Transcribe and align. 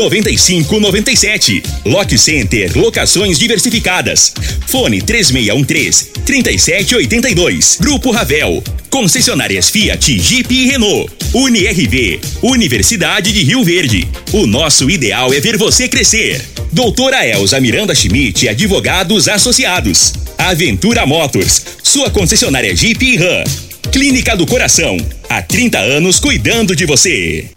9597. 0.00 1.62
Lock 1.84 2.16
Center, 2.16 2.72
locações 2.74 3.38
diversificadas. 3.38 4.32
Fone 4.66 5.02
3613 5.02 6.10
3782. 6.24 7.76
Grupo 7.78 8.10
Ravel, 8.10 8.64
concessionárias 8.88 9.68
Fiat, 9.68 10.18
Jeep 10.18 10.54
e 10.54 10.66
Renault. 10.66 11.12
UniRV, 11.34 12.18
Universidade 12.42 13.30
de 13.30 13.44
Rio 13.44 13.62
Verde. 13.62 14.08
O 14.32 14.46
nosso 14.46 14.90
ideal 14.90 15.34
é 15.34 15.40
ver 15.40 15.58
você 15.58 15.86
crescer. 15.86 16.40
Doutora 16.72 17.26
Elza 17.26 17.60
Miranda 17.60 17.94
Schmidt, 17.94 18.48
advogados 18.48 19.28
associados. 19.28 20.14
Aventura 20.38 21.04
Motors, 21.04 21.62
sua 21.82 22.08
concessionária 22.08 22.74
Jeep 22.74 23.04
e 23.04 23.16
Ram. 23.16 23.44
Clínica 23.92 24.34
do 24.34 24.46
Coração, 24.46 24.96
há 25.28 25.42
30 25.42 25.78
anos 25.78 26.18
cuidando 26.18 26.74
de 26.74 26.86
você. 26.86 27.50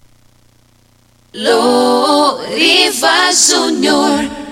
Loriva 1.34 3.32
Júnior. 3.34 4.43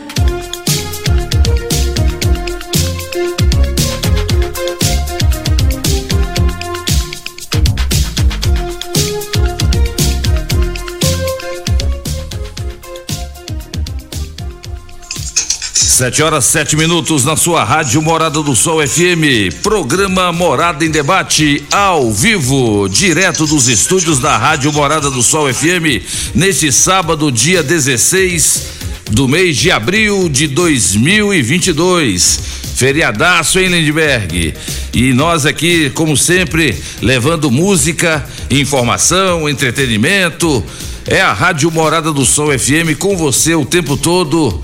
Sete 16.01 16.23
horas, 16.23 16.45
sete 16.45 16.75
minutos 16.75 17.23
na 17.23 17.37
sua 17.37 17.63
rádio 17.63 18.01
Morada 18.01 18.41
do 18.41 18.55
Sol 18.55 18.79
FM. 18.81 19.53
Programa 19.61 20.31
Morada 20.31 20.83
em 20.83 20.89
Debate 20.89 21.63
ao 21.71 22.11
vivo, 22.11 22.89
direto 22.89 23.45
dos 23.45 23.67
estúdios 23.67 24.17
da 24.17 24.35
Rádio 24.35 24.73
Morada 24.73 25.11
do 25.11 25.21
Sol 25.21 25.53
FM, 25.53 26.01
neste 26.33 26.71
sábado, 26.71 27.31
dia 27.31 27.61
16 27.61 28.63
do 29.11 29.27
mês 29.27 29.55
de 29.55 29.69
abril 29.69 30.27
de 30.27 30.47
2022. 30.47 32.39
Feriadaço 32.73 33.59
em 33.59 33.67
Lindbergh. 33.67 34.55
E 34.91 35.13
nós 35.13 35.45
aqui, 35.45 35.91
como 35.91 36.17
sempre, 36.17 36.75
levando 36.99 37.51
música, 37.51 38.27
informação, 38.49 39.47
entretenimento. 39.47 40.65
É 41.05 41.21
a 41.21 41.31
Rádio 41.31 41.69
Morada 41.69 42.11
do 42.11 42.25
Sol 42.25 42.47
FM 42.57 42.97
com 42.97 43.15
você 43.15 43.53
o 43.53 43.63
tempo 43.63 43.95
todo 43.95 44.59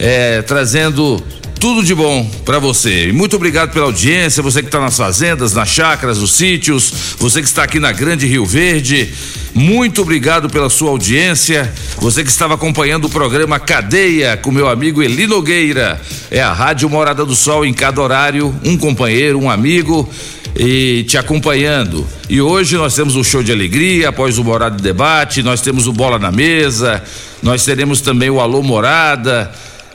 é, 0.00 0.40
trazendo 0.40 1.22
tudo 1.60 1.84
de 1.84 1.94
bom 1.94 2.26
para 2.42 2.58
você. 2.58 3.08
E 3.08 3.12
muito 3.12 3.36
obrigado 3.36 3.70
pela 3.70 3.84
audiência, 3.84 4.42
você 4.42 4.62
que 4.62 4.68
está 4.68 4.80
nas 4.80 4.96
fazendas, 4.96 5.52
nas 5.52 5.68
chácaras, 5.68 6.16
nos 6.16 6.32
sítios, 6.32 7.14
você 7.18 7.42
que 7.42 7.46
está 7.46 7.64
aqui 7.64 7.78
na 7.78 7.92
Grande 7.92 8.26
Rio 8.26 8.46
Verde. 8.46 9.12
Muito 9.54 10.00
obrigado 10.00 10.48
pela 10.48 10.70
sua 10.70 10.88
audiência. 10.88 11.70
Você 11.98 12.24
que 12.24 12.30
estava 12.30 12.54
acompanhando 12.54 13.04
o 13.04 13.10
programa 13.10 13.60
Cadeia 13.60 14.38
com 14.38 14.50
meu 14.50 14.70
amigo 14.70 15.02
Eli 15.02 15.26
Nogueira. 15.26 16.00
É 16.30 16.40
a 16.40 16.50
Rádio 16.50 16.88
Morada 16.88 17.26
do 17.26 17.36
Sol 17.36 17.66
em 17.66 17.74
cada 17.74 18.00
horário, 18.00 18.58
um 18.64 18.78
companheiro, 18.78 19.38
um 19.38 19.50
amigo 19.50 20.08
e 20.56 21.04
te 21.06 21.18
acompanhando. 21.18 22.06
E 22.26 22.40
hoje 22.40 22.74
nós 22.76 22.94
temos 22.94 23.16
o 23.16 23.22
show 23.22 23.42
de 23.42 23.52
alegria 23.52 24.08
após 24.08 24.38
o 24.38 24.44
Morada 24.44 24.76
de 24.76 24.82
Debate, 24.82 25.42
nós 25.42 25.60
temos 25.60 25.86
o 25.86 25.92
Bola 25.92 26.18
na 26.18 26.32
Mesa, 26.32 27.02
nós 27.42 27.64
teremos 27.66 28.00
também 28.00 28.30
o 28.30 28.40
Alô 28.40 28.62
Morada 28.62 29.52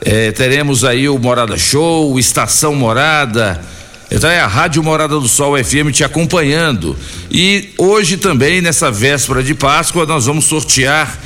é, 0.08 0.30
teremos 0.30 0.84
aí 0.84 1.08
o 1.08 1.18
Morada 1.18 1.58
Show, 1.58 2.12
o 2.12 2.18
Estação 2.20 2.76
Morada. 2.76 3.60
Então 4.08 4.30
é 4.30 4.38
a 4.38 4.46
Rádio 4.46 4.80
Morada 4.80 5.18
do 5.18 5.26
Sol 5.26 5.56
FM 5.58 5.90
te 5.92 6.04
acompanhando. 6.04 6.96
E 7.28 7.70
hoje 7.76 8.16
também, 8.16 8.60
nessa 8.60 8.88
véspera 8.88 9.42
de 9.42 9.52
Páscoa, 9.52 10.06
nós 10.06 10.26
vamos 10.26 10.44
sortear 10.44 11.18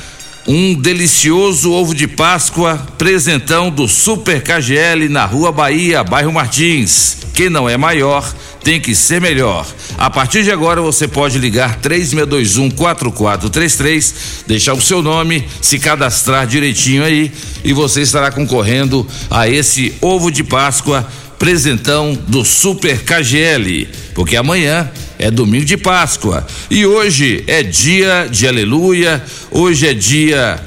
um 0.47 0.73
delicioso 0.73 1.71
ovo 1.71 1.93
de 1.93 2.07
Páscoa, 2.07 2.77
presentão 2.97 3.69
do 3.69 3.87
Super 3.87 4.41
KGL 4.41 5.07
na 5.09 5.25
Rua 5.25 5.51
Bahia, 5.51 6.03
bairro 6.03 6.33
Martins. 6.33 7.17
Quem 7.33 7.49
não 7.49 7.69
é 7.69 7.77
maior 7.77 8.29
tem 8.63 8.79
que 8.79 8.93
ser 8.93 9.21
melhor. 9.21 9.65
A 9.97 10.09
partir 10.09 10.43
de 10.43 10.51
agora 10.51 10.81
você 10.81 11.07
pode 11.07 11.37
ligar 11.37 11.77
3621 11.77 12.71
4433, 12.71 14.43
deixar 14.47 14.73
o 14.73 14.81
seu 14.81 15.01
nome, 15.01 15.47
se 15.61 15.79
cadastrar 15.79 16.45
direitinho 16.45 17.03
aí 17.03 17.31
e 17.63 17.73
você 17.73 18.01
estará 18.01 18.31
concorrendo 18.31 19.07
a 19.29 19.47
esse 19.47 19.93
ovo 20.01 20.31
de 20.31 20.43
Páscoa 20.43 21.07
presentão 21.39 22.13
do 22.27 22.45
Super 22.45 23.01
KGL, 23.03 23.87
porque 24.13 24.35
amanhã 24.35 24.91
é 25.21 25.29
domingo 25.29 25.65
de 25.65 25.77
Páscoa 25.77 26.45
e 26.69 26.83
hoje 26.83 27.43
é 27.45 27.61
dia 27.61 28.27
de 28.29 28.47
aleluia, 28.47 29.23
hoje 29.51 29.87
é 29.87 29.93
dia 29.93 30.59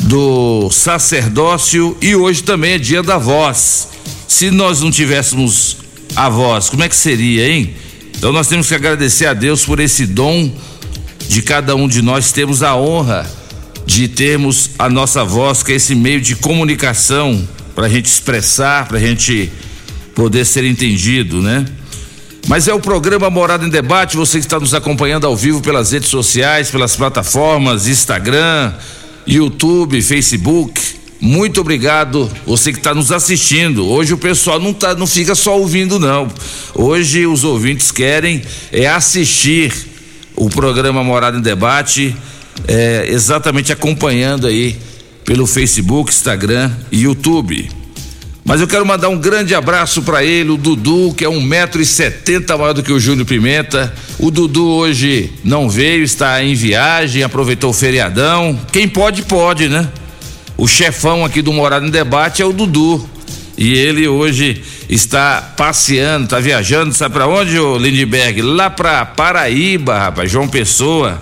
do 0.00 0.68
sacerdócio 0.70 1.96
e 2.02 2.16
hoje 2.16 2.42
também 2.42 2.72
é 2.72 2.78
dia 2.78 3.04
da 3.04 3.16
voz. 3.16 3.88
Se 4.26 4.50
nós 4.50 4.80
não 4.80 4.90
tivéssemos 4.90 5.76
a 6.16 6.28
voz, 6.28 6.68
como 6.68 6.82
é 6.82 6.88
que 6.88 6.96
seria, 6.96 7.48
hein? 7.48 7.72
Então 8.16 8.32
nós 8.32 8.48
temos 8.48 8.66
que 8.66 8.74
agradecer 8.74 9.26
a 9.26 9.32
Deus 9.32 9.64
por 9.64 9.78
esse 9.78 10.06
dom 10.06 10.52
de 11.28 11.40
cada 11.40 11.76
um 11.76 11.86
de 11.86 12.02
nós 12.02 12.32
temos 12.32 12.64
a 12.64 12.74
honra 12.76 13.30
de 13.86 14.08
termos 14.08 14.70
a 14.76 14.88
nossa 14.88 15.24
voz, 15.24 15.62
que 15.62 15.70
é 15.70 15.76
esse 15.76 15.94
meio 15.94 16.20
de 16.20 16.34
comunicação 16.34 17.48
para 17.76 17.86
a 17.86 17.88
gente 17.88 18.06
expressar, 18.06 18.88
para 18.88 18.98
a 18.98 19.00
gente 19.00 19.52
poder 20.16 20.44
ser 20.44 20.64
entendido, 20.64 21.40
né? 21.40 21.64
Mas 22.48 22.66
é 22.66 22.74
o 22.74 22.80
programa 22.80 23.30
Morada 23.30 23.64
em 23.64 23.68
Debate, 23.68 24.16
você 24.16 24.38
que 24.38 24.46
está 24.46 24.58
nos 24.58 24.74
acompanhando 24.74 25.26
ao 25.26 25.36
vivo 25.36 25.60
pelas 25.60 25.92
redes 25.92 26.08
sociais, 26.08 26.70
pelas 26.70 26.96
plataformas 26.96 27.86
Instagram, 27.86 28.72
YouTube, 29.26 30.00
Facebook. 30.02 30.80
Muito 31.20 31.60
obrigado, 31.60 32.30
você 32.46 32.72
que 32.72 32.78
está 32.78 32.94
nos 32.94 33.12
assistindo. 33.12 33.86
Hoje 33.86 34.14
o 34.14 34.18
pessoal 34.18 34.58
não 34.58 34.72
tá, 34.72 34.94
não 34.94 35.06
fica 35.06 35.34
só 35.34 35.58
ouvindo 35.58 35.98
não. 35.98 36.28
Hoje 36.74 37.26
os 37.26 37.44
ouvintes 37.44 37.90
querem 37.90 38.42
é 38.72 38.88
assistir 38.88 39.72
o 40.34 40.48
programa 40.48 41.04
Morada 41.04 41.36
em 41.36 41.42
Debate, 41.42 42.16
é, 42.66 43.04
exatamente 43.08 43.70
acompanhando 43.70 44.46
aí 44.46 44.78
pelo 45.24 45.46
Facebook, 45.46 46.10
Instagram 46.10 46.72
e 46.90 47.02
YouTube. 47.02 47.79
Mas 48.44 48.60
eu 48.60 48.66
quero 48.66 48.84
mandar 48.86 49.08
um 49.08 49.18
grande 49.18 49.54
abraço 49.54 50.02
para 50.02 50.24
ele, 50.24 50.50
o 50.50 50.56
Dudu, 50.56 51.14
que 51.14 51.24
é 51.24 51.28
um 51.28 51.40
metro 51.40 51.80
e 51.80 51.86
setenta 51.86 52.56
maior 52.56 52.72
do 52.72 52.82
que 52.82 52.92
o 52.92 52.98
Júnior 52.98 53.26
Pimenta. 53.26 53.92
O 54.18 54.30
Dudu 54.30 54.66
hoje 54.66 55.30
não 55.44 55.68
veio, 55.68 56.02
está 56.02 56.42
em 56.42 56.54
viagem, 56.54 57.22
aproveitou 57.22 57.70
o 57.70 57.74
feriadão. 57.74 58.58
Quem 58.72 58.88
pode, 58.88 59.22
pode, 59.22 59.68
né? 59.68 59.88
O 60.56 60.66
chefão 60.66 61.24
aqui 61.24 61.42
do 61.42 61.52
Morado 61.52 61.86
em 61.86 61.90
Debate 61.90 62.42
é 62.42 62.44
o 62.44 62.52
Dudu. 62.52 63.08
E 63.56 63.74
ele 63.74 64.08
hoje 64.08 64.62
está 64.88 65.52
passeando, 65.56 66.24
está 66.24 66.40
viajando, 66.40 66.94
sabe 66.94 67.12
para 67.14 67.26
onde, 67.26 67.58
ô 67.58 67.76
Lindbergh? 67.76 68.40
Lá 68.40 68.70
para 68.70 69.04
Paraíba, 69.04 69.98
rapaz, 69.98 70.30
João 70.30 70.48
Pessoa. 70.48 71.20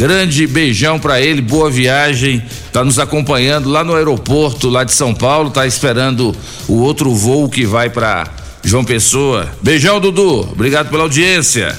Grande 0.00 0.46
beijão 0.46 0.98
para 0.98 1.20
ele, 1.20 1.42
boa 1.42 1.68
viagem. 1.70 2.42
Tá 2.72 2.82
nos 2.82 2.98
acompanhando 2.98 3.68
lá 3.68 3.84
no 3.84 3.94
aeroporto 3.94 4.70
lá 4.70 4.82
de 4.82 4.94
São 4.94 5.12
Paulo, 5.12 5.50
tá 5.50 5.66
esperando 5.66 6.34
o 6.66 6.76
outro 6.76 7.14
voo 7.14 7.50
que 7.50 7.66
vai 7.66 7.90
para 7.90 8.26
João 8.64 8.82
Pessoa. 8.82 9.46
Beijão, 9.62 10.00
Dudu. 10.00 10.40
Obrigado 10.52 10.88
pela 10.88 11.02
audiência. 11.02 11.78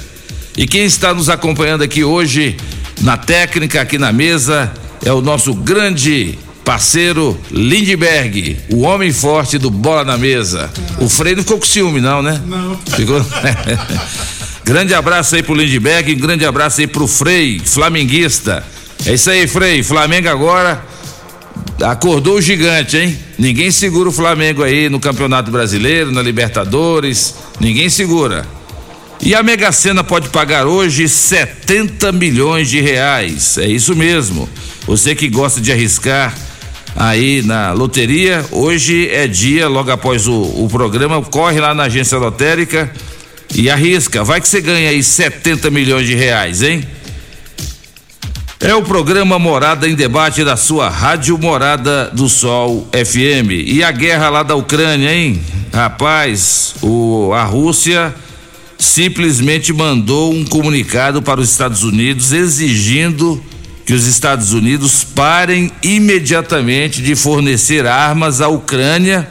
E 0.56 0.68
quem 0.68 0.84
está 0.84 1.16
nos 1.16 1.32
acompanhando 1.32 1.82
aqui 1.82 2.04
hoje 2.04 2.58
na 3.02 3.18
técnica 3.18 3.82
aqui 3.82 3.98
na 3.98 4.14
mesa 4.14 4.72
é 5.04 5.12
o 5.12 5.20
nosso 5.20 5.56
grande 5.56 6.38
parceiro 6.64 7.36
Lindberg, 7.50 8.56
o 8.70 8.82
homem 8.82 9.12
forte 9.12 9.58
do 9.58 9.72
Bola 9.72 10.06
na 10.06 10.16
Mesa. 10.16 10.70
O 11.00 11.10
Frei 11.10 11.34
não 11.34 11.42
ficou 11.42 11.58
com 11.58 11.66
ciúme, 11.66 12.00
não, 12.00 12.22
né? 12.22 12.40
Não. 12.46 12.78
Ficou? 12.86 13.20
grande 14.72 14.94
abraço 14.94 15.36
aí 15.36 15.44
pro 15.44 15.54
Lindberg, 15.54 16.16
grande 16.16 16.46
abraço 16.46 16.80
aí 16.80 16.88
pro 16.88 17.06
Frei, 17.06 17.60
flamenguista. 17.60 18.64
É 19.06 19.14
isso 19.16 19.30
aí, 19.30 19.46
Frei. 19.46 19.84
Flamengo 19.84 20.30
agora 20.30 20.82
acordou 21.84 22.36
o 22.36 22.42
gigante, 22.42 22.96
hein? 22.96 23.20
Ninguém 23.38 23.70
segura 23.70 24.08
o 24.08 24.14
Flamengo 24.14 24.64
aí 24.64 24.88
no 24.88 24.98
Campeonato 24.98 25.52
Brasileiro, 25.52 26.10
na 26.14 26.22
Libertadores. 26.22 27.36
Ninguém 27.60 27.90
segura. 27.90 28.48
E 29.22 29.36
a 29.36 29.44
Mega 29.44 29.74
Sena 29.74 30.06
pode 30.06 30.30
pagar 30.30 30.66
hoje 30.66 31.10
70 31.10 32.14
milhões 32.14 32.70
de 32.70 32.80
reais. 32.80 33.58
É 33.58 33.68
isso 33.68 33.94
mesmo. 33.94 34.48
Você 34.88 35.14
que 35.14 35.28
gosta 35.28 35.60
de 35.60 35.74
arriscar 35.74 36.34
aí 36.96 37.42
na 37.42 37.74
loteria, 37.74 38.46
hoje 38.52 39.10
é 39.10 39.28
dia, 39.28 39.68
logo 39.68 39.92
após 39.92 40.28
o, 40.28 40.34
o 40.34 40.70
programa, 40.72 41.22
corre 41.22 41.60
lá 41.60 41.74
na 41.74 41.84
agência 41.84 42.18
lotérica 42.18 42.90
E 43.54 43.70
arrisca, 43.70 44.24
vai 44.24 44.40
que 44.40 44.48
você 44.48 44.62
ganha 44.62 44.90
aí 44.90 45.04
70 45.04 45.70
milhões 45.70 46.08
de 46.08 46.16
reais, 46.16 46.62
hein? 46.62 46.84
É 48.60 48.76
o 48.76 48.84
programa 48.84 49.40
Morada 49.40 49.90
em 49.90 49.96
Debate 49.96 50.44
da 50.44 50.56
sua 50.56 50.88
Rádio 50.88 51.38
Morada 51.38 52.12
do 52.14 52.30
Sol 52.30 52.88
FM. 52.94 53.52
E 53.66 53.84
a 53.84 53.92
guerra 53.92 54.30
lá 54.30 54.44
da 54.44 54.56
Ucrânia, 54.56 55.14
hein? 55.14 55.42
Rapaz, 55.74 56.76
o, 56.82 57.34
a 57.34 57.44
Rússia 57.44 58.14
simplesmente 58.78 59.74
mandou 59.74 60.34
um 60.34 60.46
comunicado 60.46 61.22
para 61.22 61.42
os 61.42 61.50
Estados 61.50 61.84
Unidos 61.84 62.32
exigindo 62.32 63.44
que 63.86 63.94
os 63.94 64.06
Estados 64.06 64.54
Unidos 64.54 65.04
parem 65.04 65.72
imediatamente 65.84 67.02
de 67.02 67.16
fornecer 67.16 67.86
armas 67.86 68.42
à 68.42 68.48
Ucrânia 68.48 69.28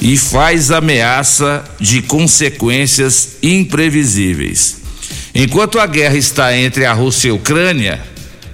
e 0.00 0.16
faz 0.16 0.70
ameaça 0.70 1.64
de 1.80 2.02
consequências 2.02 3.36
imprevisíveis. 3.42 4.78
Enquanto 5.34 5.78
a 5.78 5.86
guerra 5.86 6.16
está 6.16 6.56
entre 6.56 6.84
a 6.84 6.92
Rússia 6.92 7.28
e 7.28 7.30
a 7.30 7.34
Ucrânia, 7.34 8.00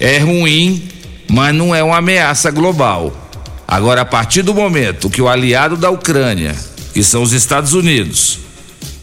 é 0.00 0.18
ruim, 0.18 0.82
mas 1.28 1.54
não 1.54 1.74
é 1.74 1.82
uma 1.82 1.98
ameaça 1.98 2.50
global. 2.50 3.30
Agora, 3.66 4.02
a 4.02 4.04
partir 4.04 4.42
do 4.42 4.54
momento 4.54 5.10
que 5.10 5.22
o 5.22 5.28
aliado 5.28 5.76
da 5.76 5.90
Ucrânia, 5.90 6.54
que 6.92 7.02
são 7.02 7.22
os 7.22 7.32
Estados 7.32 7.72
Unidos, 7.72 8.38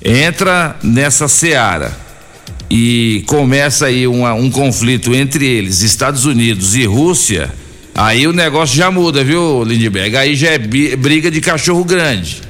entra 0.04 0.76
nessa 0.82 1.28
seara 1.28 1.96
e 2.70 3.24
começa 3.28 3.88
aí 3.88 4.08
uma, 4.08 4.34
um 4.34 4.50
conflito 4.50 5.14
entre 5.14 5.46
eles, 5.46 5.82
Estados 5.82 6.26
Unidos 6.26 6.76
e 6.76 6.86
Rússia, 6.86 7.54
aí 7.94 8.28
o 8.28 8.34
negócio 8.34 8.76
já 8.76 8.90
muda, 8.90 9.24
viu, 9.24 9.64
Lindbergh? 9.64 10.16
Aí 10.18 10.36
já 10.36 10.52
é 10.52 10.58
briga 10.58 11.30
de 11.30 11.42
cachorro 11.42 11.84
grande. 11.84 12.42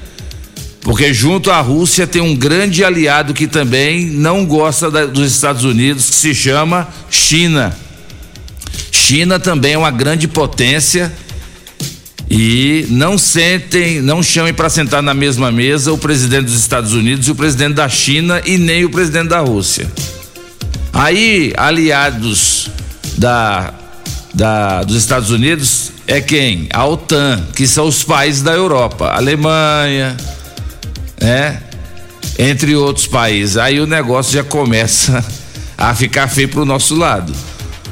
Porque 0.81 1.13
junto 1.13 1.51
à 1.51 1.61
Rússia 1.61 2.07
tem 2.07 2.21
um 2.21 2.35
grande 2.35 2.83
aliado 2.83 3.33
que 3.33 3.47
também 3.47 4.07
não 4.07 4.45
gosta 4.45 4.89
da, 4.89 5.05
dos 5.05 5.31
Estados 5.31 5.63
Unidos, 5.63 6.09
que 6.09 6.15
se 6.15 6.33
chama 6.33 6.87
China. 7.09 7.75
China 8.91 9.39
também 9.39 9.73
é 9.73 9.77
uma 9.77 9.91
grande 9.91 10.27
potência 10.27 11.11
e 12.29 12.87
não 12.89 13.17
sentem, 13.17 14.01
não 14.01 14.23
chamem 14.23 14.53
para 14.53 14.69
sentar 14.69 15.03
na 15.03 15.13
mesma 15.13 15.51
mesa 15.51 15.91
o 15.91 15.97
presidente 15.97 16.45
dos 16.45 16.59
Estados 16.59 16.93
Unidos 16.93 17.27
e 17.27 17.31
o 17.31 17.35
presidente 17.35 17.73
da 17.73 17.89
China 17.89 18.41
e 18.45 18.57
nem 18.57 18.85
o 18.85 18.89
presidente 18.89 19.27
da 19.27 19.39
Rússia. 19.39 19.91
Aí, 20.93 21.53
aliados 21.57 22.69
da, 23.17 23.73
da 24.33 24.83
dos 24.83 24.95
Estados 24.95 25.29
Unidos 25.29 25.91
é 26.07 26.21
quem? 26.21 26.67
A 26.73 26.85
OTAN, 26.85 27.43
que 27.55 27.67
são 27.67 27.87
os 27.87 28.03
países 28.03 28.41
da 28.41 28.53
Europa, 28.53 29.11
Alemanha, 29.11 30.15
né? 31.19 31.61
Entre 32.39 32.75
outros 32.75 33.07
países. 33.07 33.57
Aí 33.57 33.79
o 33.79 33.85
negócio 33.85 34.33
já 34.33 34.43
começa 34.43 35.23
a 35.77 35.93
ficar 35.93 36.27
feio 36.27 36.49
pro 36.49 36.65
nosso 36.65 36.95
lado. 36.95 37.33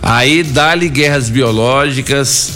Aí 0.02 0.44
dá-lhe 0.44 0.88
guerras 0.88 1.30
biológicas, 1.30 2.52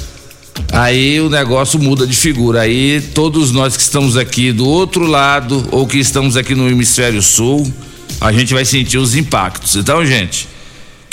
aí 0.72 1.20
o 1.20 1.30
negócio 1.30 1.78
muda 1.78 2.08
de 2.08 2.16
figura. 2.16 2.62
Aí 2.62 3.02
todos 3.14 3.52
nós 3.52 3.76
que 3.76 3.84
estamos 3.84 4.16
aqui 4.16 4.52
do 4.52 4.68
outro 4.68 5.06
lado 5.06 5.68
ou 5.72 5.86
que 5.86 5.98
estamos 5.98 6.38
aqui 6.38 6.56
no 6.56 6.70
hemisfério 6.70 7.22
sul, 7.22 7.72
a 8.20 8.32
gente 8.32 8.54
vai 8.54 8.64
sentir 8.64 8.98
os 8.98 9.16
impactos. 9.16 9.76
Então, 9.76 10.06
gente, 10.06 10.48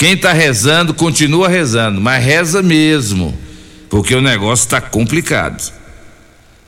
quem 0.01 0.15
está 0.15 0.33
rezando, 0.33 0.95
continua 0.95 1.47
rezando, 1.47 2.01
mas 2.01 2.25
reza 2.25 2.63
mesmo, 2.63 3.39
porque 3.91 4.15
o 4.15 4.23
negócio 4.23 4.65
está 4.65 4.81
complicado. 4.81 5.63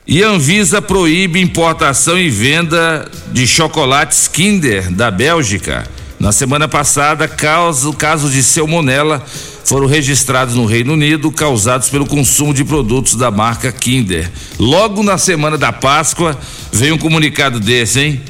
E 0.05 0.21
Anvisa 0.21 0.79
proíbe 0.83 1.41
importação 1.41 2.15
e 2.15 2.29
venda 2.29 3.09
de 3.31 3.47
chocolates 3.47 4.27
Kinder 4.27 4.91
da 4.91 5.09
Bélgica. 5.09 5.83
Na 6.19 6.31
semana 6.31 6.67
passada, 6.67 7.27
casos, 7.27 7.95
casos 7.95 8.33
de 8.33 8.43
salmonela 8.43 9.25
foram 9.65 9.87
registrados 9.87 10.53
no 10.53 10.67
Reino 10.67 10.93
Unido 10.93 11.31
causados 11.31 11.89
pelo 11.89 12.05
consumo 12.05 12.53
de 12.53 12.63
produtos 12.63 13.15
da 13.15 13.31
marca 13.31 13.71
Kinder. 13.71 14.29
Logo 14.59 15.01
na 15.01 15.17
semana 15.17 15.57
da 15.57 15.73
Páscoa 15.73 16.39
veio 16.71 16.93
um 16.93 16.99
comunicado 16.99 17.59
desse, 17.59 17.99
hein? 17.99 18.21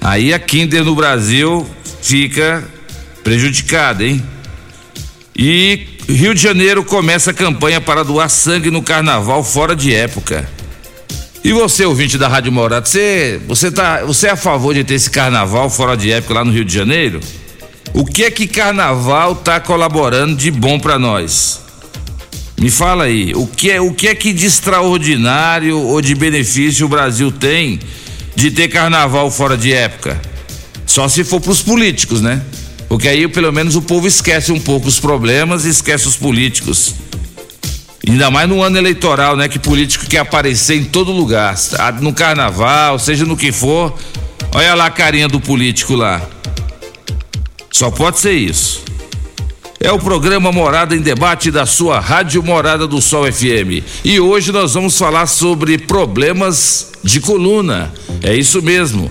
Aí 0.00 0.32
a 0.32 0.38
Kinder 0.38 0.84
no 0.84 0.94
Brasil 0.94 1.68
fica 2.00 2.62
prejudicada, 3.24 4.04
hein? 4.04 4.22
E 5.38 5.86
Rio 6.08 6.34
de 6.34 6.40
Janeiro 6.40 6.82
começa 6.82 7.30
a 7.30 7.34
campanha 7.34 7.78
para 7.78 8.02
doar 8.02 8.30
sangue 8.30 8.70
no 8.70 8.82
carnaval 8.82 9.44
fora 9.44 9.76
de 9.76 9.94
época. 9.94 10.48
E 11.44 11.52
você, 11.52 11.84
ouvinte 11.84 12.16
da 12.16 12.26
Rádio 12.26 12.50
Morada, 12.50 12.86
você, 12.86 13.38
você, 13.46 13.70
tá, 13.70 14.02
você 14.02 14.28
é 14.28 14.30
a 14.30 14.36
favor 14.36 14.74
de 14.74 14.82
ter 14.82 14.94
esse 14.94 15.10
carnaval 15.10 15.68
fora 15.68 15.94
de 15.94 16.10
época 16.10 16.34
lá 16.34 16.44
no 16.44 16.50
Rio 16.50 16.64
de 16.64 16.72
Janeiro? 16.72 17.20
O 17.92 18.04
que 18.04 18.24
é 18.24 18.30
que 18.30 18.48
carnaval 18.48 19.32
está 19.32 19.60
colaborando 19.60 20.34
de 20.34 20.50
bom 20.50 20.80
para 20.80 20.98
nós? 20.98 21.60
Me 22.58 22.70
fala 22.70 23.04
aí, 23.04 23.34
o 23.34 23.46
que 23.46 23.70
é 23.70 23.80
o 23.80 23.92
que 23.92 24.08
é 24.08 24.14
que 24.14 24.32
de 24.32 24.46
extraordinário 24.46 25.78
ou 25.78 26.00
de 26.00 26.14
benefício 26.14 26.86
o 26.86 26.88
Brasil 26.88 27.30
tem 27.30 27.78
de 28.34 28.50
ter 28.50 28.68
carnaval 28.68 29.30
fora 29.30 29.56
de 29.56 29.70
época? 29.72 30.18
Só 30.86 31.06
se 31.08 31.22
for 31.24 31.40
para 31.40 31.52
os 31.52 31.60
políticos, 31.60 32.22
né? 32.22 32.40
Porque 32.88 33.08
aí 33.08 33.26
pelo 33.28 33.52
menos 33.52 33.76
o 33.76 33.82
povo 33.82 34.06
esquece 34.06 34.52
um 34.52 34.60
pouco 34.60 34.88
os 34.88 35.00
problemas 35.00 35.64
e 35.64 35.70
esquece 35.70 36.06
os 36.06 36.16
políticos. 36.16 36.94
Ainda 38.08 38.30
mais 38.30 38.48
no 38.48 38.62
ano 38.62 38.78
eleitoral, 38.78 39.36
né? 39.36 39.48
Que 39.48 39.58
político 39.58 40.06
quer 40.06 40.18
aparecer 40.18 40.76
em 40.76 40.84
todo 40.84 41.10
lugar, 41.10 41.56
no 42.00 42.12
carnaval, 42.12 42.98
seja 42.98 43.24
no 43.24 43.36
que 43.36 43.50
for. 43.50 43.96
Olha 44.54 44.74
lá 44.74 44.86
a 44.86 44.90
carinha 44.90 45.28
do 45.28 45.40
político 45.40 45.94
lá. 45.94 46.22
Só 47.72 47.90
pode 47.90 48.20
ser 48.20 48.32
isso. 48.32 48.84
É 49.78 49.92
o 49.92 49.98
programa 49.98 50.50
Morada 50.50 50.96
em 50.96 51.00
Debate 51.00 51.50
da 51.50 51.66
sua 51.66 52.00
Rádio 52.00 52.42
Morada 52.42 52.86
do 52.86 53.02
Sol 53.02 53.30
FM. 53.30 53.84
E 54.04 54.18
hoje 54.18 54.50
nós 54.50 54.74
vamos 54.74 54.96
falar 54.96 55.26
sobre 55.26 55.76
problemas 55.76 56.92
de 57.04 57.20
coluna. 57.20 57.92
É 58.22 58.34
isso 58.34 58.62
mesmo. 58.62 59.10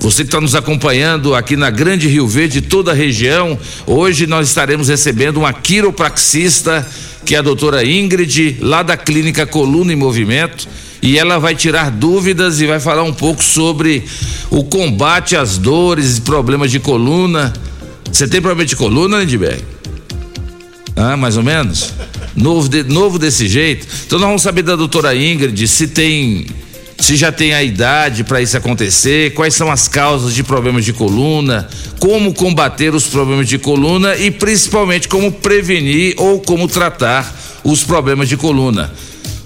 Você 0.00 0.22
que 0.22 0.28
está 0.28 0.40
nos 0.40 0.54
acompanhando 0.54 1.34
aqui 1.34 1.56
na 1.56 1.70
Grande 1.70 2.08
Rio 2.08 2.26
Verde, 2.26 2.60
toda 2.60 2.90
a 2.90 2.94
região, 2.94 3.58
hoje 3.86 4.26
nós 4.26 4.48
estaremos 4.48 4.88
recebendo 4.88 5.36
uma 5.36 5.52
quiropraxista, 5.52 6.86
que 7.24 7.34
é 7.34 7.38
a 7.38 7.42
doutora 7.42 7.84
Ingrid, 7.84 8.58
lá 8.60 8.82
da 8.82 8.96
Clínica 8.96 9.46
Coluna 9.46 9.92
em 9.92 9.96
Movimento, 9.96 10.66
e 11.02 11.18
ela 11.18 11.38
vai 11.38 11.54
tirar 11.54 11.90
dúvidas 11.90 12.60
e 12.60 12.66
vai 12.66 12.80
falar 12.80 13.02
um 13.02 13.12
pouco 13.12 13.44
sobre 13.44 14.04
o 14.50 14.64
combate 14.64 15.36
às 15.36 15.58
dores 15.58 16.18
e 16.18 16.20
problemas 16.22 16.70
de 16.70 16.80
coluna 16.80 17.52
você 18.12 18.26
tem 18.26 18.40
problema 18.40 18.66
de 18.66 18.76
coluna, 18.76 19.20
Lindbergh? 19.20 19.62
Ah, 20.96 21.16
mais 21.16 21.36
ou 21.36 21.42
menos? 21.42 21.94
Novo, 22.36 22.68
de, 22.68 22.82
novo 22.82 23.18
desse 23.18 23.48
jeito? 23.48 23.86
Então 24.06 24.18
nós 24.18 24.28
vamos 24.28 24.42
saber 24.42 24.62
da 24.62 24.76
doutora 24.76 25.14
Ingrid 25.14 25.66
se 25.66 25.88
tem. 25.88 26.46
Se 27.00 27.16
já 27.16 27.32
tem 27.32 27.54
a 27.54 27.62
idade 27.62 28.22
para 28.22 28.42
isso 28.42 28.56
acontecer, 28.56 29.32
quais 29.32 29.54
são 29.54 29.70
as 29.72 29.88
causas 29.88 30.34
de 30.34 30.44
problemas 30.44 30.84
de 30.84 30.92
coluna, 30.92 31.68
como 31.98 32.34
combater 32.34 32.94
os 32.94 33.06
problemas 33.06 33.48
de 33.48 33.58
coluna 33.58 34.16
e 34.16 34.30
principalmente 34.30 35.08
como 35.08 35.32
prevenir 35.32 36.14
ou 36.18 36.40
como 36.40 36.68
tratar 36.68 37.34
os 37.64 37.82
problemas 37.82 38.28
de 38.28 38.36
coluna. 38.36 38.92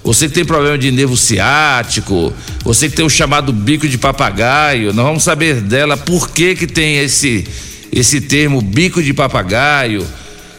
Você 0.03 0.27
que 0.27 0.35
tem 0.35 0.45
problema 0.45 0.77
de 0.77 0.91
nervo 0.91 1.17
ciático, 1.17 2.31
você 2.63 2.89
que 2.89 2.95
tem 2.95 3.05
o 3.05 3.09
chamado 3.09 3.51
bico 3.51 3.87
de 3.87 3.97
papagaio, 3.97 4.93
nós 4.93 5.05
vamos 5.05 5.23
saber 5.23 5.61
dela 5.61 5.97
por 5.97 6.29
que 6.29 6.55
que 6.55 6.67
tem 6.67 6.97
esse 6.97 7.47
esse 7.91 8.19
termo 8.19 8.61
bico 8.61 9.01
de 9.01 9.13
papagaio. 9.13 10.05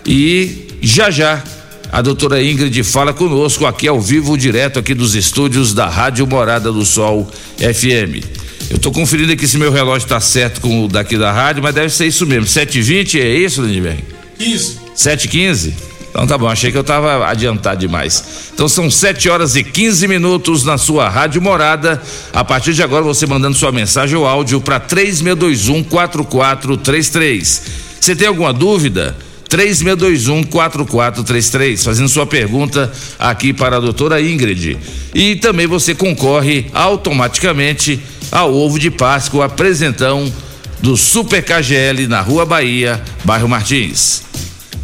E 0.04 0.78
já 0.80 1.10
já 1.10 1.44
a 1.90 2.02
doutora 2.02 2.42
Ingrid 2.42 2.82
fala 2.82 3.12
conosco 3.12 3.66
aqui 3.66 3.88
ao 3.88 4.00
vivo, 4.00 4.36
direto 4.36 4.78
aqui 4.78 4.94
dos 4.94 5.14
estúdios 5.14 5.72
da 5.72 5.88
Rádio 5.88 6.26
Morada 6.26 6.72
do 6.72 6.84
Sol 6.84 7.30
FM. 7.58 8.24
Eu 8.68 8.76
estou 8.76 8.92
conferindo 8.92 9.32
aqui 9.32 9.46
se 9.46 9.56
meu 9.56 9.70
relógio 9.70 10.06
está 10.06 10.20
certo 10.20 10.60
com 10.60 10.84
o 10.84 10.88
daqui 10.88 11.16
da 11.16 11.30
rádio, 11.32 11.62
mas 11.62 11.74
deve 11.74 11.90
ser 11.90 12.06
isso 12.06 12.26
mesmo. 12.26 12.46
7h20 12.46 13.20
é 13.20 13.28
isso, 13.28 13.62
Lindbergh? 13.62 14.02
15. 14.38 14.78
7h15? 14.96 15.72
Então 16.10 16.26
tá 16.26 16.36
bom, 16.38 16.48
achei 16.48 16.72
que 16.72 16.76
eu 16.76 16.82
estava 16.82 17.26
adiantado 17.26 17.78
demais. 17.78 18.50
Então 18.54 18.68
são 18.68 18.90
7 18.90 19.28
horas 19.28 19.54
e 19.54 19.62
15 19.62 20.08
minutos 20.08 20.64
na 20.64 20.78
sua 20.78 21.08
Rádio 21.08 21.40
Morada. 21.42 22.02
A 22.32 22.42
partir 22.42 22.72
de 22.72 22.82
agora 22.82 23.04
você 23.04 23.26
mandando 23.26 23.56
sua 23.56 23.70
mensagem 23.70 24.16
ou 24.16 24.26
áudio 24.26 24.60
para 24.60 24.80
3621 24.80 25.84
4433. 25.84 27.62
Você 28.00 28.16
tem 28.16 28.26
alguma 28.26 28.52
dúvida? 28.52 29.14
3621 29.48 30.44
4433, 30.44 31.84
fazendo 31.84 32.08
sua 32.08 32.26
pergunta 32.26 32.92
aqui 33.18 33.52
para 33.52 33.76
a 33.76 33.80
doutora 33.80 34.20
Ingrid. 34.20 34.76
E 35.14 35.36
também 35.36 35.66
você 35.66 35.94
concorre 35.94 36.66
automaticamente 36.72 38.00
ao 38.30 38.52
ovo 38.52 38.78
de 38.78 38.90
Páscoa 38.90 39.46
apresentão 39.46 40.32
do 40.80 40.96
Super 40.96 41.42
KGL 41.42 42.06
na 42.06 42.20
Rua 42.20 42.44
Bahia, 42.44 43.02
bairro 43.24 43.48
Martins. 43.48 44.22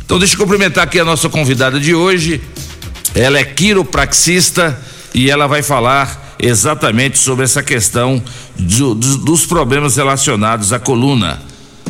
Então 0.05 0.19
deixa 0.19 0.35
eu 0.35 0.39
cumprimentar 0.39 0.85
aqui 0.85 0.99
a 0.99 1.05
nossa 1.05 1.29
convidada 1.29 1.81
de 1.81 1.95
hoje. 1.95 2.41
Ela 3.15 3.39
é 3.39 3.45
quiropraxista 3.45 4.79
e 5.15 5.31
ela 5.31 5.47
vai 5.47 5.63
falar 5.63 6.37
exatamente 6.39 7.19
sobre 7.19 7.45
essa 7.45 7.63
questão 7.63 8.23
do, 8.59 8.95
do, 8.95 9.19
dos 9.19 9.47
problemas 9.47 9.97
relacionados 9.97 10.73
à 10.73 10.79
coluna. 10.79 11.41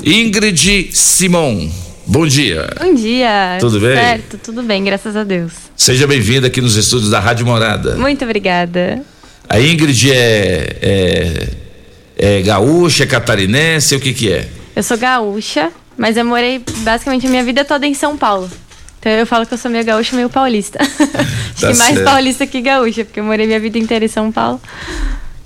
Ingrid 0.04 0.90
Simon. 0.92 1.70
Bom 2.12 2.26
dia. 2.26 2.68
Bom 2.78 2.92
dia. 2.92 3.56
Tudo 3.58 3.80
bem? 3.80 3.96
Certo, 3.96 4.36
tudo 4.36 4.62
bem, 4.62 4.84
graças 4.84 5.16
a 5.16 5.24
Deus. 5.24 5.54
Seja 5.74 6.06
bem-vinda 6.06 6.46
aqui 6.48 6.60
nos 6.60 6.76
estúdios 6.76 7.10
da 7.10 7.18
Rádio 7.18 7.46
Morada. 7.46 7.96
Muito 7.96 8.22
obrigada. 8.22 9.00
A 9.48 9.58
Ingrid 9.58 10.12
é, 10.12 10.76
é, 10.82 11.48
é 12.18 12.42
gaúcha, 12.42 13.04
é 13.04 13.06
catarinense, 13.06 13.96
o 13.96 14.00
que 14.00 14.12
que 14.12 14.30
é? 14.30 14.46
Eu 14.76 14.82
sou 14.82 14.98
gaúcha, 14.98 15.72
mas 15.96 16.18
eu 16.18 16.24
morei 16.26 16.62
basicamente 16.80 17.26
a 17.26 17.30
minha 17.30 17.42
vida 17.42 17.64
toda 17.64 17.86
em 17.86 17.94
São 17.94 18.14
Paulo. 18.18 18.50
Então 19.00 19.10
eu 19.10 19.26
falo 19.26 19.46
que 19.46 19.54
eu 19.54 19.58
sou 19.58 19.70
meio 19.70 19.82
gaúcha, 19.86 20.14
meio 20.14 20.28
paulista. 20.28 20.80
Acho 20.84 21.60
Tá 21.62 21.72
que 21.72 21.78
mais 21.78 21.94
certo. 21.94 22.04
paulista 22.04 22.46
que 22.46 22.60
gaúcha, 22.60 23.06
porque 23.06 23.20
eu 23.20 23.24
morei 23.24 23.46
minha 23.46 23.58
vida 23.58 23.78
inteira 23.78 24.04
em 24.04 24.08
São 24.08 24.30
Paulo. 24.30 24.60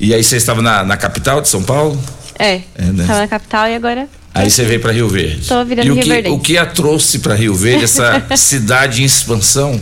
E 0.00 0.12
aí 0.12 0.24
você 0.24 0.36
estava 0.36 0.60
na, 0.60 0.82
na 0.82 0.96
capital 0.96 1.40
de 1.40 1.48
São 1.48 1.62
Paulo? 1.62 1.96
É, 2.36 2.62
É, 2.74 2.82
né? 2.92 3.04
tava 3.06 3.20
na 3.20 3.28
capital 3.28 3.68
e 3.68 3.74
agora. 3.76 4.08
Aí 4.38 4.50
você 4.50 4.64
veio 4.64 4.80
para 4.80 4.92
Rio 4.92 5.08
Verde. 5.08 5.48
Tô 5.48 5.64
virando 5.64 5.86
e 5.86 5.90
o 5.90 5.94
que, 5.94 6.00
rioverdense. 6.02 6.36
o 6.36 6.38
que 6.40 6.58
a 6.58 6.66
trouxe 6.66 7.18
para 7.20 7.34
Rio 7.34 7.54
Verde, 7.54 7.84
essa 7.84 8.22
cidade 8.36 9.02
em 9.02 9.04
expansão? 9.04 9.80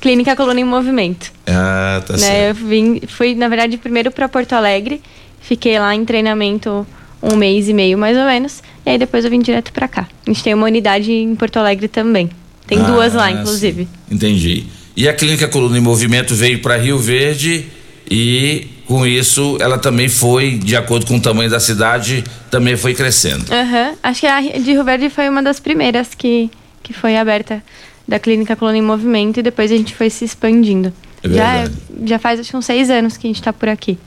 Clínica 0.00 0.34
Coluna 0.34 0.58
em 0.60 0.64
Movimento. 0.64 1.30
Ah, 1.46 2.02
tá 2.06 2.14
né? 2.14 2.18
certo. 2.18 2.58
Eu 2.60 2.68
vim, 2.68 3.00
fui, 3.06 3.34
na 3.34 3.48
verdade, 3.48 3.76
primeiro 3.76 4.10
para 4.10 4.28
Porto 4.28 4.52
Alegre. 4.54 5.00
Fiquei 5.40 5.78
lá 5.78 5.94
em 5.94 6.04
treinamento 6.04 6.86
um 7.22 7.36
mês 7.36 7.68
e 7.68 7.72
meio, 7.72 7.96
mais 7.96 8.16
ou 8.16 8.24
menos. 8.24 8.62
E 8.84 8.90
aí 8.90 8.98
depois 8.98 9.24
eu 9.24 9.30
vim 9.30 9.40
direto 9.40 9.72
para 9.72 9.86
cá. 9.86 10.08
A 10.26 10.30
gente 10.30 10.42
tem 10.42 10.54
uma 10.54 10.66
unidade 10.66 11.12
em 11.12 11.34
Porto 11.36 11.56
Alegre 11.58 11.86
também. 11.86 12.28
Tem 12.66 12.78
Ah, 12.78 12.82
duas 12.82 13.14
lá, 13.14 13.28
sim. 13.30 13.38
inclusive. 13.38 13.88
Entendi. 14.10 14.64
E 14.96 15.08
a 15.08 15.14
Clínica 15.14 15.46
Coluna 15.46 15.78
em 15.78 15.80
Movimento 15.80 16.34
veio 16.34 16.60
para 16.60 16.76
Rio 16.76 16.98
Verde 16.98 17.66
e 18.10 18.68
com 18.86 19.06
isso 19.06 19.56
ela 19.60 19.78
também 19.78 20.08
foi, 20.08 20.58
de 20.58 20.76
acordo 20.76 21.06
com 21.06 21.16
o 21.16 21.20
tamanho 21.20 21.48
da 21.48 21.60
cidade, 21.60 22.24
também 22.50 22.76
foi 22.76 22.94
crescendo. 22.94 23.44
Aham. 23.52 23.94
Acho 24.02 24.20
que 24.20 24.26
a 24.26 24.40
de 24.40 24.72
Rio 24.72 24.84
Verde 24.84 25.08
foi 25.08 25.28
uma 25.28 25.42
das 25.42 25.58
primeiras 25.58 26.14
que, 26.14 26.50
que 26.82 26.92
foi 26.92 27.16
aberta 27.16 27.62
da 28.06 28.18
Clínica 28.18 28.56
Coluna 28.56 28.78
em 28.78 28.82
Movimento 28.82 29.40
e 29.40 29.42
depois 29.42 29.70
a 29.70 29.76
gente 29.76 29.94
foi 29.94 30.10
se 30.10 30.24
expandindo. 30.24 30.92
É 31.22 31.28
já, 31.28 31.70
já 32.04 32.18
faz 32.18 32.40
acho 32.40 32.50
que 32.50 32.56
uns 32.56 32.66
seis 32.66 32.90
anos 32.90 33.16
que 33.16 33.26
a 33.26 33.30
gente 33.30 33.40
está 33.40 33.52
por 33.52 33.68
aqui. 33.68 33.98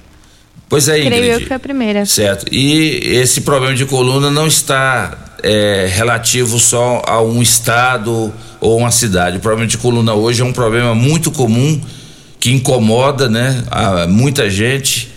Pois 0.68 0.88
é, 0.88 1.00
Ingrid. 1.00 1.16
Creio 1.18 1.34
eu 1.34 1.40
que 1.40 1.46
foi 1.46 1.56
a 1.56 1.60
primeira. 1.60 2.06
Certo. 2.06 2.46
E 2.52 3.00
esse 3.04 3.42
problema 3.42 3.74
de 3.74 3.86
coluna 3.86 4.30
não 4.30 4.48
está 4.48 5.38
é, 5.44 5.88
relativo 5.90 6.60
só 6.60 7.02
a 7.06 7.22
um 7.22 7.42
estado 7.42 8.34
ou 8.60 8.78
uma 8.78 8.92
cidade. 8.92 9.38
O 9.38 9.40
problema 9.40 9.68
de 9.68 9.78
coluna 9.78 10.14
hoje 10.14 10.42
é 10.42 10.46
um 10.46 10.54
problema 10.54 10.96
muito 10.96 11.32
comum 11.32 11.80
que 12.46 12.52
incomoda, 12.52 13.28
né, 13.28 13.64
a 13.72 14.06
muita 14.06 14.48
gente. 14.48 15.12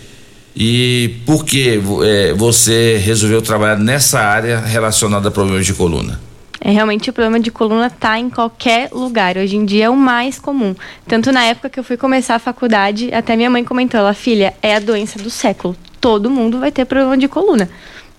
E 0.55 1.17
por 1.27 1.45
que 1.45 1.79
é, 2.03 2.33
você 2.33 2.97
resolveu 2.97 3.39
trabalhar 3.39 3.77
nessa 3.77 4.19
área 4.19 4.59
relacionada 4.59 5.27
a 5.27 5.31
problemas 5.31 5.63
de 5.63 5.75
coluna? 5.75 6.19
É 6.59 6.71
realmente 6.71 7.07
o 7.11 7.13
problema 7.13 7.39
de 7.39 7.51
coluna 7.51 7.87
tá 7.87 8.17
em 8.17 8.31
qualquer 8.31 8.89
lugar. 8.91 9.37
Hoje 9.37 9.57
em 9.57 9.63
dia 9.63 9.85
é 9.85 9.89
o 9.91 9.95
mais 9.95 10.39
comum. 10.39 10.75
Tanto 11.07 11.31
na 11.31 11.43
época 11.43 11.69
que 11.69 11.79
eu 11.79 11.83
fui 11.83 11.97
começar 11.97 12.33
a 12.33 12.39
faculdade, 12.39 13.13
até 13.13 13.35
minha 13.35 13.49
mãe 13.51 13.63
comentou, 13.63 13.99
ela, 13.99 14.15
filha, 14.15 14.55
é 14.59 14.75
a 14.75 14.79
doença 14.79 15.19
do 15.19 15.29
século. 15.29 15.75
Todo 16.01 16.31
mundo 16.31 16.59
vai 16.59 16.71
ter 16.71 16.83
problema 16.85 17.15
de 17.15 17.27
coluna. 17.27 17.69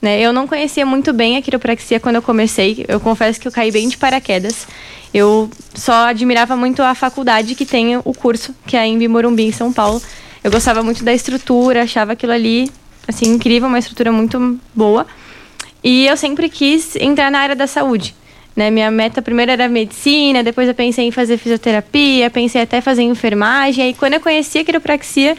Né? 0.00 0.20
Eu 0.20 0.32
não 0.32 0.46
conhecia 0.46 0.86
muito 0.86 1.12
bem 1.12 1.36
a 1.36 1.42
quiropraxia 1.42 2.00
quando 2.00 2.16
eu 2.16 2.22
comecei. 2.22 2.84
Eu 2.88 2.98
confesso 3.00 3.38
que 3.38 3.46
eu 3.46 3.52
caí 3.52 3.70
bem 3.70 3.88
de 3.88 3.96
paraquedas. 3.96 4.66
Eu 5.12 5.50
só 5.74 6.06
admirava 6.06 6.56
muito 6.56 6.82
a 6.82 6.94
faculdade 6.94 7.54
que 7.54 7.66
tem 7.66 7.96
o 7.96 8.14
curso, 8.14 8.54
que 8.66 8.76
é 8.76 8.80
a 8.80 8.86
Embi 8.86 9.08
Morumbi, 9.08 9.44
em 9.44 9.52
São 9.52 9.72
Paulo. 9.72 10.00
Eu 10.42 10.50
gostava 10.50 10.82
muito 10.82 11.04
da 11.04 11.12
estrutura, 11.12 11.82
achava 11.82 12.12
aquilo 12.12 12.32
ali, 12.32 12.70
assim, 13.06 13.26
incrível, 13.26 13.68
uma 13.68 13.78
estrutura 13.78 14.10
muito 14.10 14.58
boa. 14.74 15.06
E 15.82 16.06
eu 16.06 16.16
sempre 16.16 16.48
quis 16.48 16.96
entrar 16.96 17.30
na 17.30 17.40
área 17.40 17.56
da 17.56 17.66
saúde. 17.66 18.14
Né? 18.54 18.70
Minha 18.70 18.90
meta 18.90 19.20
primeiro 19.20 19.52
era 19.52 19.68
medicina, 19.68 20.42
depois 20.42 20.68
eu 20.68 20.74
pensei 20.74 21.06
em 21.06 21.10
fazer 21.10 21.36
fisioterapia, 21.36 22.30
pensei 22.30 22.62
até 22.62 22.80
fazer 22.80 23.02
enfermagem. 23.02 23.84
Aí 23.84 23.94
quando 23.94 24.14
eu 24.14 24.20
conheci 24.20 24.58
a 24.58 24.64
quiropraxia, 24.64 25.36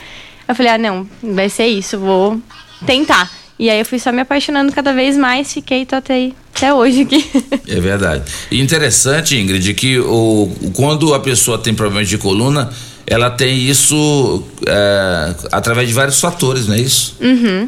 eu 0.48 0.56
falei, 0.56 0.72
ah, 0.74 0.77
não, 0.77 1.08
vai 1.24 1.50
ser 1.50 1.68
isso, 1.68 1.98
vou 1.98 2.39
tentar. 2.86 3.40
E 3.62 3.70
aí 3.70 3.77
eu 3.77 3.86
fui 3.86 4.00
só 4.00 4.12
me 4.12 4.22
apaixonando 4.22 4.72
cada 4.72 4.91
vez 4.91 5.15
mais, 5.15 5.53
fiquei, 5.53 5.86
tô 5.86 5.96
até, 5.96 6.15
aí, 6.15 6.34
até 6.56 6.74
hoje 6.74 7.01
aqui. 7.03 7.24
É 7.68 7.80
verdade. 7.80 8.24
E 8.50 8.60
interessante, 8.60 9.38
Ingrid, 9.38 9.72
que 9.75 10.00
o, 10.00 10.51
quando 10.74 11.13
a 11.13 11.20
pessoa 11.20 11.60
tem 11.60 11.72
problemas 11.72 12.10
de 12.10 12.18
coluna, 12.18 12.72
ela 13.05 13.29
tem 13.29 13.58
isso 13.58 14.43
é, 14.65 15.36
através 15.51 15.88
de 15.88 15.93
vários 15.93 16.20
fatores, 16.20 16.67
não 16.67 16.75
é 16.75 16.79
isso? 16.79 17.17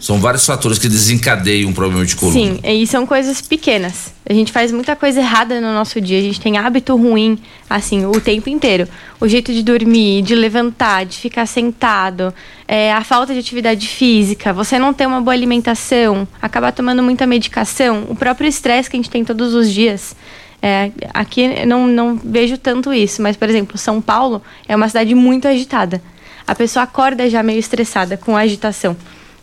São 0.01 0.19
vários 0.19 0.45
fatores 0.45 0.77
que 0.77 0.87
desencadeiam 0.87 1.69
um 1.69 1.73
problema 1.73 2.05
de 2.05 2.15
coluna. 2.15 2.39
Sim, 2.39 2.59
e 2.63 2.85
são 2.87 3.05
coisas 3.05 3.41
pequenas. 3.41 4.13
A 4.27 4.33
gente 4.33 4.51
faz 4.53 4.71
muita 4.71 4.95
coisa 4.95 5.19
errada 5.19 5.59
no 5.59 5.73
nosso 5.73 5.99
dia. 5.99 6.17
A 6.17 6.21
gente 6.21 6.39
tem 6.39 6.57
hábito 6.57 6.95
ruim, 6.95 7.37
assim, 7.69 8.05
o 8.05 8.21
tempo 8.21 8.49
inteiro. 8.49 8.87
O 9.19 9.27
jeito 9.27 9.51
de 9.51 9.61
dormir, 9.61 10.21
de 10.21 10.33
levantar, 10.33 11.05
de 11.05 11.17
ficar 11.17 11.45
sentado, 11.45 12.33
é, 12.67 12.93
a 12.93 13.03
falta 13.03 13.33
de 13.33 13.39
atividade 13.39 13.87
física, 13.87 14.53
você 14.53 14.79
não 14.79 14.93
ter 14.93 15.05
uma 15.05 15.19
boa 15.19 15.33
alimentação, 15.33 16.25
acabar 16.41 16.71
tomando 16.71 17.03
muita 17.03 17.27
medicação, 17.27 18.05
o 18.09 18.15
próprio 18.15 18.47
estresse 18.47 18.89
que 18.89 18.95
a 18.95 18.99
gente 18.99 19.09
tem 19.09 19.25
todos 19.25 19.53
os 19.53 19.69
dias. 19.69 20.15
É, 20.65 20.91
aqui 21.13 21.65
não, 21.65 21.87
não 21.87 22.15
vejo 22.15 22.57
tanto 22.57 22.93
isso, 22.93 23.21
mas, 23.21 23.35
por 23.35 23.49
exemplo, 23.49 23.77
São 23.77 24.01
Paulo 24.01 24.41
é 24.65 24.73
uma 24.73 24.87
cidade 24.87 25.13
muito 25.13 25.45
agitada. 25.45 26.01
A 26.47 26.55
pessoa 26.55 26.83
acorda 26.83 27.29
já 27.29 27.43
meio 27.43 27.59
estressada 27.59 28.15
com 28.15 28.37
a 28.37 28.39
agitação. 28.39 28.95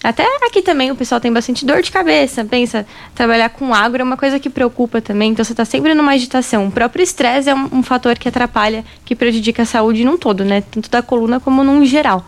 Até 0.02 0.24
aqui 0.46 0.62
também 0.62 0.90
o 0.90 0.96
pessoal 0.96 1.20
tem 1.20 1.30
bastante 1.30 1.66
dor 1.66 1.82
de 1.82 1.92
cabeça. 1.92 2.42
Pensa, 2.42 2.86
trabalhar 3.14 3.50
com 3.50 3.74
agro 3.74 4.00
é 4.00 4.04
uma 4.04 4.16
coisa 4.16 4.40
que 4.40 4.48
preocupa 4.48 5.02
também. 5.02 5.32
Então 5.32 5.44
você 5.44 5.52
está 5.52 5.66
sempre 5.66 5.94
numa 5.94 6.12
agitação. 6.12 6.66
O 6.66 6.70
próprio 6.70 7.02
estresse 7.02 7.50
é 7.50 7.54
um, 7.54 7.68
um 7.70 7.82
fator 7.82 8.18
que 8.18 8.26
atrapalha, 8.26 8.82
que 9.04 9.14
prejudica 9.14 9.62
a 9.62 9.66
saúde 9.66 10.02
num 10.02 10.16
todo, 10.16 10.42
né? 10.42 10.62
Tanto 10.70 10.90
da 10.90 11.02
coluna 11.02 11.38
como 11.38 11.62
num 11.62 11.84
geral. 11.84 12.24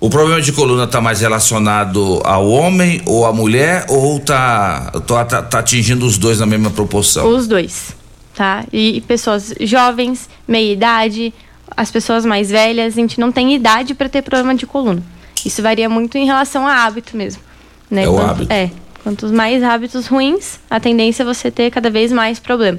O 0.00 0.08
problema 0.08 0.40
de 0.40 0.52
coluna 0.52 0.84
está 0.84 1.00
mais 1.00 1.20
relacionado 1.20 2.20
ao 2.24 2.48
homem 2.48 3.02
ou 3.04 3.26
à 3.26 3.32
mulher 3.32 3.84
ou 3.88 4.20
tá, 4.20 4.92
tá, 5.06 5.24
tá, 5.24 5.42
tá 5.42 5.58
atingindo 5.58 6.06
os 6.06 6.16
dois 6.16 6.38
na 6.38 6.46
mesma 6.46 6.70
proporção? 6.70 7.26
Os 7.28 7.48
dois, 7.48 7.96
tá? 8.34 8.64
E, 8.72 8.98
e 8.98 9.00
pessoas 9.00 9.52
jovens, 9.60 10.28
meia 10.46 10.72
idade, 10.72 11.34
as 11.76 11.90
pessoas 11.90 12.24
mais 12.24 12.48
velhas, 12.48 12.92
a 12.94 13.00
gente 13.00 13.18
não 13.18 13.32
tem 13.32 13.54
idade 13.54 13.92
para 13.92 14.08
ter 14.08 14.22
problema 14.22 14.54
de 14.54 14.66
coluna. 14.66 15.02
Isso 15.44 15.60
varia 15.62 15.88
muito 15.88 16.16
em 16.16 16.26
relação 16.26 16.66
a 16.66 16.84
hábito 16.84 17.16
mesmo. 17.16 17.42
Né? 17.90 18.04
É 18.04 18.08
o 18.08 18.12
Quanto- 18.14 18.30
hábito. 18.30 18.52
É. 18.52 18.70
Quantos 19.02 19.30
mais 19.32 19.62
hábitos 19.62 20.06
ruins, 20.06 20.58
a 20.68 20.78
tendência 20.78 21.22
é 21.22 21.26
você 21.26 21.50
ter 21.50 21.70
cada 21.70 21.88
vez 21.90 22.12
mais 22.12 22.38
problema. 22.38 22.78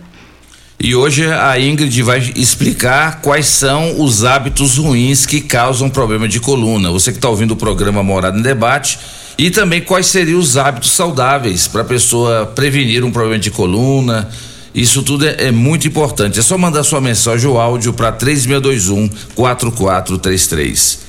E 0.81 0.95
hoje 0.95 1.25
a 1.25 1.59
Ingrid 1.59 2.01
vai 2.03 2.31
explicar 2.37 3.19
quais 3.19 3.47
são 3.47 3.99
os 3.99 4.23
hábitos 4.23 4.77
ruins 4.77 5.25
que 5.25 5.41
causam 5.41 5.89
problema 5.89 6.25
de 6.25 6.39
coluna. 6.39 6.89
Você 6.89 7.11
que 7.11 7.17
está 7.17 7.27
ouvindo 7.27 7.51
o 7.51 7.57
programa 7.57 8.01
Morada 8.01 8.39
em 8.39 8.41
Debate 8.41 8.97
e 9.37 9.51
também 9.51 9.81
quais 9.81 10.07
seriam 10.07 10.39
os 10.39 10.55
hábitos 10.55 10.91
saudáveis 10.91 11.67
para 11.67 11.81
a 11.81 11.85
pessoa 11.85 12.45
prevenir 12.45 13.03
um 13.03 13.11
problema 13.11 13.37
de 13.37 13.51
coluna. 13.51 14.29
Isso 14.73 15.03
tudo 15.03 15.27
é, 15.27 15.47
é 15.47 15.51
muito 15.51 15.85
importante. 15.85 16.39
É 16.39 16.41
só 16.41 16.57
mandar 16.57 16.85
sua 16.85 17.01
mensagem 17.01 17.49
ou 17.49 17.59
áudio 17.59 17.91
para 17.91 18.13
3621 18.13 19.09
4433. 19.35 20.99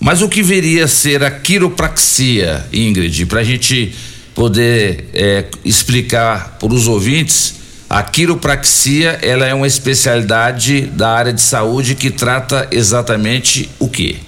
Mas 0.00 0.22
o 0.22 0.28
que 0.28 0.42
viria 0.42 0.86
a 0.86 0.88
ser 0.88 1.22
a 1.22 1.30
quiropraxia, 1.30 2.66
Ingrid, 2.72 3.26
para 3.26 3.40
a 3.40 3.44
gente 3.44 3.94
poder 4.34 5.08
é, 5.14 5.44
explicar 5.64 6.56
para 6.58 6.74
os 6.74 6.88
ouvintes? 6.88 7.59
A 7.90 8.04
quiropraxia, 8.04 9.18
ela 9.20 9.44
é 9.44 9.52
uma 9.52 9.66
especialidade 9.66 10.82
da 10.82 11.10
área 11.10 11.32
de 11.32 11.40
saúde 11.40 11.96
que 11.96 12.08
trata 12.08 12.68
exatamente 12.70 13.68
o 13.80 13.88
quê? 13.88 14.18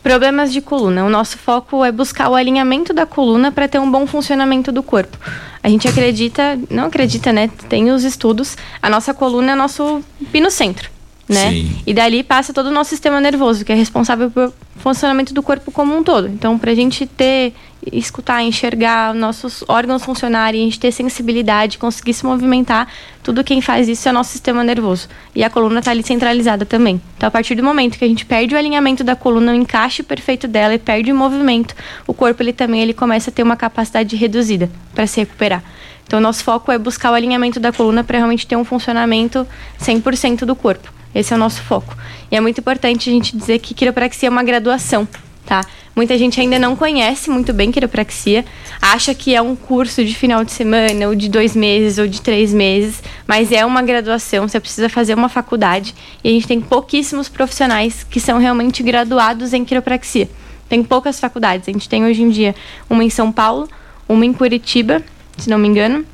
Problemas 0.00 0.52
de 0.52 0.60
coluna. 0.60 1.04
O 1.04 1.10
nosso 1.10 1.36
foco 1.36 1.84
é 1.84 1.90
buscar 1.90 2.28
o 2.28 2.36
alinhamento 2.36 2.94
da 2.94 3.04
coluna 3.04 3.50
para 3.50 3.66
ter 3.66 3.80
um 3.80 3.90
bom 3.90 4.06
funcionamento 4.06 4.70
do 4.70 4.80
corpo. 4.80 5.18
A 5.60 5.68
gente 5.68 5.88
acredita, 5.88 6.56
não 6.70 6.84
acredita, 6.84 7.32
né? 7.32 7.50
Tem 7.68 7.90
os 7.90 8.04
estudos. 8.04 8.56
A 8.80 8.88
nossa 8.88 9.12
coluna 9.12 9.52
é 9.52 9.54
nosso 9.56 10.00
pinocentro, 10.30 10.88
né? 11.28 11.50
Sim. 11.50 11.76
E 11.84 11.92
dali 11.92 12.22
passa 12.22 12.52
todo 12.52 12.66
o 12.66 12.70
nosso 12.70 12.90
sistema 12.90 13.20
nervoso, 13.20 13.64
que 13.64 13.72
é 13.72 13.74
responsável 13.74 14.30
pelo 14.30 14.54
funcionamento 14.76 15.34
do 15.34 15.42
corpo 15.42 15.72
como 15.72 15.96
um 15.96 16.04
todo. 16.04 16.28
Então, 16.28 16.56
para 16.56 16.70
a 16.70 16.74
gente 16.76 17.06
ter, 17.06 17.54
escutar, 17.92 18.42
enxergar, 18.42 19.14
nossos 19.14 19.64
órgãos 19.68 20.04
funcionarem, 20.04 20.62
a 20.62 20.64
gente 20.64 20.80
ter 20.80 20.92
sensibilidade, 20.92 21.78
conseguir 21.78 22.14
se 22.14 22.24
movimentar, 22.24 22.88
tudo 23.22 23.44
quem 23.44 23.60
faz 23.60 23.88
isso 23.88 24.08
é 24.08 24.10
o 24.10 24.14
nosso 24.14 24.30
sistema 24.30 24.62
nervoso. 24.62 25.08
E 25.34 25.42
a 25.42 25.50
coluna 25.50 25.78
está 25.80 25.90
ali 25.90 26.02
centralizada 26.02 26.64
também. 26.64 27.00
Então, 27.16 27.26
a 27.26 27.30
partir 27.30 27.54
do 27.54 27.62
momento 27.62 27.98
que 27.98 28.04
a 28.04 28.08
gente 28.08 28.24
perde 28.26 28.54
o 28.54 28.58
alinhamento 28.58 29.02
da 29.02 29.16
coluna, 29.16 29.52
o 29.52 29.54
encaixe 29.54 30.02
perfeito 30.02 30.46
dela 30.46 30.74
e 30.74 30.78
perde 30.78 31.12
o 31.12 31.14
movimento, 31.14 31.74
o 32.06 32.14
corpo 32.14 32.42
ele 32.42 32.52
também 32.52 32.82
ele 32.82 32.94
começa 32.94 33.30
a 33.30 33.32
ter 33.32 33.42
uma 33.42 33.56
capacidade 33.56 34.14
reduzida 34.16 34.70
para 34.94 35.06
se 35.06 35.20
recuperar. 35.20 35.62
Então, 36.06 36.20
nosso 36.20 36.44
foco 36.44 36.70
é 36.70 36.78
buscar 36.78 37.10
o 37.10 37.14
alinhamento 37.14 37.58
da 37.58 37.72
coluna 37.72 38.04
para 38.04 38.18
realmente 38.18 38.46
ter 38.46 38.56
um 38.56 38.64
funcionamento 38.64 39.46
100% 39.80 40.44
do 40.44 40.54
corpo. 40.54 40.92
Esse 41.14 41.32
é 41.32 41.36
o 41.36 41.38
nosso 41.38 41.62
foco. 41.62 41.96
E 42.30 42.36
é 42.36 42.40
muito 42.40 42.60
importante 42.60 43.08
a 43.08 43.12
gente 43.12 43.36
dizer 43.36 43.60
que 43.60 43.72
quiropraxia 43.72 44.28
é 44.28 44.30
uma 44.30 44.42
graduação, 44.42 45.08
tá? 45.46 45.64
Muita 45.96 46.18
gente 46.18 46.40
ainda 46.40 46.58
não 46.58 46.74
conhece 46.74 47.30
muito 47.30 47.52
bem 47.52 47.70
quiropraxia, 47.70 48.44
acha 48.82 49.14
que 49.14 49.34
é 49.34 49.40
um 49.40 49.54
curso 49.54 50.04
de 50.04 50.12
final 50.14 50.44
de 50.44 50.50
semana, 50.50 51.06
ou 51.08 51.14
de 51.14 51.28
dois 51.28 51.54
meses, 51.54 51.98
ou 51.98 52.08
de 52.08 52.20
três 52.20 52.52
meses, 52.52 53.00
mas 53.28 53.52
é 53.52 53.64
uma 53.64 53.80
graduação, 53.80 54.48
você 54.48 54.58
precisa 54.58 54.88
fazer 54.88 55.14
uma 55.14 55.28
faculdade, 55.28 55.94
e 56.22 56.28
a 56.28 56.32
gente 56.32 56.48
tem 56.48 56.60
pouquíssimos 56.60 57.28
profissionais 57.28 58.04
que 58.10 58.18
são 58.18 58.38
realmente 58.38 58.82
graduados 58.82 59.52
em 59.52 59.64
quiropraxia. 59.64 60.28
Tem 60.68 60.82
poucas 60.82 61.20
faculdades, 61.20 61.68
a 61.68 61.72
gente 61.72 61.88
tem 61.88 62.04
hoje 62.04 62.22
em 62.22 62.28
dia 62.28 62.56
uma 62.90 63.04
em 63.04 63.10
São 63.10 63.30
Paulo, 63.30 63.68
uma 64.08 64.26
em 64.26 64.32
Curitiba, 64.32 65.00
se 65.38 65.48
não 65.48 65.58
me 65.58 65.68
engano, 65.68 66.04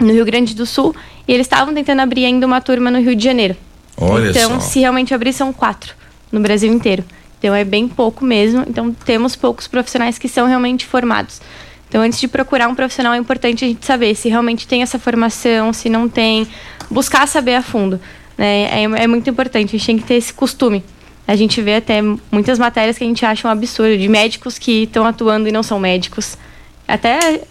no 0.00 0.10
Rio 0.10 0.24
Grande 0.24 0.54
do 0.54 0.64
Sul, 0.64 0.94
e 1.26 1.32
eles 1.34 1.46
estavam 1.46 1.74
tentando 1.74 2.00
abrir 2.00 2.24
ainda 2.24 2.46
uma 2.46 2.62
turma 2.62 2.90
no 2.90 2.98
Rio 2.98 3.14
de 3.14 3.24
Janeiro. 3.24 3.56
Olha 4.00 4.30
então, 4.30 4.52
só. 4.52 4.60
se 4.60 4.80
realmente 4.80 5.12
abrir, 5.12 5.34
são 5.34 5.52
quatro 5.52 5.94
no 6.32 6.40
Brasil 6.40 6.72
inteiro. 6.72 7.04
Então, 7.38 7.54
é 7.54 7.64
bem 7.64 7.88
pouco 7.88 8.24
mesmo. 8.24 8.64
Então, 8.68 8.92
temos 8.92 9.36
poucos 9.36 9.66
profissionais 9.66 10.18
que 10.18 10.28
são 10.28 10.46
realmente 10.46 10.84
formados. 10.84 11.40
Então, 11.88 12.02
antes 12.02 12.20
de 12.20 12.28
procurar 12.28 12.68
um 12.68 12.74
profissional, 12.74 13.14
é 13.14 13.16
importante 13.16 13.64
a 13.64 13.68
gente 13.68 13.84
saber 13.84 14.14
se 14.14 14.28
realmente 14.28 14.66
tem 14.66 14.82
essa 14.82 14.98
formação, 14.98 15.72
se 15.72 15.88
não 15.88 16.08
tem. 16.08 16.46
Buscar 16.90 17.26
saber 17.26 17.54
a 17.54 17.62
fundo. 17.62 18.00
Né? 18.36 18.64
É, 18.64 18.82
é 18.82 19.06
muito 19.06 19.28
importante, 19.28 19.74
a 19.74 19.78
gente 19.78 19.86
tem 19.86 19.98
que 19.98 20.04
ter 20.04 20.14
esse 20.14 20.32
costume. 20.32 20.84
A 21.26 21.36
gente 21.36 21.60
vê 21.60 21.76
até 21.76 22.00
muitas 22.30 22.58
matérias 22.58 22.96
que 22.96 23.04
a 23.04 23.06
gente 23.06 23.24
acha 23.24 23.46
um 23.46 23.50
absurdo, 23.50 23.98
de 23.98 24.08
médicos 24.08 24.58
que 24.58 24.84
estão 24.84 25.04
atuando 25.04 25.48
e 25.48 25.52
não 25.52 25.62
são 25.62 25.78
médicos. 25.78 26.38
Até 26.86 27.42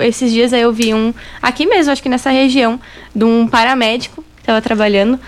esses 0.00 0.32
dias 0.32 0.52
aí 0.52 0.62
eu 0.62 0.72
vi 0.72 0.94
um, 0.94 1.12
aqui 1.42 1.66
mesmo, 1.66 1.92
acho 1.92 2.02
que 2.02 2.08
nessa 2.08 2.30
região, 2.30 2.80
de 3.14 3.24
um 3.24 3.46
paramédico 3.46 4.24
que 4.36 4.42
estava 4.42 4.62
trabalhando 4.62 5.20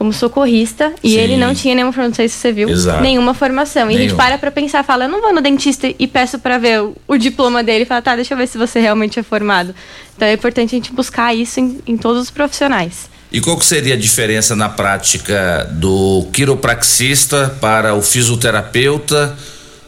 como 0.00 0.14
socorrista 0.14 0.94
e 1.04 1.10
Sim. 1.10 1.18
ele 1.18 1.36
não 1.36 1.54
tinha 1.54 1.74
nenhuma 1.74 1.92
formação, 1.92 2.08
não 2.08 2.14
sei 2.14 2.26
se 2.26 2.36
você 2.36 2.50
viu, 2.50 2.70
Exato. 2.70 3.02
nenhuma 3.02 3.34
formação. 3.34 3.90
E 3.90 3.96
a 3.96 3.98
gente 3.98 4.14
para 4.14 4.38
pra 4.38 4.50
pensar, 4.50 4.82
fala, 4.82 5.04
eu 5.04 5.10
não 5.10 5.20
vou 5.20 5.30
no 5.30 5.42
dentista 5.42 5.92
e 5.98 6.06
peço 6.06 6.38
pra 6.38 6.56
ver 6.56 6.80
o, 6.80 6.96
o 7.06 7.18
diploma 7.18 7.62
dele 7.62 7.82
e 7.82 7.86
fala, 7.86 8.00
tá, 8.00 8.16
deixa 8.16 8.32
eu 8.32 8.38
ver 8.38 8.46
se 8.48 8.56
você 8.56 8.80
realmente 8.80 9.20
é 9.20 9.22
formado. 9.22 9.74
Então 10.16 10.26
é 10.26 10.32
importante 10.32 10.74
a 10.74 10.78
gente 10.78 10.90
buscar 10.90 11.34
isso 11.34 11.60
em, 11.60 11.80
em 11.86 11.98
todos 11.98 12.22
os 12.22 12.30
profissionais. 12.30 13.10
E 13.30 13.42
qual 13.42 13.60
seria 13.60 13.92
a 13.92 13.96
diferença 13.98 14.56
na 14.56 14.70
prática 14.70 15.68
do 15.70 16.26
quiropraxista 16.32 17.54
para 17.60 17.94
o 17.94 18.00
fisioterapeuta 18.00 19.36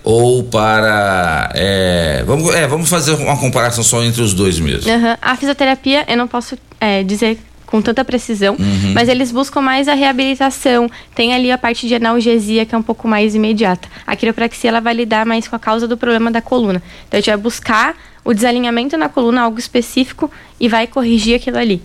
ou 0.05 0.45
para. 0.45 1.51
É, 1.55 2.23
vamos, 2.27 2.55
é, 2.55 2.67
vamos 2.67 2.91
fazer 2.91 3.13
uma 3.13 3.39
comparação 3.39 3.83
só 3.83 4.05
entre 4.05 4.21
os 4.21 4.35
dois 4.35 4.61
mesmo. 4.61 4.93
Aham. 4.93 5.17
A 5.23 5.35
fisioterapia, 5.37 6.05
eu 6.07 6.19
não 6.19 6.29
posso 6.29 6.59
é, 6.79 7.03
dizer 7.03 7.39
com 7.73 7.81
tanta 7.81 8.05
precisão, 8.05 8.55
Uhum. 8.59 8.93
mas 8.95 9.09
eles 9.09 9.33
buscam 9.33 9.63
mais 9.63 9.89
a 9.89 9.95
reabilitação. 9.95 10.91
Tem 11.15 11.33
ali 11.33 11.51
a 11.51 11.57
parte 11.57 11.89
de 11.89 11.95
analgesia, 11.95 12.67
que 12.67 12.75
é 12.75 12.79
um 12.79 12.83
pouco 12.83 13.09
mais 13.09 13.35
imediata. 13.35 13.89
A 14.07 14.15
quiropraxia, 14.15 14.69
ela 14.69 14.81
vai 14.81 14.93
lidar 14.93 15.25
mais 15.25 15.49
com 15.49 15.57
a 15.57 15.59
causa 15.59 15.89
do 15.89 15.97
problema 15.97 16.31
da 16.31 16.43
coluna. 16.43 16.83
Então, 17.09 17.17
a 17.17 17.21
gente 17.23 17.31
vai 17.31 17.37
buscar 17.39 17.97
o 18.23 18.35
desalinhamento 18.35 18.99
na 18.99 19.09
coluna, 19.09 19.41
algo 19.41 19.59
específico, 19.59 20.31
e 20.61 20.69
vai 20.69 20.87
corrigir 20.87 21.35
aquilo 21.37 21.57
ali. 21.57 21.81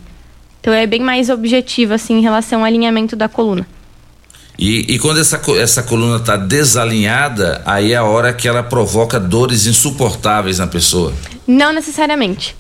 Então, 0.60 0.74
é 0.74 0.86
bem 0.86 1.00
mais 1.00 1.30
objetivo, 1.30 1.94
assim, 1.94 2.16
em 2.18 2.22
relação 2.22 2.60
ao 2.60 2.66
alinhamento 2.66 3.16
da 3.16 3.30
coluna. 3.30 3.66
E, 4.60 4.94
e 4.94 5.00
quando 5.00 5.22
essa, 5.22 5.40
essa 5.58 5.82
coluna 5.84 6.18
está 6.18 6.36
desalinhada, 6.36 7.62
aí 7.66 7.94
é 7.94 7.96
a 7.96 8.04
hora 8.04 8.34
que 8.34 8.46
ela 8.46 8.62
provoca 8.62 9.18
dores 9.22 9.66
insuportáveis 9.68 10.60
na 10.60 10.68
pessoa. 10.68 11.14
Não 11.48 11.72
necessariamente. 11.72 12.56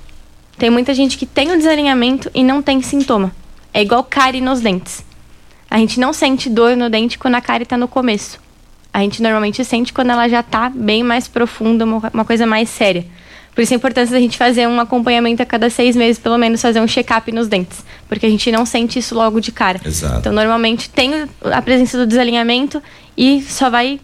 Tem 0.57 0.69
muita 0.69 0.93
gente 0.93 1.17
que 1.17 1.25
tem 1.25 1.51
o 1.51 1.57
desalinhamento 1.57 2.31
e 2.33 2.43
não 2.43 2.61
tem 2.61 2.81
sintoma. 2.81 3.31
É 3.73 3.81
igual 3.81 4.03
cárie 4.03 4.41
nos 4.41 4.59
dentes. 4.59 5.05
A 5.69 5.77
gente 5.77 5.99
não 5.99 6.13
sente 6.13 6.49
dor 6.49 6.75
no 6.75 6.89
dente 6.89 7.19
quando 7.19 7.35
a 7.35 7.41
cárie 7.41 7.63
está 7.63 7.77
no 7.77 7.87
começo. 7.87 8.39
A 8.93 9.01
gente 9.01 9.21
normalmente 9.21 9.63
sente 9.63 9.93
quando 9.93 10.09
ela 10.09 10.27
já 10.27 10.39
está 10.39 10.69
bem 10.69 11.03
mais 11.03 11.27
profunda, 11.27 11.85
uma 11.85 12.25
coisa 12.25 12.47
mais 12.47 12.69
séria. 12.69 13.05
Por 13.53 13.61
isso 13.61 13.73
a 13.73 13.75
importância 13.75 14.13
da 14.13 14.19
gente 14.19 14.37
fazer 14.37 14.67
um 14.67 14.79
acompanhamento 14.79 15.41
a 15.41 15.45
cada 15.45 15.69
seis 15.69 15.95
meses, 15.95 16.19
pelo 16.19 16.37
menos 16.37 16.61
fazer 16.61 16.79
um 16.79 16.87
check-up 16.87 17.31
nos 17.31 17.47
dentes. 17.47 17.83
Porque 18.07 18.25
a 18.25 18.29
gente 18.29 18.51
não 18.51 18.65
sente 18.65 18.99
isso 18.99 19.15
logo 19.15 19.39
de 19.39 19.51
cara. 19.51 19.81
Exato. 19.83 20.19
Então, 20.19 20.31
normalmente 20.31 20.89
tem 20.89 21.27
a 21.43 21.61
presença 21.61 21.97
do 21.97 22.05
desalinhamento 22.05 22.81
e 23.17 23.41
só 23.41 23.69
vai 23.69 23.99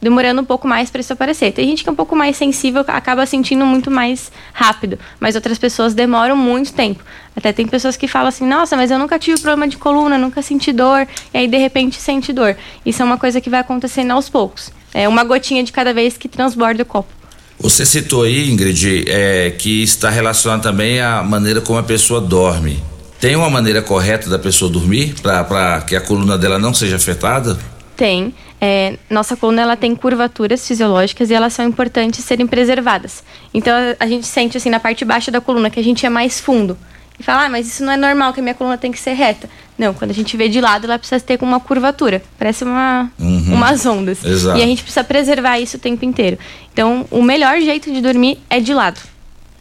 demorando 0.00 0.40
um 0.40 0.44
pouco 0.44 0.66
mais 0.68 0.90
para 0.90 1.00
isso 1.00 1.12
aparecer. 1.12 1.52
Tem 1.52 1.66
gente 1.68 1.82
que 1.82 1.88
é 1.88 1.92
um 1.92 1.96
pouco 1.96 2.14
mais 2.14 2.36
sensível, 2.36 2.84
acaba 2.86 3.26
sentindo 3.26 3.64
muito 3.64 3.90
mais 3.90 4.30
rápido, 4.52 4.98
mas 5.18 5.34
outras 5.34 5.58
pessoas 5.58 5.94
demoram 5.94 6.36
muito 6.36 6.72
tempo. 6.72 7.02
Até 7.34 7.52
tem 7.52 7.66
pessoas 7.66 7.96
que 7.96 8.08
falam 8.08 8.28
assim: 8.28 8.46
"Nossa, 8.46 8.76
mas 8.76 8.90
eu 8.90 8.98
nunca 8.98 9.18
tive 9.18 9.40
problema 9.40 9.68
de 9.68 9.76
coluna, 9.76 10.16
nunca 10.18 10.42
senti 10.42 10.72
dor", 10.72 11.06
e 11.32 11.38
aí 11.38 11.48
de 11.48 11.56
repente 11.56 12.00
sente 12.00 12.32
dor. 12.32 12.56
Isso 12.84 13.02
é 13.02 13.04
uma 13.04 13.18
coisa 13.18 13.40
que 13.40 13.50
vai 13.50 13.60
acontecendo 13.60 14.10
aos 14.12 14.28
poucos. 14.28 14.70
É 14.94 15.08
uma 15.08 15.24
gotinha 15.24 15.62
de 15.62 15.72
cada 15.72 15.92
vez 15.92 16.16
que 16.16 16.28
transborda 16.28 16.82
o 16.82 16.86
copo. 16.86 17.16
Você 17.58 17.86
citou 17.86 18.22
aí, 18.24 18.50
Ingrid, 18.50 19.04
é, 19.08 19.50
que 19.50 19.82
está 19.82 20.10
relacionado 20.10 20.62
também 20.62 21.00
à 21.00 21.22
maneira 21.22 21.60
como 21.60 21.78
a 21.78 21.82
pessoa 21.82 22.20
dorme. 22.20 22.82
Tem 23.18 23.34
uma 23.34 23.48
maneira 23.48 23.80
correta 23.80 24.28
da 24.28 24.38
pessoa 24.38 24.70
dormir 24.70 25.14
para 25.22 25.80
que 25.80 25.96
a 25.96 26.00
coluna 26.00 26.36
dela 26.36 26.58
não 26.58 26.74
seja 26.74 26.96
afetada? 26.96 27.58
Tem. 27.96 28.34
É, 28.60 28.96
nossa 29.10 29.36
coluna 29.36 29.62
ela 29.62 29.76
tem 29.76 29.94
curvaturas 29.94 30.66
fisiológicas 30.66 31.30
e 31.30 31.34
elas 31.34 31.52
são 31.52 31.64
importantes 31.66 32.24
serem 32.24 32.46
preservadas. 32.46 33.22
Então 33.52 33.74
a- 34.00 34.06
gente 34.06 34.26
sente 34.26 34.56
assim 34.56 34.70
na 34.70 34.80
parte 34.80 35.04
baixa 35.04 35.30
da 35.30 35.40
coluna 35.40 35.68
que 35.68 35.78
a 35.78 35.84
gente 35.84 36.06
é 36.06 36.08
mais 36.08 36.40
fundo. 36.40 36.76
E 37.18 37.22
fala, 37.22 37.46
ah, 37.46 37.48
mas 37.48 37.66
isso 37.66 37.82
não 37.82 37.92
é 37.92 37.96
normal, 37.96 38.32
que 38.34 38.40
a 38.40 38.42
minha 38.42 38.54
coluna 38.54 38.76
tem 38.76 38.92
que 38.92 38.98
ser 38.98 39.14
reta. 39.14 39.48
Não, 39.78 39.94
quando 39.94 40.10
a 40.10 40.14
gente 40.14 40.36
vê 40.36 40.48
de 40.50 40.60
lado, 40.60 40.84
ela 40.84 40.98
precisa 40.98 41.18
ter 41.18 41.38
com 41.38 41.46
uma 41.46 41.58
curvatura. 41.60 42.22
Parece 42.38 42.62
uma, 42.64 43.10
umas 43.18 43.86
ondas. 43.86 44.22
Exato. 44.22 44.58
E 44.58 44.62
a 44.62 44.66
gente 44.66 44.82
precisa 44.82 45.02
preservar 45.02 45.58
isso 45.58 45.78
o 45.78 45.80
tempo 45.80 46.04
inteiro. 46.04 46.38
Então, 46.72 47.06
o 47.10 47.22
melhor 47.22 47.58
jeito 47.60 47.90
de 47.90 48.02
dormir 48.02 48.38
é 48.50 48.60
de 48.60 48.74
lado. 48.74 49.00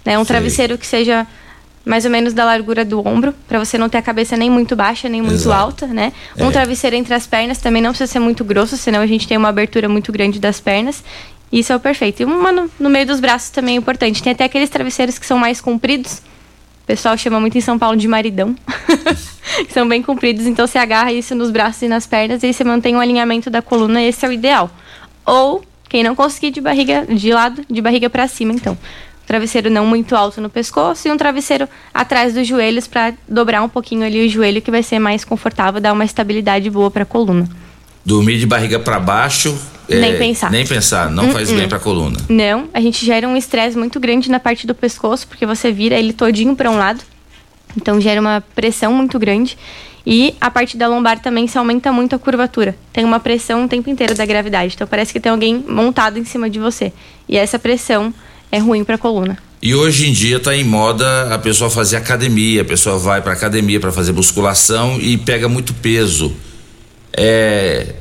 Né? 0.03 0.17
Um 0.19 0.25
Sei. 0.25 0.27
travesseiro 0.36 0.77
que 0.77 0.86
seja 0.86 1.25
mais 1.86 2.04
ou 2.04 2.12
menos 2.12 2.34
da 2.34 2.43
largura 2.43 2.84
do 2.84 3.06
ombro, 3.08 3.34
para 3.48 3.60
você 3.60 3.78
não 3.78 3.88
ter 3.88 4.00
a 4.00 4.02
cabeça 4.02 4.36
nem 4.36 4.50
muito 4.50 4.76
baixa, 4.76 5.08
nem 5.08 5.21
muito 5.21 5.36
Exato. 5.36 5.62
alta, 5.62 5.88
né? 5.88 6.12
Um 6.38 6.50
É. 6.50 6.52
travesseiro 6.52 6.95
entre 6.95 7.13
as 7.13 7.28
pernas 7.28 7.60
também 7.60 7.82
não 7.82 7.91
precisa 7.91 8.12
ser 8.12 8.19
muito 8.19 8.43
grosso, 8.43 8.76
senão 8.76 9.02
a 9.02 9.08
gente 9.08 9.28
tem 9.28 9.38
uma 9.38 9.50
abertura 9.50 9.88
muito 9.88 10.12
grande 10.12 10.39
das 10.39 10.60
pernas. 10.60 11.04
Isso 11.52 11.71
é 11.71 11.76
o 11.76 11.80
perfeito. 11.80 12.21
E 12.21 12.26
uma 12.26 12.52
no, 12.52 12.69
no 12.80 12.89
meio 12.89 13.06
dos 13.06 13.19
braços 13.19 13.50
também 13.52 13.76
é 13.76 13.78
importante. 13.78 14.21
Tem 14.21 14.34
até 14.34 14.43
aqueles 14.45 14.69
travesseiros 14.69 15.19
que 15.19 15.26
são 15.26 15.38
mais 15.38 15.62
compridos. 15.62 16.21
O 16.84 16.86
pessoal 16.88 17.15
chama 17.17 17.39
muito 17.39 17.58
em 17.58 17.62
São 17.62 17.78
Paulo 17.80 17.95
de 17.95 18.08
maridão. 18.08 18.56
que 19.65 19.71
são 19.71 19.88
bem 19.88 20.02
compridos, 20.02 20.45
então 20.48 20.65
você 20.67 20.78
agarra 20.78 21.13
isso 21.13 21.34
nos 21.36 21.52
braços 21.52 21.82
e 21.84 21.88
nas 21.88 22.06
pernas 22.06 22.43
e 22.43 22.48
aí 22.48 22.54
você 22.54 22.63
mantém 22.63 22.95
o 22.95 23.00
alinhamento 23.00 23.50
da 23.50 23.62
coluna, 23.62 24.02
esse 24.02 24.26
é 24.26 24.30
o 24.30 24.32
ideal. 24.32 24.69
Ou 25.26 25.63
quem 25.88 26.04
não 26.04 26.15
conseguir 26.15 26.52
de 26.52 26.60
barriga 26.60 27.06
de 27.08 27.32
lado, 27.32 27.63
de 27.69 27.82
barriga 27.82 28.10
para 28.10 28.28
cima, 28.28 28.52
então. 28.52 28.78
Travesseiro 29.25 29.69
não 29.69 29.85
muito 29.85 30.15
alto 30.15 30.39
no 30.39 30.49
pescoço 30.49 31.07
e 31.07 31.11
um 31.11 31.17
travesseiro 31.17 31.67
atrás 31.93 32.33
dos 32.33 32.47
joelhos 32.47 32.88
para 32.88 33.13
dobrar 33.27 33.63
um 33.63 33.69
pouquinho 33.69 34.05
ali 34.05 34.25
o 34.25 34.29
joelho 34.29 34.61
que 34.61 34.69
vai 34.69 34.83
ser 34.83 34.99
mais 34.99 35.25
confortável, 35.25 35.81
dar 35.81 35.93
uma 35.93 36.05
estabilidade 36.05 36.69
boa 36.69 36.91
para 36.91 37.03
a 37.03 37.05
coluna. 37.05 37.49
Dormir 38.05 38.38
de 38.38 38.45
barriga 38.45 38.77
para 38.79 38.99
baixo. 38.99 39.57
é, 39.89 39.99
Nem 39.99 40.17
pensar. 40.17 40.51
Nem 40.51 40.65
pensar, 40.65 41.09
não 41.09 41.31
faz 41.31 41.51
bem 41.51 41.67
para 41.67 41.77
a 41.77 41.81
coluna. 41.81 42.19
Não, 42.29 42.69
a 42.71 42.79
gente 42.79 43.03
gera 43.03 43.27
um 43.27 43.35
estresse 43.35 43.75
muito 43.75 43.99
grande 43.99 44.29
na 44.29 44.39
parte 44.39 44.67
do 44.67 44.75
pescoço, 44.75 45.27
porque 45.27 45.45
você 45.45 45.71
vira 45.71 45.95
ele 45.95 46.13
todinho 46.13 46.55
para 46.55 46.69
um 46.69 46.77
lado. 46.77 47.01
Então 47.75 47.99
gera 47.99 48.21
uma 48.21 48.43
pressão 48.53 48.93
muito 48.93 49.17
grande. 49.17 49.57
E 50.05 50.35
a 50.39 50.51
parte 50.51 50.77
da 50.77 50.88
lombar 50.88 51.19
também 51.19 51.47
se 51.47 51.57
aumenta 51.57 51.91
muito 51.91 52.15
a 52.15 52.19
curvatura. 52.19 52.75
Tem 52.93 53.03
uma 53.03 53.19
pressão 53.19 53.65
o 53.65 53.67
tempo 53.67 53.89
inteiro 53.89 54.13
da 54.13 54.23
gravidade. 54.23 54.75
Então 54.75 54.85
parece 54.85 55.11
que 55.11 55.19
tem 55.19 55.31
alguém 55.31 55.65
montado 55.67 56.19
em 56.19 56.25
cima 56.25 56.47
de 56.47 56.59
você. 56.59 56.93
E 57.27 57.35
essa 57.35 57.57
pressão 57.57 58.13
é 58.51 58.60
ruim 58.60 58.84
para 58.84 58.95
a 58.95 58.97
coluna. 58.97 59.38
E 59.62 59.73
hoje 59.73 60.08
em 60.08 60.13
dia 60.13 60.38
está 60.38 60.55
em 60.55 60.63
moda 60.63 61.34
a 61.34 61.39
pessoa 61.39 61.69
fazer 61.69 61.97
academia, 61.97 62.62
a 62.62 62.65
pessoa 62.65 62.99
vai 62.99 63.21
para 63.21 63.34
academia 63.34 63.79
para 63.79 63.91
fazer 63.91 64.12
musculação 64.12 64.99
e 64.99 65.17
pega 65.17 65.49
muito 65.49 65.73
peso. 65.73 66.36
É, 67.12 67.95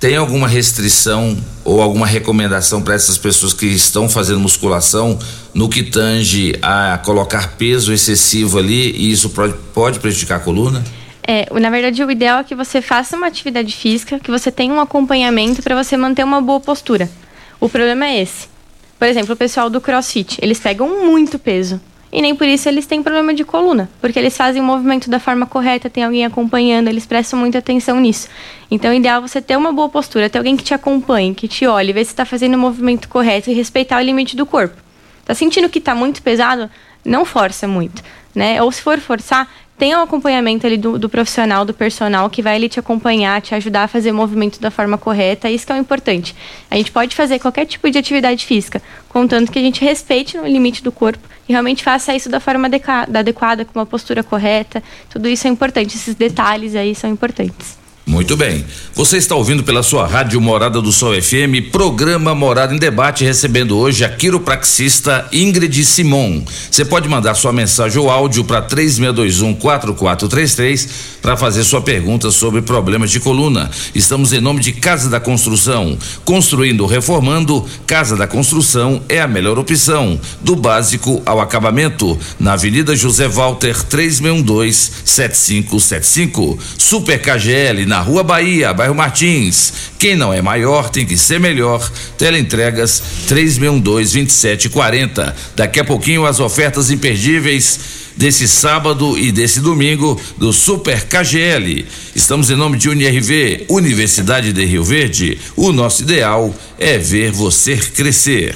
tem 0.00 0.16
alguma 0.16 0.46
restrição 0.46 1.36
ou 1.64 1.80
alguma 1.80 2.06
recomendação 2.06 2.82
para 2.82 2.94
essas 2.94 3.18
pessoas 3.18 3.52
que 3.52 3.66
estão 3.66 4.08
fazendo 4.08 4.38
musculação 4.38 5.18
no 5.52 5.68
que 5.68 5.82
tange 5.82 6.54
a 6.62 6.98
colocar 7.04 7.56
peso 7.56 7.92
excessivo 7.92 8.58
ali 8.58 8.90
e 8.92 9.10
isso 9.10 9.30
pode, 9.30 9.54
pode 9.72 9.98
prejudicar 9.98 10.36
a 10.36 10.40
coluna? 10.40 10.84
É, 11.26 11.48
na 11.58 11.70
verdade, 11.70 12.04
o 12.04 12.10
ideal 12.10 12.40
é 12.40 12.44
que 12.44 12.54
você 12.54 12.82
faça 12.82 13.16
uma 13.16 13.26
atividade 13.26 13.74
física, 13.74 14.20
que 14.20 14.30
você 14.30 14.52
tenha 14.52 14.74
um 14.74 14.80
acompanhamento 14.80 15.62
para 15.62 15.74
você 15.74 15.96
manter 15.96 16.22
uma 16.22 16.40
boa 16.40 16.60
postura. 16.60 17.10
O 17.58 17.68
problema 17.68 18.06
é 18.06 18.20
esse. 18.20 18.53
Por 18.98 19.08
exemplo, 19.08 19.34
o 19.34 19.36
pessoal 19.36 19.68
do 19.68 19.80
CrossFit, 19.80 20.38
eles 20.40 20.58
pegam 20.58 21.04
muito 21.04 21.38
peso. 21.38 21.80
E 22.14 22.22
nem 22.22 22.32
por 22.32 22.46
isso 22.46 22.68
eles 22.68 22.86
têm 22.86 23.02
problema 23.02 23.34
de 23.34 23.42
coluna, 23.42 23.90
porque 24.00 24.16
eles 24.16 24.36
fazem 24.36 24.62
o 24.62 24.64
movimento 24.64 25.10
da 25.10 25.18
forma 25.18 25.46
correta, 25.46 25.90
tem 25.90 26.04
alguém 26.04 26.24
acompanhando, 26.24 26.86
eles 26.86 27.04
prestam 27.04 27.40
muita 27.40 27.58
atenção 27.58 27.98
nisso. 27.98 28.28
Então, 28.70 28.92
o 28.92 28.94
ideal 28.94 29.18
é 29.18 29.26
você 29.26 29.42
ter 29.42 29.56
uma 29.56 29.72
boa 29.72 29.88
postura, 29.88 30.30
ter 30.30 30.38
alguém 30.38 30.56
que 30.56 30.62
te 30.62 30.72
acompanhe, 30.72 31.34
que 31.34 31.48
te 31.48 31.66
olhe, 31.66 31.92
ver 31.92 32.04
se 32.04 32.12
está 32.12 32.24
fazendo 32.24 32.54
o 32.54 32.58
movimento 32.58 33.08
correto 33.08 33.50
e 33.50 33.52
respeitar 33.52 33.98
o 33.98 34.04
limite 34.04 34.36
do 34.36 34.46
corpo. 34.46 34.76
Tá 35.24 35.34
sentindo 35.34 35.68
que 35.68 35.80
tá 35.80 35.92
muito 35.92 36.22
pesado? 36.22 36.70
Não 37.04 37.24
força 37.24 37.66
muito, 37.66 38.00
né? 38.32 38.62
Ou 38.62 38.70
se 38.70 38.80
for 38.80 39.00
forçar, 39.00 39.48
tem 39.76 39.94
um 39.94 40.00
acompanhamento 40.00 40.66
ali 40.66 40.76
do, 40.76 40.98
do, 40.98 41.08
profissional, 41.08 41.64
do 41.64 41.74
personal, 41.74 42.30
que 42.30 42.40
vai 42.40 42.54
ali 42.54 42.68
te 42.68 42.78
acompanhar, 42.78 43.42
te 43.42 43.54
ajudar 43.54 43.84
a 43.84 43.88
fazer 43.88 44.12
o 44.12 44.14
movimento 44.14 44.60
da 44.60 44.70
forma 44.70 44.96
correta. 44.96 45.50
Isso 45.50 45.66
que 45.66 45.72
é 45.72 45.74
o 45.74 45.78
importante. 45.78 46.34
A 46.70 46.76
gente 46.76 46.92
pode 46.92 47.14
fazer 47.16 47.38
qualquer 47.40 47.66
tipo 47.66 47.90
de 47.90 47.98
atividade 47.98 48.46
física, 48.46 48.80
contanto 49.08 49.50
que 49.50 49.58
a 49.58 49.62
gente 49.62 49.84
respeite 49.84 50.38
o 50.38 50.46
limite 50.46 50.82
do 50.82 50.92
corpo 50.92 51.26
e 51.48 51.52
realmente 51.52 51.82
faça 51.82 52.14
isso 52.14 52.28
da 52.28 52.40
forma 52.40 52.68
adequada, 52.68 53.64
com 53.64 53.78
uma 53.78 53.86
postura 53.86 54.22
correta. 54.22 54.82
Tudo 55.10 55.28
isso 55.28 55.46
é 55.46 55.50
importante, 55.50 55.96
esses 55.96 56.14
detalhes 56.14 56.76
aí 56.76 56.94
são 56.94 57.10
importantes. 57.10 57.83
Muito 58.06 58.36
bem. 58.36 58.62
Você 58.94 59.16
está 59.16 59.34
ouvindo 59.34 59.64
pela 59.64 59.82
sua 59.82 60.06
rádio 60.06 60.38
Morada 60.38 60.78
do 60.80 60.92
Sol 60.92 61.14
FM, 61.20 61.72
programa 61.72 62.32
Morada 62.34 62.74
em 62.74 62.78
Debate, 62.78 63.24
recebendo 63.24 63.78
hoje 63.78 64.04
a 64.04 64.10
quiropraxista 64.10 65.26
Ingrid 65.32 65.82
Simon. 65.84 66.42
Você 66.70 66.84
pode 66.84 67.08
mandar 67.08 67.34
sua 67.34 67.50
mensagem 67.50 67.98
ou 67.98 68.10
áudio 68.10 68.44
para 68.44 68.60
3621-4433 68.68 70.86
para 71.22 71.34
fazer 71.36 71.64
sua 71.64 71.80
pergunta 71.80 72.30
sobre 72.30 72.60
problemas 72.60 73.10
de 73.10 73.18
coluna. 73.18 73.70
Estamos 73.94 74.34
em 74.34 74.40
nome 74.40 74.60
de 74.60 74.72
Casa 74.72 75.08
da 75.08 75.18
Construção. 75.18 75.96
Construindo, 76.24 76.84
reformando, 76.84 77.64
Casa 77.86 78.16
da 78.16 78.26
Construção 78.26 79.00
é 79.08 79.22
a 79.22 79.26
melhor 79.26 79.58
opção. 79.58 80.20
Do 80.42 80.54
básico 80.54 81.22
ao 81.24 81.40
acabamento. 81.40 82.18
Na 82.38 82.52
Avenida 82.52 82.94
José 82.94 83.26
Walter, 83.26 83.74
3612-7575. 83.74 86.58
Super 86.76 87.22
KGL, 87.22 87.86
na 87.86 87.93
Rua 88.00 88.22
Bahia, 88.22 88.72
bairro 88.72 88.94
Martins. 88.94 89.72
Quem 89.98 90.14
não 90.16 90.32
é 90.32 90.40
maior 90.40 90.88
tem 90.90 91.04
que 91.06 91.16
ser 91.16 91.40
melhor. 91.40 91.90
Teleentregas 92.16 93.02
3612-2740. 93.28 95.34
Daqui 95.56 95.80
a 95.80 95.84
pouquinho 95.84 96.26
as 96.26 96.38
ofertas 96.40 96.90
imperdíveis 96.90 98.04
desse 98.16 98.46
sábado 98.46 99.18
e 99.18 99.32
desse 99.32 99.60
domingo 99.60 100.20
do 100.38 100.52
Super 100.52 101.04
KGL. 101.04 101.84
Estamos 102.14 102.50
em 102.50 102.56
nome 102.56 102.78
de 102.78 102.88
UniRV, 102.88 103.66
Universidade 103.68 104.52
de 104.52 104.64
Rio 104.64 104.84
Verde. 104.84 105.38
O 105.56 105.72
nosso 105.72 106.02
ideal 106.02 106.54
é 106.78 106.98
ver 106.98 107.32
você 107.32 107.76
crescer. 107.76 108.54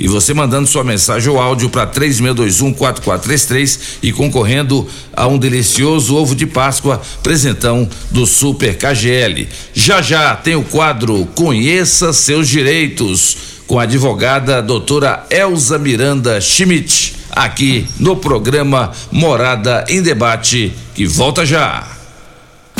E 0.00 0.08
você 0.08 0.32
mandando 0.32 0.66
sua 0.66 0.82
mensagem 0.82 1.30
ou 1.30 1.38
áudio 1.38 1.68
para 1.68 1.86
36214433 1.86 3.80
e 4.02 4.10
concorrendo 4.12 4.88
a 5.12 5.26
um 5.26 5.36
delicioso 5.36 6.16
ovo 6.16 6.34
de 6.34 6.46
Páscoa, 6.46 7.02
presentão 7.22 7.86
do 8.10 8.24
Super 8.26 8.78
KGL. 8.78 9.46
Já 9.74 10.00
já 10.00 10.34
tem 10.34 10.56
o 10.56 10.64
quadro 10.64 11.28
Conheça 11.34 12.14
seus 12.14 12.48
direitos 12.48 13.36
com 13.66 13.78
a 13.78 13.82
advogada 13.82 14.62
doutora 14.62 15.26
Elza 15.30 15.78
Miranda 15.78 16.40
Schmidt, 16.40 17.14
aqui 17.30 17.86
no 17.98 18.16
programa 18.16 18.90
Morada 19.12 19.84
em 19.86 20.00
Debate, 20.02 20.72
que 20.94 21.06
volta 21.06 21.44
já. 21.44 21.99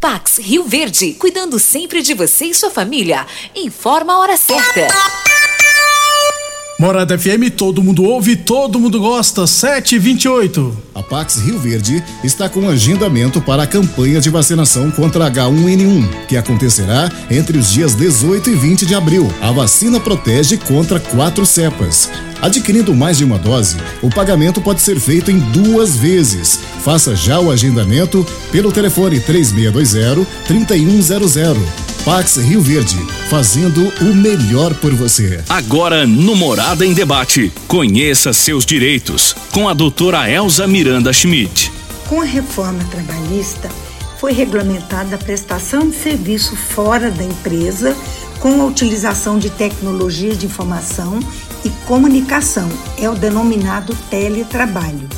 Pax 0.00 0.38
Rio 0.38 0.64
Verde, 0.64 1.12
cuidando 1.12 1.58
sempre 1.58 2.00
de 2.00 2.14
você 2.14 2.46
e 2.46 2.54
sua 2.54 2.70
família. 2.70 3.26
Informa 3.54 4.14
a 4.14 4.18
hora 4.18 4.36
certa. 4.36 4.88
Morada 6.78 7.18
FM, 7.18 7.50
todo 7.54 7.82
mundo 7.82 8.04
ouve, 8.04 8.34
todo 8.34 8.80
mundo 8.80 8.98
gosta, 8.98 9.46
728. 9.46 10.74
A 10.94 11.02
Pax 11.02 11.36
Rio 11.42 11.58
Verde 11.58 12.02
está 12.24 12.48
com 12.48 12.66
agendamento 12.70 13.42
para 13.42 13.64
a 13.64 13.66
campanha 13.66 14.22
de 14.22 14.30
vacinação 14.30 14.90
contra 14.90 15.30
H1N1, 15.30 16.26
que 16.26 16.38
acontecerá 16.38 17.12
entre 17.30 17.58
os 17.58 17.70
dias 17.70 17.94
18 17.94 18.48
e 18.48 18.54
20 18.54 18.86
de 18.86 18.94
abril. 18.94 19.30
A 19.42 19.52
vacina 19.52 20.00
protege 20.00 20.56
contra 20.56 20.98
quatro 20.98 21.44
cepas. 21.44 22.08
Adquirindo 22.42 22.94
mais 22.94 23.18
de 23.18 23.24
uma 23.24 23.38
dose, 23.38 23.76
o 24.00 24.08
pagamento 24.08 24.62
pode 24.62 24.80
ser 24.80 24.98
feito 24.98 25.30
em 25.30 25.38
duas 25.38 25.94
vezes. 25.96 26.58
Faça 26.82 27.14
já 27.14 27.38
o 27.38 27.50
agendamento 27.50 28.26
pelo 28.50 28.72
telefone 28.72 29.20
3620-3100. 29.20 31.58
Pax 32.02 32.38
Rio 32.38 32.62
Verde, 32.62 32.96
fazendo 33.28 33.92
o 34.00 34.14
melhor 34.14 34.72
por 34.74 34.94
você. 34.94 35.44
Agora 35.50 36.06
no 36.06 36.34
Morada 36.34 36.86
em 36.86 36.94
Debate, 36.94 37.52
conheça 37.68 38.32
seus 38.32 38.64
direitos 38.64 39.36
com 39.52 39.68
a 39.68 39.74
doutora 39.74 40.30
Elza 40.30 40.66
Miranda 40.66 41.12
Schmidt. 41.12 41.70
Com 42.08 42.22
a 42.22 42.24
reforma 42.24 42.82
trabalhista, 42.84 43.68
foi 44.18 44.32
regulamentada 44.32 45.16
a 45.16 45.18
prestação 45.18 45.90
de 45.90 45.96
serviço 45.96 46.56
fora 46.56 47.10
da 47.10 47.22
empresa 47.22 47.94
com 48.38 48.62
a 48.62 48.64
utilização 48.64 49.38
de 49.38 49.50
tecnologias 49.50 50.38
de 50.38 50.46
informação 50.46 51.20
e 51.64 51.70
comunicação, 51.86 52.68
é 52.98 53.08
o 53.08 53.14
denominado 53.14 53.96
teletrabalho. 54.10 55.08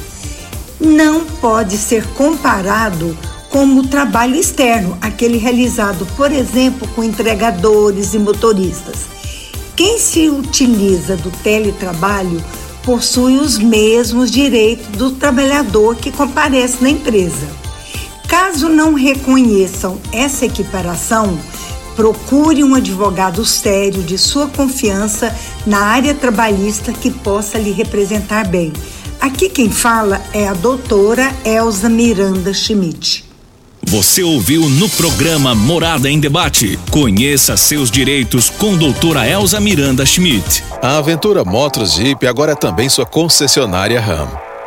Não 0.81 1.25
pode 1.25 1.77
ser 1.77 2.07
comparado 2.15 3.17
como 3.49 3.81
o 3.81 3.87
trabalho 3.87 4.35
externo, 4.35 4.97
aquele 5.01 5.37
realizado, 5.37 6.07
por 6.17 6.33
exemplo, 6.33 6.89
com 6.89 7.05
entregadores 7.05 8.15
e 8.15 8.19
motoristas. 8.19 8.97
Quem 9.77 9.99
se 9.99 10.29
utiliza 10.29 11.17
do 11.17 11.31
teletrabalho 11.31 12.43
possui 12.83 13.37
os 13.37 13.59
mesmos 13.59 14.31
direitos 14.31 14.87
do 14.97 15.13
trabalhador 15.13 15.97
que 15.97 16.11
comparece 16.11 16.83
na 16.83 16.91
empresa. 16.91 17.47
Caso 18.27 18.69
não 18.69 18.95
reconheçam 18.95 20.01
essa 20.11 20.47
equiparação, 20.47 21.39
Procure 21.95 22.65
um 22.65 22.75
advogado 22.75 23.45
sério 23.45 24.03
de 24.03 24.17
sua 24.17 24.47
confiança 24.47 25.35
na 25.67 25.81
área 25.81 26.15
trabalhista 26.15 26.93
que 26.93 27.11
possa 27.11 27.59
lhe 27.59 27.73
representar 27.73 28.47
bem. 28.47 28.73
Aqui 29.21 29.49
quem 29.49 29.71
fala 29.71 30.21
é 30.33 30.49
a 30.49 30.55
doutora 30.55 31.33
Elza 31.45 31.89
Miranda 31.89 32.53
Schmidt. 32.53 33.25
Você 33.85 34.23
ouviu 34.23 34.69
no 34.69 34.89
programa 34.89 35.55
Morada 35.55 36.09
em 36.09 36.19
Debate. 36.19 36.79
Conheça 36.91 37.57
seus 37.57 37.91
direitos 37.91 38.49
com 38.49 38.77
doutora 38.77 39.29
Elza 39.29 39.61
Miranda 39.61 40.07
Schmidt. 40.07 40.65
A 40.81 40.99
Aventura 40.99 41.45
Motos 41.45 41.95
Jeep 41.95 42.27
agora 42.27 42.53
é 42.53 42.57
também 42.57 42.89
sua 42.89 43.05
concessionária 43.05 44.01
RAM. 44.01 44.52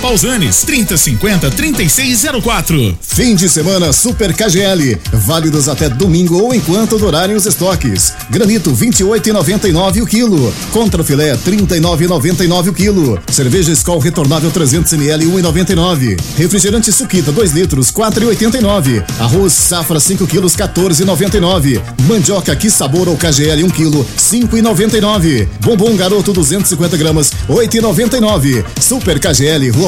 Pausanes, 0.00 0.62
3050 0.62 1.50
3604. 1.50 2.96
Fim 3.00 3.34
de 3.34 3.48
semana 3.48 3.92
Super 3.92 4.32
KGL, 4.32 4.96
válidos 5.12 5.68
até 5.68 5.88
domingo 5.88 6.40
ou 6.40 6.54
enquanto 6.54 6.98
durarem 6.98 7.34
os 7.34 7.46
estoques. 7.46 8.12
Granito 8.30 8.70
28,99 8.72 10.02
o 10.02 10.06
quilo. 10.06 10.54
Contra 10.72 11.02
filé 11.02 11.36
39,99 11.36 12.68
o 12.68 12.72
quilo. 12.72 13.18
Cerveja 13.30 13.72
Skol 13.72 13.98
retornável 13.98 14.50
300 14.50 14.92
ml 14.92 15.26
1,99. 15.26 16.20
Refrigerante 16.36 16.92
Suquita 16.92 17.32
2 17.32 17.52
litros 17.52 17.90
4,89. 17.90 19.04
Arroz 19.18 19.52
Safra 19.52 19.98
5 19.98 20.26
quilos 20.26 20.56
14,99. 20.56 21.82
Mandioca 22.06 22.54
que 22.54 22.70
sabor 22.70 23.08
ou 23.08 23.16
KGL 23.16 23.64
1 23.64 23.70
quilo 23.70 24.06
5,99. 24.16 25.48
Bombom 25.60 25.96
Garoto 25.96 26.32
250 26.32 26.96
gramas 26.96 27.32
8,99. 27.48 28.64
Super 28.80 29.18
KGL 29.18 29.70
Rua 29.70 29.87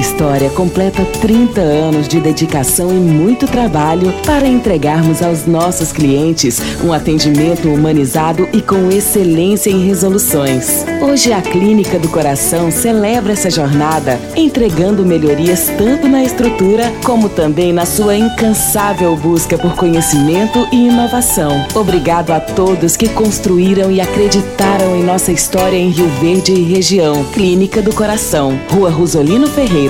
história 0.00 0.48
completa 0.50 1.04
30 1.20 1.60
anos 1.60 2.08
de 2.08 2.20
dedicação 2.20 2.90
e 2.90 2.94
muito 2.94 3.46
trabalho 3.46 4.12
para 4.24 4.48
entregarmos 4.48 5.22
aos 5.22 5.46
nossos 5.46 5.92
clientes 5.92 6.60
um 6.82 6.90
atendimento 6.90 7.68
humanizado 7.68 8.48
e 8.52 8.62
com 8.62 8.88
excelência 8.88 9.70
em 9.70 9.86
resoluções. 9.86 10.86
Hoje 11.02 11.32
a 11.32 11.42
Clínica 11.42 11.98
do 11.98 12.08
Coração 12.08 12.70
celebra 12.70 13.34
essa 13.34 13.50
jornada, 13.50 14.18
entregando 14.34 15.04
melhorias 15.04 15.70
tanto 15.76 16.08
na 16.08 16.24
estrutura 16.24 16.90
como 17.04 17.28
também 17.28 17.72
na 17.72 17.84
sua 17.84 18.16
incansável 18.16 19.14
busca 19.16 19.58
por 19.58 19.74
conhecimento 19.76 20.66
e 20.72 20.88
inovação. 20.88 21.66
Obrigado 21.74 22.30
a 22.30 22.40
todos 22.40 22.96
que 22.96 23.08
construíram 23.10 23.90
e 23.90 24.00
acreditaram 24.00 24.96
em 24.96 25.02
nossa 25.02 25.30
história 25.30 25.76
em 25.76 25.90
Rio 25.90 26.08
Verde 26.20 26.52
e 26.52 26.62
região. 26.62 27.22
Clínica 27.34 27.82
do 27.82 27.92
Coração, 27.92 28.58
Rua 28.70 28.88
Rosolino 28.88 29.46
Ferreira 29.46 29.89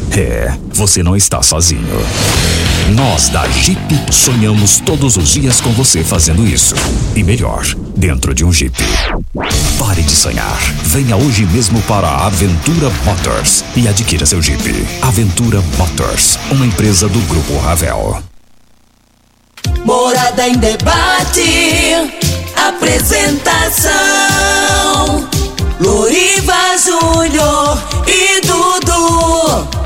É, 0.17 0.53
você 0.73 1.01
não 1.01 1.15
está 1.15 1.41
sozinho. 1.41 1.87
Nós 2.95 3.29
da 3.29 3.47
Jeep 3.47 3.79
sonhamos 4.11 4.79
todos 4.79 5.15
os 5.15 5.29
dias 5.29 5.61
com 5.61 5.71
você 5.71 6.03
fazendo 6.03 6.45
isso. 6.45 6.75
E 7.15 7.23
melhor, 7.23 7.65
dentro 7.95 8.33
de 8.33 8.43
um 8.43 8.51
Jeep. 8.51 8.75
Pare 9.79 10.01
de 10.01 10.11
sonhar. 10.11 10.59
Venha 10.83 11.15
hoje 11.15 11.45
mesmo 11.45 11.81
para 11.83 12.07
a 12.07 12.27
Aventura 12.27 12.89
Motors 13.05 13.63
e 13.75 13.87
adquira 13.87 14.25
seu 14.25 14.41
Jeep. 14.41 14.85
Aventura 15.01 15.61
Motors, 15.77 16.37
uma 16.51 16.65
empresa 16.65 17.07
do 17.07 17.19
Grupo 17.21 17.57
Ravel. 17.59 18.21
Morada 19.85 20.45
em 20.47 20.57
debate. 20.57 22.19
Apresentação: 22.55 23.91
Loriva 25.79 26.77
Júnior 26.77 27.81
e 28.07 28.41
Dudu. 28.45 29.80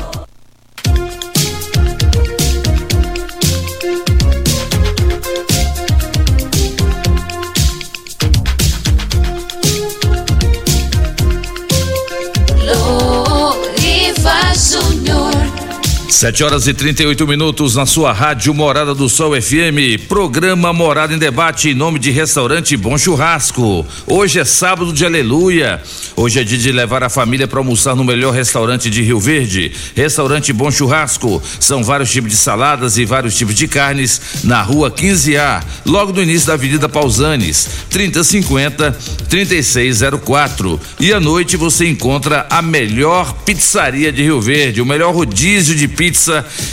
7 16.16 16.44
horas 16.44 16.66
e 16.66 16.72
38 16.72 17.26
minutos 17.26 17.74
na 17.74 17.84
sua 17.84 18.10
rádio 18.10 18.54
Morada 18.54 18.94
do 18.94 19.06
Sol 19.06 19.38
FM. 19.38 20.00
Programa 20.08 20.72
Morada 20.72 21.12
em 21.12 21.18
Debate 21.18 21.68
em 21.68 21.74
nome 21.74 21.98
de 21.98 22.10
Restaurante 22.10 22.74
Bom 22.74 22.96
Churrasco. 22.96 23.86
Hoje 24.06 24.40
é 24.40 24.44
sábado 24.46 24.94
de 24.94 25.04
aleluia. 25.04 25.78
Hoje 26.16 26.40
é 26.40 26.42
dia 26.42 26.56
de 26.56 26.72
levar 26.72 27.02
a 27.02 27.10
família 27.10 27.46
para 27.46 27.60
almoçar 27.60 27.94
no 27.94 28.02
melhor 28.02 28.32
restaurante 28.32 28.88
de 28.88 29.02
Rio 29.02 29.20
Verde. 29.20 29.70
Restaurante 29.94 30.54
Bom 30.54 30.70
Churrasco. 30.70 31.42
São 31.60 31.84
vários 31.84 32.10
tipos 32.10 32.30
de 32.30 32.36
saladas 32.38 32.96
e 32.96 33.04
vários 33.04 33.36
tipos 33.36 33.54
de 33.54 33.68
carnes 33.68 34.42
na 34.42 34.62
rua 34.62 34.90
15A, 34.90 35.62
logo 35.84 36.14
no 36.14 36.22
início 36.22 36.46
da 36.46 36.54
Avenida 36.54 36.88
Pausanes, 36.88 37.68
3050 37.90 38.96
3604. 39.28 40.80
E 40.98 41.12
à 41.12 41.20
noite 41.20 41.58
você 41.58 41.86
encontra 41.86 42.46
a 42.48 42.62
melhor 42.62 43.34
pizzaria 43.44 44.10
de 44.10 44.22
Rio 44.22 44.40
Verde, 44.40 44.80
o 44.80 44.86
melhor 44.86 45.14
rodízio 45.14 45.74
de 45.74 45.86
pizza 45.86 46.05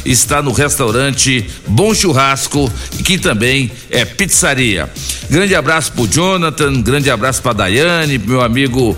está 0.05 0.41
no 0.41 0.51
restaurante 0.51 1.45
Bom 1.67 1.93
Churrasco, 1.93 2.71
que 3.03 3.17
também 3.17 3.71
é 3.89 4.05
pizzaria. 4.05 4.89
Grande 5.29 5.55
abraço 5.55 5.91
pro 5.91 6.07
Jonathan, 6.07 6.81
grande 6.81 7.09
abraço 7.09 7.41
pra 7.41 7.53
Daiane, 7.53 8.17
meu 8.17 8.41
amigo, 8.41 8.97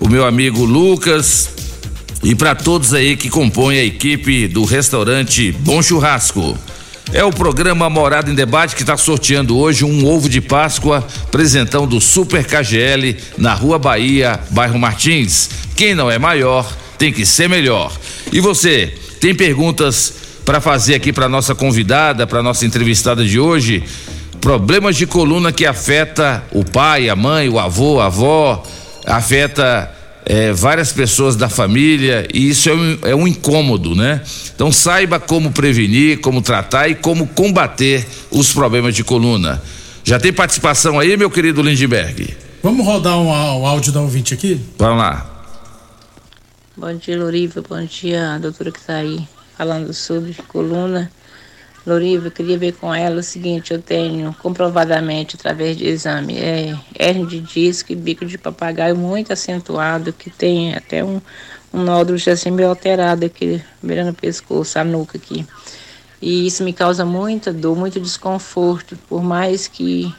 o 0.00 0.08
meu 0.08 0.26
amigo 0.26 0.64
Lucas 0.64 1.50
e 2.22 2.34
para 2.34 2.54
todos 2.54 2.94
aí 2.94 3.16
que 3.16 3.28
compõem 3.28 3.78
a 3.78 3.84
equipe 3.84 4.46
do 4.46 4.64
restaurante 4.64 5.50
Bom 5.50 5.82
Churrasco. 5.82 6.56
É 7.12 7.24
o 7.24 7.30
programa 7.30 7.90
Morada 7.90 8.30
em 8.30 8.34
Debate 8.34 8.76
que 8.76 8.82
está 8.82 8.96
sorteando 8.96 9.58
hoje 9.58 9.84
um 9.84 10.06
ovo 10.06 10.28
de 10.28 10.40
Páscoa, 10.40 11.06
presentão 11.30 11.86
do 11.86 12.00
Super 12.00 12.44
KGL 12.46 13.16
na 13.36 13.52
Rua 13.54 13.78
Bahia, 13.78 14.38
bairro 14.50 14.78
Martins. 14.78 15.50
Quem 15.76 15.94
não 15.94 16.10
é 16.10 16.18
maior 16.18 16.72
tem 16.96 17.12
que 17.12 17.26
ser 17.26 17.48
melhor. 17.48 17.92
E 18.32 18.40
você, 18.40 18.94
tem 19.22 19.32
perguntas 19.32 20.14
para 20.44 20.60
fazer 20.60 20.96
aqui 20.96 21.12
para 21.12 21.28
nossa 21.28 21.54
convidada, 21.54 22.26
para 22.26 22.42
nossa 22.42 22.66
entrevistada 22.66 23.24
de 23.24 23.38
hoje? 23.38 23.84
Problemas 24.40 24.96
de 24.96 25.06
coluna 25.06 25.52
que 25.52 25.64
afeta 25.64 26.42
o 26.50 26.64
pai, 26.64 27.08
a 27.08 27.14
mãe, 27.14 27.48
o 27.48 27.56
avô, 27.56 28.00
a 28.00 28.06
avó, 28.06 28.64
afeta 29.06 29.88
é, 30.26 30.52
várias 30.52 30.90
pessoas 30.90 31.36
da 31.36 31.48
família 31.48 32.26
e 32.34 32.48
isso 32.48 32.68
é 32.68 32.74
um, 32.74 32.98
é 33.02 33.14
um 33.14 33.28
incômodo, 33.28 33.94
né? 33.94 34.22
Então 34.52 34.72
saiba 34.72 35.20
como 35.20 35.52
prevenir, 35.52 36.18
como 36.20 36.42
tratar 36.42 36.88
e 36.88 36.96
como 36.96 37.28
combater 37.28 38.04
os 38.28 38.52
problemas 38.52 38.92
de 38.92 39.04
coluna. 39.04 39.62
Já 40.02 40.18
tem 40.18 40.32
participação 40.32 40.98
aí, 40.98 41.16
meu 41.16 41.30
querido 41.30 41.62
Lindbergh? 41.62 42.34
Vamos 42.60 42.84
rodar 42.84 43.16
um, 43.16 43.28
o 43.28 43.66
áudio 43.66 43.92
da 43.92 44.00
ouvinte 44.00 44.34
aqui? 44.34 44.60
Vamos 44.76 44.98
lá. 44.98 45.31
Bom 46.82 46.96
dia, 46.96 47.16
Loriva. 47.16 47.62
Bom 47.62 47.84
dia, 47.84 48.40
doutora 48.40 48.72
que 48.72 48.80
está 48.80 48.96
aí 48.96 49.24
falando 49.56 49.94
sobre 49.94 50.34
coluna. 50.48 51.08
Loriva, 51.86 52.26
eu 52.26 52.30
queria 52.32 52.58
ver 52.58 52.72
com 52.72 52.92
ela 52.92 53.20
o 53.20 53.22
seguinte, 53.22 53.72
eu 53.72 53.80
tenho 53.80 54.34
comprovadamente 54.42 55.36
através 55.36 55.76
de 55.76 55.86
exame 55.86 56.38
é, 56.38 56.76
hernia 56.98 57.24
de 57.24 57.38
disco 57.38 57.92
e 57.92 57.94
bico 57.94 58.26
de 58.26 58.36
papagaio 58.36 58.96
muito 58.96 59.32
acentuado, 59.32 60.12
que 60.12 60.28
tem 60.28 60.74
até 60.74 61.04
um, 61.04 61.20
um 61.72 61.84
nódulo 61.84 62.18
já 62.18 62.32
assim 62.32 62.50
meio 62.50 62.70
alterado 62.70 63.26
aqui, 63.26 63.62
beirando 63.80 64.10
o 64.10 64.14
pescoço, 64.14 64.76
a 64.76 64.82
nuca 64.82 65.16
aqui. 65.18 65.46
E 66.20 66.48
isso 66.48 66.64
me 66.64 66.72
causa 66.72 67.04
muita 67.04 67.52
dor, 67.52 67.76
muito 67.76 68.00
desconforto, 68.00 68.98
por 69.08 69.22
mais 69.22 69.68
que 69.68 70.12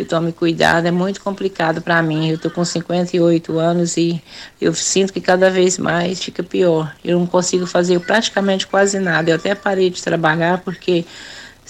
eu 0.00 0.06
tome 0.06 0.32
cuidado, 0.32 0.86
é 0.86 0.90
muito 0.90 1.20
complicado 1.20 1.82
para 1.82 2.02
mim. 2.02 2.30
Eu 2.30 2.38
tô 2.38 2.50
com 2.50 2.64
58 2.64 3.58
anos 3.58 3.96
e 3.98 4.22
eu 4.60 4.74
sinto 4.74 5.12
que 5.12 5.20
cada 5.20 5.50
vez 5.50 5.76
mais 5.76 6.22
fica 6.22 6.42
pior. 6.42 6.94
Eu 7.04 7.18
não 7.18 7.26
consigo 7.26 7.66
fazer 7.66 8.00
praticamente 8.00 8.66
quase 8.66 8.98
nada. 8.98 9.30
Eu 9.30 9.36
até 9.36 9.54
parei 9.54 9.90
de 9.90 10.02
trabalhar 10.02 10.58
porque 10.58 11.04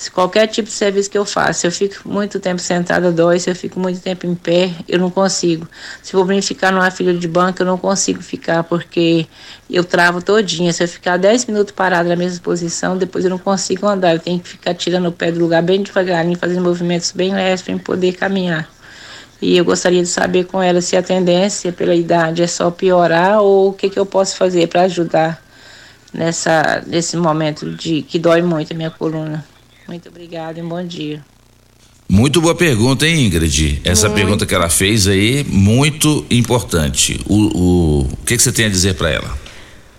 se 0.01 0.11
qualquer 0.11 0.47
tipo 0.47 0.67
de 0.67 0.75
serviço 0.75 1.11
que 1.11 1.19
eu 1.19 1.27
faço, 1.27 1.61
se 1.61 1.67
eu 1.67 1.71
fico 1.71 2.09
muito 2.09 2.41
tempo 2.41 2.59
sentada, 2.59 3.13
dói. 3.13 3.39
Se 3.39 3.51
eu 3.51 3.55
fico 3.55 3.79
muito 3.79 4.01
tempo 4.01 4.27
em 4.27 4.35
pé, 4.35 4.71
eu 4.89 4.99
não 4.99 5.11
consigo. 5.11 5.69
Se 6.03 6.13
for 6.13 6.25
para 6.25 6.41
ficar 6.41 6.73
numa 6.73 6.91
fila 6.91 7.13
de 7.13 7.29
banco, 7.29 7.61
eu 7.61 7.67
não 7.67 7.77
consigo 7.77 8.23
ficar, 8.23 8.65
porque 8.65 9.27
eu 9.69 9.85
travo 9.85 10.23
todinha. 10.23 10.73
Se 10.73 10.85
eu 10.85 10.89
ficar 10.89 11.19
10 11.19 11.45
minutos 11.45 11.75
parada 11.75 12.09
na 12.09 12.17
mesma 12.17 12.41
posição, 12.43 12.97
depois 12.97 13.27
eu 13.27 13.31
não 13.31 13.37
consigo 13.37 13.87
andar. 13.87 14.15
Eu 14.15 14.19
tenho 14.19 14.41
que 14.41 14.49
ficar 14.49 14.73
tirando 14.73 15.05
o 15.09 15.13
pé 15.13 15.31
do 15.31 15.39
lugar 15.39 15.63
bem 15.63 15.83
devagarinho, 15.83 16.39
fazendo 16.39 16.63
movimentos 16.63 17.13
bem 17.13 17.35
leves 17.35 17.61
para 17.61 17.79
poder 17.81 18.15
caminhar. 18.15 18.67
E 19.43 19.55
eu 19.55 19.67
gostaria 19.67 20.01
de 20.01 20.09
saber 20.09 20.45
com 20.47 20.63
ela 20.63 20.81
se 20.81 20.97
a 20.97 21.03
tendência 21.03 21.73
pela 21.73 21.95
idade 21.95 22.43
é 22.43 22.47
só 22.47 22.71
piorar 22.71 23.43
ou 23.43 23.69
o 23.69 23.73
que, 23.75 23.91
que 23.91 23.99
eu 23.99 24.07
posso 24.07 24.35
fazer 24.35 24.67
para 24.67 24.81
ajudar 24.85 25.43
nessa, 26.11 26.83
nesse 26.87 27.19
momento 27.19 27.71
de 27.71 28.01
que 28.01 28.19
dói 28.19 28.41
muito 28.41 28.73
a 28.73 28.77
minha 28.77 28.91
coluna. 28.91 29.45
Muito 29.91 30.09
obrigada 30.09 30.57
e 30.57 30.63
um 30.63 30.69
bom 30.69 30.85
dia. 30.85 31.21
Muito 32.09 32.41
boa 32.41 32.55
pergunta, 32.55 33.05
hein, 33.05 33.27
Ingrid? 33.27 33.83
Essa 33.85 34.07
muito. 34.07 34.21
pergunta 34.21 34.47
que 34.47 34.55
ela 34.55 34.69
fez 34.69 35.09
aí, 35.09 35.45
muito 35.49 36.25
importante. 36.31 37.21
O, 37.29 37.35
o, 37.35 38.01
o 38.03 38.17
que, 38.25 38.37
que 38.37 38.43
você 38.43 38.53
tem 38.53 38.67
a 38.67 38.69
dizer 38.69 38.95
para 38.95 39.11
ela? 39.11 39.37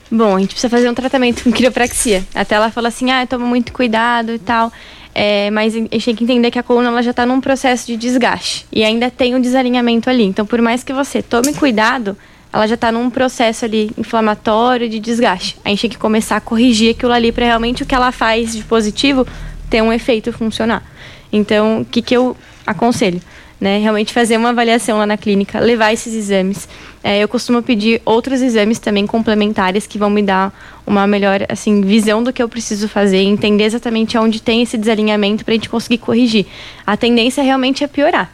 Bom, 0.09 0.37
a 0.37 0.39
gente 0.39 0.51
precisa 0.51 0.69
fazer 0.69 0.89
um 0.89 0.93
tratamento 0.93 1.43
com 1.43 1.51
quiropraxia. 1.51 2.25
Até 2.33 2.55
ela 2.55 2.71
fala 2.71 2.87
assim, 2.87 3.11
ah, 3.11 3.27
toma 3.27 3.45
muito 3.45 3.73
cuidado 3.73 4.31
e 4.31 4.39
tal. 4.39 4.71
É, 5.13 5.51
mas 5.51 5.75
a 5.75 5.79
gente 5.79 6.05
tem 6.05 6.15
que 6.15 6.23
entender 6.23 6.51
que 6.51 6.59
a 6.59 6.63
coluna 6.63 6.87
ela 6.87 7.03
já 7.03 7.11
está 7.11 7.25
num 7.25 7.41
processo 7.41 7.85
de 7.85 7.97
desgaste. 7.97 8.65
E 8.71 8.85
ainda 8.85 9.11
tem 9.11 9.35
um 9.35 9.41
desalinhamento 9.41 10.09
ali. 10.09 10.23
Então, 10.23 10.45
por 10.45 10.61
mais 10.61 10.85
que 10.85 10.93
você 10.93 11.21
tome 11.21 11.53
cuidado, 11.53 12.15
ela 12.53 12.65
já 12.65 12.75
está 12.75 12.93
num 12.93 13.09
processo 13.09 13.65
ali 13.65 13.91
inflamatório 13.97 14.87
de 14.87 15.01
desgaste. 15.01 15.57
A 15.65 15.69
gente 15.69 15.81
tem 15.81 15.89
que 15.89 15.97
começar 15.97 16.37
a 16.37 16.41
corrigir 16.41 16.91
aquilo 16.91 17.11
ali 17.11 17.33
para 17.33 17.45
realmente 17.45 17.83
o 17.83 17.85
que 17.85 17.93
ela 17.93 18.13
faz 18.13 18.53
de 18.53 18.63
positivo 18.63 19.27
ter 19.71 19.81
um 19.81 19.91
efeito 19.91 20.31
funcionar. 20.33 20.83
Então, 21.31 21.81
o 21.81 21.85
que, 21.85 22.01
que 22.01 22.15
eu 22.15 22.35
aconselho? 22.67 23.21
Né, 23.59 23.77
realmente 23.77 24.11
fazer 24.11 24.37
uma 24.37 24.49
avaliação 24.49 24.97
lá 24.97 25.05
na 25.05 25.15
clínica, 25.15 25.59
levar 25.59 25.93
esses 25.93 26.15
exames. 26.15 26.67
É, 27.03 27.19
eu 27.19 27.27
costumo 27.27 27.61
pedir 27.61 28.01
outros 28.03 28.41
exames 28.41 28.79
também 28.79 29.05
complementares 29.05 29.85
que 29.85 29.99
vão 29.99 30.09
me 30.09 30.23
dar 30.23 30.51
uma 30.85 31.05
melhor 31.05 31.45
assim 31.47 31.81
visão 31.81 32.23
do 32.23 32.33
que 32.33 32.41
eu 32.41 32.49
preciso 32.49 32.89
fazer, 32.89 33.19
entender 33.19 33.65
exatamente 33.65 34.17
onde 34.17 34.41
tem 34.41 34.63
esse 34.63 34.79
desalinhamento 34.79 35.45
para 35.45 35.53
a 35.53 35.57
gente 35.57 35.69
conseguir 35.69 35.99
corrigir. 35.99 36.47
A 36.87 36.97
tendência 36.97 37.43
realmente 37.43 37.83
é 37.83 37.87
piorar, 37.87 38.31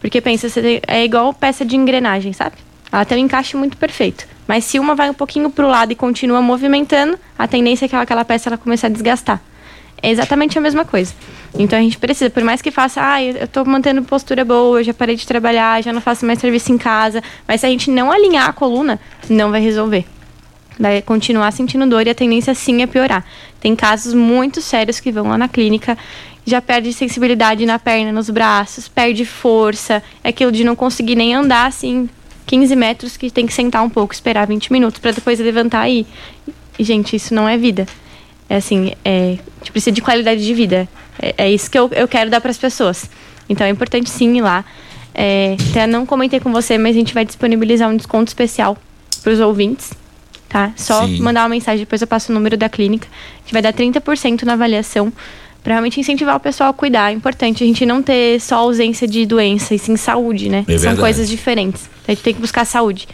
porque 0.00 0.18
pensa 0.18 0.46
é 0.88 1.04
igual 1.04 1.34
peça 1.34 1.62
de 1.62 1.76
engrenagem, 1.76 2.32
sabe? 2.32 2.56
Ela 2.90 3.04
tem 3.04 3.18
um 3.18 3.26
encaixe 3.26 3.58
muito 3.58 3.76
perfeito, 3.76 4.26
mas 4.48 4.64
se 4.64 4.78
uma 4.78 4.94
vai 4.94 5.10
um 5.10 5.14
pouquinho 5.14 5.50
para 5.50 5.66
o 5.66 5.68
lado 5.68 5.92
e 5.92 5.94
continua 5.94 6.40
movimentando, 6.40 7.18
a 7.38 7.46
tendência 7.46 7.84
é 7.84 7.88
que 7.88 7.94
aquela 7.94 8.24
peça 8.24 8.48
ela 8.48 8.56
comece 8.56 8.86
a 8.86 8.88
desgastar. 8.88 9.42
É 10.02 10.10
exatamente 10.10 10.56
a 10.58 10.60
mesma 10.60 10.84
coisa. 10.84 11.14
Então 11.58 11.78
a 11.78 11.82
gente 11.82 11.98
precisa, 11.98 12.30
por 12.30 12.42
mais 12.42 12.62
que 12.62 12.70
faça, 12.70 13.00
ah, 13.02 13.22
eu 13.22 13.46
tô 13.48 13.64
mantendo 13.64 14.02
postura 14.02 14.44
boa, 14.44 14.80
eu 14.80 14.84
já 14.84 14.94
parei 14.94 15.16
de 15.16 15.26
trabalhar, 15.26 15.82
já 15.82 15.92
não 15.92 16.00
faço 16.00 16.24
mais 16.24 16.38
serviço 16.38 16.72
em 16.72 16.78
casa, 16.78 17.22
mas 17.46 17.60
se 17.60 17.66
a 17.66 17.68
gente 17.68 17.90
não 17.90 18.10
alinhar 18.10 18.48
a 18.48 18.52
coluna, 18.52 19.00
não 19.28 19.50
vai 19.50 19.60
resolver. 19.60 20.06
Vai 20.78 21.02
continuar 21.02 21.50
sentindo 21.50 21.86
dor 21.86 22.06
e 22.06 22.10
a 22.10 22.14
tendência 22.14 22.54
sim 22.54 22.82
é 22.82 22.86
piorar. 22.86 23.24
Tem 23.60 23.76
casos 23.76 24.14
muito 24.14 24.62
sérios 24.62 25.00
que 25.00 25.12
vão 25.12 25.28
lá 25.28 25.36
na 25.36 25.48
clínica, 25.48 25.98
já 26.46 26.62
perde 26.62 26.92
sensibilidade 26.92 27.66
na 27.66 27.78
perna, 27.78 28.10
nos 28.10 28.30
braços, 28.30 28.88
perde 28.88 29.24
força, 29.24 30.02
é 30.24 30.30
aquilo 30.30 30.50
de 30.50 30.64
não 30.64 30.74
conseguir 30.74 31.14
nem 31.14 31.34
andar 31.34 31.66
assim 31.66 32.08
15 32.46 32.74
metros 32.74 33.16
que 33.16 33.30
tem 33.30 33.46
que 33.46 33.52
sentar 33.52 33.82
um 33.82 33.90
pouco, 33.90 34.14
esperar 34.14 34.46
20 34.46 34.72
minutos 34.72 35.00
para 35.00 35.12
depois 35.12 35.38
levantar 35.38 35.88
e, 35.88 36.06
e 36.78 36.84
gente, 36.84 37.14
isso 37.14 37.34
não 37.34 37.48
é 37.48 37.58
vida. 37.58 37.86
É 38.50 38.56
assim, 38.56 38.92
é, 39.04 39.38
a 39.38 39.58
gente 39.60 39.70
precisa 39.70 39.92
de 39.92 40.02
qualidade 40.02 40.44
de 40.44 40.52
vida. 40.52 40.88
É, 41.22 41.44
é 41.44 41.50
isso 41.52 41.70
que 41.70 41.78
eu, 41.78 41.88
eu 41.92 42.08
quero 42.08 42.28
dar 42.28 42.40
para 42.40 42.50
as 42.50 42.58
pessoas. 42.58 43.08
Então 43.48 43.64
é 43.64 43.70
importante 43.70 44.10
sim 44.10 44.36
ir 44.36 44.40
lá. 44.40 44.64
É, 45.14 45.56
até 45.70 45.86
não 45.86 46.04
comentei 46.04 46.40
com 46.40 46.50
você, 46.50 46.76
mas 46.76 46.96
a 46.96 46.98
gente 46.98 47.14
vai 47.14 47.24
disponibilizar 47.24 47.88
um 47.88 47.96
desconto 47.96 48.26
especial 48.26 48.76
para 49.22 49.32
os 49.32 49.38
ouvintes. 49.38 49.92
Tá? 50.48 50.72
Só 50.74 51.06
sim. 51.06 51.20
mandar 51.20 51.42
uma 51.42 51.50
mensagem, 51.50 51.78
depois 51.80 52.02
eu 52.02 52.08
passo 52.08 52.32
o 52.32 52.34
número 52.34 52.56
da 52.56 52.68
clínica. 52.68 53.06
A 53.36 53.40
gente 53.42 53.52
vai 53.52 53.62
dar 53.62 53.72
30% 53.72 54.42
na 54.42 54.54
avaliação 54.54 55.12
para 55.62 55.74
realmente 55.74 56.00
incentivar 56.00 56.34
o 56.34 56.40
pessoal 56.40 56.70
a 56.70 56.72
cuidar. 56.72 57.12
É 57.12 57.14
importante 57.14 57.62
a 57.62 57.66
gente 57.66 57.86
não 57.86 58.02
ter 58.02 58.40
só 58.40 58.56
ausência 58.56 59.06
de 59.06 59.24
doença, 59.26 59.76
e 59.76 59.78
sim 59.78 59.96
saúde, 59.96 60.48
né? 60.48 60.64
É 60.66 60.76
São 60.76 60.96
coisas 60.96 61.28
diferentes. 61.28 61.88
A 62.08 62.10
gente 62.10 62.22
tem 62.24 62.34
que 62.34 62.40
buscar 62.40 62.64
saúde. 62.64 63.06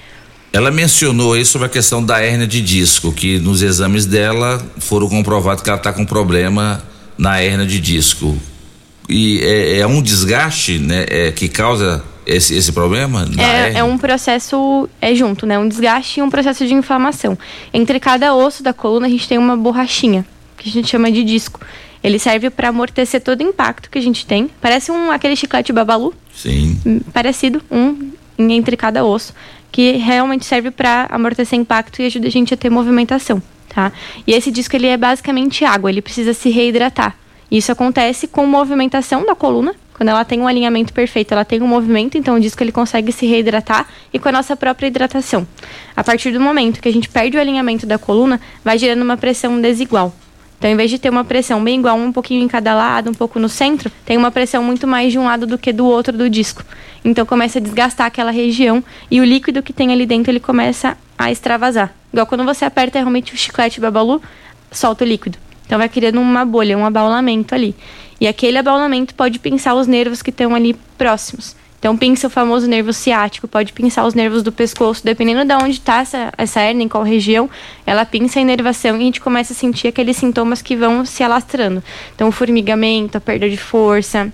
Ela 0.57 0.71
mencionou 0.71 1.35
aí 1.35 1.45
sobre 1.45 1.67
a 1.67 1.69
questão 1.69 2.03
da 2.03 2.19
hérnia 2.19 2.47
de 2.47 2.63
disco, 2.63 3.13
que 3.13 3.39
nos 3.39 3.61
exames 3.61 4.07
dela 4.07 4.59
foram 4.79 5.07
comprovados 5.07 5.63
que 5.63 5.69
ela 5.69 5.77
está 5.77 5.93
com 5.93 6.07
problema 6.07 6.83
na 7.19 7.39
hérnia 7.39 7.67
de 7.67 7.79
disco. 7.79 8.35
E 9.07 9.39
é, 9.43 9.81
é 9.81 9.87
um 9.87 10.01
desgaste, 10.01 10.79
né, 10.79 11.05
é, 11.11 11.31
que 11.31 11.47
causa 11.47 12.03
esse, 12.25 12.55
esse 12.55 12.73
problema? 12.73 13.29
É, 13.37 13.81
é, 13.81 13.85
um 13.85 13.99
processo, 13.99 14.89
é 14.99 15.15
junto, 15.15 15.45
né? 15.45 15.59
Um 15.59 15.69
desgaste 15.69 16.21
e 16.21 16.23
um 16.23 16.31
processo 16.31 16.67
de 16.67 16.73
inflamação. 16.73 17.37
Entre 17.71 18.01
cada 18.01 18.35
osso 18.35 18.63
da 18.63 18.73
coluna 18.73 19.09
a 19.09 19.11
gente 19.11 19.29
tem 19.29 19.37
uma 19.37 19.59
borrachinha, 19.59 20.25
que 20.57 20.71
a 20.71 20.73
gente 20.73 20.89
chama 20.89 21.13
de 21.13 21.23
disco. 21.23 21.61
Ele 22.03 22.19
serve 22.19 22.49
para 22.49 22.71
amortecer 22.71 23.21
todo 23.21 23.41
o 23.41 23.43
impacto 23.43 23.91
que 23.91 23.99
a 23.99 24.03
gente 24.03 24.25
tem. 24.25 24.49
Parece 24.59 24.91
um 24.91 25.11
aquele 25.11 25.37
chiclete 25.37 25.71
babalu. 25.71 26.15
Sim. 26.35 26.81
Hum, 26.87 27.01
parecido, 27.13 27.61
um 27.71 28.11
entre 28.39 28.75
cada 28.75 29.05
osso 29.05 29.35
que 29.71 29.93
realmente 29.93 30.45
serve 30.45 30.71
para 30.71 31.07
amortecer 31.11 31.59
impacto 31.59 32.01
e 32.01 32.07
ajuda 32.07 32.29
a 32.29 32.31
gente 32.31 32.55
a 32.55 32.57
ter 32.57 32.71
movimentação, 32.71 33.43
tá? 33.69 33.93
E 34.27 34.33
esse 34.33 34.51
disco 34.51 34.75
ele 34.77 34.87
é 34.87 34.97
basicamente 34.97 35.65
água, 35.65 35.91
ele 35.91 36.03
precisa 36.03 36.33
se 36.33 36.51
reidratar. 36.51 37.17
Isso 37.51 37.71
acontece 37.71 38.27
com 38.27 38.47
movimentação 38.47 39.25
da 39.25 39.35
coluna, 39.35 39.75
quando 39.97 40.11
ela 40.11 40.27
tem 40.27 40.41
um 40.41 40.47
alinhamento 40.47 40.93
perfeito, 40.93 41.33
ela 41.33 41.45
tem 41.45 41.63
um 41.63 41.67
movimento, 41.67 42.19
então 42.19 42.35
o 42.37 42.41
disco 42.41 42.63
ele 42.63 42.71
consegue 42.71 43.11
se 43.11 43.25
reidratar 43.25 43.89
e 44.13 44.19
com 44.19 44.29
a 44.29 44.33
nossa 44.33 44.55
própria 44.55 44.89
hidratação. 44.89 45.47
A 45.97 46.05
partir 46.05 46.33
do 46.33 46.41
momento 46.41 46.83
que 46.83 46.89
a 46.89 46.93
gente 46.93 47.09
perde 47.09 47.39
o 47.39 47.41
alinhamento 47.41 47.87
da 47.87 47.97
coluna, 47.97 48.39
vai 48.63 48.77
gerando 48.77 49.01
uma 49.03 49.17
pressão 49.17 49.59
desigual. 49.59 50.15
Então, 50.59 50.71
em 50.71 50.77
vez 50.77 50.91
de 50.91 50.99
ter 50.99 51.11
uma 51.11 51.25
pressão 51.25 51.63
bem 51.63 51.79
igual, 51.79 51.97
um 51.97 52.13
pouquinho 52.13 52.43
em 52.43 52.49
cada 52.49 52.75
lado, 52.75 53.11
um 53.11 53.15
pouco 53.15 53.39
no 53.39 53.49
centro, 53.49 53.91
tem 54.05 54.17
uma 54.17 54.31
pressão 54.31 54.63
muito 54.63 54.87
mais 54.87 55.13
de 55.13 55.19
um 55.19 55.25
lado 55.25 55.47
do 55.47 55.59
que 55.59 55.73
do 55.73 55.87
outro 55.87 56.17
do 56.17 56.31
disco. 56.31 56.65
Então, 57.05 57.27
começa 57.27 57.59
a 57.59 57.63
desgastar 57.63 58.07
aquela 58.07 58.31
região 58.31 58.83
e 59.11 59.21
o 59.21 59.25
líquido 59.25 59.63
que 59.63 59.73
tem 59.73 59.93
ali 59.93 60.07
dentro 60.07 60.31
ele 60.31 60.41
começa 60.41 60.97
a 61.19 61.31
extravasar. 61.31 61.95
Igual 62.13 62.27
quando 62.27 62.45
você 62.45 62.65
aperta 62.65 62.99
realmente 62.99 63.35
o 63.35 63.37
chiclete 63.37 63.81
babalu, 63.81 64.23
solta 64.71 65.05
o 65.05 65.07
líquido. 65.07 65.39
Então, 65.67 65.79
vai 65.79 65.89
criando 65.89 66.21
uma 66.21 66.45
bolha, 66.45 66.79
um 66.79 66.87
abaulamento 66.87 67.55
ali. 67.55 67.75
E 68.21 68.27
aquele 68.27 68.57
abaulamento 68.57 69.15
pode 69.15 69.39
pinçar 69.39 69.75
os 69.75 69.87
nervos 69.87 70.23
que 70.23 70.31
estão 70.31 70.55
ali 70.55 70.75
próximos. 70.97 71.55
Então, 71.87 71.97
pinça 71.97 72.27
o 72.27 72.31
famoso 72.31 72.67
nervo 72.67 72.93
ciático, 72.93 73.47
pode 73.47 73.73
pinçar 73.73 74.05
os 74.05 74.13
nervos 74.13 74.43
do 74.43 74.51
pescoço, 74.51 75.05
dependendo 75.05 75.45
de 75.45 75.55
onde 75.55 75.71
está 75.71 76.01
essa, 76.01 76.33
essa 76.37 76.61
hernia, 76.61 76.85
em 76.85 76.89
qual 76.89 77.05
região, 77.05 77.49
ela 77.87 78.05
pinça 78.05 78.41
a 78.41 78.43
inervação 78.43 78.97
e 78.97 79.03
a 79.03 79.05
gente 79.05 79.21
começa 79.21 79.53
a 79.53 79.57
sentir 79.57 79.87
aqueles 79.87 80.17
sintomas 80.17 80.61
que 80.61 80.75
vão 80.75 81.05
se 81.07 81.23
alastrando. 81.23 81.81
Então, 82.13 82.27
o 82.27 82.33
formigamento, 82.33 83.17
a 83.17 83.21
perda 83.21 83.49
de 83.49 83.57
força, 83.57 84.33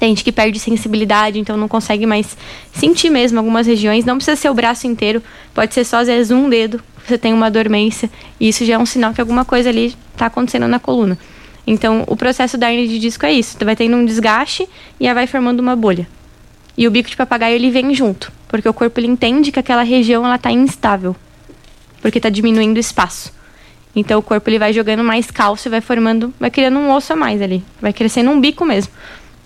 tem 0.00 0.08
gente 0.08 0.24
que 0.24 0.32
perde 0.32 0.58
sensibilidade, 0.58 1.38
então 1.38 1.56
não 1.56 1.68
consegue 1.68 2.04
mais 2.04 2.36
sentir 2.72 3.10
mesmo 3.10 3.38
algumas 3.38 3.68
regiões. 3.68 4.04
Não 4.04 4.16
precisa 4.16 4.34
ser 4.34 4.50
o 4.50 4.54
braço 4.54 4.88
inteiro, 4.88 5.22
pode 5.54 5.74
ser 5.74 5.84
só 5.84 5.98
às 5.98 6.08
vezes 6.08 6.32
um 6.32 6.48
dedo, 6.48 6.80
você 7.06 7.16
tem 7.16 7.32
uma 7.32 7.48
dormência, 7.48 8.10
e 8.40 8.48
isso 8.48 8.64
já 8.64 8.74
é 8.74 8.78
um 8.78 8.84
sinal 8.84 9.14
que 9.14 9.20
alguma 9.20 9.44
coisa 9.44 9.68
ali 9.68 9.94
está 10.14 10.26
acontecendo 10.26 10.66
na 10.66 10.80
coluna. 10.80 11.16
Então, 11.64 12.02
o 12.08 12.16
processo 12.16 12.58
da 12.58 12.68
hernia 12.72 12.88
de 12.88 12.98
disco 12.98 13.24
é 13.24 13.32
isso, 13.32 13.56
vai 13.64 13.76
tendo 13.76 13.96
um 13.96 14.04
desgaste 14.04 14.68
e 14.98 15.06
aí 15.06 15.14
vai 15.14 15.28
formando 15.28 15.60
uma 15.60 15.76
bolha. 15.76 16.08
E 16.78 16.86
o 16.86 16.92
bico 16.92 17.10
de 17.10 17.16
papagaio 17.16 17.56
ele 17.56 17.72
vem 17.72 17.92
junto, 17.92 18.30
porque 18.46 18.68
o 18.68 18.72
corpo 18.72 19.00
ele 19.00 19.08
entende 19.08 19.50
que 19.50 19.58
aquela 19.58 19.82
região 19.82 20.24
ela 20.24 20.36
está 20.36 20.52
instável, 20.52 21.16
porque 22.00 22.20
está 22.20 22.30
diminuindo 22.30 22.76
o 22.76 22.80
espaço. 22.80 23.32
Então 23.96 24.20
o 24.20 24.22
corpo 24.22 24.48
ele 24.48 24.60
vai 24.60 24.72
jogando 24.72 25.02
mais 25.02 25.28
cálcio, 25.28 25.68
vai 25.68 25.80
formando, 25.80 26.32
vai 26.38 26.52
criando 26.52 26.78
um 26.78 26.92
osso 26.92 27.12
a 27.12 27.16
mais 27.16 27.42
ali, 27.42 27.64
vai 27.82 27.92
crescendo 27.92 28.30
um 28.30 28.40
bico 28.40 28.64
mesmo. 28.64 28.92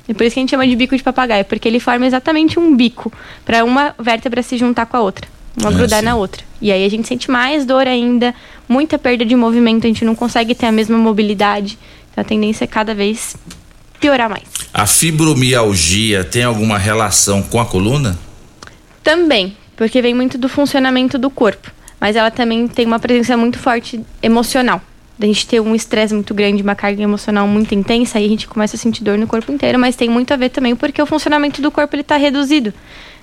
E 0.07 0.13
por 0.13 0.25
isso 0.25 0.35
que 0.35 0.41
a 0.41 0.43
gente 0.43 0.51
chama 0.51 0.67
de 0.69 0.77
bico 0.77 0.95
de 0.95 1.03
papagaio, 1.03 1.47
porque 1.47 1.67
ele 1.67 1.81
forma 1.81 2.07
exatamente 2.07 2.59
um 2.59 2.77
bico 2.77 3.11
para 3.47 3.65
uma 3.65 3.95
vértebra 3.99 4.43
se 4.43 4.59
juntar 4.59 4.85
com 4.85 4.99
a 4.99 5.01
outra. 5.01 5.27
uma 5.57 5.71
É, 5.71 5.73
grudar 5.73 6.03
na 6.03 6.15
outra. 6.15 6.45
E 6.61 6.71
aí 6.71 6.85
a 6.85 6.89
gente 6.91 7.09
sente 7.09 7.31
mais 7.31 7.65
dor 7.65 7.87
ainda, 7.87 8.35
muita 8.69 8.99
perda 8.99 9.25
de 9.25 9.35
movimento, 9.35 9.87
a 9.87 9.89
gente 9.89 10.05
não 10.05 10.15
consegue 10.15 10.55
ter 10.55 10.67
a 10.67 10.73
mesma 10.73 10.99
mobilidade. 10.99 11.79
Então 12.11 12.21
a 12.21 12.25
tendência 12.27 12.65
é 12.65 12.67
cada 12.67 12.95
vez 12.95 13.35
piorar 14.03 14.29
mais. 14.29 14.43
A 14.75 14.85
fibromialgia 14.85 16.25
tem 16.25 16.43
alguma 16.43 16.77
relação 16.77 17.41
com 17.41 17.61
a 17.61 17.65
coluna? 17.65 18.19
Também, 19.03 19.57
porque 19.77 20.03
vem 20.03 20.13
muito 20.13 20.37
do 20.37 20.49
funcionamento 20.49 21.17
do 21.17 21.31
corpo. 21.31 21.71
Mas 22.01 22.17
ela 22.17 22.33
também 22.33 22.67
tem 22.67 22.85
uma 22.85 22.99
presença 22.99 23.37
muito 23.37 23.61
forte 23.61 24.05
emocional. 24.21 24.83
Da 25.17 25.27
gente 25.27 25.47
ter 25.47 25.61
um 25.61 25.73
estresse 25.73 26.13
muito 26.13 26.35
grande, 26.35 26.63
uma 26.63 26.75
carga 26.75 27.01
emocional 27.01 27.47
muito 27.47 27.73
intensa, 27.77 28.19
aí 28.19 28.25
a 28.25 28.29
gente 28.29 28.49
começa 28.49 28.75
a 28.75 28.79
sentir 28.79 29.05
dor 29.05 29.17
no 29.17 29.27
corpo 29.27 29.53
inteiro, 29.53 29.79
mas 29.79 29.95
tem 29.95 30.09
muito 30.09 30.35
a 30.35 30.37
ver 30.37 30.49
também 30.49 30.75
porque 30.75 31.01
o 31.01 31.07
funcionamento 31.07 31.63
do 31.63 31.71
corpo 31.71 31.95
ele 31.95 32.03
tá 32.03 32.17
reduzido. 32.17 32.75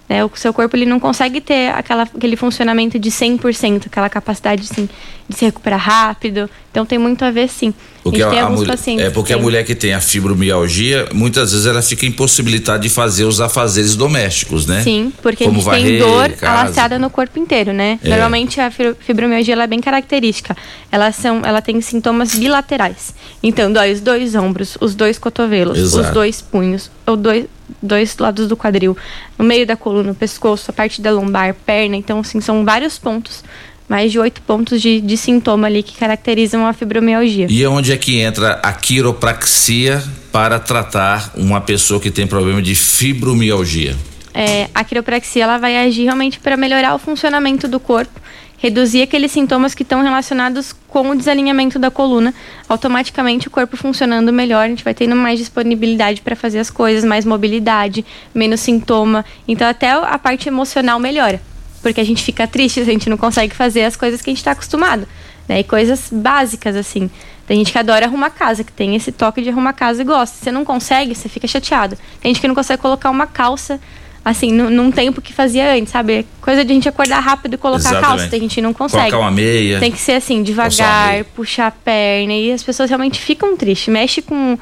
Né? 0.09 0.23
O 0.25 0.31
seu 0.33 0.51
corpo 0.51 0.75
ele 0.75 0.85
não 0.85 0.99
consegue 0.99 1.41
ter 1.41 1.69
aquela, 1.71 2.03
aquele 2.03 2.35
funcionamento 2.35 2.97
de 2.97 3.11
100%, 3.11 3.87
aquela 3.87 4.09
capacidade 4.09 4.67
assim, 4.69 4.89
de 5.27 5.35
se 5.35 5.45
recuperar 5.45 5.79
rápido. 5.79 6.49
Então 6.71 6.85
tem 6.85 6.97
muito 6.97 7.23
a 7.23 7.29
ver 7.29 7.47
sim. 7.47 7.73
Porque 8.03 8.21
a 8.23 8.29
tem 8.29 8.39
a, 8.39 8.49
mulher, 8.49 8.77
é 8.99 9.09
porque 9.09 9.33
que 9.33 9.39
a 9.39 9.41
mulher 9.41 9.65
que 9.65 9.75
tem 9.75 9.93
a 9.93 9.99
fibromialgia, 10.01 11.07
muitas 11.13 11.51
vezes 11.51 11.65
ela 11.67 11.81
fica 11.81 12.05
impossibilitada 12.05 12.79
de 12.79 12.89
fazer 12.89 13.25
os 13.25 13.41
afazeres 13.41 13.95
domésticos, 13.95 14.65
né? 14.65 14.81
Sim, 14.81 15.11
porque 15.21 15.43
Como 15.45 15.59
a 15.69 15.77
gente 15.77 15.87
tem 15.89 15.99
varrer, 15.99 16.29
dor 16.29 16.37
casa. 16.37 16.61
alastrada 16.61 16.99
no 16.99 17.09
corpo 17.09 17.37
inteiro, 17.37 17.73
né? 17.73 17.99
É. 18.03 18.09
Normalmente 18.09 18.59
a 18.61 18.71
fibro- 18.71 18.95
fibromialgia 18.99 19.53
ela 19.53 19.63
é 19.63 19.67
bem 19.67 19.79
característica. 19.81 20.55
Ela, 20.91 21.11
são, 21.11 21.41
ela 21.43 21.61
tem 21.61 21.79
sintomas 21.81 22.35
bilaterais. 22.35 23.13
Então, 23.43 23.71
dói 23.71 23.91
os 23.93 24.01
dois 24.01 24.33
ombros, 24.35 24.77
os 24.79 24.95
dois 24.95 25.17
cotovelos, 25.19 25.77
Exato. 25.77 26.07
os 26.07 26.13
dois 26.13 26.41
punhos, 26.41 26.89
os 27.05 27.17
dois, 27.17 27.45
dois 27.81 28.17
lados 28.17 28.47
do 28.47 28.55
quadril, 28.57 28.97
no 29.37 29.43
meio 29.45 29.65
da 29.67 29.75
coluna, 29.75 30.11
o 30.11 30.15
pescoço, 30.15 30.71
a 30.71 30.73
parte 30.73 31.01
da 31.01 31.11
lombar, 31.11 31.53
perna. 31.65 31.95
Então, 31.95 32.19
assim, 32.19 32.39
são 32.41 32.63
vários 32.65 32.97
pontos, 32.97 33.43
mais 33.89 34.11
de 34.11 34.19
oito 34.19 34.41
pontos 34.43 34.81
de, 34.81 35.01
de 35.01 35.17
sintoma 35.17 35.67
ali 35.67 35.83
que 35.83 35.97
caracterizam 35.97 36.65
a 36.65 36.71
fibromialgia. 36.71 37.47
E 37.49 37.65
onde 37.65 37.91
é 37.91 37.97
que 37.97 38.19
entra 38.19 38.59
a 38.63 38.71
quiropraxia 38.71 40.01
para 40.31 40.59
tratar 40.59 41.33
uma 41.35 41.59
pessoa 41.59 41.99
que 41.99 42.11
tem 42.11 42.27
problema 42.27 42.61
de 42.61 42.75
fibromialgia? 42.75 43.95
é, 44.33 44.69
a 44.73 44.83
quiropraxia 44.83 45.43
ela 45.43 45.57
vai 45.57 45.77
agir 45.77 46.03
realmente 46.03 46.39
para 46.39 46.55
melhorar 46.55 46.95
o 46.95 46.99
funcionamento 46.99 47.67
do 47.67 47.79
corpo, 47.79 48.19
reduzir 48.57 49.01
aqueles 49.01 49.31
sintomas 49.31 49.73
que 49.73 49.83
estão 49.83 50.01
relacionados 50.01 50.73
com 50.87 51.09
o 51.09 51.15
desalinhamento 51.15 51.79
da 51.79 51.89
coluna. 51.89 52.33
Automaticamente 52.67 53.47
o 53.47 53.51
corpo 53.51 53.77
funcionando 53.77 54.31
melhor, 54.31 54.65
a 54.65 54.67
gente 54.69 54.83
vai 54.83 54.93
tendo 54.93 55.15
mais 55.15 55.39
disponibilidade 55.39 56.21
para 56.21 56.35
fazer 56.35 56.59
as 56.59 56.69
coisas, 56.69 57.03
mais 57.03 57.25
mobilidade, 57.25 58.05
menos 58.33 58.59
sintoma. 58.59 59.25
Então 59.47 59.67
até 59.67 59.91
a 59.91 60.17
parte 60.17 60.47
emocional 60.47 60.99
melhora, 60.99 61.41
porque 61.81 61.99
a 61.99 62.03
gente 62.03 62.23
fica 62.23 62.47
triste, 62.47 62.79
a 62.79 62.85
gente 62.85 63.09
não 63.09 63.17
consegue 63.17 63.55
fazer 63.55 63.83
as 63.83 63.95
coisas 63.95 64.21
que 64.21 64.29
a 64.29 64.31
gente 64.31 64.39
está 64.39 64.51
acostumado. 64.51 65.07
Né? 65.47 65.59
E 65.59 65.63
coisas 65.63 66.09
básicas 66.11 66.75
assim. 66.75 67.09
Tem 67.47 67.57
gente 67.57 67.71
que 67.71 67.77
adora 67.79 68.05
arrumar 68.05 68.29
casa, 68.29 68.63
que 68.63 68.71
tem 68.71 68.95
esse 68.95 69.11
toque 69.11 69.41
de 69.41 69.49
arrumar 69.49 69.73
casa 69.73 70.01
e 70.01 70.05
gosta. 70.05 70.35
Se 70.35 70.43
você 70.43 70.51
não 70.51 70.63
consegue, 70.63 71.15
você 71.15 71.27
fica 71.27 71.47
chateado. 71.47 71.97
Tem 72.21 72.31
gente 72.31 72.41
que 72.41 72.47
não 72.47 72.53
consegue 72.53 72.79
colocar 72.79 73.09
uma 73.09 73.25
calça 73.25 73.79
assim, 74.23 74.51
num, 74.51 74.69
num 74.69 74.91
tempo 74.91 75.21
que 75.21 75.33
fazia 75.33 75.73
antes, 75.73 75.91
sabe? 75.91 76.27
Coisa 76.41 76.63
de 76.63 76.71
a 76.71 76.75
gente 76.75 76.87
acordar 76.87 77.19
rápido 77.19 77.55
e 77.55 77.57
colocar 77.57 77.89
a 77.89 77.93
calça, 77.93 78.05
Exatamente. 78.05 78.29
tem 78.29 78.41
gente 78.41 78.55
que 78.55 78.61
não 78.61 78.73
consegue. 78.73 79.09
Colocar 79.09 79.25
uma 79.25 79.31
meia. 79.31 79.79
Tem 79.79 79.91
que 79.91 79.99
ser 79.99 80.13
assim, 80.13 80.43
devagar, 80.43 81.23
puxar 81.35 81.67
a 81.67 81.71
perna. 81.71 82.33
E 82.33 82.51
as 82.51 82.61
pessoas 82.61 82.89
realmente 82.89 83.19
ficam 83.19 83.57
tristes. 83.57 83.87
Mexe 83.87 84.21
com, 84.21 84.57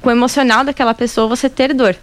com 0.00 0.08
o 0.08 0.12
emocional 0.12 0.64
daquela 0.64 0.94
pessoa 0.94 1.26
você 1.26 1.48
ter 1.48 1.74
dor. 1.74 1.96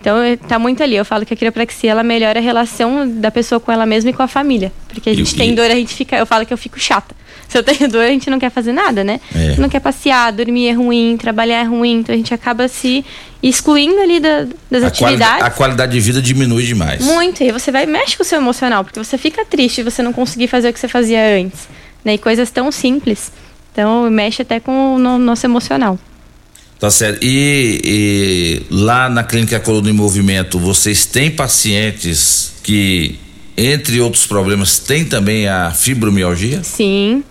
Então, 0.00 0.16
é- 0.22 0.36
tá 0.36 0.58
muito 0.58 0.82
ali. 0.82 0.96
Eu 0.96 1.04
falo 1.04 1.26
que 1.26 1.34
a 1.34 1.36
quiropraxia, 1.36 1.90
ela 1.90 2.02
melhora 2.02 2.38
a 2.38 2.42
relação 2.42 3.06
da 3.06 3.30
pessoa 3.30 3.60
com 3.60 3.70
ela 3.70 3.84
mesma 3.84 4.10
e 4.10 4.12
com 4.12 4.22
a 4.22 4.28
família. 4.28 4.72
Porque 4.88 5.10
a 5.10 5.14
gente 5.14 5.32
e- 5.34 5.36
tem 5.36 5.54
dor, 5.54 5.70
a 5.70 5.74
gente 5.74 5.94
fica... 5.94 6.16
Eu 6.16 6.24
falo 6.26 6.46
que 6.46 6.52
eu 6.52 6.56
fico 6.58 6.80
chata. 6.80 7.14
Se 7.48 7.58
eu 7.58 7.62
tenho 7.62 7.86
dor, 7.90 8.02
a 8.04 8.08
gente 8.08 8.30
não 8.30 8.38
quer 8.38 8.50
fazer 8.50 8.72
nada, 8.72 9.04
né? 9.04 9.20
É. 9.34 9.56
Não 9.58 9.68
quer 9.68 9.80
passear, 9.80 10.32
dormir 10.32 10.68
é 10.68 10.72
ruim, 10.72 11.16
trabalhar 11.18 11.60
é 11.60 11.64
ruim. 11.64 11.98
Então, 11.98 12.14
a 12.14 12.16
gente 12.18 12.32
acaba 12.32 12.66
se 12.66 13.04
excluindo 13.42 14.00
ali 14.00 14.20
da- 14.20 14.46
das 14.70 14.84
A, 14.84 14.86
atividades. 14.86 14.98
qualidade, 14.98 15.42
a 15.42 15.50
qualidade 15.50 15.92
de 15.92 16.00
vida 16.00 16.22
diminui 16.22 16.64
demais. 16.64 17.04
Muito, 17.04 17.42
e 17.42 17.46
aí 17.46 17.52
você 17.52 17.70
vai 17.70 17.84
mexe 17.86 18.16
com 18.16 18.22
o 18.22 18.26
seu 18.26 18.38
emocional, 18.38 18.84
porque 18.84 18.98
você 19.02 19.18
fica 19.18 19.44
triste 19.44 19.82
você 19.82 20.02
não 20.02 20.12
conseguir 20.12 20.48
fazer 20.48 20.70
o 20.70 20.72
que 20.72 20.80
você 20.80 20.88
fazia 20.88 21.20
antes. 21.38 21.68
Né? 22.04 22.14
E 22.14 22.18
coisas 22.18 22.50
tão 22.50 22.70
simples. 22.72 23.30
Então 23.72 24.08
mexe 24.10 24.40
até 24.42 24.58
com 24.60 24.94
o 24.94 24.98
no- 24.98 25.18
nosso 25.18 25.44
emocional. 25.46 25.98
Tá 26.80 26.90
certo. 26.90 27.22
E, 27.22 27.80
e 27.84 28.62
lá 28.74 29.10
na 29.10 29.22
Clínica 29.22 29.60
Coluna 29.60 29.90
em 29.90 29.92
Movimento, 29.92 30.58
vocês 30.58 31.04
têm 31.04 31.30
pacientes 31.30 32.54
que, 32.62 33.18
entre 33.54 34.00
outros 34.00 34.26
problemas, 34.26 34.78
têm 34.78 35.04
também 35.04 35.46
a 35.46 35.72
fibromialgia? 35.72 36.64
Sim, 36.64 37.22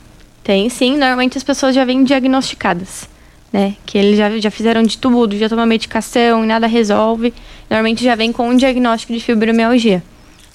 tem 0.43 0.69
sim. 0.69 0.91
Normalmente 0.91 1.35
as 1.35 1.43
pessoas 1.43 1.73
já 1.73 1.83
vêm 1.83 2.03
diagnosticadas. 2.03 3.09
Né? 3.51 3.75
Que 3.87 3.97
eles 3.97 4.15
já, 4.15 4.37
já 4.37 4.51
fizeram 4.51 4.83
de 4.83 4.99
tudo, 4.99 5.35
já 5.35 5.49
tomam 5.49 5.65
medicação 5.65 6.43
e 6.43 6.47
nada 6.47 6.67
resolve. 6.67 7.33
Normalmente 7.67 8.03
já 8.03 8.13
vem 8.13 8.31
com 8.31 8.47
um 8.47 8.55
diagnóstico 8.55 9.11
de 9.11 9.19
fibromialgia. 9.19 10.03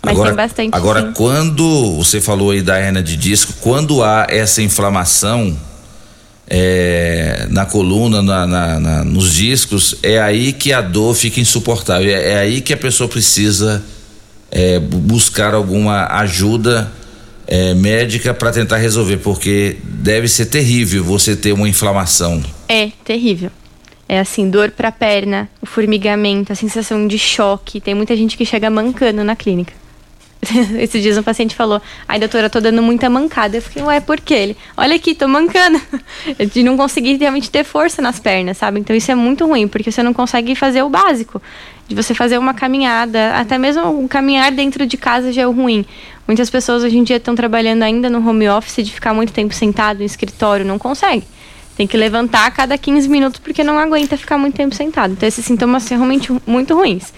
Mas 0.04 0.16
tem 0.16 0.34
bastante. 0.34 0.70
Agora, 0.72 1.08
sim. 1.08 1.12
quando 1.14 1.96
você 1.96 2.20
falou 2.20 2.52
aí 2.52 2.62
da 2.62 2.78
hernia 2.78 3.02
de 3.02 3.16
disco, 3.16 3.54
quando 3.60 4.04
há 4.04 4.28
essa 4.28 4.62
inflamação 4.62 5.58
é, 6.48 7.46
na 7.50 7.64
coluna, 7.66 8.22
na- 8.22 8.46
na- 8.46 8.80
na- 8.80 9.04
nos 9.04 9.32
discos, 9.34 9.96
é 10.02 10.18
aí 10.20 10.52
que 10.52 10.72
a 10.72 10.80
dor 10.80 11.14
fica 11.14 11.40
insuportável. 11.40 12.10
É, 12.14 12.32
é 12.32 12.38
aí 12.38 12.60
que 12.60 12.72
a 12.72 12.76
pessoa 12.76 13.08
precisa 13.08 13.82
é, 14.50 14.78
bu- 14.78 14.98
buscar 14.98 15.52
alguma 15.54 16.06
ajuda 16.18 16.90
é, 17.46 17.74
médica 17.74 18.32
para 18.32 18.50
tentar 18.52 18.76
resolver, 18.78 19.18
porque 19.18 19.76
deve 19.84 20.28
ser 20.28 20.46
terrível 20.46 21.02
você 21.04 21.34
ter 21.36 21.52
uma 21.52 21.68
inflamação. 21.68 22.42
É 22.68 22.88
terrível. 23.04 23.50
É 24.08 24.18
assim, 24.18 24.48
dor 24.48 24.70
pra 24.70 24.92
perna, 24.92 25.48
o 25.60 25.66
formigamento, 25.66 26.52
a 26.52 26.54
sensação 26.54 27.06
de 27.08 27.18
choque. 27.18 27.80
Tem 27.80 27.94
muita 27.94 28.16
gente 28.16 28.36
que 28.36 28.44
chega 28.46 28.70
mancando 28.70 29.24
na 29.24 29.34
clínica. 29.34 29.72
Esses 30.78 31.02
dias 31.02 31.18
um 31.18 31.22
paciente 31.22 31.54
falou: 31.54 31.80
Ai, 32.08 32.18
doutora, 32.18 32.50
tô 32.50 32.60
dando 32.60 32.82
muita 32.82 33.08
mancada. 33.08 33.56
Eu 33.56 33.62
fiquei, 33.62 33.82
ué, 33.82 34.00
por 34.00 34.20
quê? 34.20 34.34
Ele, 34.34 34.56
olha 34.76 34.96
aqui, 34.96 35.14
tô 35.14 35.26
mancando. 35.28 35.80
De 36.52 36.62
não 36.62 36.76
conseguir 36.76 37.16
realmente 37.16 37.50
ter 37.50 37.64
força 37.64 38.00
nas 38.00 38.18
pernas, 38.18 38.56
sabe? 38.56 38.80
Então 38.80 38.94
isso 38.94 39.10
é 39.10 39.14
muito 39.14 39.46
ruim, 39.46 39.68
porque 39.68 39.90
você 39.90 40.02
não 40.02 40.12
consegue 40.12 40.54
fazer 40.54 40.82
o 40.82 40.88
básico. 40.88 41.40
De 41.86 41.94
você 41.94 42.14
fazer 42.14 42.38
uma 42.38 42.54
caminhada, 42.54 43.34
até 43.34 43.58
mesmo 43.58 44.08
caminhar 44.08 44.50
dentro 44.52 44.86
de 44.86 44.96
casa 44.96 45.32
já 45.32 45.42
é 45.42 45.46
ruim. 45.46 45.84
Muitas 46.26 46.48
pessoas 46.48 46.82
hoje 46.82 46.96
em 46.96 47.04
dia 47.04 47.16
estão 47.16 47.34
trabalhando 47.34 47.82
ainda 47.82 48.08
no 48.08 48.26
home 48.26 48.48
office, 48.48 48.84
de 48.84 48.92
ficar 48.92 49.12
muito 49.12 49.32
tempo 49.32 49.52
sentado 49.52 50.02
em 50.02 50.06
escritório, 50.06 50.64
não 50.64 50.78
consegue. 50.78 51.24
Tem 51.76 51.86
que 51.86 51.96
levantar 51.96 52.46
a 52.46 52.50
cada 52.50 52.78
15 52.78 53.08
minutos 53.08 53.40
porque 53.40 53.64
não 53.64 53.78
aguenta 53.78 54.16
ficar 54.16 54.38
muito 54.38 54.54
tempo 54.54 54.74
sentado. 54.74 55.12
Então 55.12 55.28
esses 55.28 55.44
sintomas 55.44 55.82
são 55.82 55.98
realmente 55.98 56.32
muito 56.46 56.74
ruins. 56.74 57.12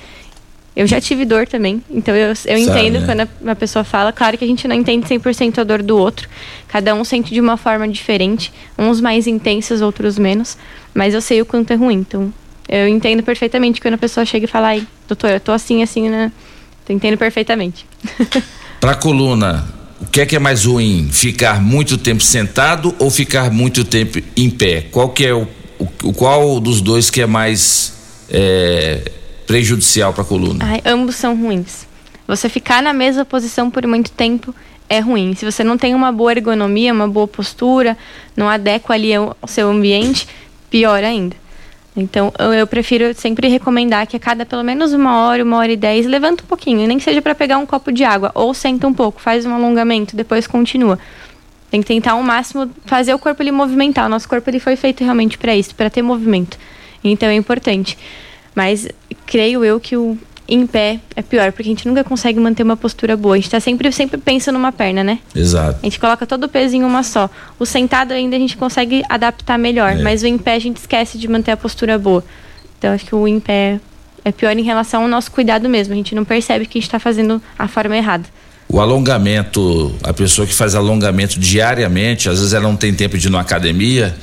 Eu 0.77 0.87
já 0.87 1.01
tive 1.01 1.25
dor 1.25 1.47
também, 1.49 1.83
então 1.91 2.15
eu, 2.15 2.35
eu 2.45 2.59
entendo 2.59 3.01
né? 3.01 3.07
quando 3.07 3.21
a, 3.23 3.29
uma 3.41 3.57
pessoa 3.57 3.83
fala. 3.83 4.13
Claro 4.13 4.37
que 4.37 4.45
a 4.45 4.47
gente 4.47 4.69
não 4.69 4.77
entende 4.77 5.07
100% 5.07 5.59
a 5.59 5.65
dor 5.65 5.83
do 5.83 5.97
outro. 5.97 6.29
Cada 6.69 6.95
um 6.95 7.03
sente 7.03 7.33
de 7.33 7.41
uma 7.41 7.57
forma 7.57 7.89
diferente. 7.89 8.53
Uns 8.79 9.01
mais 9.01 9.27
intensos, 9.27 9.81
outros 9.81 10.19
menos. 10.19 10.59
Mas 10.93 11.15
eu 11.15 11.23
sei 11.23 11.41
o 11.41 11.47
quanto 11.47 11.71
é 11.73 11.77
ruim. 11.77 11.97
Então 11.97 12.31
eu 12.69 12.87
entendo 12.87 13.23
perfeitamente 13.23 13.81
quando 13.81 13.95
a 13.95 13.99
pessoa 13.99 14.27
chega 14.27 14.45
e 14.45 14.49
fala: 14.49 14.69
Ai, 14.69 14.87
doutora, 15.09 15.37
eu 15.37 15.41
tô 15.41 15.51
assim, 15.53 15.83
assim, 15.83 16.11
né? 16.11 16.31
Eu 16.87 16.95
entendo 16.95 17.17
perfeitamente. 17.17 17.87
Para 18.79 18.95
coluna, 18.95 19.67
o 19.99 20.05
que 20.07 20.21
é 20.21 20.27
que 20.27 20.37
é 20.37 20.39
mais 20.39 20.67
ruim? 20.67 21.09
Ficar 21.11 21.59
muito 21.61 21.97
tempo 21.97 22.23
sentado 22.23 22.95
ou 22.99 23.11
ficar 23.11 23.51
muito 23.51 23.83
tempo 23.83 24.19
em 24.37 24.51
pé? 24.51 24.83
Qual 24.93 25.09
que 25.09 25.25
é 25.25 25.33
o, 25.33 25.49
o, 25.79 25.89
o- 26.05 26.13
qual 26.13 26.61
dos 26.61 26.83
dois 26.83 27.09
que 27.09 27.23
é 27.23 27.27
mais 27.27 27.95
é, 28.29 29.11
prejudicial 29.47 30.13
para 30.13 30.23
a 30.23 30.27
coluna? 30.27 30.65
Ai, 30.65 30.83
ambos 30.85 31.17
são 31.17 31.37
ruins. 31.37 31.87
Você 32.27 32.49
ficar 32.49 32.83
na 32.83 32.93
mesma 32.93 33.25
posição 33.25 33.71
por 33.71 33.87
muito 33.87 34.11
tempo 34.11 34.55
é 34.89 34.99
ruim. 35.01 35.35
Se 35.35 35.45
você 35.45 35.63
não 35.63 35.79
tem 35.79 35.95
uma 35.95 36.11
boa 36.11 36.33
ergonomia, 36.33 36.93
uma 36.93 37.09
boa 37.09 37.29
postura, 37.29 37.97
não 38.37 38.49
adequa 38.49 38.95
ali 38.95 39.15
ao 39.15 39.37
seu 39.47 39.71
ambiente, 39.71 40.29
pior 40.69 41.03
ainda. 41.03 41.37
Então, 41.97 42.31
eu, 42.39 42.53
eu 42.53 42.67
prefiro 42.67 43.15
sempre 43.15 43.49
recomendar 43.49 44.07
que 44.07 44.17
a 44.17 44.21
cada 44.21 44.45
pelo 44.45 44.63
menos 44.63 44.93
uma 44.93 45.21
hora, 45.21 45.43
uma 45.43 45.57
hora 45.57 45.73
e 45.73 45.77
dez, 45.77 46.05
levanta 46.05 46.43
um 46.43 46.47
pouquinho, 46.47 46.87
nem 46.87 46.99
que 46.99 47.05
seja 47.05 47.23
para 47.23 47.35
pegar 47.35 47.57
um 47.57 47.65
copo 47.65 47.91
de 47.91 48.05
água, 48.05 48.31
ou 48.35 48.53
senta 48.53 48.87
um 48.87 48.93
pouco, 48.93 49.21
faz 49.21 49.47
um 49.47 49.55
alongamento, 49.55 50.15
depois 50.15 50.47
continua. 50.47 50.99
Tem 51.71 51.81
que 51.81 51.87
tentar 51.87 52.13
ao 52.13 52.23
máximo 52.23 52.71
fazer 52.85 53.15
o 53.15 53.19
corpo 53.19 53.43
ele 53.43 53.51
movimentar. 53.51 54.07
O 54.07 54.09
nosso 54.09 54.29
corpo 54.29 54.49
ele 54.51 54.61
foi 54.61 54.77
feito 54.77 55.03
realmente 55.03 55.39
para 55.39 55.57
isso, 55.57 55.75
para 55.75 55.89
ter 55.89 56.03
movimento. 56.03 56.59
Então 57.03 57.29
é 57.29 57.35
importante. 57.35 57.99
Mas 58.57 58.89
creio 59.27 59.65
eu 59.65 59.79
que 59.79 59.97
o 59.97 60.19
em 60.49 60.67
pé 60.67 61.01
é 61.15 61.23
pior, 61.23 61.51
porque 61.53 61.63
a 61.69 61.73
gente 61.73 61.87
nunca 61.87 62.03
consegue 62.03 62.39
manter 62.41 62.63
uma 62.63 62.77
postura 62.77 63.17
boa. 63.17 63.35
A 63.35 63.39
gente 63.39 63.51
tá 63.51 63.61
sempre, 63.61 63.91
sempre 63.93 64.17
pensa 64.19 64.51
numa 64.51 64.73
perna, 64.73 65.05
né? 65.05 65.19
Exato. 65.35 65.79
A 65.83 65.87
gente 65.87 65.99
coloca 66.01 66.25
todo 66.25 66.45
o 66.45 66.49
peso 66.49 66.75
em 66.77 66.83
uma 66.85 67.03
só. 67.03 67.29
O 67.59 67.67
sentado 67.67 68.13
ainda 68.13 68.35
a 68.37 68.39
gente 68.39 68.57
consegue 68.57 69.03
adaptar 69.09 69.59
melhor, 69.59 69.93
É. 69.93 70.03
mas 70.03 70.23
o 70.23 70.27
em 70.27 70.39
pé 70.39 70.55
a 70.55 70.59
gente 70.59 70.79
esquece 70.79 71.19
de 71.19 71.29
manter 71.29 71.51
a 71.51 71.57
postura 71.57 71.99
boa. 71.99 72.25
Então 72.79 72.93
acho 72.95 73.05
que 73.05 73.15
o 73.15 73.27
em 73.29 73.39
pé 73.41 73.79
é 74.25 74.33
pior 74.33 74.57
em 74.57 74.63
relação 74.63 75.03
ao 75.03 75.09
nosso 75.09 75.31
cuidado 75.33 75.69
mesmo. 75.69 75.93
A 75.93 75.97
gente 75.97 76.15
não 76.15 76.25
percebe 76.25 76.65
que 76.67 76.79
a 76.79 76.81
gente 76.81 76.91
tá 76.91 76.99
fazendo 76.99 77.43
a 77.59 77.67
forma 77.69 77.97
errada. 77.97 78.25
o 78.69 78.81
alongamento, 78.81 79.95
a 80.03 80.13
pessoa 80.13 80.47
que 80.47 80.55
faz 80.55 80.75
alongamento 80.75 81.39
diariamente, 81.41 82.29
às 82.29 82.39
vezes 82.39 82.53
ela 82.53 82.65
não 82.69 82.77
tem 82.77 82.93
tempo 82.95 83.17
de 83.19 83.27
ir 83.29 83.31
na 83.31 83.41
academia, 83.41 84.17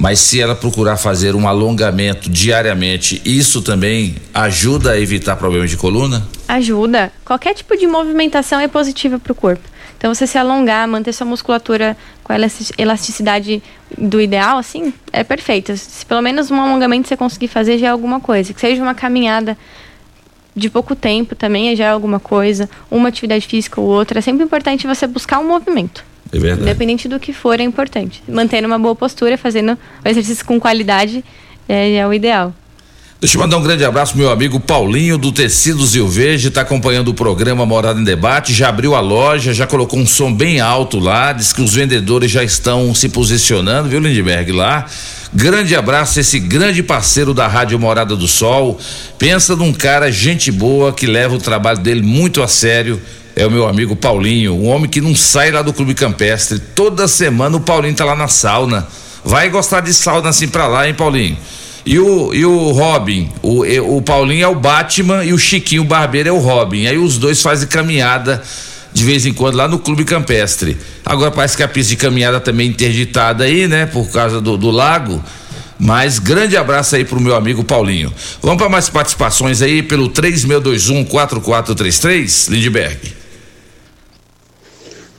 mas 0.00 0.18
se 0.18 0.40
ela 0.40 0.56
procurar 0.56 0.96
fazer 0.96 1.34
um 1.34 1.46
alongamento 1.46 2.30
diariamente, 2.30 3.20
isso 3.22 3.60
também 3.60 4.16
ajuda 4.32 4.92
a 4.92 4.98
evitar 4.98 5.36
problemas 5.36 5.68
de 5.68 5.76
coluna? 5.76 6.26
Ajuda. 6.48 7.12
Qualquer 7.22 7.52
tipo 7.52 7.76
de 7.76 7.86
movimentação 7.86 8.58
é 8.58 8.66
positiva 8.66 9.18
para 9.18 9.30
o 9.30 9.34
corpo. 9.34 9.62
Então, 9.98 10.14
você 10.14 10.26
se 10.26 10.38
alongar, 10.38 10.88
manter 10.88 11.12
sua 11.12 11.26
musculatura 11.26 11.94
com 12.24 12.32
a 12.32 12.36
elasticidade 12.78 13.62
do 13.98 14.18
ideal, 14.18 14.56
assim, 14.56 14.90
é 15.12 15.22
perfeito. 15.22 15.76
Se 15.76 16.06
pelo 16.06 16.22
menos 16.22 16.50
um 16.50 16.58
alongamento 16.58 17.06
você 17.06 17.14
conseguir 17.14 17.48
fazer, 17.48 17.76
já 17.76 17.88
é 17.88 17.90
alguma 17.90 18.20
coisa. 18.20 18.54
Que 18.54 18.60
seja 18.60 18.82
uma 18.82 18.94
caminhada 18.94 19.54
de 20.56 20.70
pouco 20.70 20.96
tempo 20.96 21.34
também 21.34 21.76
já 21.76 21.84
é 21.84 21.90
alguma 21.90 22.18
coisa, 22.18 22.70
uma 22.90 23.10
atividade 23.10 23.46
física 23.46 23.78
ou 23.78 23.86
outra. 23.86 24.20
É 24.20 24.22
sempre 24.22 24.44
importante 24.44 24.86
você 24.86 25.06
buscar 25.06 25.40
um 25.40 25.46
movimento. 25.46 26.08
É 26.32 26.38
verdade. 26.38 26.62
Independente 26.62 27.08
do 27.08 27.18
que 27.18 27.32
for, 27.32 27.58
é 27.58 27.62
importante. 27.62 28.22
Mantendo 28.28 28.66
uma 28.66 28.78
boa 28.78 28.94
postura, 28.94 29.36
fazendo 29.36 29.76
o 30.04 30.08
exercício 30.08 30.44
com 30.44 30.60
qualidade 30.60 31.24
é, 31.68 31.96
é 31.96 32.06
o 32.06 32.12
ideal. 32.12 32.54
Deixa 33.20 33.36
eu 33.36 33.42
mandar 33.42 33.58
um 33.58 33.62
grande 33.62 33.84
abraço 33.84 34.12
pro 34.12 34.22
meu 34.22 34.30
amigo 34.30 34.58
Paulinho 34.58 35.18
do 35.18 35.30
Tecidos 35.30 35.94
Rio 35.94 36.08
Verde, 36.08 36.48
está 36.48 36.62
acompanhando 36.62 37.08
o 37.08 37.14
programa 37.14 37.66
Morada 37.66 38.00
em 38.00 38.04
Debate, 38.04 38.54
já 38.54 38.70
abriu 38.70 38.94
a 38.94 39.00
loja, 39.00 39.52
já 39.52 39.66
colocou 39.66 39.98
um 39.98 40.06
som 40.06 40.32
bem 40.32 40.58
alto 40.58 40.98
lá, 40.98 41.34
diz 41.34 41.52
que 41.52 41.60
os 41.60 41.74
vendedores 41.74 42.30
já 42.30 42.42
estão 42.42 42.94
se 42.94 43.10
posicionando, 43.10 43.90
viu, 43.90 44.00
Lindbergh, 44.00 44.52
lá. 44.52 44.86
Grande 45.34 45.76
abraço 45.76 46.18
a 46.18 46.22
esse 46.22 46.40
grande 46.40 46.82
parceiro 46.82 47.34
da 47.34 47.46
Rádio 47.46 47.78
Morada 47.78 48.16
do 48.16 48.26
Sol. 48.26 48.80
Pensa 49.18 49.54
num 49.54 49.72
cara 49.72 50.10
gente 50.10 50.50
boa 50.50 50.90
que 50.90 51.06
leva 51.06 51.34
o 51.34 51.38
trabalho 51.38 51.78
dele 51.78 52.00
muito 52.00 52.42
a 52.42 52.48
sério. 52.48 52.98
É 53.36 53.46
o 53.46 53.50
meu 53.50 53.66
amigo 53.66 53.94
Paulinho, 53.94 54.54
um 54.54 54.66
homem 54.68 54.88
que 54.88 55.00
não 55.00 55.14
sai 55.14 55.50
lá 55.50 55.62
do 55.62 55.72
Clube 55.72 55.94
Campestre. 55.94 56.58
Toda 56.58 57.06
semana 57.06 57.56
o 57.56 57.60
Paulinho 57.60 57.94
tá 57.94 58.04
lá 58.04 58.16
na 58.16 58.28
sauna. 58.28 58.86
Vai 59.24 59.48
gostar 59.48 59.80
de 59.80 59.94
sauna 59.94 60.30
assim 60.30 60.48
pra 60.48 60.66
lá, 60.66 60.88
hein, 60.88 60.94
Paulinho? 60.94 61.36
E 61.84 61.98
o, 61.98 62.34
e 62.34 62.44
o 62.44 62.72
Robin, 62.72 63.30
o, 63.42 63.62
o 63.96 64.02
Paulinho 64.02 64.44
é 64.44 64.48
o 64.48 64.54
Batman 64.54 65.24
e 65.24 65.32
o 65.32 65.38
Chiquinho 65.38 65.82
o 65.82 65.84
Barbeiro 65.84 66.28
é 66.28 66.32
o 66.32 66.38
Robin. 66.38 66.86
Aí 66.86 66.98
os 66.98 67.18
dois 67.18 67.40
fazem 67.40 67.68
caminhada 67.68 68.42
de 68.92 69.04
vez 69.04 69.24
em 69.24 69.32
quando 69.32 69.54
lá 69.56 69.68
no 69.68 69.78
Clube 69.78 70.04
Campestre. 70.04 70.76
Agora 71.04 71.30
parece 71.30 71.56
que 71.56 71.62
a 71.62 71.68
pista 71.68 71.90
de 71.90 71.96
caminhada 71.96 72.40
também 72.40 72.66
é 72.66 72.70
interditada 72.70 73.44
aí, 73.44 73.66
né? 73.66 73.86
Por 73.86 74.10
causa 74.10 74.40
do, 74.40 74.56
do 74.56 74.70
lago. 74.70 75.22
Mas 75.78 76.18
grande 76.18 76.56
abraço 76.56 76.96
aí 76.96 77.04
pro 77.04 77.18
meu 77.18 77.34
amigo 77.34 77.64
Paulinho. 77.64 78.12
Vamos 78.42 78.58
para 78.58 78.68
mais 78.68 78.90
participações 78.90 79.62
aí 79.62 79.82
pelo 79.82 80.08
3621 80.08 81.04
4433, 81.04 82.48
Lindbergh. 82.48 83.19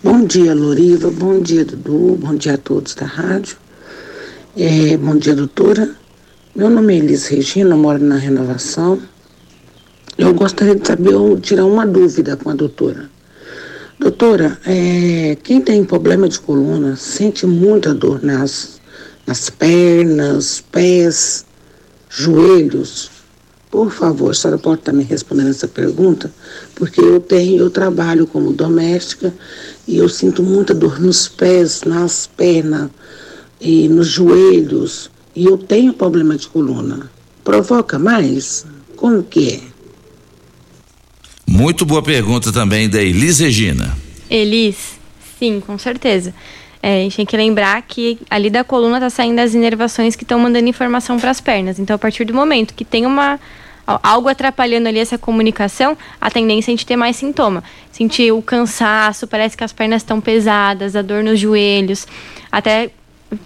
Bom 0.03 0.25
dia, 0.25 0.55
Loriva. 0.55 1.11
Bom 1.11 1.39
dia, 1.39 1.63
Dudu. 1.63 2.17
Bom 2.19 2.33
dia 2.33 2.55
a 2.55 2.57
todos 2.57 2.95
da 2.95 3.05
rádio. 3.05 3.55
É, 4.57 4.97
bom 4.97 5.15
dia, 5.15 5.35
doutora. 5.35 5.91
Meu 6.55 6.71
nome 6.71 6.95
é 6.95 6.97
Elis 6.97 7.27
Regina, 7.27 7.75
moro 7.75 8.03
na 8.03 8.15
Renovação. 8.15 8.99
Eu 10.17 10.33
gostaria 10.33 10.75
de 10.75 10.87
saber, 10.87 11.13
tirar 11.41 11.65
uma 11.65 11.85
dúvida 11.85 12.35
com 12.35 12.49
a 12.49 12.55
doutora. 12.55 13.11
Doutora, 13.99 14.57
é, 14.65 15.37
quem 15.43 15.61
tem 15.61 15.85
problema 15.85 16.27
de 16.27 16.39
coluna 16.39 16.95
sente 16.95 17.45
muita 17.45 17.93
dor 17.93 18.23
nas, 18.23 18.81
nas 19.27 19.51
pernas, 19.51 20.63
pés, 20.71 21.45
joelhos. 22.09 23.10
Por 23.71 23.89
favor, 23.89 24.31
a 24.31 24.33
senhora 24.33 24.59
pode 24.59 24.81
estar 24.81 24.91
me 24.91 25.03
respondendo 25.03 25.49
essa 25.49 25.67
pergunta? 25.67 26.29
Porque 26.75 26.99
eu 26.99 27.21
tenho, 27.21 27.57
eu 27.57 27.69
trabalho 27.69 28.27
como 28.27 28.51
doméstica 28.51 29.33
e 29.87 29.97
eu 29.97 30.09
sinto 30.09 30.43
muita 30.43 30.73
dor 30.73 30.99
nos 30.99 31.29
pés, 31.29 31.83
nas 31.85 32.27
pernas 32.27 32.89
e 33.61 33.87
nos 33.87 34.07
joelhos 34.07 35.09
e 35.33 35.45
eu 35.45 35.57
tenho 35.57 35.93
problema 35.93 36.35
de 36.35 36.47
coluna. 36.49 37.09
Provoca 37.45 37.97
mais? 37.97 38.65
Como 38.97 39.23
que 39.23 39.53
é? 39.53 39.61
Muito 41.47 41.85
boa 41.85 42.03
pergunta 42.03 42.51
também 42.51 42.89
da 42.89 43.01
Elis 43.01 43.39
Regina. 43.39 43.97
Elis, 44.29 44.99
sim, 45.39 45.61
com 45.65 45.77
certeza. 45.77 46.33
É, 46.83 46.99
a 46.99 47.03
gente 47.03 47.15
tem 47.15 47.25
que 47.25 47.37
lembrar 47.37 47.81
que 47.83 48.19
ali 48.29 48.49
da 48.49 48.63
coluna 48.63 48.99
tá 48.99 49.09
saindo 49.09 49.39
as 49.39 49.53
inervações 49.53 50.15
que 50.15 50.23
estão 50.23 50.39
mandando 50.39 50.67
informação 50.67 51.19
para 51.19 51.29
as 51.29 51.39
pernas. 51.39 51.79
Então, 51.79 51.95
a 51.95 51.99
partir 51.99 52.25
do 52.25 52.33
momento 52.33 52.73
que 52.73 52.83
tem 52.83 53.05
uma 53.05 53.39
algo 53.85 54.29
atrapalhando 54.29 54.87
ali 54.87 54.99
essa 54.99 55.17
comunicação, 55.17 55.97
a 56.19 56.29
tendência 56.29 56.69
é 56.69 56.73
a 56.73 56.75
gente 56.75 56.85
ter 56.85 56.95
mais 56.95 57.15
sintoma. 57.15 57.63
Sentir 57.91 58.31
o 58.31 58.41
cansaço, 58.41 59.27
parece 59.27 59.57
que 59.57 59.63
as 59.63 59.73
pernas 59.73 60.01
estão 60.01 60.21
pesadas, 60.21 60.95
a 60.95 61.01
dor 61.01 61.23
nos 61.23 61.39
joelhos, 61.39 62.07
até 62.51 62.91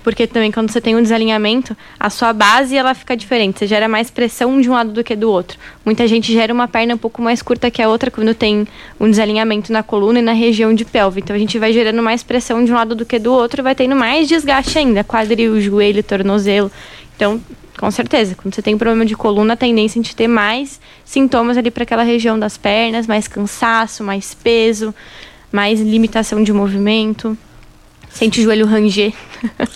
porque 0.03 0.25
também 0.25 0.51
quando 0.51 0.71
você 0.71 0.81
tem 0.81 0.95
um 0.95 1.01
desalinhamento, 1.01 1.77
a 1.99 2.09
sua 2.09 2.33
base 2.33 2.75
ela 2.75 2.93
fica 2.93 3.15
diferente. 3.15 3.59
Você 3.59 3.67
gera 3.67 3.87
mais 3.87 4.09
pressão 4.09 4.59
de 4.59 4.69
um 4.69 4.73
lado 4.73 4.91
do 4.91 5.03
que 5.03 5.15
do 5.15 5.29
outro. 5.29 5.59
Muita 5.83 6.07
gente 6.07 6.33
gera 6.33 6.53
uma 6.53 6.67
perna 6.67 6.95
um 6.95 6.97
pouco 6.97 7.21
mais 7.21 7.41
curta 7.41 7.69
que 7.69 7.81
a 7.81 7.87
outra 7.87 8.09
quando 8.09 8.33
tem 8.33 8.67
um 8.99 9.09
desalinhamento 9.09 9.71
na 9.71 9.83
coluna 9.83 10.19
e 10.19 10.21
na 10.21 10.33
região 10.33 10.73
de 10.73 10.83
pelve. 10.83 11.21
Então 11.21 11.35
a 11.35 11.39
gente 11.39 11.59
vai 11.59 11.71
gerando 11.71 12.01
mais 12.01 12.23
pressão 12.23 12.65
de 12.65 12.71
um 12.71 12.75
lado 12.75 12.95
do 12.95 13.05
que 13.05 13.19
do 13.19 13.31
outro 13.31 13.61
e 13.61 13.63
vai 13.63 13.75
tendo 13.75 13.95
mais 13.95 14.27
desgaste 14.27 14.77
ainda, 14.79 15.03
quadril, 15.03 15.61
joelho, 15.61 16.01
tornozelo. 16.03 16.71
Então, 17.15 17.39
com 17.77 17.91
certeza, 17.91 18.35
quando 18.35 18.53
você 18.53 18.61
tem 18.61 18.77
problema 18.77 19.05
de 19.05 19.15
coluna, 19.15 19.53
a 19.53 19.57
tendência 19.57 19.97
é 19.97 20.01
a 20.01 20.03
gente 20.03 20.15
ter 20.15 20.27
mais 20.27 20.79
sintomas 21.03 21.57
ali 21.57 21.69
para 21.69 21.83
aquela 21.83 22.03
região 22.03 22.39
das 22.39 22.57
pernas, 22.57 23.05
mais 23.05 23.27
cansaço, 23.27 24.03
mais 24.03 24.33
peso, 24.33 24.93
mais 25.51 25.79
limitação 25.81 26.43
de 26.43 26.53
movimento. 26.53 27.37
Sente 28.11 28.39
o 28.39 28.43
joelho 28.43 28.65
ranger. 28.65 29.11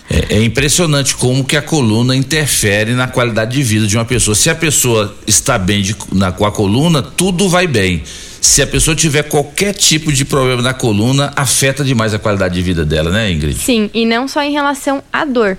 É, 0.09 0.37
é, 0.37 0.43
impressionante 0.43 1.13
como 1.15 1.43
que 1.43 1.57
a 1.57 1.61
coluna 1.61 2.15
interfere 2.15 2.93
na 2.93 3.07
qualidade 3.07 3.51
de 3.51 3.61
vida 3.61 3.85
de 3.85 3.97
uma 3.97 4.05
pessoa. 4.05 4.33
Se 4.33 4.49
a 4.49 4.55
pessoa 4.55 5.15
está 5.27 5.57
bem 5.57 5.81
de, 5.81 5.95
na, 6.11 6.31
com 6.31 6.45
a 6.45 6.51
coluna, 6.51 7.03
tudo 7.03 7.49
vai 7.49 7.67
bem. 7.67 8.01
Se 8.41 8.61
a 8.61 8.67
pessoa 8.67 8.95
tiver 8.95 9.23
qualquer 9.23 9.73
tipo 9.73 10.11
de 10.11 10.23
problema 10.23 10.61
na 10.61 10.73
coluna, 10.73 11.33
afeta 11.35 11.83
demais 11.83 12.13
a 12.13 12.19
qualidade 12.19 12.55
de 12.55 12.61
vida 12.61 12.85
dela, 12.85 13.11
né, 13.11 13.29
Ingrid? 13.29 13.59
Sim, 13.59 13.89
e 13.93 14.05
não 14.05 14.27
só 14.27 14.41
em 14.41 14.53
relação 14.53 15.03
à 15.11 15.25
dor, 15.25 15.57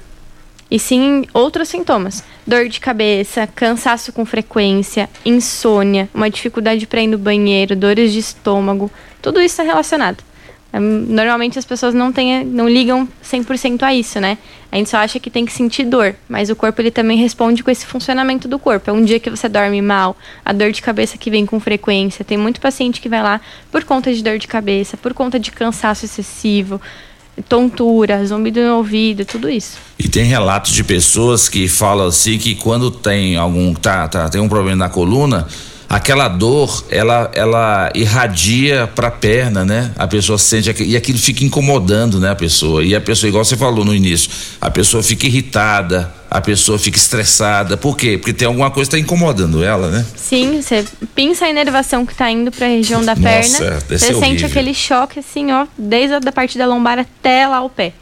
e 0.70 0.78
sim 0.78 1.24
outros 1.34 1.68
sintomas. 1.68 2.22
Dor 2.46 2.68
de 2.68 2.80
cabeça, 2.80 3.46
cansaço 3.46 4.12
com 4.12 4.24
frequência, 4.24 5.08
insônia, 5.24 6.08
uma 6.14 6.30
dificuldade 6.30 6.86
para 6.86 7.02
ir 7.02 7.08
no 7.08 7.18
banheiro, 7.18 7.74
dores 7.74 8.12
de 8.12 8.18
estômago, 8.18 8.90
tudo 9.20 9.40
isso 9.40 9.60
é 9.60 9.64
relacionado. 9.64 10.22
Normalmente 10.72 11.58
as 11.58 11.64
pessoas 11.64 11.92
não, 11.92 12.12
tem, 12.12 12.44
não 12.44 12.68
ligam 12.68 13.08
100% 13.24 13.82
a 13.82 13.92
isso, 13.92 14.20
né? 14.20 14.38
A 14.70 14.76
gente 14.76 14.88
só 14.88 14.98
acha 14.98 15.18
que 15.18 15.28
tem 15.28 15.44
que 15.44 15.52
sentir 15.52 15.84
dor, 15.84 16.14
mas 16.28 16.48
o 16.48 16.54
corpo 16.54 16.80
ele 16.80 16.92
também 16.92 17.18
responde 17.18 17.64
com 17.64 17.72
esse 17.72 17.84
funcionamento 17.84 18.46
do 18.46 18.56
corpo. 18.56 18.88
É 18.88 18.92
um 18.92 19.04
dia 19.04 19.18
que 19.18 19.28
você 19.28 19.48
dorme 19.48 19.82
mal, 19.82 20.16
a 20.44 20.52
dor 20.52 20.70
de 20.70 20.80
cabeça 20.80 21.18
que 21.18 21.28
vem 21.28 21.44
com 21.44 21.58
frequência. 21.58 22.24
Tem 22.24 22.38
muito 22.38 22.60
paciente 22.60 23.00
que 23.00 23.08
vai 23.08 23.20
lá 23.20 23.40
por 23.72 23.82
conta 23.82 24.14
de 24.14 24.22
dor 24.22 24.38
de 24.38 24.46
cabeça, 24.46 24.96
por 24.96 25.12
conta 25.12 25.40
de 25.40 25.50
cansaço 25.50 26.04
excessivo, 26.04 26.80
tontura, 27.42 28.24
zumbido 28.24 28.60
no 28.60 28.76
ouvido, 28.76 29.24
tudo 29.24 29.48
isso. 29.48 29.78
E 29.98 30.08
tem 30.08 30.24
relatos 30.24 30.72
de 30.72 30.82
pessoas 30.82 31.48
que 31.48 31.68
falam 31.68 32.06
assim 32.06 32.38
que 32.38 32.54
quando 32.54 32.90
tem 32.90 33.36
algum 33.36 33.74
tá, 33.74 34.08
tá 34.08 34.28
tem 34.28 34.40
um 34.40 34.48
problema 34.48 34.76
na 34.76 34.88
coluna, 34.88 35.46
aquela 35.90 36.28
dor, 36.28 36.84
ela, 36.88 37.28
ela 37.34 37.90
irradia 37.96 38.88
para 38.94 39.08
a 39.08 39.10
perna, 39.10 39.64
né? 39.64 39.90
A 39.98 40.06
pessoa 40.06 40.38
sente 40.38 40.72
e 40.84 40.96
aquilo 40.96 41.18
fica 41.18 41.44
incomodando, 41.44 42.20
né, 42.20 42.30
a 42.30 42.36
pessoa. 42.36 42.84
E 42.84 42.94
a 42.94 43.00
pessoa, 43.00 43.28
igual 43.28 43.44
você 43.44 43.56
falou 43.56 43.84
no 43.84 43.92
início, 43.92 44.30
a 44.60 44.70
pessoa 44.70 45.02
fica 45.02 45.26
irritada, 45.26 46.14
a 46.30 46.40
pessoa 46.40 46.78
fica 46.78 46.96
estressada. 46.96 47.76
Por 47.76 47.96
quê? 47.96 48.16
Porque 48.16 48.32
tem 48.32 48.46
alguma 48.46 48.70
coisa 48.70 48.88
que 48.88 48.96
está 48.96 49.04
incomodando 49.04 49.64
ela, 49.64 49.90
né? 49.90 50.06
Sim, 50.14 50.62
você 50.62 50.86
pinça 51.12 51.46
a 51.46 51.50
inervação 51.50 52.06
que 52.06 52.12
está 52.12 52.30
indo 52.30 52.52
para 52.52 52.66
a 52.66 52.70
região 52.70 53.04
da 53.04 53.16
Nossa, 53.16 53.58
perna. 53.58 53.80
Você 53.88 54.14
sente 54.14 54.44
aquele 54.44 54.72
choque 54.72 55.18
assim, 55.18 55.50
ó, 55.50 55.66
desde 55.76 56.14
a 56.14 56.18
da 56.20 56.30
parte 56.30 56.56
da 56.56 56.66
lombar 56.66 57.00
até 57.00 57.48
lá 57.48 57.62
o 57.62 57.68
pé. 57.68 57.94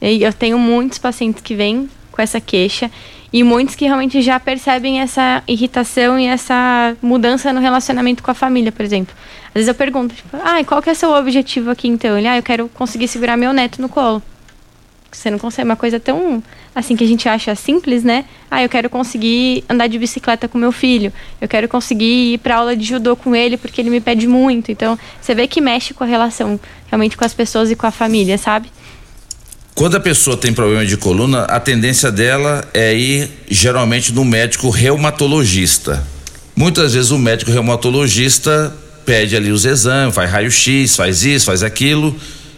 E 0.00 0.22
eu 0.22 0.32
tenho 0.32 0.60
muitos 0.60 0.98
pacientes 0.98 1.42
que 1.42 1.56
vêm 1.56 1.90
com 2.12 2.22
essa 2.22 2.40
queixa 2.40 2.88
e 3.36 3.42
muitos 3.42 3.74
que 3.74 3.84
realmente 3.84 4.22
já 4.22 4.40
percebem 4.40 5.00
essa 5.00 5.42
irritação 5.46 6.18
e 6.18 6.24
essa 6.24 6.96
mudança 7.02 7.52
no 7.52 7.60
relacionamento 7.60 8.22
com 8.22 8.30
a 8.30 8.34
família, 8.34 8.72
por 8.72 8.82
exemplo. 8.82 9.14
Às 9.48 9.52
vezes 9.52 9.68
eu 9.68 9.74
pergunto, 9.74 10.14
tipo, 10.14 10.38
ah, 10.42 10.64
qual 10.64 10.80
que 10.80 10.88
é 10.88 10.94
seu 10.94 11.10
objetivo 11.10 11.68
aqui 11.68 11.86
então? 11.86 12.16
Ele, 12.16 12.26
ah, 12.26 12.38
eu 12.38 12.42
quero 12.42 12.66
conseguir 12.70 13.06
segurar 13.08 13.36
meu 13.36 13.52
neto 13.52 13.82
no 13.82 13.90
colo. 13.90 14.22
Você 15.12 15.30
não 15.30 15.38
consegue 15.38 15.68
uma 15.68 15.76
coisa 15.76 16.00
tão 16.00 16.42
assim 16.74 16.96
que 16.96 17.04
a 17.04 17.06
gente 17.06 17.28
acha 17.28 17.54
simples, 17.54 18.02
né? 18.02 18.24
Ah, 18.50 18.62
eu 18.62 18.70
quero 18.70 18.88
conseguir 18.88 19.64
andar 19.68 19.86
de 19.86 19.98
bicicleta 19.98 20.48
com 20.48 20.56
meu 20.56 20.72
filho. 20.72 21.12
Eu 21.38 21.46
quero 21.46 21.68
conseguir 21.68 22.32
ir 22.32 22.38
para 22.38 22.56
aula 22.56 22.74
de 22.74 22.86
judô 22.86 23.16
com 23.16 23.36
ele 23.36 23.58
porque 23.58 23.82
ele 23.82 23.90
me 23.90 24.00
pede 24.00 24.26
muito. 24.26 24.72
Então, 24.72 24.98
você 25.20 25.34
vê 25.34 25.46
que 25.46 25.60
mexe 25.60 25.92
com 25.92 26.04
a 26.04 26.06
relação 26.06 26.58
realmente 26.86 27.18
com 27.18 27.24
as 27.26 27.34
pessoas 27.34 27.70
e 27.70 27.76
com 27.76 27.86
a 27.86 27.90
família, 27.90 28.38
sabe? 28.38 28.70
Quando 29.76 29.94
a 29.94 30.00
pessoa 30.00 30.38
tem 30.38 30.54
problema 30.54 30.86
de 30.86 30.96
coluna, 30.96 31.42
a 31.42 31.60
tendência 31.60 32.10
dela 32.10 32.66
é 32.72 32.94
ir 32.94 33.28
geralmente 33.46 34.10
no 34.10 34.24
médico 34.24 34.70
reumatologista. 34.70 36.02
Muitas 36.56 36.94
vezes 36.94 37.10
o 37.10 37.18
médico 37.18 37.50
reumatologista 37.50 38.74
pede 39.04 39.36
ali 39.36 39.52
os 39.52 39.66
exames, 39.66 40.14
faz 40.14 40.30
raio-x, 40.30 40.96
faz 40.96 41.26
isso, 41.26 41.44
faz 41.44 41.62
aquilo, 41.62 42.16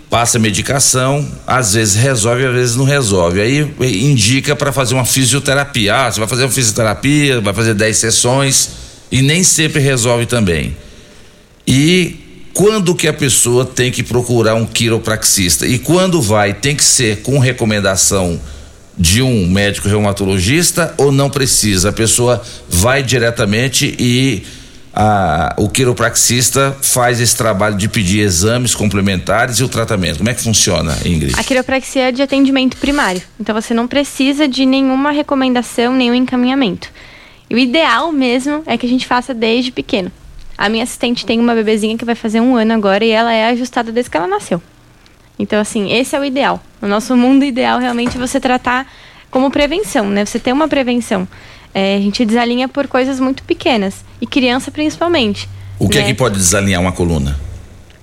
passa 0.08 0.38
medicação, 0.38 1.28
às 1.44 1.74
vezes 1.74 1.96
resolve, 1.96 2.46
às 2.46 2.52
vezes 2.52 2.76
não 2.76 2.84
resolve. 2.84 3.40
Aí 3.40 3.68
indica 3.80 4.54
para 4.54 4.70
fazer 4.70 4.94
uma 4.94 5.04
fisioterapia. 5.04 5.96
Ah, 5.96 6.12
você 6.12 6.20
vai 6.20 6.28
fazer 6.28 6.44
uma 6.44 6.52
fisioterapia, 6.52 7.40
vai 7.40 7.52
fazer 7.52 7.74
10 7.74 7.96
sessões 7.96 8.70
e 9.10 9.22
nem 9.22 9.42
sempre 9.42 9.80
resolve 9.80 10.24
também. 10.24 10.76
E 11.66 12.27
quando 12.58 12.92
que 12.92 13.06
a 13.06 13.12
pessoa 13.12 13.64
tem 13.64 13.88
que 13.88 14.02
procurar 14.02 14.56
um 14.56 14.66
quiropraxista? 14.66 15.64
E 15.64 15.78
quando 15.78 16.20
vai, 16.20 16.52
tem 16.52 16.74
que 16.74 16.82
ser 16.82 17.22
com 17.22 17.38
recomendação 17.38 18.40
de 18.98 19.22
um 19.22 19.46
médico 19.46 19.86
reumatologista 19.86 20.92
ou 20.98 21.12
não 21.12 21.30
precisa? 21.30 21.90
A 21.90 21.92
pessoa 21.92 22.42
vai 22.68 23.00
diretamente 23.00 23.94
e 23.96 24.42
a, 24.92 25.54
o 25.56 25.68
quiropraxista 25.68 26.76
faz 26.82 27.20
esse 27.20 27.36
trabalho 27.36 27.76
de 27.76 27.88
pedir 27.88 28.22
exames 28.22 28.74
complementares 28.74 29.60
e 29.60 29.62
o 29.62 29.68
tratamento. 29.68 30.18
Como 30.18 30.28
é 30.28 30.34
que 30.34 30.42
funciona, 30.42 30.98
Ingrid? 31.04 31.38
A 31.38 31.44
quiropraxia 31.44 32.08
é 32.08 32.10
de 32.10 32.22
atendimento 32.22 32.76
primário, 32.78 33.22
então 33.38 33.54
você 33.54 33.72
não 33.72 33.86
precisa 33.86 34.48
de 34.48 34.66
nenhuma 34.66 35.12
recomendação, 35.12 35.94
nenhum 35.94 36.14
encaminhamento. 36.14 36.88
E 37.48 37.54
o 37.54 37.58
ideal 37.58 38.10
mesmo 38.10 38.64
é 38.66 38.76
que 38.76 38.84
a 38.84 38.88
gente 38.88 39.06
faça 39.06 39.32
desde 39.32 39.70
pequeno. 39.70 40.10
A 40.58 40.68
minha 40.68 40.82
assistente 40.82 41.24
tem 41.24 41.38
uma 41.38 41.54
bebezinha 41.54 41.96
que 41.96 42.04
vai 42.04 42.16
fazer 42.16 42.40
um 42.40 42.56
ano 42.56 42.74
agora 42.74 43.04
e 43.04 43.10
ela 43.10 43.32
é 43.32 43.48
ajustada 43.50 43.92
desde 43.92 44.10
que 44.10 44.16
ela 44.16 44.26
nasceu. 44.26 44.60
Então, 45.38 45.60
assim, 45.60 45.92
esse 45.92 46.16
é 46.16 46.18
o 46.18 46.24
ideal. 46.24 46.60
O 46.82 46.88
nosso 46.88 47.16
mundo 47.16 47.44
ideal 47.44 47.78
realmente 47.78 48.16
é 48.16 48.20
você 48.20 48.40
tratar 48.40 48.90
como 49.30 49.52
prevenção, 49.52 50.08
né? 50.08 50.24
Você 50.24 50.40
ter 50.40 50.52
uma 50.52 50.66
prevenção. 50.66 51.28
É, 51.72 51.94
a 51.94 52.00
gente 52.00 52.24
desalinha 52.24 52.66
por 52.66 52.88
coisas 52.88 53.20
muito 53.20 53.44
pequenas. 53.44 54.04
E 54.20 54.26
criança 54.26 54.72
principalmente. 54.72 55.48
O 55.78 55.88
que 55.88 55.98
é 55.98 56.00
né? 56.00 56.08
que 56.08 56.14
pode 56.14 56.36
desalinhar 56.36 56.80
uma 56.80 56.90
coluna? 56.90 57.38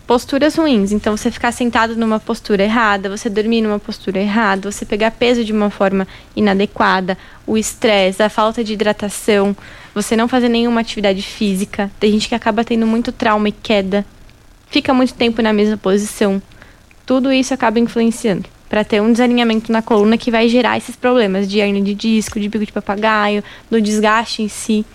Posturas 0.08 0.56
ruins. 0.56 0.94
Então, 0.94 1.18
você 1.18 1.30
ficar 1.30 1.52
sentado 1.52 1.98
numa 1.98 2.22
postura 2.22 2.64
errada, 2.64 3.10
você 3.10 3.30
dormir 3.30 3.62
numa 3.64 3.80
postura 3.80 4.22
errada, 4.22 4.72
você 4.72 4.86
pegar 4.86 5.12
peso 5.12 5.44
de 5.44 5.52
uma 5.52 5.70
forma 5.70 6.08
inadequada, 6.38 7.18
o 7.46 7.58
estresse, 7.58 8.24
a 8.24 8.30
falta 8.30 8.64
de 8.64 8.72
hidratação, 8.72 9.54
você 9.96 10.16
não 10.18 10.28
fazer 10.28 10.50
nenhuma 10.50 10.82
atividade 10.82 11.22
física. 11.22 11.90
Tem 11.98 12.12
gente 12.12 12.28
que 12.28 12.36
acaba 12.36 12.66
tendo 12.66 12.86
muito 12.86 13.14
trauma 13.14 13.48
e 13.48 13.54
queda, 13.54 14.06
fica 14.70 14.94
muito 14.94 15.14
tempo 15.14 15.42
na 15.42 15.54
mesma 15.54 15.78
posição. 15.78 16.42
Tudo 17.06 17.32
isso 17.32 17.54
acaba 17.54 17.80
influenciando 17.80 18.50
para 18.68 18.84
ter 18.84 19.02
um 19.02 19.12
desalinhamento 19.12 19.72
na 19.72 19.82
coluna 19.82 20.18
que 20.18 20.30
vai 20.30 20.50
gerar 20.50 20.78
esses 20.78 20.98
problemas 20.98 21.50
de 21.50 21.60
hernia 21.60 21.82
de 21.82 21.94
disco, 21.94 22.40
de 22.40 22.50
bico 22.50 22.66
de 22.66 22.74
papagaio, 22.74 23.42
do 23.72 23.82
desgaste 23.82 24.42
em 24.42 24.50
si. 24.50 24.86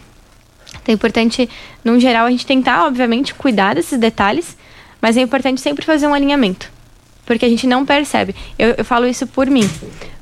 Então 0.83 0.93
é 0.93 0.93
importante, 0.93 1.49
no 1.83 1.99
geral, 1.99 2.27
a 2.27 2.31
gente 2.31 2.45
tentar, 2.45 2.87
obviamente, 2.87 3.33
cuidar 3.33 3.75
desses 3.75 3.99
detalhes, 3.99 4.57
mas 5.01 5.17
é 5.17 5.23
importante 5.23 5.63
sempre 5.63 5.85
fazer 5.85 6.07
um 6.07 6.13
alinhamento, 6.13 6.71
porque 7.25 7.47
a 7.47 7.49
gente 7.49 7.67
não 7.67 7.87
percebe. 7.87 8.35
Eu, 8.59 8.75
eu 8.77 8.85
falo 8.85 9.07
isso 9.07 9.27
por 9.27 9.49
mim, 9.49 9.69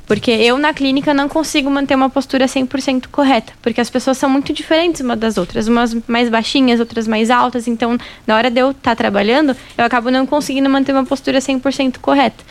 porque 0.08 0.30
eu 0.30 0.56
na 0.58 0.72
clínica 0.72 1.12
não 1.12 1.28
consigo 1.28 1.70
manter 1.70 1.94
uma 1.94 2.08
postura 2.08 2.46
100% 2.46 3.08
correta, 3.12 3.52
porque 3.60 3.80
as 3.80 3.90
pessoas 3.90 4.16
são 4.16 4.28
muito 4.30 4.54
diferentes 4.54 5.02
umas 5.02 5.18
das 5.18 5.36
outras, 5.36 5.68
umas 5.68 5.94
mais 6.08 6.30
baixinhas, 6.30 6.80
outras 6.80 7.06
mais 7.06 7.30
altas, 7.30 7.68
então 7.68 7.98
na 8.26 8.34
hora 8.34 8.50
de 8.50 8.58
eu 8.58 8.70
estar 8.70 8.92
tá 8.92 8.96
trabalhando, 8.96 9.54
eu 9.76 9.84
acabo 9.84 10.10
não 10.10 10.26
conseguindo 10.26 10.68
manter 10.70 10.92
uma 10.92 11.04
postura 11.04 11.38
100% 11.38 11.98
correta. 11.98 12.42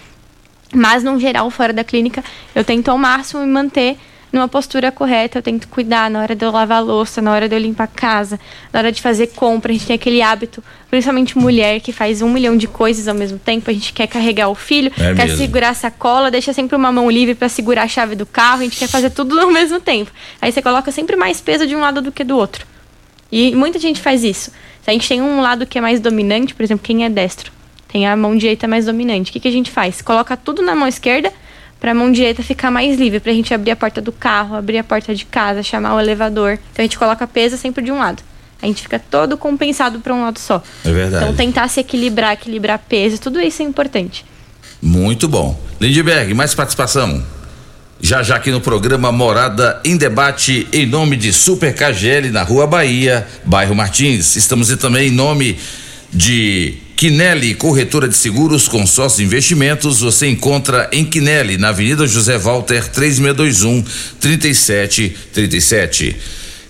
Mas, 0.73 1.03
no 1.03 1.19
geral, 1.19 1.49
fora 1.49 1.73
da 1.73 1.83
clínica, 1.83 2.23
eu 2.53 2.63
tento 2.63 2.89
ao 2.89 2.97
máximo 2.97 3.41
me 3.41 3.47
manter 3.47 3.97
numa 4.31 4.47
postura 4.47 4.91
correta, 4.91 5.37
eu 5.39 5.41
tento 5.41 5.67
cuidar 5.69 6.09
na 6.09 6.19
hora 6.19 6.35
de 6.35 6.43
eu 6.45 6.51
lavar 6.51 6.79
a 6.79 6.81
louça, 6.81 7.21
na 7.21 7.31
hora 7.31 7.47
de 7.47 7.55
eu 7.55 7.59
limpar 7.59 7.85
a 7.85 7.87
casa, 7.87 8.39
na 8.73 8.79
hora 8.79 8.91
de 8.91 9.01
fazer 9.01 9.27
compra. 9.27 9.71
A 9.71 9.73
gente 9.73 9.87
tem 9.87 9.95
aquele 9.95 10.21
hábito, 10.21 10.61
principalmente 10.89 11.37
mulher, 11.37 11.79
que 11.79 11.91
faz 11.93 12.21
um 12.21 12.29
milhão 12.29 12.57
de 12.57 12.67
coisas 12.67 13.07
ao 13.07 13.15
mesmo 13.15 13.39
tempo. 13.39 13.69
A 13.69 13.73
gente 13.73 13.93
quer 13.93 14.05
carregar 14.07 14.49
o 14.49 14.55
filho, 14.55 14.91
É 14.99 15.13
quer 15.15 15.25
mesmo. 15.27 15.37
segurar 15.37 15.69
a 15.69 15.73
sacola, 15.73 16.29
deixa 16.29 16.51
sempre 16.53 16.75
uma 16.75 16.91
mão 16.91 17.09
livre 17.09 17.35
para 17.35 17.47
segurar 17.49 17.83
a 17.83 17.87
chave 17.87 18.15
do 18.15 18.25
carro. 18.25 18.59
A 18.61 18.63
gente 18.63 18.77
quer 18.77 18.87
fazer 18.89 19.09
tudo 19.11 19.39
ao 19.39 19.49
mesmo 19.51 19.79
tempo. 19.79 20.11
Aí 20.41 20.51
você 20.51 20.61
coloca 20.61 20.91
sempre 20.91 21.15
mais 21.15 21.39
peso 21.39 21.65
de 21.65 21.75
um 21.75 21.79
lado 21.79 22.01
do 22.01 22.11
que 22.11 22.23
do 22.23 22.35
outro. 22.37 22.65
E 23.31 23.55
muita 23.55 23.79
gente 23.79 24.01
faz 24.01 24.23
isso. 24.23 24.51
Se 24.83 24.89
a 24.89 24.93
gente 24.93 25.07
tem 25.07 25.21
um 25.21 25.41
lado 25.41 25.65
que 25.65 25.77
é 25.77 25.81
mais 25.81 25.99
dominante, 25.99 26.53
por 26.53 26.63
exemplo, 26.63 26.83
quem 26.85 27.03
é 27.05 27.09
destro, 27.09 27.51
tem 27.87 28.05
a 28.07 28.15
mão 28.15 28.35
direita 28.37 28.67
mais 28.67 28.85
dominante. 28.85 29.29
O 29.29 29.33
que, 29.33 29.39
que 29.39 29.47
a 29.47 29.51
gente 29.51 29.71
faz? 29.71 30.01
Coloca 30.01 30.35
tudo 30.35 30.61
na 30.61 30.75
mão 30.75 30.87
esquerda 30.87 31.31
para 31.79 31.91
a 31.91 31.93
mão 31.93 32.11
direita 32.11 32.41
ficar 32.41 32.71
mais 32.71 32.97
livre, 32.97 33.19
para 33.19 33.31
a 33.31 33.35
gente 33.35 33.53
abrir 33.53 33.71
a 33.71 33.75
porta 33.75 34.01
do 34.01 34.11
carro, 34.11 34.55
abrir 34.55 34.77
a 34.77 34.83
porta 34.83 35.13
de 35.13 35.25
casa, 35.25 35.61
chamar 35.61 35.95
o 35.95 35.99
elevador. 35.99 36.53
Então 36.53 36.79
a 36.79 36.81
gente 36.81 36.97
coloca 36.97 37.25
peso 37.27 37.57
sempre 37.57 37.83
de 37.83 37.91
um 37.91 37.99
lado. 37.99 38.23
A 38.61 38.65
gente 38.65 38.81
fica 38.81 38.97
todo 38.97 39.37
compensado 39.37 39.99
para 39.99 40.13
um 40.13 40.23
lado 40.23 40.39
só. 40.39 40.61
É 40.83 40.91
verdade. 40.91 41.23
Então 41.23 41.35
tentar 41.35 41.67
se 41.67 41.79
equilibrar, 41.79 42.33
equilibrar 42.33 42.79
peso, 42.79 43.19
tudo 43.19 43.39
isso 43.39 43.61
é 43.61 43.65
importante. 43.65 44.25
Muito 44.81 45.27
bom. 45.27 45.59
Lindbergh, 45.79 46.33
mais 46.33 46.55
participação. 46.55 47.23
Já 47.99 48.21
já 48.21 48.35
aqui 48.35 48.51
no 48.51 48.61
programa 48.61 49.11
Morada 49.11 49.81
em 49.83 49.97
Debate, 49.97 50.67
em 50.71 50.85
nome 50.85 51.15
de 51.15 51.33
Super 51.33 51.73
KGL 51.73 52.29
na 52.29 52.43
Rua 52.43 52.67
Bahia, 52.67 53.27
bairro 53.43 53.73
Martins. 53.73 54.35
Estamos 54.35 54.75
também 54.77 55.07
em 55.07 55.11
nome 55.11 55.57
de 56.17 56.73
Quinelli, 56.95 57.53
corretora 57.53 58.07
de 58.07 58.17
seguros, 58.17 58.67
consórcio 58.67 59.23
investimentos. 59.23 59.99
Você 59.99 60.27
encontra 60.27 60.89
em 60.91 61.05
Quinelli, 61.05 61.57
na 61.57 61.69
Avenida 61.69 62.07
José 62.07 62.37
Walter, 62.39 62.87
3621 62.89 63.83
3737. 64.19 66.17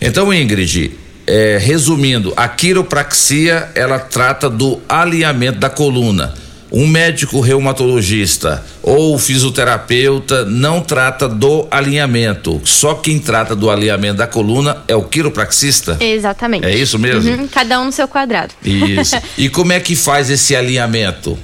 Então, 0.01 0.33
Ingrid, 0.33 0.91
é, 1.25 1.57
resumindo, 1.59 2.33
a 2.35 2.47
quiropraxia 2.49 3.69
ela 3.73 3.99
trata 3.99 4.49
do 4.49 4.81
alinhamento 4.87 5.59
da 5.59 5.69
coluna. 5.69 6.35
Um 6.71 6.87
médico 6.87 7.39
reumatologista 7.39 8.63
ou 8.81 9.17
fisioterapeuta 9.17 10.45
não 10.45 10.81
trata 10.81 11.27
do 11.27 11.67
alinhamento. 11.71 12.61
Só 12.65 12.95
quem 12.95 13.19
trata 13.19 13.55
do 13.55 13.69
alinhamento 13.69 14.17
da 14.17 14.27
coluna 14.27 14.83
é 14.87 14.95
o 14.95 15.03
quiropraxista. 15.03 15.97
Exatamente. 15.99 16.65
É 16.65 16.75
isso 16.75 16.99
mesmo? 16.99 17.29
Uhum, 17.29 17.47
cada 17.47 17.79
um 17.79 17.85
no 17.85 17.91
seu 17.91 18.07
quadrado. 18.07 18.53
Isso. 18.63 19.15
E 19.37 19.49
como 19.49 19.71
é 19.71 19.79
que 19.79 19.95
faz 19.95 20.29
esse 20.29 20.55
alinhamento? 20.55 21.37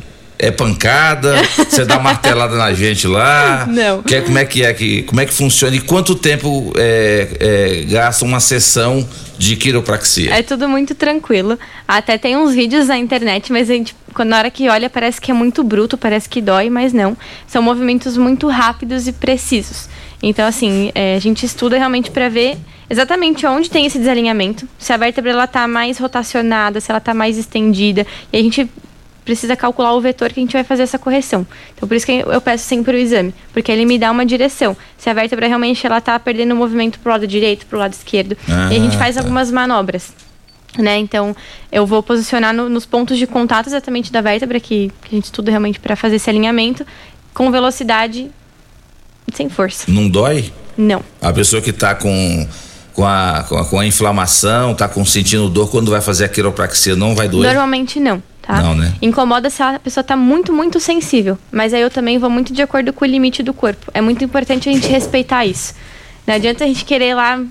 É 0.44 0.52
pancada? 0.52 1.42
Você 1.56 1.86
dá 1.86 1.98
martelada 2.00 2.58
na 2.58 2.74
gente 2.74 3.08
lá? 3.08 3.66
Não. 3.72 4.04
Que, 4.04 4.20
como 4.22 4.38
é 4.38 4.44
que 4.44 4.62
é 4.62 4.74
que 4.74 5.04
como 5.04 5.22
é 5.22 5.26
que 5.26 5.34
funciona? 5.34 5.74
E 5.74 5.80
quanto 5.80 6.16
tempo 6.16 6.74
é, 6.76 7.30
é, 7.40 7.86
gasta 7.90 8.26
uma 8.26 8.42
sessão 8.42 9.08
de 9.38 9.56
quiropraxia? 9.56 10.34
É 10.34 10.44
tudo 10.44 10.68
muito 10.68 10.94
tranquilo. 10.96 11.58
Até 11.88 12.18
tem 12.18 12.36
uns 12.36 12.54
vídeos 12.54 12.90
na 12.90 12.98
internet, 12.98 13.54
mas 13.54 13.70
a 13.70 13.74
gente, 13.74 13.96
quando 14.14 14.30
na 14.30 14.38
hora 14.38 14.52
que 14.52 14.68
olha 14.68 14.90
parece 14.90 15.22
que 15.22 15.32
é 15.32 15.34
muito 15.34 15.64
bruto, 15.64 15.98
parece 15.98 16.28
que 16.28 16.42
dói, 16.42 16.70
mas 16.70 16.92
não. 16.92 17.16
São 17.48 17.62
movimentos 17.62 18.18
muito 18.18 18.50
rápidos 18.50 19.08
e 19.08 19.14
precisos. 19.14 19.88
Então, 20.22 20.46
assim, 20.46 20.92
é, 20.94 21.16
a 21.16 21.20
gente 21.20 21.46
estuda 21.46 21.78
realmente 21.78 22.12
para 22.12 22.28
ver 22.28 22.58
exatamente 22.90 23.46
onde 23.46 23.70
tem 23.70 23.86
esse 23.86 23.98
desalinhamento, 23.98 24.68
se 24.78 24.92
a 24.92 24.98
vértebra 24.98 25.32
ela 25.32 25.48
tá 25.48 25.68
mais 25.70 25.98
rotacionada, 25.98 26.82
se 26.82 26.92
ela 26.92 27.00
tá 27.00 27.14
mais 27.14 27.38
estendida, 27.38 28.06
e 28.32 28.38
a 28.38 28.42
gente 28.42 28.70
precisa 29.26 29.56
calcular 29.56 29.94
o 29.94 30.02
vetor 30.02 30.32
que 30.32 30.40
a 30.40 30.44
gente 30.44 30.54
vai 30.54 30.64
fazer 30.64 30.84
essa 30.84 31.00
correção. 31.00 31.46
Então, 31.76 31.88
por 31.88 31.96
isso 31.96 32.06
que 32.06 32.12
eu 32.26 32.42
peço 32.42 32.66
sempre 32.66 32.96
o 32.96 33.00
exame, 33.00 33.34
porque 33.54 33.72
ele 33.72 33.86
me 33.86 33.98
dá 33.98 34.12
uma 34.12 34.26
direção. 34.26 34.76
Se 34.98 35.10
a 35.10 35.14
vértebra 35.14 35.48
realmente 35.48 35.86
ela 35.86 36.02
tá 36.02 36.20
perdendo 36.20 36.54
o 36.54 36.58
movimento 36.58 37.00
pro 37.00 37.12
lado 37.12 37.26
direito, 37.28 37.66
pro 37.66 37.80
lado 37.80 37.94
esquerdo, 37.94 38.36
e 38.48 38.76
a 38.76 38.80
gente 38.80 38.96
Ah, 38.96 39.00
faz 39.00 39.16
tá. 39.16 39.22
algumas 39.22 39.50
manobras. 39.52 40.14
Né? 40.78 40.98
Então, 40.98 41.36
eu 41.72 41.86
vou 41.86 42.02
posicionar 42.02 42.52
no- 42.54 42.68
nos 42.68 42.86
pontos 42.86 43.18
de 43.18 43.28
contato 43.28 43.68
exatamente 43.68 44.12
da 44.12 44.22
vértebra, 44.22 44.60
que, 44.60 44.92
que 45.04 45.08
a 45.08 45.16
gente 45.16 45.26
estuda 45.26 45.52
realmente 45.52 45.80
para 45.80 45.96
fazer 45.96 46.16
esse 46.16 46.30
alinhamento, 46.30 46.84
com 47.34 47.52
velocidade 47.52 48.32
sem 49.34 49.50
força. 49.50 49.86
Não 49.88 50.10
dói? 50.10 50.52
Não. 50.78 51.04
A 51.22 51.32
pessoa 51.32 51.62
que 51.62 51.70
está 51.70 51.94
com 51.96 52.48
com 52.94 53.06
a, 53.06 53.44
com 53.50 53.58
a 53.58 53.66
com 53.66 53.80
a 53.80 53.86
inflamação, 53.86 54.76
tá 54.76 54.88
com 54.88 55.04
sentindo 55.06 55.50
dor 55.50 55.70
quando 55.70 55.90
vai 55.90 56.02
fazer 56.02 56.26
a 56.26 56.30
quiropraxia, 56.30 56.96
não 56.96 57.16
vai 57.16 57.28
doer? 57.28 57.48
Normalmente 57.48 58.00
não, 58.00 58.22
tá? 58.44 58.62
Não, 58.62 58.76
né? 58.76 58.94
Incomoda 59.02 59.50
se 59.50 59.64
a 59.64 59.80
pessoa 59.80 60.04
tá 60.04 60.16
muito, 60.16 60.54
muito 60.54 60.80
sensível. 60.80 61.38
Mas 61.52 61.74
aí 61.74 61.82
eu 61.82 61.90
também 61.90 62.20
vou 62.20 62.30
muito 62.30 62.54
de 62.54 62.62
acordo 62.62 62.94
com 62.94 63.04
o 63.04 63.08
limite 63.08 63.42
do 63.42 63.54
corpo. 63.54 63.90
É 63.94 64.02
muito 64.02 64.24
importante 64.24 64.70
a 64.70 64.72
gente 64.72 64.88
respeitar 64.88 65.46
isso. 65.46 65.74
Não 66.28 66.36
adianta 66.36 66.64
a 66.64 66.68
gente 66.68 66.86
querer 66.86 67.16
lá 67.16 67.42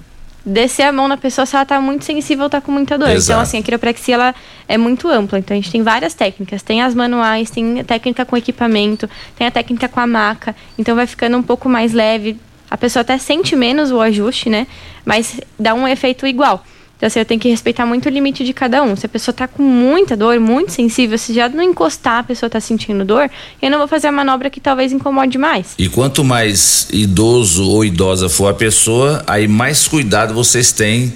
descer 0.45 0.83
a 0.83 0.93
mão 0.93 1.09
na 1.09 1.17
pessoa 1.17 1.47
se 1.47 1.55
ela 1.55 1.65
tá 1.65 1.81
muito 1.81 2.05
sensível 2.05 2.45
ou 2.45 2.51
tá 2.51 2.61
com 2.61 2.71
muita 2.71 2.99
dor. 2.99 3.09
Exato. 3.09 3.33
Então, 3.33 3.41
assim, 3.41 3.59
a 3.59 3.63
quiropraxia 3.63 4.15
ela 4.15 4.35
é 4.69 4.77
muito 4.77 5.09
ampla. 5.09 5.39
Então, 5.39 5.57
a 5.57 5.61
gente 5.61 5.71
tem 5.71 5.83
várias 5.83 6.15
técnicas. 6.15 6.63
Tem 6.63 6.83
as 6.83 6.95
manuais, 6.95 7.51
tem 7.51 7.81
a 7.81 7.85
técnica 7.85 8.25
com 8.25 8.37
equipamento, 8.37 9.09
tem 9.37 9.47
a 9.47 9.51
técnica 9.51 9.89
com 9.89 10.01
a 10.01 10.07
maca. 10.07 10.55
Então, 10.79 10.95
vai 10.95 11.07
ficando 11.07 11.37
um 11.37 11.43
pouco 11.43 11.69
mais 11.69 11.93
leve. 11.93 12.39
A 12.71 12.77
pessoa 12.77 13.01
até 13.03 13.19
sente 13.19 13.55
menos 13.57 13.91
o 13.91 14.01
ajuste, 14.01 14.49
né? 14.49 14.67
Mas 15.05 15.41
dá 15.59 15.75
um 15.75 15.87
efeito 15.87 16.27
igual. 16.27 16.65
Então, 17.03 17.09
assim, 17.09 17.19
eu 17.19 17.25
tenho 17.25 17.41
que 17.41 17.49
respeitar 17.49 17.85
muito 17.85 18.07
o 18.07 18.09
limite 18.09 18.45
de 18.45 18.53
cada 18.53 18.81
um. 18.81 18.95
Se 18.95 19.07
a 19.07 19.09
pessoa 19.09 19.35
tá 19.35 19.49
com 19.49 19.61
muita 19.61 20.17
dor, 20.17 20.39
muito 20.39 20.71
sensível, 20.71 21.19
se 21.19 21.35
já 21.35 21.49
não 21.49 21.61
encostar 21.61 22.21
a 22.21 22.23
pessoa 22.23 22.49
tá 22.49 22.61
sentindo 22.61 23.05
dor, 23.05 23.29
eu 23.61 23.69
não 23.69 23.79
vou 23.79 23.89
fazer 23.89 24.07
a 24.07 24.13
manobra 24.13 24.49
que 24.49 24.61
talvez 24.61 24.93
incomode 24.93 25.37
mais. 25.37 25.75
E 25.77 25.89
quanto 25.89 26.23
mais 26.23 26.87
idoso 26.93 27.69
ou 27.69 27.85
idosa 27.85 28.29
for 28.29 28.47
a 28.47 28.55
pessoa, 28.55 29.21
aí 29.27 29.49
mais 29.49 29.89
cuidado 29.89 30.33
vocês 30.33 30.71
têm 30.71 31.13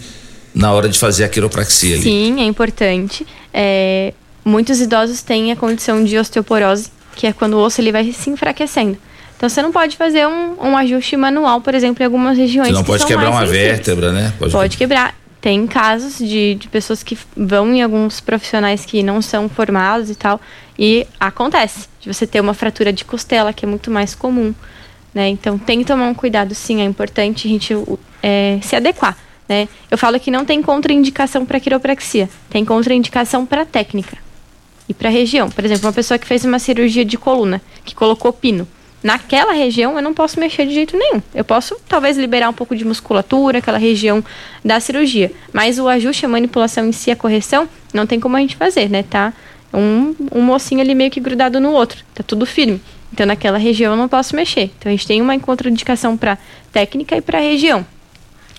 na 0.53 0.73
hora 0.73 0.89
de 0.89 0.99
fazer 0.99 1.23
a 1.23 1.29
quiropraxia 1.29 1.95
ali. 1.95 2.03
Sim, 2.03 2.41
é 2.41 2.45
importante. 2.45 3.25
É, 3.55 4.13
muitos 4.45 4.81
idosos 4.81 5.23
têm 5.23 5.53
a 5.53 5.57
condição 5.57 6.03
de 6.03 6.19
osteoporose, 6.19 6.89
que 7.15 7.29
é 7.29 7.33
quando 7.33 7.55
o 7.55 7.61
osso 7.61 7.81
ele 7.81 7.93
vai 7.93 8.11
se 8.11 8.29
enfraquecendo. 8.29 8.99
Então 9.37 9.49
você 9.49 9.63
não 9.63 9.71
pode 9.71 9.97
fazer 9.97 10.27
um, 10.27 10.57
um 10.61 10.77
ajuste 10.77 11.17
manual, 11.17 11.61
por 11.61 11.77
exemplo, 11.77 12.03
em 12.03 12.07
algumas 12.07 12.37
regiões. 12.37 12.71
Você 12.71 12.75
não 12.75 12.83
pode 12.83 13.07
quebrar 13.07 13.31
uma 13.31 13.43
sensíveis. 13.43 13.69
vértebra, 13.69 14.11
né? 14.11 14.33
Pode, 14.51 14.77
quebrar. 14.77 15.15
Tem 15.47 15.65
casos 15.65 16.19
de, 16.19 16.57
de 16.57 16.67
pessoas 16.67 17.05
que 17.05 17.17
vão 17.37 17.73
em 17.73 17.81
alguns 17.81 18.19
profissionais 18.19 18.85
que 18.85 19.01
não 19.01 19.23
são 19.23 19.49
formados 19.49 20.11
e 20.11 20.17
tal, 20.17 20.41
e 20.77 21.07
acontece 21.21 21.89
de 22.01 22.13
você 22.13 22.27
ter 22.27 22.41
uma 22.41 22.53
fratura 22.53 22.93
de 22.93 23.05
costela, 23.05 23.53
que 23.53 23.65
é 23.65 23.69
muito 23.69 23.89
mais 23.89 24.13
comum. 24.13 24.53
Né? 25.15 25.29
Então 25.29 25.57
tem 25.57 25.79
que 25.79 25.85
tomar 25.85 26.09
um 26.09 26.15
cuidado, 26.15 26.53
sim, 26.53 26.81
é 26.81 26.85
importante 26.85 27.47
a 27.47 27.51
gente 27.53 27.73
é, 28.21 28.59
se 28.61 28.75
adequar. 28.75 29.17
Né? 29.49 29.69
Eu 29.89 29.97
falo 29.97 30.19
que 30.19 30.33
não 30.33 30.45
tem 30.45 30.61
contraindicação 30.61 31.47
para 31.47 31.61
quiropraxia, 31.61 32.29
tem 32.51 32.65
contraindicação 32.65 33.47
para 33.47 33.65
técnica 33.65 34.19
e 34.89 34.95
para 34.95 35.11
região. 35.11 35.49
Por 35.49 35.65
exemplo, 35.65 35.87
uma 35.87 35.93
pessoa 35.93 36.19
que 36.19 36.27
fez 36.27 36.45
uma 36.45 36.59
cirurgia 36.59 37.05
de 37.05 37.17
coluna, 37.17 37.63
que 37.85 37.95
colocou 37.95 38.33
pino. 38.33 38.67
Naquela 39.03 39.53
região 39.53 39.97
eu 39.97 40.03
não 40.03 40.13
posso 40.13 40.41
mexer 40.41 40.67
de 40.67 40.75
jeito 40.75 40.97
nenhum. 40.97 41.23
Eu 41.35 41.45
posso 41.45 41.77
talvez 41.89 42.17
liberar 42.17 42.49
um 42.49 42.53
pouco 42.53 42.75
de 42.75 42.85
musculatura, 42.85 43.59
aquela 43.59 43.79
região 43.79 44.25
da 44.65 44.81
cirurgia. 44.81 45.31
Mas 45.53 45.79
o 45.79 45.89
ajuste, 45.89 46.27
a 46.27 46.29
manipulação 46.29 46.87
em 46.87 46.93
si, 46.93 47.11
a 47.11 47.17
correção, 47.17 47.69
não 47.93 48.07
tem 48.07 48.19
como 48.19 48.37
a 48.37 48.41
gente 48.41 48.57
fazer, 48.57 48.89
né? 48.89 49.03
Tá 49.03 49.33
um, 49.73 50.15
um 50.33 50.43
mocinho 50.43 50.81
ali 50.81 50.95
meio 50.95 51.11
que 51.11 51.21
grudado 51.21 51.61
no 51.61 51.73
outro. 51.73 52.03
Tá 52.15 52.23
tudo 52.23 52.47
firme. 52.47 52.81
Então 53.13 53.27
naquela 53.27 53.59
região 53.59 53.93
eu 53.93 53.97
não 53.97 54.09
posso 54.09 54.35
mexer. 54.35 54.71
Então 54.79 54.91
a 54.91 54.95
gente 54.95 55.07
tem 55.07 55.23
uma 55.23 55.39
contraindicação 55.39 56.17
para 56.17 56.39
técnica 56.73 57.17
e 57.17 57.21
para 57.21 57.39
região. 57.39 57.87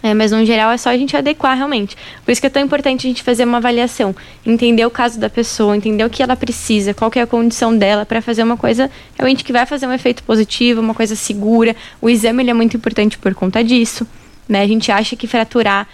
É, 0.04 0.14
mas 0.14 0.32
no 0.32 0.46
geral 0.46 0.72
é 0.72 0.78
só 0.78 0.90
a 0.90 0.98
gente 0.98 1.18
adequar 1.18 1.58
realmente. 1.58 1.98
Por 2.24 2.32
isso 2.32 2.40
que 2.40 2.48
é 2.48 2.50
tão 2.50 2.62
importante 2.62 3.08
a 3.08 3.10
gente 3.10 3.24
fazer 3.24 3.46
uma 3.46 3.58
avaliação, 3.58 4.16
entender 4.46 4.86
o 4.86 4.92
caso 4.92 5.20
da 5.20 5.30
pessoa, 5.30 5.76
entender 5.76 6.04
o 6.04 6.10
que 6.10 6.22
ela 6.22 6.36
precisa, 6.36 6.94
qual 6.94 7.10
que 7.10 7.18
é 7.18 7.24
a 7.24 7.28
condição 7.28 7.76
dela 7.76 8.06
para 8.06 8.22
fazer 8.22 8.44
uma 8.44 8.56
coisa 8.56 8.92
realmente 9.18 9.44
que 9.44 9.52
vai 9.52 9.66
fazer 9.66 9.88
um 9.88 9.94
efeito 9.94 10.24
positivo, 10.24 10.82
uma 10.82 10.94
coisa 10.94 11.16
segura. 11.16 11.76
O 12.00 12.10
exame 12.10 12.44
ele 12.44 12.52
é 12.52 12.54
muito 12.54 12.78
importante 12.78 13.18
por 13.18 13.34
conta 13.34 13.64
disso. 13.64 14.06
Né? 14.48 14.62
A 14.62 14.68
gente 14.68 14.92
acha 14.92 15.16
que 15.16 15.26
fraturar 15.26 15.88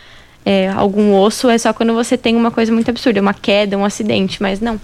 é, 0.45 0.69
algum 0.69 1.15
osso 1.15 1.49
é 1.49 1.57
só 1.57 1.71
quando 1.71 1.93
você 1.93 2.17
tem 2.17 2.35
uma 2.35 2.51
coisa 2.51 2.71
muito 2.71 2.89
absurda, 2.89 3.21
uma 3.21 3.33
queda, 3.33 3.77
um 3.77 3.85
acidente, 3.85 4.41
mas 4.41 4.59
não. 4.59 4.79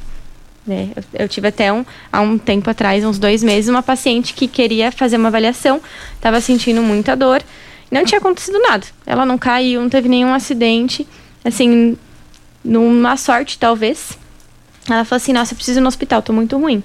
né? 0.66 0.90
Eu, 0.96 1.04
eu 1.26 1.28
tive 1.28 1.50
até 1.50 1.72
um, 1.74 1.86
há 2.12 2.22
um 2.22 2.38
tempo 2.38 2.70
atrás, 2.70 3.04
uns 3.04 3.20
dois 3.20 3.44
meses, 3.44 3.70
uma 3.70 3.84
paciente 3.84 4.34
que 4.34 4.48
queria 4.48 4.92
fazer 4.92 5.18
uma 5.18 5.28
avaliação, 5.28 5.82
estava 6.16 6.40
sentindo 6.40 6.82
muita 6.82 7.16
dor, 7.16 7.44
não 7.92 8.06
tinha 8.06 8.20
acontecido 8.20 8.60
nada. 8.60 8.86
Ela 9.06 9.26
não 9.26 9.38
caiu, 9.38 9.82
não 9.82 9.90
teve 9.90 10.08
nenhum 10.08 10.34
acidente. 10.34 11.08
Assim, 11.44 11.98
numa 12.64 13.18
sorte, 13.18 13.58
talvez. 13.58 14.18
Ela 14.90 15.06
falou 15.06 15.18
assim: 15.18 15.34
Nossa, 15.34 15.54
eu 15.54 15.56
preciso 15.56 15.80
ir 15.80 15.82
no 15.82 15.88
hospital, 15.88 16.22
tô 16.22 16.34
muito 16.34 16.58
ruim. 16.58 16.84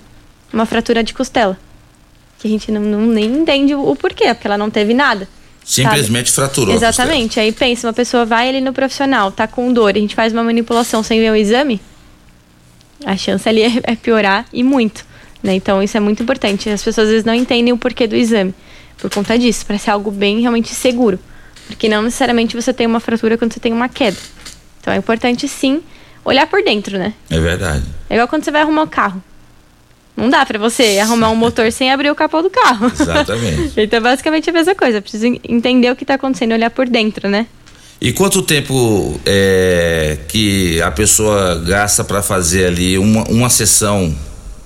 Uma 0.53 0.67
fratura 0.67 1.03
de 1.03 1.13
costela. 1.13 1.59
Que 2.39 2.47
a 2.47 2.51
gente 2.51 2.71
não, 2.71 2.81
não 2.81 3.01
nem 3.01 3.27
entende 3.27 3.75
o, 3.75 3.91
o 3.91 3.97
porquê, 3.97 4.33
porque 4.35 4.47
ela 4.47 4.59
não 4.59 4.71
teve 4.71 4.95
nada. 4.95 5.29
Simplesmente 5.65 6.31
sabe? 6.31 6.49
fraturou. 6.49 6.75
Exatamente. 6.75 7.41
Aí 7.41 7.51
pensa, 7.53 7.87
uma 7.87 7.93
pessoa 7.93 8.25
vai 8.27 8.49
ali 8.49 8.61
no 8.61 8.73
profissional, 8.73 9.33
tá 9.33 9.47
com 9.47 9.73
dor, 9.73 9.95
a 9.97 9.99
gente 9.99 10.15
faz 10.15 10.33
uma 10.33 10.45
manipulação 10.45 11.03
sem 11.03 11.21
ver 11.21 11.31
o 11.31 11.37
exame, 11.37 11.81
a 13.05 13.17
chance 13.17 13.49
ali 13.49 13.63
é, 13.63 13.81
é 13.85 13.97
piorar 13.97 14.45
e 14.53 14.63
muito. 14.63 15.07
Né? 15.43 15.55
Então 15.55 15.83
isso 15.83 15.97
é 15.97 16.01
muito 16.01 16.23
importante. 16.23 16.69
As 16.69 16.83
pessoas 16.83 17.07
às 17.07 17.11
vezes 17.11 17.25
não 17.25 17.35
entendem 17.35 17.73
o 17.73 17.79
porquê 17.79 18.07
do 18.07 18.15
exame. 18.15 18.55
Por 18.99 19.11
conta 19.11 19.39
disso, 19.39 19.67
para 19.67 19.79
ser 19.79 19.91
algo 19.91 20.11
bem 20.11 20.41
realmente 20.41 20.75
seguro. 20.75 21.19
Porque 21.67 21.89
não 21.89 22.03
necessariamente 22.03 22.55
você 22.55 22.73
tem 22.73 22.87
uma 22.87 23.01
fratura 23.01 23.37
quando 23.39 23.53
você 23.53 23.61
tem 23.61 23.73
uma 23.73 23.89
queda. 23.89 24.17
Então 24.81 24.93
é 24.93 24.97
importante 24.97 25.49
sim 25.49 25.83
olhar 26.25 26.47
por 26.47 26.63
dentro, 26.63 26.99
né? 26.99 27.15
É 27.31 27.39
verdade. 27.39 27.85
É 28.09 28.15
igual 28.15 28.29
quando 28.29 28.45
você 28.45 28.51
vai 28.51 28.63
arrumar 28.63 28.83
o 28.83 28.89
carro. 28.89 29.23
Não 30.17 30.31
dá 30.31 30.47
pra 30.47 30.59
você 30.59 30.99
arrumar 31.03 31.31
um 31.31 31.35
motor 31.35 31.71
sem 31.73 31.91
abrir 31.91 32.11
o 32.11 32.15
capô 32.15 32.41
do 32.41 32.49
carro. 32.49 32.87
Exatamente. 32.87 33.73
então, 33.81 34.01
basicamente, 34.01 34.49
é 34.49 34.51
a 34.51 34.53
mesma 34.53 34.75
coisa. 34.75 35.03
Precisa 35.03 35.27
entender 35.27 35.91
o 35.91 35.97
que 35.97 36.05
tá 36.05 36.15
acontecendo 36.15 36.53
e 36.53 36.55
olhar 36.55 36.71
por 36.71 36.89
dentro, 36.89 37.29
né? 37.29 37.47
E 38.01 38.13
quanto 38.13 38.43
tempo 38.43 39.21
é, 39.27 40.19
que 40.29 40.81
a 40.83 40.91
pessoa 40.91 41.57
gasta 41.67 42.05
para 42.05 42.23
fazer 42.23 42.67
ali 42.67 42.99
uma, 42.99 43.25
uma 43.25 43.51
sessão 43.51 44.15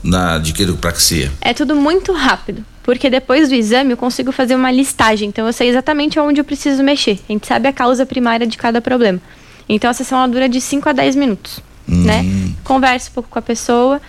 na, 0.03 0.38
de 0.38 0.53
quiropraxia? 0.53 1.32
É 1.40 1.53
tudo 1.53 1.74
muito 1.74 2.12
rápido. 2.12 2.64
Porque 2.82 3.11
depois 3.11 3.51
do 3.51 3.55
exame 3.55 3.90
eu 3.90 3.96
consigo 3.99 4.32
fazer 4.32 4.55
uma 4.55 4.70
listagem. 4.70 5.28
Então 5.28 5.46
eu 5.46 5.53
sei 5.53 5.68
exatamente 5.68 6.18
onde 6.18 6.40
eu 6.40 6.44
preciso 6.44 6.82
mexer. 6.82 7.18
A 7.28 7.32
gente 7.32 7.46
sabe 7.46 7.68
a 7.68 7.72
causa 7.72 8.07
primária 8.07 8.46
de 8.46 8.57
cada 8.57 8.80
problema. 8.80 9.20
Então 9.68 9.90
a 9.90 9.92
sessão 9.92 10.28
dura 10.30 10.49
de 10.49 10.59
5 10.59 10.88
a 10.88 10.92
10 10.92 11.16
minutos. 11.16 11.61
Né? 11.86 12.24
Converso 12.64 13.11
um 13.11 13.14
pouco 13.14 13.28
com 13.30 13.38
a 13.38 13.42
pessoa, 13.42 14.01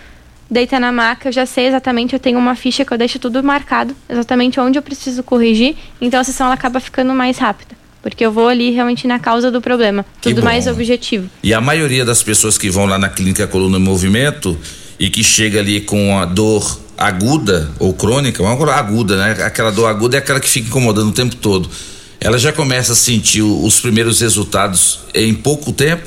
deita 0.50 0.78
na 0.78 0.92
maca, 0.92 1.28
eu 1.28 1.32
já 1.32 1.46
sei 1.46 1.66
exatamente, 1.66 2.12
eu 2.12 2.18
tenho 2.18 2.38
uma 2.38 2.54
ficha 2.54 2.84
que 2.84 2.92
eu 2.92 2.98
deixo 2.98 3.18
tudo 3.18 3.42
marcado, 3.42 3.96
exatamente 4.08 4.60
onde 4.60 4.78
eu 4.78 4.82
preciso 4.82 5.22
corrigir. 5.22 5.76
Então 6.00 6.20
a 6.20 6.24
sessão 6.24 6.46
ela 6.46 6.54
acaba 6.54 6.80
ficando 6.80 7.14
mais 7.14 7.38
rápida. 7.38 7.78
Porque 8.02 8.24
eu 8.24 8.32
vou 8.32 8.48
ali 8.48 8.70
realmente 8.70 9.06
na 9.06 9.18
causa 9.18 9.50
do 9.50 9.60
problema. 9.60 10.06
Que 10.22 10.30
tudo 10.30 10.40
bom. 10.40 10.46
mais 10.46 10.66
objetivo. 10.66 11.28
E 11.42 11.52
a 11.52 11.60
maioria 11.60 12.02
das 12.02 12.22
pessoas 12.22 12.56
que 12.56 12.70
vão 12.70 12.86
lá 12.86 12.98
na 12.98 13.10
clínica 13.10 13.46
Coluna 13.46 13.76
em 13.76 13.82
Movimento 13.82 14.58
e 15.00 15.08
que 15.08 15.24
chega 15.24 15.60
ali 15.60 15.80
com 15.80 16.18
a 16.18 16.26
dor 16.26 16.78
aguda 16.96 17.70
ou 17.78 17.94
crônica, 17.94 18.42
uma 18.42 18.52
aguda, 18.74 19.16
né? 19.16 19.42
Aquela 19.44 19.72
dor 19.72 19.86
aguda 19.86 20.16
é 20.16 20.18
aquela 20.18 20.38
que 20.38 20.48
fica 20.48 20.68
incomodando 20.68 21.08
o 21.08 21.12
tempo 21.12 21.34
todo. 21.36 21.70
Ela 22.20 22.38
já 22.38 22.52
começa 22.52 22.92
a 22.92 22.94
sentir 22.94 23.40
os 23.40 23.80
primeiros 23.80 24.20
resultados 24.20 25.00
em 25.14 25.32
pouco 25.32 25.72
tempo? 25.72 26.06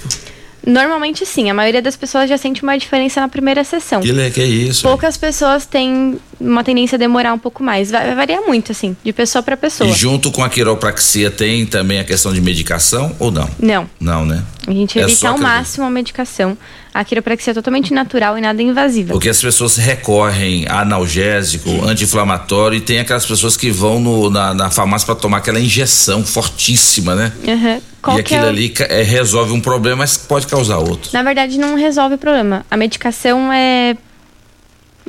Normalmente 0.65 1.25
sim, 1.25 1.49
a 1.49 1.53
maioria 1.53 1.81
das 1.81 1.95
pessoas 1.95 2.29
já 2.29 2.37
sente 2.37 2.63
uma 2.63 2.77
diferença 2.77 3.19
na 3.19 3.27
primeira 3.27 3.63
sessão. 3.63 3.99
Que, 4.01 4.31
que 4.31 4.41
é 4.41 4.45
isso? 4.45 4.83
Poucas 4.83 5.17
pessoas 5.17 5.65
têm 5.65 6.17
uma 6.39 6.63
tendência 6.63 6.95
a 6.95 6.99
demorar 6.99 7.33
um 7.33 7.37
pouco 7.39 7.61
mais. 7.61 7.91
Vai, 7.91 8.15
variar 8.15 8.41
muito, 8.47 8.71
assim, 8.71 8.95
de 9.03 9.11
pessoa 9.11 9.43
para 9.43 9.57
pessoa. 9.57 9.89
E 9.89 9.93
junto 9.93 10.31
com 10.31 10.43
a 10.43 10.49
quiropraxia 10.49 11.29
tem 11.29 11.65
também 11.65 11.99
a 11.99 12.03
questão 12.03 12.33
de 12.33 12.39
medicação 12.41 13.13
ou 13.19 13.29
não? 13.31 13.49
Não. 13.59 13.89
Não, 13.99 14.25
né? 14.25 14.41
A 14.65 14.71
gente 14.71 14.97
É 14.97 15.01
evita 15.03 15.27
ao 15.27 15.37
máximo 15.37 15.85
a 15.85 15.89
medicação. 15.89 16.57
A 16.93 17.03
quiropraxia 17.03 17.51
é 17.51 17.53
totalmente 17.53 17.93
natural 17.93 18.37
e 18.37 18.41
nada 18.41 18.61
invasiva. 18.61 19.11
Porque 19.11 19.27
as 19.27 19.41
pessoas 19.41 19.75
recorrem 19.77 20.65
a 20.69 20.81
analgésico, 20.81 21.69
anti-inflamatório 21.85 22.77
e 22.77 22.81
tem 22.81 22.99
aquelas 22.99 23.25
pessoas 23.25 23.57
que 23.57 23.69
vão 23.71 23.99
no- 23.99 24.29
na, 24.29 24.53
na 24.53 24.69
farmácia 24.69 25.05
para 25.05 25.15
tomar 25.15 25.37
aquela 25.37 25.59
injeção 25.59 26.23
fortíssima, 26.23 27.15
né? 27.15 27.33
Uhum. 27.45 27.81
Qual 28.03 28.17
e 28.17 28.19
é 28.19 28.21
aquilo 28.21 28.43
o- 28.43 28.49
ali 28.49 28.71
é, 28.89 29.01
resolve 29.01 29.51
um 29.53 29.61
problema, 29.61 29.95
mas 29.97 30.17
pode 30.17 30.45
causar 30.45 30.77
outro. 30.77 31.09
Na 31.13 31.23
verdade, 31.23 31.57
não 31.57 31.75
resolve 31.75 32.15
o 32.15 32.17
problema. 32.19 32.63
A 32.69 32.77
medicação 32.77 33.51
é. 33.51 33.95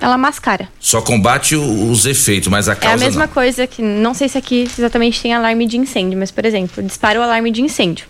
Ela 0.01 0.17
mascara. 0.19 0.69
Só 0.81 1.01
combate 1.03 1.55
os 1.55 2.05
efeitos, 2.07 2.49
mas 2.49 2.69
a 2.69 2.73
É 2.73 2.75
a 2.75 2.77
causa 2.79 3.05
mesma 3.05 3.27
não. 3.27 3.33
coisa 3.33 3.67
que. 3.67 3.83
Não 3.83 4.15
sei 4.15 4.29
se 4.29 4.39
aqui 4.39 4.63
exatamente 4.79 5.21
tem 5.21 5.33
alarme 5.35 5.67
de 5.67 5.77
incêndio, 5.77 6.19
mas, 6.19 6.31
por 6.31 6.45
exemplo, 6.45 6.83
dispara 6.83 7.19
o 7.21 7.23
alarme 7.23 7.51
de 7.51 7.61
incêndio. 7.63 8.07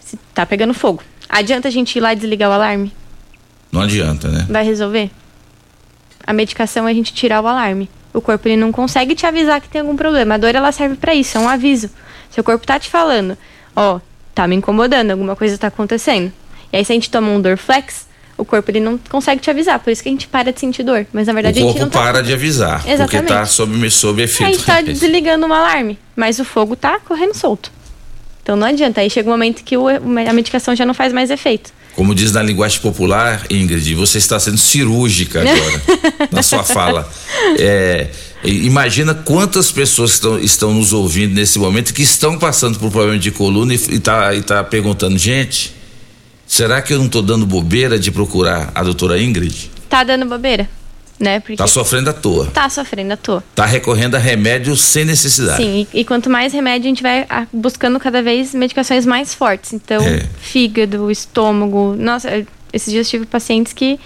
Se 0.00 0.18
tá 0.34 0.44
pegando 0.44 0.74
fogo. 0.74 1.02
Adianta 1.28 1.68
a 1.68 1.70
gente 1.70 1.96
ir 1.96 2.00
lá 2.00 2.12
e 2.12 2.16
desligar 2.16 2.50
o 2.50 2.52
alarme? 2.52 2.92
Não 3.72 3.80
adianta, 3.80 4.28
né? 4.28 4.46
Vai 4.48 4.64
resolver? 4.64 5.10
A 6.26 6.32
medicação 6.32 6.86
é 6.86 6.90
a 6.90 6.94
gente 6.94 7.12
tirar 7.14 7.42
o 7.42 7.46
alarme. 7.46 7.88
O 8.12 8.20
corpo 8.20 8.46
ele 8.46 8.56
não 8.56 8.70
consegue 8.70 9.14
te 9.14 9.26
avisar 9.26 9.60
que 9.60 9.68
tem 9.68 9.80
algum 9.80 9.96
problema. 9.96 10.34
A 10.34 10.38
dor 10.38 10.54
ela 10.54 10.70
serve 10.70 10.96
pra 10.96 11.14
isso, 11.14 11.36
é 11.36 11.40
um 11.40 11.48
aviso. 11.48 11.90
Seu 12.30 12.44
corpo 12.44 12.66
tá 12.66 12.78
te 12.78 12.88
falando, 12.90 13.36
ó, 13.76 14.00
tá 14.34 14.46
me 14.46 14.56
incomodando, 14.56 15.10
alguma 15.10 15.36
coisa 15.36 15.56
tá 15.58 15.68
acontecendo. 15.68 16.32
E 16.72 16.76
aí 16.76 16.84
se 16.84 16.92
a 16.92 16.94
gente 16.94 17.10
toma 17.10 17.28
um 17.28 17.40
Dorflex, 17.40 18.06
o 18.36 18.44
corpo 18.44 18.70
ele 18.70 18.80
não 18.80 18.98
consegue 19.08 19.40
te 19.40 19.48
avisar, 19.48 19.78
por 19.78 19.90
isso 19.90 20.02
que 20.02 20.08
a 20.08 20.12
gente 20.12 20.26
para 20.26 20.52
de 20.52 20.58
sentir 20.58 20.82
dor. 20.82 21.06
Mas 21.12 21.26
na 21.28 21.32
verdade 21.32 21.60
o 21.60 21.62
a 21.62 21.66
gente 21.66 21.78
corpo 21.78 21.84
não 21.84 21.90
tá 21.90 22.00
para 22.12 22.22
de 22.22 22.32
avisar, 22.32 22.78
porque 22.78 22.92
Exatamente. 22.92 23.28
tá 23.28 23.46
sob, 23.46 23.90
sob 23.90 24.22
a 24.22 24.24
efeito. 24.24 24.52
gente 24.52 24.64
tá 24.66 24.80
desligando 24.80 25.46
um 25.46 25.52
alarme, 25.52 25.98
mas 26.16 26.38
o 26.40 26.44
fogo 26.44 26.74
tá 26.74 26.98
correndo 27.00 27.34
solto. 27.34 27.70
Então 28.42 28.56
não 28.56 28.66
adianta, 28.66 29.00
aí 29.00 29.08
chega 29.08 29.28
um 29.28 29.32
momento 29.32 29.62
que 29.64 29.76
o- 29.76 29.88
a 29.88 30.32
medicação 30.32 30.74
já 30.76 30.84
não 30.84 30.92
faz 30.94 31.12
mais 31.12 31.30
efeito. 31.30 31.72
Como 31.96 32.12
diz 32.12 32.32
na 32.32 32.42
linguagem 32.42 32.80
popular, 32.80 33.42
Ingrid, 33.48 33.94
você 33.94 34.18
está 34.18 34.38
sendo 34.40 34.58
cirúrgica 34.58 35.40
agora 35.48 35.82
na 36.32 36.42
sua 36.42 36.64
fala. 36.64 37.08
É, 37.58 38.08
imagina 38.44 39.14
quantas 39.14 39.70
pessoas 39.72 40.12
estão, 40.12 40.38
estão 40.38 40.74
nos 40.74 40.92
ouvindo 40.92 41.34
nesse 41.34 41.58
momento 41.58 41.92
que 41.94 42.02
estão 42.02 42.38
passando 42.38 42.78
por 42.78 42.90
problema 42.90 43.18
de 43.18 43.30
coluna 43.30 43.74
e, 43.74 43.80
e, 43.90 43.98
tá, 43.98 44.64
perguntando, 44.64 45.16
gente, 45.18 45.74
será 46.46 46.82
que 46.82 46.92
eu 46.92 46.98
não 46.98 47.06
estou 47.06 47.22
dando 47.22 47.46
bobeira 47.46 47.98
de 47.98 48.10
procurar 48.10 48.70
a 48.74 48.82
doutora 48.82 49.20
Ingrid? 49.20 49.70
Tá 49.88 50.04
dando 50.04 50.26
bobeira, 50.26 50.68
né? 51.18 51.40
Porque 51.40 51.56
Tá 51.56 51.66
sofrendo 51.66 52.10
à 52.10 52.12
toa. 52.12 52.46
tá 52.46 52.68
sofrendo 52.68 53.12
à 53.12 53.16
toa. 53.16 53.42
Tá 53.54 53.64
recorrendo 53.64 54.16
a 54.16 54.18
remédios 54.18 54.80
sem 54.80 55.04
necessidade. 55.04 55.62
Sim, 55.62 55.86
e, 55.92 56.00
e 56.00 56.04
quanto 56.04 56.28
mais 56.28 56.52
remédio 56.52 56.86
a 56.86 56.88
gente 56.88 57.02
vai 57.02 57.26
ah, 57.30 57.46
buscando 57.52 57.98
cada 58.00 58.22
vez 58.22 58.52
medicações 58.54 59.06
mais 59.06 59.32
fortes. 59.34 59.72
Então, 59.72 60.02
É. 60.02 60.26
fígado, 60.40 61.10
estômago. 61.10 61.94
Nossa, 61.98 62.28
esses 62.72 62.92
dias 62.92 63.06
eu 63.06 63.10
tive 63.10 63.26
pacientes 63.26 63.72
que 63.72 63.98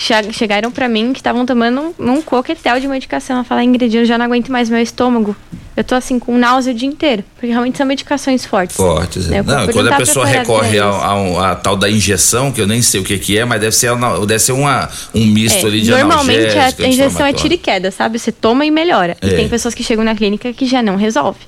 chegaram 0.00 0.70
pra 0.70 0.88
mim 0.88 1.12
que 1.12 1.18
estavam 1.20 1.44
tomando 1.44 1.94
um, 1.98 2.12
um 2.12 2.22
coquetel 2.22 2.80
de 2.80 2.88
medicação. 2.88 3.38
Eu 3.38 3.44
falei, 3.44 3.66
Ingrid, 3.66 3.94
eu 3.96 4.04
já 4.04 4.16
não 4.16 4.24
aguento 4.24 4.50
mais 4.50 4.70
meu 4.70 4.80
estômago. 4.80 5.36
Eu 5.76 5.84
tô 5.84 5.94
assim 5.94 6.18
com 6.18 6.36
náusea 6.36 6.72
o 6.72 6.76
dia 6.76 6.88
inteiro, 6.88 7.22
porque 7.34 7.46
realmente 7.46 7.78
são 7.78 7.86
medicações 7.86 8.44
fortes. 8.44 8.76
Fortes. 8.76 9.28
Né, 9.28 9.40
o 9.40 9.44
Não, 9.44 9.66
quando 9.68 9.86
a 9.86 9.90
tá 9.90 9.96
pessoa 9.98 10.26
recorre 10.26 10.78
a, 10.78 10.84
a 10.86 11.14
um- 11.20 11.38
a 11.38 11.54
tal 11.54 11.76
da 11.76 11.88
injeção, 11.88 12.50
que 12.50 12.60
eu 12.60 12.66
nem 12.66 12.82
sei 12.82 13.00
o 13.00 13.04
que, 13.04 13.18
que 13.18 13.38
é, 13.38 13.44
mas 13.44 13.60
deve 13.60 13.74
ser, 13.74 13.90
deve 14.26 14.38
ser 14.40 14.52
uma, 14.52 14.90
um 15.14 15.24
misto 15.26 15.64
É, 15.64 15.68
ali 15.68 15.80
de 15.80 15.90
normalmente 15.90 16.58
a, 16.58 16.66
a 16.66 16.88
injeção 16.88 17.24
é 17.24 17.32
tira 17.32 17.54
e 17.54 17.58
queda, 17.58 17.90
sabe? 17.90 18.18
Você 18.18 18.32
toma 18.32 18.66
e 18.66 18.70
melhora. 18.70 19.16
É. 19.22 19.26
E 19.26 19.36
tem 19.36 19.48
pessoas 19.48 19.74
que 19.74 19.82
chegam 19.82 20.04
na 20.04 20.14
clínica 20.14 20.52
que 20.52 20.66
já 20.66 20.82
não 20.82 20.96
resolve. 20.96 21.40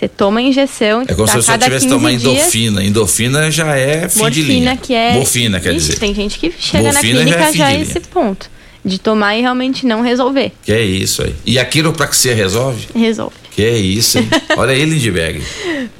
Você 0.00 0.08
toma 0.08 0.40
a 0.40 0.42
injeção, 0.42 1.02
É 1.06 1.12
como 1.12 1.24
a 1.24 1.28
se 1.28 1.36
você 1.36 1.52
tivesse 1.58 1.84
15 1.84 1.88
tomar 1.88 2.08
dias, 2.08 2.22
endorfina. 2.22 2.82
Endorfina 2.82 3.50
já 3.50 3.76
é 3.76 4.08
fim 4.08 4.30
de 4.30 4.40
linha. 4.42 4.70
morfina 4.70 4.76
que 4.78 4.94
é. 4.94 5.12
Morfina, 5.12 5.60
quer 5.60 5.74
Ixi, 5.74 5.86
dizer. 5.88 5.98
Tem 5.98 6.14
gente 6.14 6.38
que 6.38 6.50
chega 6.58 6.84
Morfina 6.84 7.18
na 7.22 7.26
já 7.30 7.36
é 7.36 7.36
clínica 7.36 7.44
já, 7.44 7.50
de 7.50 7.62
a 7.62 7.70
linha. 7.72 7.82
esse 7.82 8.00
ponto. 8.00 8.50
De 8.82 8.98
tomar 8.98 9.36
e 9.36 9.42
realmente 9.42 9.84
não 9.84 10.00
resolver. 10.00 10.52
Que 10.64 10.72
é 10.72 10.80
isso 10.82 11.22
aí. 11.22 11.34
E 11.44 11.58
a 11.58 11.64
quiropraxia 11.66 12.34
resolve? 12.34 12.88
Resolve. 12.94 13.36
Que 13.50 13.64
é 13.64 13.76
isso, 13.76 14.18
hein? 14.18 14.28
Olha 14.56 14.72
aí, 14.72 14.84
Lindbergh. 14.84 15.42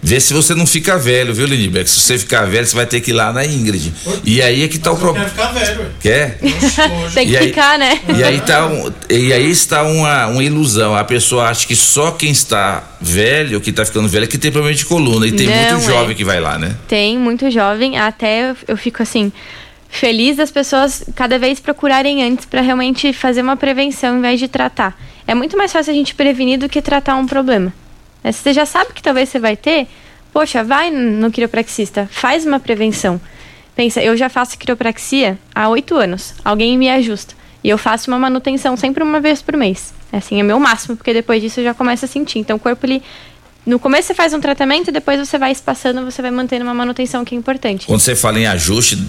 Vê 0.02 0.20
se 0.20 0.32
você 0.32 0.54
não 0.54 0.66
fica 0.66 0.96
velho, 0.96 1.34
viu, 1.34 1.46
Lindbergh? 1.46 1.88
Se 1.88 2.00
você 2.00 2.18
ficar 2.18 2.46
velho, 2.46 2.64
você 2.66 2.76
vai 2.76 2.86
ter 2.86 3.00
que 3.00 3.10
ir 3.10 3.14
lá 3.14 3.32
na 3.32 3.44
Ingrid. 3.44 3.92
E 4.24 4.40
aí 4.40 4.62
é 4.62 4.68
que 4.68 4.78
tá 4.78 4.92
o 4.92 4.96
problema. 4.96 5.28
Ficar 5.28 5.52
velho. 5.52 5.86
Quer? 6.00 6.38
Tem 7.12 7.26
que 7.28 7.36
aí- 7.36 7.48
ficar, 7.48 7.78
né? 7.78 8.00
E 8.16 8.22
aí, 8.22 8.40
tá 8.40 8.66
um- 8.66 8.92
e 9.10 9.32
aí 9.32 9.50
está 9.50 9.82
uma, 9.82 10.26
uma 10.28 10.42
ilusão. 10.44 10.94
A 10.94 11.04
pessoa 11.04 11.48
acha 11.48 11.66
que 11.66 11.74
só 11.76 12.12
quem 12.12 12.30
está 12.30 12.96
velho, 13.00 13.60
que 13.60 13.70
está 13.70 13.84
ficando 13.84 14.08
velho, 14.08 14.24
é 14.24 14.28
que 14.28 14.38
tem 14.38 14.52
problema 14.52 14.74
de 14.76 14.86
coluna. 14.86 15.26
E 15.26 15.32
tem 15.32 15.46
Não 15.48 15.54
muito 15.56 15.74
é. 15.74 15.80
jovem 15.92 16.16
que 16.16 16.24
vai 16.24 16.40
lá, 16.40 16.56
né? 16.58 16.74
Tem 16.88 17.18
muito 17.18 17.50
jovem, 17.50 17.98
até 17.98 18.50
eu, 18.50 18.56
eu 18.68 18.76
fico 18.76 19.02
assim 19.02 19.32
feliz 19.92 20.36
das 20.36 20.52
pessoas 20.52 21.02
cada 21.16 21.36
vez 21.36 21.58
procurarem 21.58 22.22
antes 22.22 22.46
para 22.46 22.60
realmente 22.60 23.12
fazer 23.12 23.42
uma 23.42 23.56
prevenção 23.56 24.18
em 24.18 24.20
vez 24.22 24.38
de 24.38 24.46
tratar. 24.46 24.96
É 25.30 25.34
muito 25.34 25.56
mais 25.56 25.72
fácil 25.72 25.92
a 25.92 25.94
gente 25.94 26.12
prevenir 26.12 26.58
do 26.58 26.68
que 26.68 26.82
tratar 26.82 27.14
um 27.14 27.24
problema. 27.24 27.72
Né? 28.20 28.32
Se 28.32 28.42
você 28.42 28.52
já 28.52 28.66
sabe 28.66 28.92
que 28.92 29.00
talvez 29.00 29.28
você 29.28 29.38
vai 29.38 29.56
ter, 29.56 29.86
poxa, 30.32 30.64
vai 30.64 30.90
no 30.90 31.30
quiropraxista, 31.30 32.08
faz 32.10 32.44
uma 32.44 32.58
prevenção. 32.58 33.20
Pensa, 33.76 34.02
eu 34.02 34.16
já 34.16 34.28
faço 34.28 34.58
quiropraxia 34.58 35.38
há 35.54 35.68
oito 35.68 35.94
anos. 35.94 36.34
Alguém 36.44 36.76
me 36.76 36.90
ajusta. 36.90 37.36
E 37.62 37.68
eu 37.68 37.78
faço 37.78 38.10
uma 38.10 38.18
manutenção 38.18 38.76
sempre 38.76 39.04
uma 39.04 39.20
vez 39.20 39.40
por 39.40 39.56
mês. 39.56 39.94
Assim, 40.12 40.40
é 40.40 40.42
meu 40.42 40.58
máximo, 40.58 40.96
porque 40.96 41.14
depois 41.14 41.40
disso 41.40 41.60
eu 41.60 41.64
já 41.64 41.74
começo 41.74 42.04
a 42.04 42.08
sentir. 42.08 42.40
Então 42.40 42.56
o 42.56 42.58
corpo, 42.58 42.84
ele. 42.84 43.00
No 43.70 43.78
começo 43.78 44.08
você 44.08 44.14
faz 44.14 44.34
um 44.34 44.40
tratamento 44.40 44.88
e 44.88 44.92
depois 44.92 45.20
você 45.20 45.38
vai 45.38 45.52
espaçando, 45.52 46.04
você 46.04 46.20
vai 46.20 46.32
mantendo 46.32 46.64
uma 46.64 46.74
manutenção 46.74 47.24
que 47.24 47.36
é 47.36 47.38
importante. 47.38 47.86
Quando 47.86 48.00
você 48.00 48.16
fala 48.16 48.40
em 48.40 48.44
ajuste, 48.44 49.00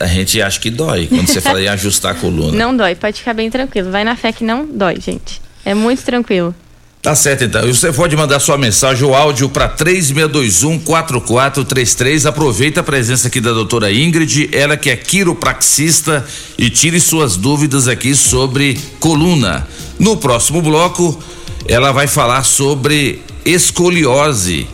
a, 0.00 0.04
a 0.04 0.06
gente 0.06 0.40
acha 0.40 0.58
que 0.58 0.70
dói. 0.70 1.06
Quando 1.06 1.26
você 1.26 1.38
fala 1.38 1.60
em 1.60 1.68
ajustar 1.68 2.12
a 2.12 2.14
coluna. 2.14 2.56
Não 2.56 2.74
dói, 2.74 2.94
pode 2.94 3.18
ficar 3.18 3.34
bem 3.34 3.50
tranquilo. 3.50 3.90
Vai 3.90 4.02
na 4.02 4.16
fé 4.16 4.32
que 4.32 4.42
não 4.42 4.64
dói, 4.64 4.98
gente. 4.98 5.38
É 5.66 5.74
muito 5.74 6.02
tranquilo. 6.02 6.54
Tá 7.02 7.14
certo 7.14 7.44
então. 7.44 7.68
E 7.68 7.74
você 7.74 7.92
pode 7.92 8.16
mandar 8.16 8.40
sua 8.40 8.56
mensagem 8.56 9.04
ou 9.04 9.14
áudio 9.14 9.50
para 9.50 9.68
3621-4433. 9.68 12.24
Aproveita 12.24 12.80
a 12.80 12.82
presença 12.82 13.28
aqui 13.28 13.38
da 13.38 13.52
doutora 13.52 13.92
Ingrid, 13.92 14.48
ela 14.50 14.78
que 14.78 14.88
é 14.88 14.96
quiropraxista, 14.96 16.24
e 16.56 16.70
tire 16.70 16.98
suas 16.98 17.36
dúvidas 17.36 17.86
aqui 17.86 18.14
sobre 18.14 18.80
coluna. 18.98 19.68
No 19.98 20.16
próximo 20.16 20.62
bloco, 20.62 21.22
ela 21.68 21.92
vai 21.92 22.06
falar 22.06 22.44
sobre 22.44 23.22
escoliose, 23.44 24.66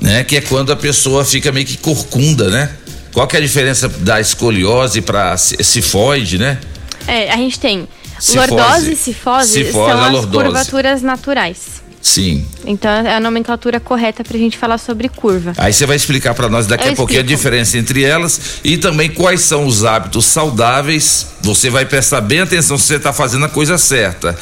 né? 0.00 0.24
Que 0.24 0.36
é 0.36 0.40
quando 0.40 0.72
a 0.72 0.76
pessoa 0.76 1.24
fica 1.24 1.52
meio 1.52 1.66
que 1.66 1.76
corcunda, 1.76 2.48
né? 2.50 2.70
Qual 3.12 3.26
que 3.26 3.36
é 3.36 3.38
a 3.38 3.42
diferença 3.42 3.88
da 3.88 4.20
escoliose 4.20 5.00
para 5.00 5.36
cifoide, 5.36 6.38
né? 6.38 6.58
É, 7.06 7.30
a 7.30 7.36
gente 7.36 7.60
tem 7.60 7.86
Cifose. 8.18 8.50
lordose 8.50 8.92
e 8.92 8.96
cifose, 8.96 9.52
Cifose, 9.52 9.72
são 9.72 10.00
a 10.00 10.06
as 10.06 10.12
lordose. 10.12 10.44
curvaturas 10.44 11.02
naturais. 11.02 11.84
Sim. 12.00 12.44
Então 12.66 12.90
é 12.90 13.14
a 13.14 13.20
nomenclatura 13.20 13.80
correta 13.80 14.22
pra 14.22 14.36
gente 14.36 14.58
falar 14.58 14.76
sobre 14.76 15.08
curva. 15.08 15.54
Aí 15.56 15.72
você 15.72 15.86
vai 15.86 15.96
explicar 15.96 16.34
para 16.34 16.50
nós 16.50 16.66
daqui 16.66 16.86
Eu 16.88 16.92
a 16.92 16.96
pouquinho 16.96 17.20
a 17.20 17.22
explico. 17.22 17.38
diferença 17.42 17.78
entre 17.78 18.02
elas 18.04 18.38
e 18.62 18.76
também 18.76 19.08
quais 19.10 19.40
são 19.40 19.64
os 19.64 19.84
hábitos 19.84 20.26
saudáveis. 20.26 21.28
Você 21.40 21.70
vai 21.70 21.86
prestar 21.86 22.20
bem 22.20 22.40
atenção 22.40 22.76
se 22.76 22.84
você 22.88 22.96
está 22.96 23.10
fazendo 23.12 23.46
a 23.46 23.48
coisa 23.48 23.78
certa. 23.78 24.36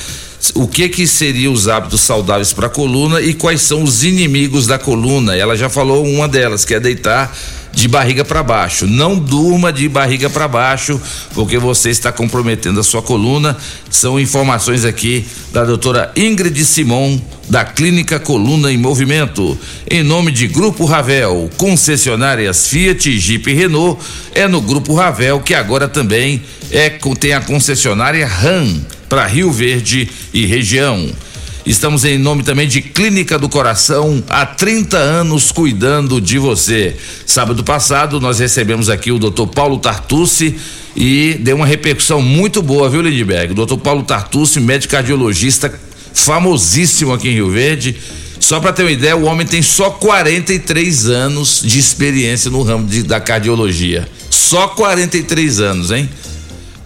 O 0.54 0.66
que 0.66 0.88
que 0.88 1.06
seriam 1.06 1.52
os 1.52 1.68
hábitos 1.68 2.00
saudáveis 2.00 2.52
para 2.52 2.66
a 2.66 2.70
coluna 2.70 3.20
e 3.20 3.32
quais 3.32 3.62
são 3.62 3.84
os 3.84 4.02
inimigos 4.02 4.66
da 4.66 4.76
coluna? 4.76 5.36
Ela 5.36 5.56
já 5.56 5.68
falou 5.68 6.04
uma 6.04 6.26
delas, 6.26 6.64
que 6.64 6.74
é 6.74 6.80
deitar 6.80 7.32
de 7.72 7.86
barriga 7.86 8.24
para 8.24 8.42
baixo. 8.42 8.84
Não 8.84 9.16
durma 9.16 9.72
de 9.72 9.88
barriga 9.88 10.28
para 10.28 10.48
baixo, 10.48 11.00
porque 11.32 11.58
você 11.58 11.90
está 11.90 12.10
comprometendo 12.10 12.80
a 12.80 12.82
sua 12.82 13.00
coluna. 13.00 13.56
São 13.88 14.18
informações 14.18 14.84
aqui 14.84 15.24
da 15.52 15.64
doutora 15.64 16.10
Ingrid 16.16 16.64
Simon, 16.64 17.20
da 17.48 17.64
Clínica 17.64 18.18
Coluna 18.18 18.72
em 18.72 18.76
Movimento. 18.76 19.56
Em 19.88 20.02
nome 20.02 20.32
de 20.32 20.48
Grupo 20.48 20.84
Ravel, 20.84 21.48
concessionárias 21.56 22.66
Fiat, 22.66 23.16
Jeep 23.16 23.48
e 23.48 23.54
Renault, 23.54 24.02
é 24.34 24.48
no 24.48 24.60
Grupo 24.60 24.92
Ravel 24.94 25.40
que 25.40 25.54
agora 25.54 25.86
também 25.86 26.42
é 26.72 26.90
tem 27.20 27.32
a 27.32 27.40
concessionária 27.40 28.26
RAM 28.26 28.80
para 29.12 29.26
Rio 29.26 29.52
Verde 29.52 30.08
e 30.32 30.46
região. 30.46 31.06
Estamos 31.66 32.02
em 32.02 32.16
nome 32.16 32.42
também 32.42 32.66
de 32.66 32.80
Clínica 32.80 33.38
do 33.38 33.46
Coração, 33.46 34.24
há 34.26 34.46
30 34.46 34.96
anos 34.96 35.52
cuidando 35.52 36.18
de 36.18 36.38
você. 36.38 36.96
Sábado 37.26 37.62
passado 37.62 38.18
nós 38.22 38.38
recebemos 38.38 38.88
aqui 38.88 39.12
o 39.12 39.18
Dr. 39.18 39.48
Paulo 39.54 39.76
Tartucci 39.78 40.54
e 40.96 41.36
deu 41.40 41.56
uma 41.56 41.66
repercussão 41.66 42.22
muito 42.22 42.62
boa, 42.62 42.88
viu, 42.88 43.02
Lindbergh? 43.02 43.52
O 43.52 43.66
Dr. 43.66 43.76
Paulo 43.76 44.02
Tartucci, 44.02 44.58
médico 44.60 44.92
cardiologista 44.92 45.70
famosíssimo 46.14 47.12
aqui 47.12 47.28
em 47.28 47.34
Rio 47.34 47.50
Verde. 47.50 47.94
Só 48.40 48.60
para 48.60 48.72
ter 48.72 48.82
uma 48.82 48.92
ideia, 48.92 49.14
o 49.14 49.24
homem 49.24 49.46
tem 49.46 49.60
só 49.60 49.90
43 49.90 51.06
anos 51.10 51.60
de 51.62 51.78
experiência 51.78 52.50
no 52.50 52.62
ramo 52.62 52.86
de- 52.88 53.02
da 53.02 53.20
cardiologia. 53.20 54.08
Só 54.30 54.68
43 54.68 55.60
anos, 55.60 55.90
hein? 55.90 56.08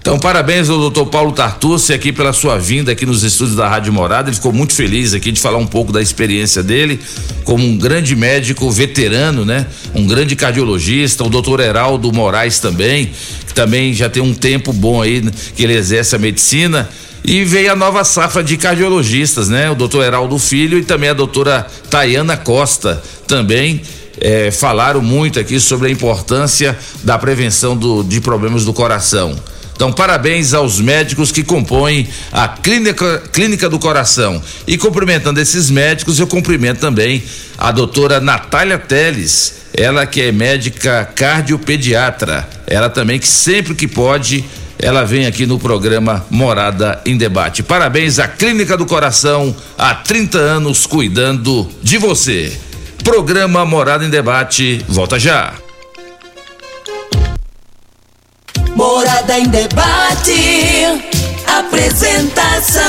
Então, 0.06 0.20
parabéns 0.20 0.70
ao 0.70 0.78
doutor 0.78 1.06
Paulo 1.06 1.32
Tartucci 1.32 1.92
aqui 1.92 2.12
pela 2.12 2.32
sua 2.32 2.56
vinda 2.56 2.92
aqui 2.92 3.04
nos 3.04 3.24
estúdios 3.24 3.56
da 3.56 3.68
Rádio 3.68 3.92
Morada. 3.92 4.28
Ele 4.28 4.36
ficou 4.36 4.52
muito 4.52 4.72
feliz 4.72 5.12
aqui 5.12 5.32
de 5.32 5.40
falar 5.40 5.58
um 5.58 5.66
pouco 5.66 5.90
da 5.92 6.00
experiência 6.00 6.62
dele 6.62 7.00
como 7.42 7.66
um 7.66 7.76
grande 7.76 8.14
médico 8.14 8.70
veterano, 8.70 9.44
né? 9.44 9.66
Um 9.96 10.06
grande 10.06 10.36
cardiologista, 10.36 11.24
o 11.24 11.28
doutor 11.28 11.58
Heraldo 11.58 12.12
Moraes 12.12 12.60
também, 12.60 13.10
que 13.48 13.52
também 13.52 13.92
já 13.92 14.08
tem 14.08 14.22
um 14.22 14.32
tempo 14.32 14.72
bom 14.72 15.02
aí 15.02 15.20
né, 15.22 15.32
que 15.56 15.64
ele 15.64 15.74
exerce 15.74 16.14
a 16.14 16.20
medicina. 16.20 16.88
E 17.24 17.42
veio 17.42 17.72
a 17.72 17.74
nova 17.74 18.04
safra 18.04 18.44
de 18.44 18.56
cardiologistas, 18.56 19.48
né? 19.48 19.68
O 19.72 19.74
doutor 19.74 20.04
Heraldo 20.04 20.38
Filho 20.38 20.78
e 20.78 20.84
também 20.84 21.10
a 21.10 21.14
doutora 21.14 21.66
Tayana 21.90 22.36
Costa 22.36 23.02
também 23.26 23.82
eh, 24.20 24.52
falaram 24.52 25.02
muito 25.02 25.40
aqui 25.40 25.58
sobre 25.58 25.88
a 25.88 25.90
importância 25.90 26.78
da 27.02 27.18
prevenção 27.18 27.76
do- 27.76 28.04
de 28.04 28.20
problemas 28.20 28.64
do 28.64 28.72
coração. 28.72 29.34
Então, 29.76 29.92
parabéns 29.92 30.54
aos 30.54 30.80
médicos 30.80 31.30
que 31.30 31.44
compõem 31.44 32.08
a 32.32 32.48
Clínica, 32.48 33.22
Clínica 33.30 33.68
do 33.68 33.78
Coração. 33.78 34.42
E 34.66 34.78
cumprimentando 34.78 35.38
esses 35.38 35.70
médicos, 35.70 36.18
eu 36.18 36.26
cumprimento 36.26 36.80
também 36.80 37.22
a 37.58 37.70
doutora 37.70 38.18
Natália 38.18 38.78
Teles, 38.78 39.66
ela 39.74 40.06
que 40.06 40.22
é 40.22 40.32
médica 40.32 41.04
cardiopediatra. 41.14 42.48
Ela 42.66 42.88
também 42.88 43.18
que 43.18 43.28
sempre 43.28 43.74
que 43.74 43.86
pode, 43.86 44.42
ela 44.78 45.04
vem 45.04 45.26
aqui 45.26 45.44
no 45.44 45.58
programa 45.58 46.24
Morada 46.30 47.02
em 47.04 47.16
Debate. 47.18 47.62
Parabéns 47.62 48.18
à 48.18 48.26
Clínica 48.26 48.78
do 48.78 48.86
Coração, 48.86 49.54
há 49.76 49.94
30 49.94 50.38
anos 50.38 50.86
cuidando 50.86 51.68
de 51.82 51.98
você. 51.98 52.50
Programa 53.04 53.66
Morada 53.66 54.06
em 54.06 54.10
Debate, 54.10 54.82
volta 54.88 55.18
já. 55.18 55.65
Morada 58.86 59.36
em 59.36 59.48
debate. 59.48 61.02
Apresentação: 61.58 62.84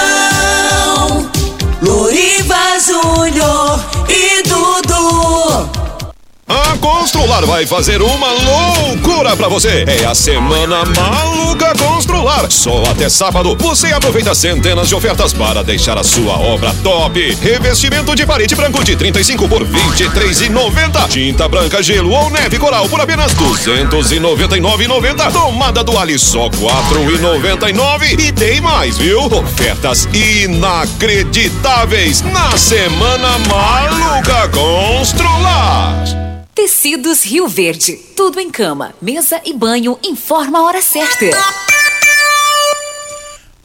Loriva 1.82 2.80
Júnior 2.80 3.84
e 4.08 4.44
Dudu. 4.44 5.77
A 6.48 6.78
Constrular 6.78 7.46
vai 7.46 7.66
fazer 7.66 8.02
uma 8.02 8.32
loucura 8.32 9.36
pra 9.36 9.50
você. 9.50 9.84
É 9.86 10.06
a 10.06 10.16
semana 10.16 10.86
maluca 10.86 11.76
Constrular. 11.76 12.50
Só 12.50 12.84
até 12.84 13.10
sábado 13.10 13.58
você 13.60 13.92
aproveita 13.92 14.34
centenas 14.34 14.88
de 14.88 14.96
ofertas 14.96 15.34
para 15.34 15.62
deixar 15.62 15.98
a 15.98 16.06
sua 16.06 16.40
obra 16.40 16.74
top. 16.82 17.36
Revestimento 17.42 18.16
de 18.16 18.26
parede 18.26 18.56
branco 18.56 18.82
de 18.82 18.96
35 18.96 19.50
por 19.50 19.66
23,90. 19.66 21.10
Tinta 21.10 21.50
branca, 21.50 21.84
gelo 21.84 22.12
ou 22.12 22.30
neve 22.30 22.58
coral 22.58 22.88
por 22.88 23.02
apenas 23.02 23.36
299,90. 23.36 25.30
Tomada 25.34 25.84
do 25.84 26.00
Ali 26.00 26.18
só 26.18 26.50
4,99. 26.50 28.18
E 28.20 28.32
tem 28.32 28.62
mais, 28.62 28.98
viu? 28.98 29.26
Ofertas 29.26 30.08
inacreditáveis 30.14 32.22
na 32.22 32.56
semana 32.56 33.38
maluca 33.50 34.48
Constrular. 34.48 36.37
Tecidos 36.58 37.24
Rio 37.24 37.48
Verde. 37.48 37.98
Tudo 38.16 38.40
em 38.40 38.50
cama, 38.50 38.96
mesa 39.00 39.40
e 39.46 39.54
banho. 39.54 39.96
Informa 40.04 40.58
a 40.58 40.64
hora 40.64 40.82
certa. 40.82 41.30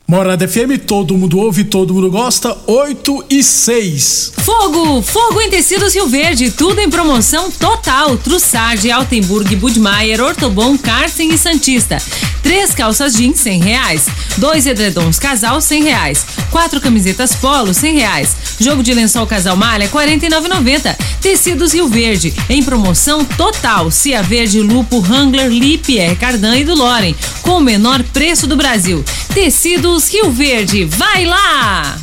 Morada 0.07 0.47
FM, 0.47 0.79
todo 0.87 1.17
mundo 1.17 1.39
ouve, 1.39 1.65
todo 1.65 1.95
mundo 1.95 2.11
gosta, 2.11 2.55
8 2.67 3.25
e 3.31 3.43
6. 3.43 4.33
Fogo! 4.43 5.01
Fogo 5.01 5.41
em 5.41 5.49
tecidos 5.49 5.95
Rio 5.95 6.09
Verde, 6.09 6.51
tudo 6.51 6.81
em 6.81 6.91
promoção 6.91 7.51
total. 7.51 8.17
Trussardi, 8.19 8.91
Altenburg, 8.91 9.55
Budmeier, 9.57 10.21
Ortobon, 10.21 10.77
Carsten 10.77 11.33
e 11.33 11.39
Santista. 11.39 11.99
Três 12.43 12.75
calças 12.75 13.15
jeans, 13.15 13.39
cem 13.39 13.61
reais. 13.61 14.07
Dois 14.37 14.67
edredons 14.67 15.19
casal, 15.19 15.61
cem 15.61 15.85
reais. 15.85 16.27
Quatro 16.51 16.81
camisetas 16.81 17.35
polo, 17.37 17.73
cem 17.73 17.95
reais. 17.95 18.37
Jogo 18.59 18.83
de 18.83 18.93
lençol 18.93 19.27
casal 19.27 19.57
malha, 19.57 19.89
quarenta 19.89 20.27
e 20.27 20.29
nove 20.29 20.49
noventa. 20.49 20.99
Tecidos 21.21 21.73
Rio 21.73 21.87
Verde, 21.89 22.35
em 22.51 22.63
promoção 22.63 23.25
total. 23.25 23.91
Cia 23.91 24.23
Verde, 24.23 24.61
Lupo, 24.61 24.99
Wrangler, 24.99 25.49
Lipier, 25.49 26.19
Cardan 26.19 26.59
e 26.59 26.65
do 26.65 26.75
Loren, 26.75 27.15
com 27.43 27.59
o 27.59 27.61
menor 27.61 28.03
preço 28.13 28.47
do 28.49 28.57
Brasil. 28.57 29.05
Tecidos 29.33 29.91
Rio 29.93 30.30
Verde, 30.32 30.86
vai 30.86 31.26
lá! 31.26 31.99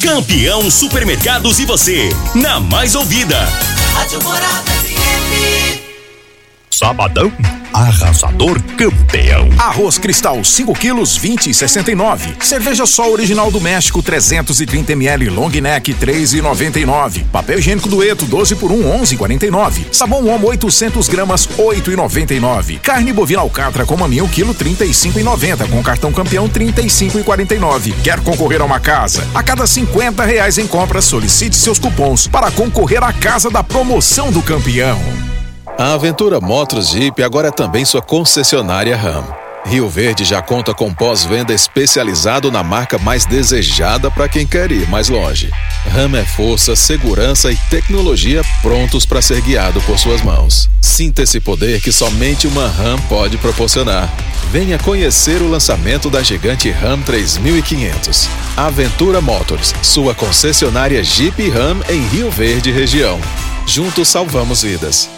Campeão 0.00 0.70
Supermercados 0.70 1.58
e 1.58 1.64
você, 1.64 2.08
na 2.32 2.60
mais 2.60 2.94
ouvida. 2.94 3.36
Rádio 3.92 4.22
Morada. 4.22 4.77
Sabadão, 6.78 7.32
arrasador 7.72 8.62
campeão. 8.76 9.48
Arroz 9.58 9.98
Cristal 9.98 10.44
5 10.44 10.72
quilos 10.74 11.16
20 11.16 11.50
e 11.50 11.52
69. 11.52 12.36
Cerveja 12.38 12.86
Sol 12.86 13.10
Original 13.10 13.50
do 13.50 13.60
México 13.60 14.00
330 14.00 14.92
ml 14.92 15.28
Long 15.28 15.48
Neck 15.48 15.92
3,99. 15.92 17.24
Papel 17.32 17.58
higiênico 17.58 17.88
Dueto 17.88 18.26
12 18.26 18.54
por 18.54 18.70
1 18.70 19.00
11,49. 19.02 19.86
Sabão 19.90 20.28
Omo 20.28 20.46
800 20.46 21.08
gramas 21.08 21.48
8,99. 21.48 22.78
Carne 22.78 23.12
bovina 23.12 23.40
alcatra 23.40 23.84
com 23.84 23.96
maminho 23.96 24.28
quilo 24.28 24.54
35,90 24.54 25.68
com 25.68 25.82
cartão 25.82 26.12
campeão 26.12 26.48
35,49. 26.48 27.92
Quer 28.04 28.20
concorrer 28.20 28.62
a 28.62 28.64
uma 28.64 28.78
casa? 28.78 29.26
A 29.34 29.42
cada 29.42 29.66
50 29.66 30.24
reais 30.24 30.58
em 30.58 30.66
compras 30.68 31.06
solicite 31.06 31.56
seus 31.56 31.80
cupons 31.80 32.28
para 32.28 32.52
concorrer 32.52 33.02
à 33.02 33.12
casa 33.12 33.50
da 33.50 33.64
promoção 33.64 34.30
do 34.30 34.40
campeão. 34.40 35.27
A 35.78 35.94
Aventura 35.94 36.40
Motos 36.40 36.88
Jeep 36.88 37.22
agora 37.22 37.48
é 37.48 37.50
também 37.52 37.84
sua 37.84 38.02
concessionária 38.02 38.96
RAM. 38.96 39.24
Rio 39.64 39.88
Verde 39.88 40.24
já 40.24 40.42
conta 40.42 40.74
com 40.74 40.92
pós-venda 40.92 41.54
especializado 41.54 42.50
na 42.50 42.64
marca 42.64 42.98
mais 42.98 43.24
desejada 43.24 44.10
para 44.10 44.28
quem 44.28 44.44
quer 44.44 44.72
ir 44.72 44.88
mais 44.88 45.08
longe. 45.08 45.52
RAM 45.88 46.18
é 46.18 46.24
força, 46.24 46.74
segurança 46.74 47.52
e 47.52 47.56
tecnologia 47.70 48.42
prontos 48.60 49.06
para 49.06 49.22
ser 49.22 49.40
guiado 49.40 49.80
por 49.82 49.96
suas 50.00 50.20
mãos. 50.20 50.68
Sinta 50.80 51.22
esse 51.22 51.38
poder 51.38 51.80
que 51.80 51.92
somente 51.92 52.48
uma 52.48 52.66
RAM 52.66 52.98
pode 53.08 53.38
proporcionar. 53.38 54.12
Venha 54.50 54.80
conhecer 54.80 55.40
o 55.40 55.48
lançamento 55.48 56.10
da 56.10 56.24
gigante 56.24 56.72
RAM 56.72 57.02
3500. 57.02 58.28
Aventura 58.56 59.20
Motors, 59.20 59.72
sua 59.80 60.12
concessionária 60.12 61.04
Jeep 61.04 61.48
RAM 61.50 61.82
em 61.88 62.00
Rio 62.08 62.32
Verde 62.32 62.72
região. 62.72 63.20
Juntos 63.64 64.08
salvamos 64.08 64.62
vidas. 64.62 65.17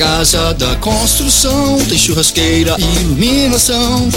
Casa 0.00 0.54
da 0.54 0.76
construção, 0.76 1.76
tem 1.86 1.98
churrasqueira 1.98 2.74
e 2.78 3.00
iluminação, 3.00 4.08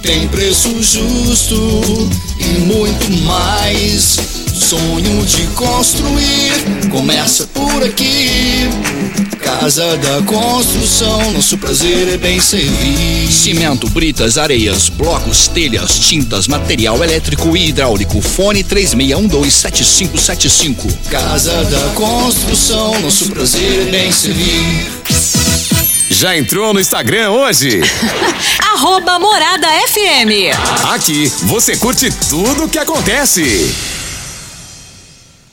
tem 0.00 0.28
preço 0.28 0.80
justo 0.80 2.08
e 2.38 2.60
muito 2.60 3.10
mais. 3.24 4.33
Sonho 4.54 5.26
de 5.26 5.42
construir 5.48 6.52
começa 6.88 7.44
por 7.48 7.82
aqui. 7.82 8.68
Casa 9.42 9.96
da 9.96 10.22
construção, 10.22 11.32
nosso 11.32 11.58
prazer 11.58 12.06
é 12.08 12.16
bem 12.16 12.38
servir. 12.40 13.26
Cimento, 13.32 13.90
britas, 13.90 14.38
areias, 14.38 14.88
blocos, 14.88 15.48
telhas, 15.48 15.98
tintas, 15.98 16.46
material 16.46 17.02
elétrico 17.02 17.56
e 17.56 17.70
hidráulico. 17.70 18.20
Fone 18.20 18.62
36127575. 18.62 20.86
Casa 21.10 21.64
da 21.64 21.80
construção, 21.94 23.00
nosso 23.00 23.28
prazer 23.30 23.88
é 23.88 23.90
bem 23.90 24.12
servir. 24.12 24.86
Já 26.10 26.38
entrou 26.38 26.72
no 26.72 26.78
Instagram 26.78 27.30
hoje? 27.30 27.80
Arroba 28.72 29.18
Morada 29.18 29.66
FM. 29.88 30.54
Aqui 30.94 31.26
você 31.42 31.76
curte 31.76 32.08
tudo 32.30 32.66
o 32.66 32.68
que 32.68 32.78
acontece. 32.78 33.74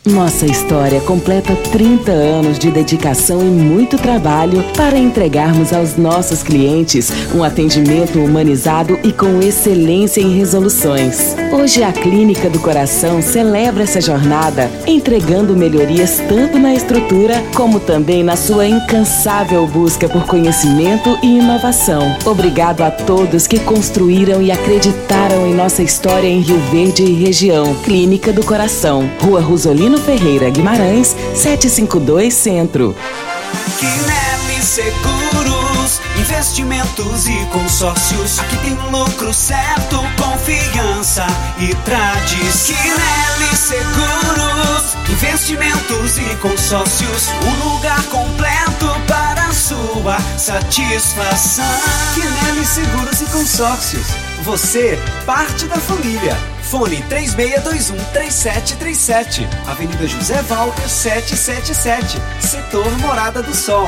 Nossa 0.03 0.47
história 0.47 0.99
completa 1.01 1.55
30 1.55 2.11
anos 2.11 2.57
de 2.57 2.71
dedicação 2.71 3.39
e 3.39 3.45
muito 3.45 3.97
trabalho 3.99 4.63
para 4.75 4.97
entregarmos 4.97 5.71
aos 5.71 5.95
nossos 5.95 6.41
clientes 6.41 7.11
um 7.35 7.43
atendimento 7.43 8.17
humanizado 8.17 8.99
e 9.03 9.13
com 9.13 9.39
excelência 9.41 10.19
em 10.19 10.35
resoluções. 10.35 11.35
Hoje 11.53 11.83
a 11.83 11.93
Clínica 11.93 12.49
do 12.49 12.59
Coração 12.59 13.21
celebra 13.21 13.83
essa 13.83 14.01
jornada, 14.01 14.71
entregando 14.87 15.55
melhorias 15.55 16.19
tanto 16.27 16.57
na 16.57 16.73
estrutura 16.73 17.35
como 17.55 17.79
também 17.79 18.23
na 18.23 18.35
sua 18.35 18.65
incansável 18.65 19.67
busca 19.67 20.09
por 20.09 20.25
conhecimento 20.25 21.15
e 21.21 21.37
inovação. 21.37 22.17
Obrigado 22.25 22.81
a 22.81 22.89
todos 22.89 23.45
que 23.45 23.59
construíram 23.59 24.41
e 24.41 24.51
acreditaram 24.51 25.45
em 25.45 25.53
nossa 25.53 25.83
história 25.83 26.27
em 26.27 26.41
Rio 26.41 26.59
Verde 26.71 27.03
e 27.03 27.13
região. 27.13 27.75
Clínica 27.83 28.33
do 28.33 28.43
Coração, 28.43 29.07
Rua 29.19 29.41
Rosolino 29.91 29.97
Ferreira 29.97 30.49
Guimarães, 30.49 31.15
752 31.35 32.33
Centro. 32.33 32.95
Quinelli 33.77 34.61
Seguros, 34.61 35.99
investimentos 36.17 37.27
e 37.27 37.45
consórcios. 37.47 38.39
Aqui 38.39 38.57
tem 38.57 38.73
lucro 38.89 39.33
certo, 39.33 39.97
confiança 40.17 41.25
e 41.59 41.75
tradição. 41.83 42.75
Quinelli 42.77 43.55
Seguros, 43.55 44.95
investimentos 45.09 46.17
e 46.17 46.35
consórcios. 46.37 47.27
Um 47.45 47.73
lugar 47.73 48.01
completo 48.03 48.87
para 49.07 49.51
sua 49.51 50.17
satisfação. 50.37 51.65
Quinelli 52.13 52.65
Seguros 52.65 53.21
e 53.21 53.25
Consórcios. 53.25 54.30
Você, 54.43 54.97
parte 55.23 55.67
da 55.67 55.77
família. 55.77 56.35
Fone 56.63 56.97
36213737. 57.09 59.47
Avenida 59.67 60.07
José 60.07 60.41
Walter 60.43 60.87
777. 60.89 62.17
Setor 62.39 62.89
Morada 62.97 63.43
do 63.43 63.53
Sol. 63.53 63.87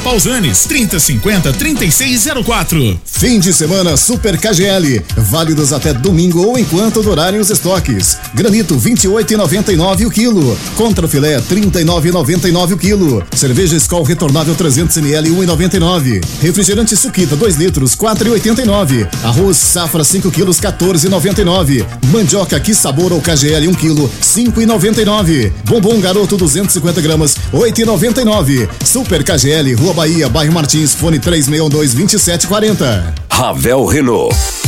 Pausanes, 0.00 0.64
3050 0.64 1.52
3604. 1.52 3.00
Fim 3.04 3.40
de 3.40 3.52
semana 3.52 3.96
Super 3.96 4.38
KGL, 4.38 5.02
válidos 5.16 5.72
até 5.72 5.92
domingo 5.92 6.46
ou 6.46 6.58
enquanto 6.58 7.02
durarem 7.02 7.40
os 7.40 7.50
estoques. 7.50 8.16
Granito 8.34 8.76
28,99 8.76 10.06
o 10.06 10.10
quilo. 10.10 10.58
Contra 10.76 11.08
filé 11.08 11.40
39,99 11.40 12.72
o 12.74 12.78
quilo. 12.78 13.24
Cerveja 13.34 13.76
Skol 13.76 14.02
retornável 14.02 14.54
300 14.54 14.96
ml 14.98 15.30
1,99. 15.30 16.24
Refrigerante 16.40 16.96
Suquita 16.96 17.34
2 17.34 17.56
litros 17.56 17.96
4,89. 17.96 19.08
Arroz 19.24 19.56
Safra 19.56 20.04
5 20.04 20.30
quilos 20.30 20.60
14,99. 20.60 21.84
Mandioca 22.12 22.58
que 22.60 22.74
sabor 22.74 23.12
ou 23.12 23.20
KGL 23.20 23.68
1 23.68 23.74
quilo 23.74 24.10
5,99. 24.22 25.52
Bombom 25.64 26.00
Garoto 26.00 26.36
250 26.36 27.00
gramas 27.00 27.36
8,99. 27.52 28.68
Super 28.84 29.24
KGL 29.24 29.74
Rua 29.88 29.94
Bahia, 29.94 30.28
bairro 30.28 30.52
Martins, 30.52 30.94
fone 30.94 31.18
3612 31.18 31.94
2740. 31.94 33.14
Ravel 33.30 33.86
Renault. 33.86 34.67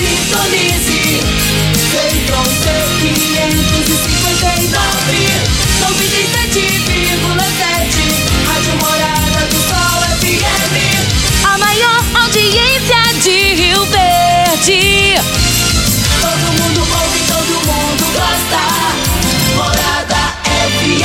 Sintonize. 0.00 1.20
Feitron 1.92 2.48
C559. 2.62 5.12
97,7. 5.80 7.92
Rádio 8.46 8.74
Morada 8.80 9.40
do 9.50 9.58
Sol 9.68 10.00
FM. 10.20 10.74
A 11.44 11.52
maior 11.58 12.00
audiência 12.14 13.02
de 13.22 13.36
Rio 13.54 13.84
Verde. 13.84 15.20
Todo 16.22 16.46
mundo 16.58 16.80
ouve, 16.80 17.20
todo 17.28 17.54
mundo 17.66 18.04
gosta. 18.14 18.62
Morada 19.54 20.22
FM. 20.80 21.02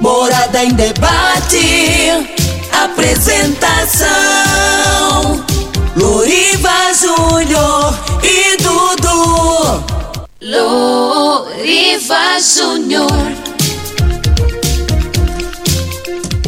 Morada 0.00 0.58
em 0.62 0.72
debate. 0.72 1.66
Apresentação: 2.72 5.44
Loriva 6.00 6.94
Júnior 6.94 7.94
e 8.24 8.56
Dudu. 8.56 9.84
Loriva 10.40 12.40
Júnior. 12.40 13.49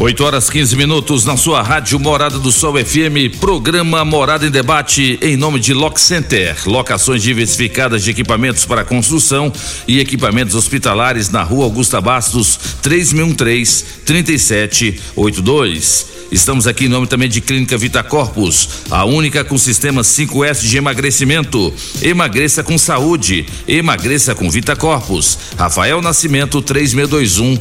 8 0.03 0.21
horas 0.21 0.49
15 0.49 0.75
minutos 0.75 1.23
na 1.23 1.37
sua 1.37 1.61
rádio 1.61 1.97
Morada 1.97 2.37
do 2.37 2.51
Sol 2.51 2.73
FM, 2.73 3.39
programa 3.39 4.03
Morada 4.03 4.45
em 4.45 4.51
Debate 4.51 5.17
em 5.21 5.37
nome 5.37 5.61
de 5.61 5.73
Lock 5.73 5.97
Center, 5.97 6.57
locações 6.65 7.23
diversificadas 7.23 8.03
de 8.03 8.11
equipamentos 8.11 8.65
para 8.65 8.83
construção 8.83 9.49
e 9.87 10.01
equipamentos 10.01 10.55
hospitalares 10.55 11.29
na 11.29 11.41
Rua 11.41 11.63
Augusta 11.63 12.01
Bastos, 12.01 12.59
3613 12.81 13.85
3782. 14.03 16.13
Estamos 16.33 16.65
aqui 16.65 16.85
em 16.85 16.89
nome 16.89 17.05
também 17.05 17.29
de 17.29 17.39
Clínica 17.39 17.77
Vita 17.77 18.01
Corpus, 18.01 18.67
a 18.89 19.05
única 19.05 19.43
com 19.43 19.55
sistema 19.55 20.01
5S 20.01 20.61
de 20.61 20.77
emagrecimento. 20.77 21.71
Emagreça 22.01 22.63
com 22.63 22.75
saúde, 22.75 23.45
emagreça 23.67 24.33
com 24.33 24.49
Vita 24.49 24.75
Corpus. 24.75 25.37
Rafael 25.55 26.01
Nascimento 26.01 26.59
3621 26.59 27.55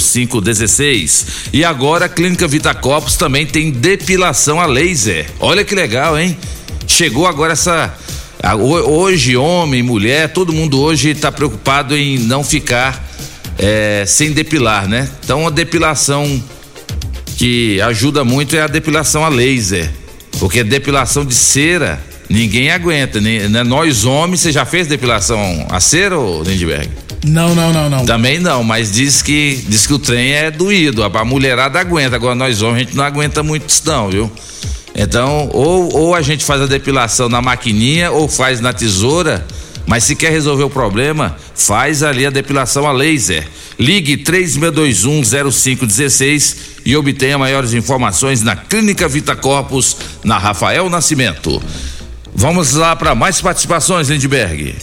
0516. 0.00 1.26
E 1.52 1.64
agora 1.64 1.77
a 1.86 2.08
Clínica 2.08 2.48
Vita 2.48 2.74
Corpus 2.74 3.16
também 3.16 3.46
tem 3.46 3.70
depilação 3.70 4.60
a 4.60 4.66
laser. 4.66 5.30
Olha 5.38 5.64
que 5.64 5.74
legal, 5.74 6.18
hein? 6.18 6.36
Chegou 6.86 7.26
agora 7.26 7.52
essa 7.52 7.94
hoje 8.84 9.36
homem, 9.36 9.82
mulher, 9.82 10.32
todo 10.32 10.52
mundo 10.52 10.80
hoje 10.80 11.10
está 11.10 11.30
preocupado 11.30 11.96
em 11.96 12.18
não 12.18 12.42
ficar 12.42 13.08
eh, 13.58 14.04
sem 14.06 14.32
depilar, 14.32 14.88
né? 14.88 15.08
Então 15.22 15.46
a 15.46 15.50
depilação 15.50 16.42
que 17.36 17.80
ajuda 17.80 18.24
muito 18.24 18.56
é 18.56 18.62
a 18.62 18.66
depilação 18.66 19.24
a 19.24 19.28
laser. 19.28 19.88
Porque 20.40 20.64
depilação 20.64 21.24
de 21.24 21.34
cera, 21.34 22.00
ninguém 22.28 22.70
aguenta. 22.70 23.20
né? 23.20 23.48
Nós 23.64 24.04
homens, 24.04 24.40
você 24.40 24.50
já 24.52 24.64
fez 24.64 24.88
depilação 24.88 25.66
a 25.70 25.78
cera, 25.78 26.18
ô 26.18 26.42
Lindbergh? 26.42 27.07
Não, 27.24 27.54
não, 27.54 27.72
não, 27.72 27.88
não. 27.90 28.06
Também 28.06 28.38
não, 28.38 28.62
mas 28.62 28.92
diz 28.92 29.22
que 29.22 29.64
diz 29.68 29.86
que 29.86 29.94
o 29.94 29.98
trem 29.98 30.32
é 30.32 30.50
doído. 30.50 31.02
A 31.02 31.24
mulherada 31.24 31.80
aguenta, 31.80 32.16
agora 32.16 32.34
nós 32.34 32.62
homens 32.62 32.76
a 32.76 32.80
gente 32.84 32.96
não 32.96 33.04
aguenta 33.04 33.42
muito 33.42 33.68
isso 33.68 33.82
não, 33.84 34.08
viu? 34.08 34.32
Então, 34.94 35.50
ou, 35.52 35.94
ou 35.94 36.14
a 36.14 36.22
gente 36.22 36.42
faz 36.44 36.62
a 36.62 36.66
depilação 36.66 37.28
na 37.28 37.42
maquininha 37.42 38.10
ou 38.10 38.26
faz 38.28 38.60
na 38.60 38.72
tesoura, 38.72 39.46
mas 39.86 40.02
se 40.04 40.16
quer 40.16 40.30
resolver 40.30 40.64
o 40.64 40.70
problema, 40.70 41.36
faz 41.54 42.02
ali 42.02 42.26
a 42.26 42.30
depilação 42.30 42.86
a 42.86 42.92
laser. 42.92 43.46
Ligue 43.78 44.16
36210516 44.18 46.56
e 46.84 46.96
obtenha 46.96 47.38
maiores 47.38 47.74
informações 47.74 48.42
na 48.42 48.56
Clínica 48.56 49.06
Vita 49.06 49.36
Corpus, 49.36 49.96
na 50.24 50.36
Rafael 50.36 50.90
Nascimento. 50.90 51.62
Vamos 52.34 52.74
lá 52.74 52.96
para 52.96 53.14
mais 53.14 53.40
participações, 53.40 54.08
Lindbergh. 54.08 54.74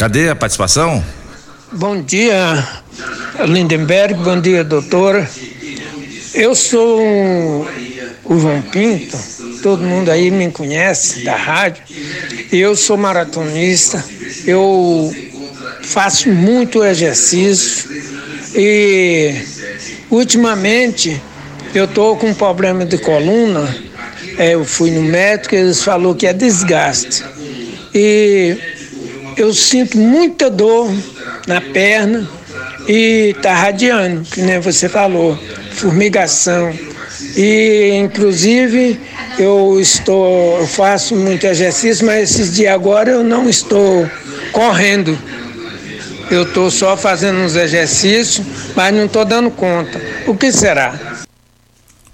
Cadê 0.00 0.30
a 0.30 0.34
participação? 0.34 1.04
Bom 1.72 2.00
dia, 2.00 2.66
Lindenberg. 3.46 4.14
Bom 4.14 4.40
dia, 4.40 4.64
doutora. 4.64 5.28
Eu 6.32 6.54
sou 6.54 7.66
o 8.24 8.40
João 8.40 8.62
Pinto, 8.62 9.18
todo 9.62 9.82
mundo 9.82 10.10
aí 10.10 10.30
me 10.30 10.50
conhece 10.50 11.22
da 11.22 11.36
rádio. 11.36 11.82
Eu 12.50 12.74
sou 12.76 12.96
maratonista, 12.96 14.02
eu 14.46 15.14
faço 15.82 16.30
muito 16.30 16.82
exercício 16.82 17.90
e 18.54 19.34
ultimamente 20.10 21.20
eu 21.74 21.84
estou 21.84 22.16
com 22.16 22.28
um 22.28 22.34
problema 22.34 22.86
de 22.86 22.96
coluna. 22.96 23.68
É, 24.38 24.54
eu 24.54 24.64
fui 24.64 24.92
no 24.92 25.02
médico 25.02 25.54
e 25.54 25.58
eles 25.58 25.82
falaram 25.82 26.14
que 26.14 26.26
é 26.26 26.32
desgaste. 26.32 27.22
E 27.92 28.69
eu 29.40 29.54
sinto 29.54 29.96
muita 29.96 30.50
dor 30.50 30.92
na 31.46 31.60
perna 31.60 32.28
e 32.86 33.34
tá 33.40 33.54
radiando, 33.54 34.22
que 34.22 34.42
nem 34.42 34.60
você 34.60 34.88
falou, 34.88 35.38
formigação. 35.72 36.72
E 37.36 37.92
inclusive 37.94 39.00
eu 39.38 39.78
estou, 39.80 40.58
eu 40.60 40.66
faço 40.66 41.14
muito 41.16 41.46
exercício, 41.46 42.04
mas 42.04 42.30
esses 42.30 42.54
dias 42.54 42.74
agora 42.74 43.10
eu 43.10 43.24
não 43.24 43.48
estou 43.48 44.08
correndo. 44.52 45.18
Eu 46.30 46.42
estou 46.42 46.70
só 46.70 46.96
fazendo 46.96 47.40
uns 47.40 47.56
exercícios, 47.56 48.46
mas 48.76 48.94
não 48.94 49.06
estou 49.06 49.24
dando 49.24 49.50
conta. 49.50 50.00
O 50.26 50.36
que 50.36 50.52
será? 50.52 50.98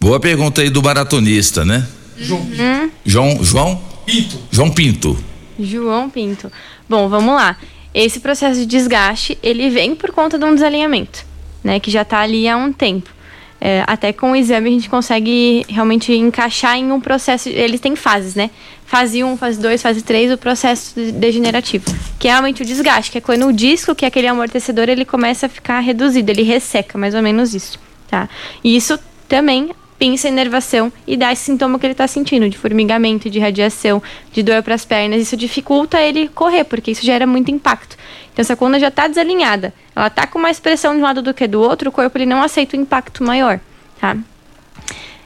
Boa 0.00 0.20
pergunta 0.20 0.60
aí 0.62 0.70
do 0.70 0.82
maratonista, 0.82 1.64
né? 1.64 1.86
Uhum. 2.30 2.90
João, 3.04 3.42
João? 3.42 3.82
Pinto. 4.06 4.38
João 4.50 4.70
Pinto. 4.70 5.25
João 5.58 6.08
Pinto. 6.10 6.50
Bom, 6.88 7.08
vamos 7.08 7.34
lá. 7.34 7.56
Esse 7.94 8.20
processo 8.20 8.60
de 8.60 8.66
desgaste, 8.66 9.38
ele 9.42 9.70
vem 9.70 9.94
por 9.94 10.10
conta 10.12 10.38
de 10.38 10.44
um 10.44 10.54
desalinhamento, 10.54 11.24
né? 11.64 11.80
Que 11.80 11.90
já 11.90 12.02
está 12.02 12.20
ali 12.20 12.46
há 12.48 12.56
um 12.56 12.72
tempo. 12.72 13.10
É, 13.58 13.82
até 13.86 14.12
com 14.12 14.32
o 14.32 14.36
exame 14.36 14.68
a 14.68 14.72
gente 14.72 14.88
consegue 14.90 15.64
realmente 15.66 16.12
encaixar 16.12 16.76
em 16.76 16.92
um 16.92 17.00
processo. 17.00 17.48
Ele 17.48 17.78
tem 17.78 17.96
fases, 17.96 18.34
né? 18.34 18.50
Fase 18.84 19.24
1, 19.24 19.36
fase 19.38 19.58
2, 19.60 19.80
fase 19.82 20.02
3, 20.02 20.32
o 20.32 20.36
processo 20.38 20.94
de- 20.94 21.10
degenerativo. 21.12 21.84
Que 22.18 22.28
é 22.28 22.32
realmente 22.32 22.62
o 22.62 22.66
desgaste, 22.66 23.10
que 23.10 23.18
é 23.18 23.20
quando 23.20 23.46
o 23.46 23.52
disco, 23.52 23.94
que 23.94 24.04
é 24.04 24.08
aquele 24.08 24.26
amortecedor, 24.26 24.90
ele 24.90 25.06
começa 25.06 25.46
a 25.46 25.48
ficar 25.48 25.80
reduzido, 25.80 26.30
ele 26.30 26.42
resseca, 26.42 26.98
mais 26.98 27.14
ou 27.14 27.22
menos 27.22 27.54
isso. 27.54 27.80
Tá? 28.08 28.28
E 28.62 28.76
isso 28.76 28.98
também 29.26 29.70
pinça 29.98 30.28
a 30.28 30.30
inervação 30.30 30.92
e 31.06 31.16
dá 31.16 31.32
esse 31.32 31.44
sintoma 31.44 31.78
que 31.78 31.86
ele 31.86 31.92
está 31.92 32.06
sentindo, 32.06 32.48
de 32.48 32.56
formigamento, 32.56 33.30
de 33.30 33.38
radiação, 33.38 34.02
de 34.32 34.42
dor 34.42 34.62
para 34.62 34.74
as 34.74 34.84
pernas. 34.84 35.20
Isso 35.20 35.36
dificulta 35.36 36.00
ele 36.00 36.28
correr, 36.28 36.64
porque 36.64 36.90
isso 36.90 37.04
gera 37.04 37.26
muito 37.26 37.50
impacto. 37.50 37.96
Então, 38.32 38.44
se 38.44 38.52
a 38.52 38.56
coluna 38.56 38.78
já 38.78 38.88
está 38.88 39.08
desalinhada, 39.08 39.72
ela 39.94 40.08
está 40.08 40.26
com 40.26 40.38
mais 40.38 40.60
pressão 40.60 40.92
de 40.94 41.00
um 41.00 41.02
lado 41.02 41.22
do 41.22 41.32
que 41.32 41.46
do 41.46 41.60
outro, 41.60 41.88
o 41.88 41.92
corpo 41.92 42.18
ele 42.18 42.26
não 42.26 42.42
aceita 42.42 42.76
o 42.76 42.80
impacto 42.80 43.24
maior, 43.24 43.58
tá? 43.98 44.16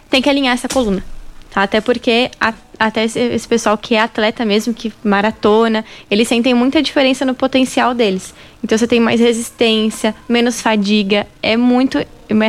Tem 0.09 0.23
que 0.23 0.31
alinhar 0.31 0.55
essa 0.55 0.69
coluna, 0.69 1.05
tá? 1.51 1.63
Até 1.63 1.81
porque 1.81 2.31
a- 2.41 2.55
até 2.79 3.05
esse, 3.05 3.47
pessoal 3.47 3.77
que 3.77 3.95
é 3.95 4.01
atleta 4.01 4.45
mesmo, 4.45 4.73
que 4.73 4.93
maratona, 5.05 5.85
eles 6.11 6.27
sentem 6.29 6.55
muita 6.55 6.83
diferença 6.83 7.25
no 7.25 7.35
potencial 7.35 7.93
deles. 7.95 8.33
Então 8.65 8.77
você 8.79 8.87
tem 8.87 9.01
mais 9.01 9.21
resistência, 9.21 10.15
menos 10.29 10.61
fadiga, 10.63 11.27
é 11.43 11.57
muito, 11.57 11.99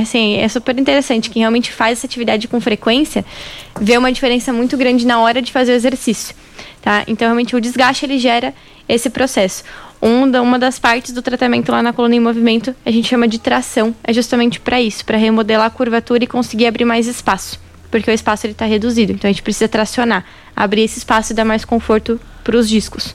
assim, 0.02 0.38
é 0.38 0.48
super 0.48 0.78
interessante 0.80 1.30
quem 1.30 1.42
realmente 1.42 1.72
faz 1.72 1.98
essa 2.00 2.08
atividade 2.08 2.48
com 2.48 2.62
frequência, 2.62 3.26
vê 3.80 3.98
uma 3.98 4.12
diferença 4.12 4.54
muito 4.54 4.78
grande 4.78 5.06
na 5.06 5.20
hora 5.20 5.42
de 5.42 5.52
fazer 5.52 5.72
o 5.74 5.76
exercício, 5.76 6.36
tá? 6.82 7.04
Então 7.08 7.28
realmente 7.28 7.56
o 7.56 7.62
desgaste 7.62 8.06
ele 8.06 8.18
gera 8.20 8.54
esse 8.88 9.10
processo. 9.10 9.64
Um 10.02 10.30
da- 10.30 10.42
uma 10.42 10.58
das 10.58 10.80
partes 10.80 11.14
do 11.14 11.22
tratamento 11.22 11.72
lá 11.72 11.82
na 11.84 11.94
coluna 11.94 12.16
em 12.16 12.20
movimento 12.20 12.76
a 12.86 12.92
gente 12.92 13.08
chama 13.08 13.28
de 13.28 13.38
tração, 13.40 13.94
é 14.04 14.12
justamente 14.14 14.60
para 14.60 14.82
isso, 14.82 15.06
para 15.06 15.18
remodelar 15.18 15.68
a 15.68 15.70
curvatura 15.70 16.24
e 16.24 16.28
conseguir 16.28 16.68
abrir 16.68 16.86
mais 16.86 17.06
espaço, 17.08 17.60
porque 17.92 18.10
o 18.10 18.14
espaço 18.14 18.48
está 18.48 18.66
reduzido. 18.66 19.12
Então 19.12 19.30
a 19.30 19.32
gente 19.32 19.44
precisa 19.44 19.68
tracionar, 19.68 20.26
abrir 20.56 20.84
esse 20.84 20.98
espaço 20.98 21.34
e 21.34 21.36
dar 21.36 21.46
mais 21.46 21.66
conforto 21.66 22.20
para 22.44 22.58
os 22.58 22.68
discos. 22.68 23.14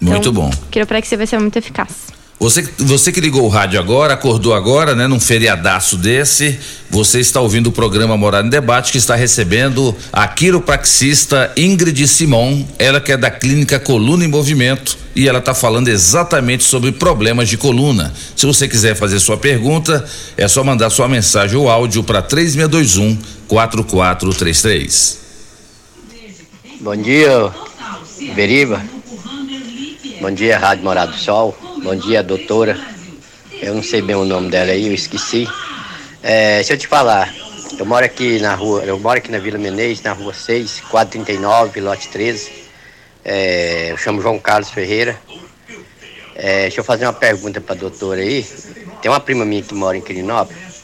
Muito 0.00 0.30
bom. 0.30 0.50
Quiropraxia 0.70 1.18
vai 1.18 1.26
ser 1.26 1.38
muito 1.40 1.56
eficaz. 1.56 2.19
Você, 2.40 2.62
você 2.78 3.12
que 3.12 3.20
ligou 3.20 3.44
o 3.44 3.48
rádio 3.48 3.78
agora, 3.78 4.14
acordou 4.14 4.54
agora, 4.54 4.94
né? 4.94 5.06
Num 5.06 5.20
feriadaço 5.20 5.98
desse, 5.98 6.58
você 6.88 7.20
está 7.20 7.38
ouvindo 7.38 7.66
o 7.66 7.72
programa 7.72 8.16
Morada 8.16 8.46
em 8.46 8.50
Debate 8.50 8.92
que 8.92 8.96
está 8.96 9.14
recebendo 9.14 9.94
a 10.10 10.26
quiropraxista 10.26 11.52
Ingrid 11.54 12.08
Simon, 12.08 12.64
ela 12.78 12.98
que 12.98 13.12
é 13.12 13.16
da 13.18 13.30
clínica 13.30 13.78
Coluna 13.78 14.24
em 14.24 14.28
Movimento 14.28 14.96
e 15.14 15.28
ela 15.28 15.38
está 15.38 15.52
falando 15.52 15.88
exatamente 15.88 16.64
sobre 16.64 16.92
problemas 16.92 17.46
de 17.46 17.58
coluna. 17.58 18.10
Se 18.34 18.46
você 18.46 18.66
quiser 18.66 18.94
fazer 18.94 19.20
sua 19.20 19.36
pergunta, 19.36 20.02
é 20.34 20.48
só 20.48 20.64
mandar 20.64 20.88
sua 20.88 21.06
mensagem 21.06 21.58
ou 21.58 21.68
áudio 21.68 22.02
para 22.02 22.22
3621 22.22 23.18
4433. 23.48 25.18
Bom 26.80 26.96
dia, 26.96 27.50
Beriba. 28.34 28.82
Bom 30.22 30.30
dia, 30.30 30.58
Rádio 30.58 30.84
Morado 30.84 31.12
do 31.12 31.18
Sol. 31.18 31.69
Bom 31.82 31.96
dia, 31.96 32.22
doutora. 32.22 32.78
Eu 33.62 33.74
não 33.74 33.82
sei 33.82 34.02
bem 34.02 34.14
o 34.14 34.24
nome 34.24 34.50
dela 34.50 34.70
aí, 34.70 34.86
eu 34.86 34.92
esqueci. 34.92 35.48
É, 36.22 36.56
deixa 36.56 36.74
eu 36.74 36.78
te 36.78 36.86
falar. 36.86 37.34
Eu 37.78 37.86
moro 37.86 38.04
aqui 38.04 38.38
na 38.38 38.54
rua, 38.54 38.84
eu 38.84 38.98
moro 38.98 39.16
aqui 39.16 39.30
na 39.30 39.38
Vila 39.38 39.56
Menezes, 39.56 40.02
na 40.02 40.12
rua 40.12 40.34
6, 40.34 40.82
439, 40.90 41.80
lote 41.80 42.08
13. 42.08 42.52
É, 43.24 43.92
eu 43.92 43.96
chamo 43.96 44.20
João 44.20 44.38
Carlos 44.38 44.68
Ferreira. 44.68 45.18
É, 46.34 46.62
deixa 46.62 46.80
eu 46.80 46.84
fazer 46.84 47.06
uma 47.06 47.14
pergunta 47.14 47.62
para 47.62 47.74
a 47.74 47.78
doutora 47.78 48.20
aí. 48.20 48.46
Tem 49.00 49.10
uma 49.10 49.20
prima 49.20 49.46
minha 49.46 49.62
que 49.62 49.74
mora 49.74 49.96
em 49.96 50.02
Quirinópolis 50.02 50.82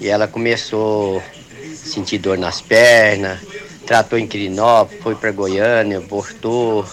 e 0.00 0.08
ela 0.08 0.26
começou 0.26 1.18
a 1.18 1.76
sentir 1.76 2.16
dor 2.16 2.38
nas 2.38 2.62
pernas, 2.62 3.38
tratou 3.86 4.18
em 4.18 4.26
Quirinópolis, 4.26 5.02
foi 5.02 5.14
para 5.14 5.32
Goiânia, 5.32 6.00
voltou 6.00 6.86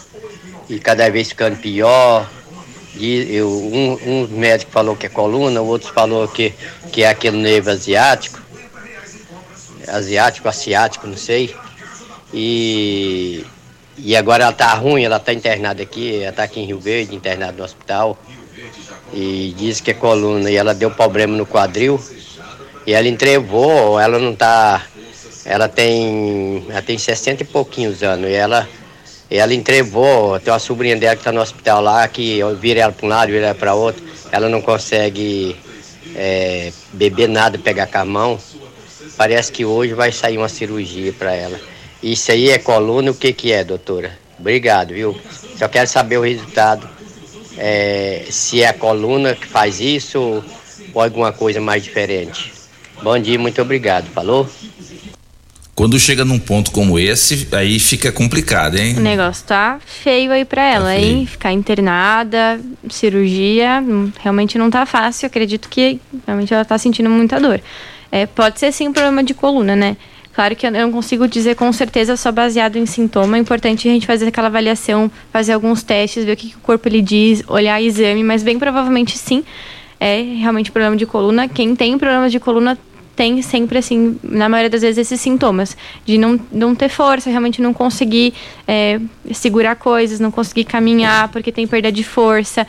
e 0.70 0.80
cada 0.80 1.10
vez 1.10 1.30
ficando 1.30 1.56
pior. 1.56 2.30
E 3.00 3.36
eu, 3.36 3.50
um, 3.50 3.98
um 4.06 4.28
médico 4.28 4.72
falou 4.72 4.96
que 4.96 5.06
é 5.06 5.10
coluna, 5.10 5.62
o 5.62 5.68
outro 5.68 5.94
falou 5.94 6.28
que, 6.28 6.54
que 6.92 7.04
é 7.04 7.10
aquele 7.10 7.38
nervo 7.38 7.70
asiático, 7.70 8.42
asiático, 9.88 10.48
asiático, 10.48 11.08
não 11.08 11.18
sei. 11.18 11.56
E, 12.34 13.46
e 13.98 14.16
agora 14.16 14.44
ela 14.44 14.54
tá 14.54 14.74
ruim, 14.74 15.04
ela 15.04 15.20
tá 15.20 15.34
internada 15.34 15.82
aqui, 15.82 16.24
ela 16.24 16.34
tá 16.34 16.44
aqui 16.44 16.60
em 16.60 16.66
Rio 16.66 16.80
Verde, 16.80 17.16
internada 17.16 17.58
no 17.58 17.64
hospital. 17.64 18.18
E 19.14 19.54
diz 19.58 19.80
que 19.80 19.92
é 19.92 19.94
coluna, 19.94 20.52
e 20.52 20.56
ela 20.56 20.74
deu 20.74 20.92
problema 20.92 21.38
no 21.38 21.46
quadril. 21.46 22.00
E 22.86 22.94
ela 22.94 23.08
entrevou, 23.08 24.00
ela 24.00 24.20
não 24.20 24.36
tá. 24.36 24.86
Ela 25.46 25.68
tem. 25.68 26.66
Ela 26.70 26.82
tem 26.82 26.98
60 26.98 27.44
e 27.44 27.46
pouquinhos 27.46 28.04
anos. 28.04 28.30
E 28.30 28.34
ela 28.34 28.68
ela 29.30 29.54
entrevou, 29.54 30.40
tem 30.40 30.54
uma 30.54 30.60
sobrinha 30.60 30.96
dela 30.96 31.16
que 31.16 31.22
está 31.22 31.32
no 31.32 31.42
hospital 31.42 31.82
lá, 31.82 32.08
que 32.08 32.40
eu 32.40 32.56
viro 32.56 32.80
ela 32.80 32.92
para 32.92 33.06
um 33.06 33.10
lado, 33.10 33.32
viro 33.32 33.44
ela 33.44 33.56
para 33.56 33.74
outro. 33.74 34.04
Ela 34.32 34.48
não 34.48 34.62
consegue 34.62 35.56
é, 36.16 36.72
beber 36.94 37.28
nada, 37.28 37.58
pegar 37.58 37.88
com 37.88 37.98
a 37.98 38.06
mão. 38.06 38.40
Parece 39.18 39.52
que 39.52 39.66
hoje 39.66 39.94
vai 39.94 40.12
sair 40.12 40.38
uma 40.38 40.50
cirurgia 40.50 41.12
para 41.12 41.34
ela. 41.34 41.60
Isso 42.02 42.32
aí 42.32 42.50
é 42.50 42.58
coluna, 42.58 43.12
o 43.12 43.16
que 43.16 43.34
que 43.34 43.52
é, 43.52 43.64
doutora? 43.64 44.18
Obrigado, 44.40 44.94
viu? 44.94 45.20
Só 45.58 45.68
quero 45.68 45.88
saber 45.88 46.18
o 46.18 46.22
resultado. 46.22 46.88
é, 47.58 48.26
se 48.30 48.62
é 48.62 48.68
a 48.68 48.74
coluna 48.74 49.36
que 49.36 49.48
faz 49.48 49.80
isso 49.80 50.44
ou 50.94 51.02
alguma 51.02 51.34
coisa 51.34 51.60
mais 51.60 51.84
diferente. 51.84 52.54
Bom 53.02 53.18
dia, 53.20 53.38
muito 53.38 53.62
obrigado. 53.62 54.08
Falou? 54.12 54.48
Quando 55.78 56.00
chega 56.00 56.26
num 56.26 56.40
ponto 56.40 56.72
como 56.72 56.98
esse, 56.98 57.48
aí 57.52 57.78
fica 57.78 58.12
complicado, 58.12 58.80
hein? 58.80 58.96
O 58.98 59.00
negócio 59.00 59.46
tá 59.46 59.80
feio 59.86 60.32
aí 60.32 60.44
pra 60.44 60.64
ela, 60.64 60.98
hein? 60.98 61.28
Ficar 61.28 61.54
internada, 61.54 62.60
cirurgia, 62.90 63.80
hum, 63.88 64.12
realmente 64.20 64.58
não 64.58 64.72
tá 64.72 64.88
fácil. 64.88 65.28
Acredito 65.28 65.70
que 65.70 66.02
realmente 66.26 66.52
ela 66.52 66.66
tá 66.66 66.80
sentindo 66.80 67.12
muita 67.12 67.40
dor. 67.40 67.62
É, 68.12 68.26
pode 68.26 68.60
ser 68.60 68.72
sim 68.72 68.88
um 68.88 68.92
problema 68.92 69.24
de 69.24 69.36
coluna, 69.36 69.76
né? 69.76 69.96
Claro 70.34 70.56
que 70.56 70.66
eu 70.66 70.72
não 70.72 70.92
consigo 70.92 71.28
dizer 71.28 71.56
com 71.56 71.72
certeza 71.72 72.18
só 72.18 72.32
baseado 72.32 72.78
em 72.78 72.88
sintoma. 72.88 73.38
É 73.38 73.40
importante 73.40 73.88
a 73.88 73.92
gente 73.92 74.08
fazer 74.08 74.30
aquela 74.30 74.48
avaliação, 74.48 75.12
fazer 75.32 75.54
alguns 75.54 75.84
testes, 75.84 76.26
ver 76.26 76.32
o 76.32 76.36
que, 76.36 76.50
que 76.50 76.56
o 76.56 76.60
corpo 76.62 76.90
lhe 76.90 77.04
diz, 77.04 77.44
olhar 77.48 77.80
exame, 77.80 78.24
mas 78.24 78.42
bem 78.42 78.58
provavelmente 78.58 79.16
sim 79.16 79.44
é 80.00 80.22
realmente 80.22 80.72
problema 80.72 80.96
de 80.96 81.06
coluna. 81.06 81.48
Quem 81.48 81.76
tem 81.76 82.00
problemas 82.00 82.32
de 82.32 82.40
coluna 82.40 82.78
tem 83.18 83.42
sempre, 83.42 83.80
assim, 83.80 84.20
na 84.24 84.48
maioria 84.48 84.70
das 84.70 84.82
vezes, 84.82 85.00
esses 85.00 85.20
sintomas. 85.20 85.76
De 86.06 86.20
não, 86.20 86.40
não 86.52 86.76
ter 86.76 86.88
força, 86.88 87.32
realmente 87.32 87.60
não 87.60 87.74
conseguir 87.74 88.32
é, 88.68 89.02
segurar 89.34 89.76
coisas, 89.76 90.20
não 90.20 90.30
conseguir 90.30 90.66
caminhar 90.66 91.28
porque 91.30 91.52
tem 91.52 91.66
perda 91.66 91.92
de 91.92 92.04
força. 92.04 92.66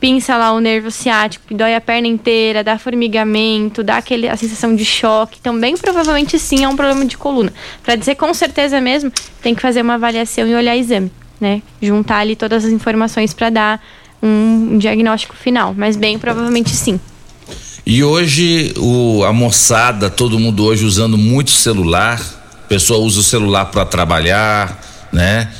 Pinça 0.00 0.36
lá 0.36 0.52
o 0.52 0.58
nervo 0.58 0.90
ciático, 0.90 1.54
dói 1.54 1.76
a 1.76 1.80
perna 1.80 2.08
inteira, 2.08 2.64
dá 2.64 2.76
formigamento, 2.76 3.84
dá 3.84 3.98
aquele, 3.98 4.28
a 4.28 4.36
sensação 4.36 4.74
de 4.74 4.84
choque. 4.84 5.38
Então, 5.40 5.56
bem 5.56 5.76
provavelmente 5.76 6.36
sim 6.36 6.64
é 6.64 6.68
um 6.68 6.74
problema 6.74 7.04
de 7.04 7.16
coluna. 7.16 7.52
Para 7.84 7.94
dizer 7.94 8.16
com 8.16 8.34
certeza 8.34 8.80
mesmo, 8.80 9.12
tem 9.40 9.54
que 9.54 9.62
fazer 9.62 9.82
uma 9.82 9.94
avaliação 9.94 10.48
e 10.48 10.54
olhar 10.56 10.76
exame, 10.76 11.12
né? 11.40 11.62
Juntar 11.80 12.18
ali 12.18 12.34
todas 12.34 12.64
as 12.64 12.72
informações 12.72 13.32
para 13.32 13.50
dar 13.50 13.84
um 14.20 14.76
diagnóstico 14.78 15.36
final. 15.36 15.72
Mas 15.78 15.96
bem 15.96 16.18
provavelmente 16.18 16.70
sim. 16.70 16.98
E 17.84 18.02
hoje 18.04 18.72
o, 18.76 19.24
a 19.24 19.32
moçada, 19.32 20.08
todo 20.08 20.38
mundo 20.38 20.64
hoje 20.64 20.84
usando 20.84 21.18
muito 21.18 21.50
celular, 21.50 22.20
a 22.64 22.68
pessoa 22.68 23.00
usa 23.00 23.20
o 23.20 23.22
celular 23.22 23.66
para 23.66 23.84
trabalhar, 23.84 24.80
né? 25.12 25.50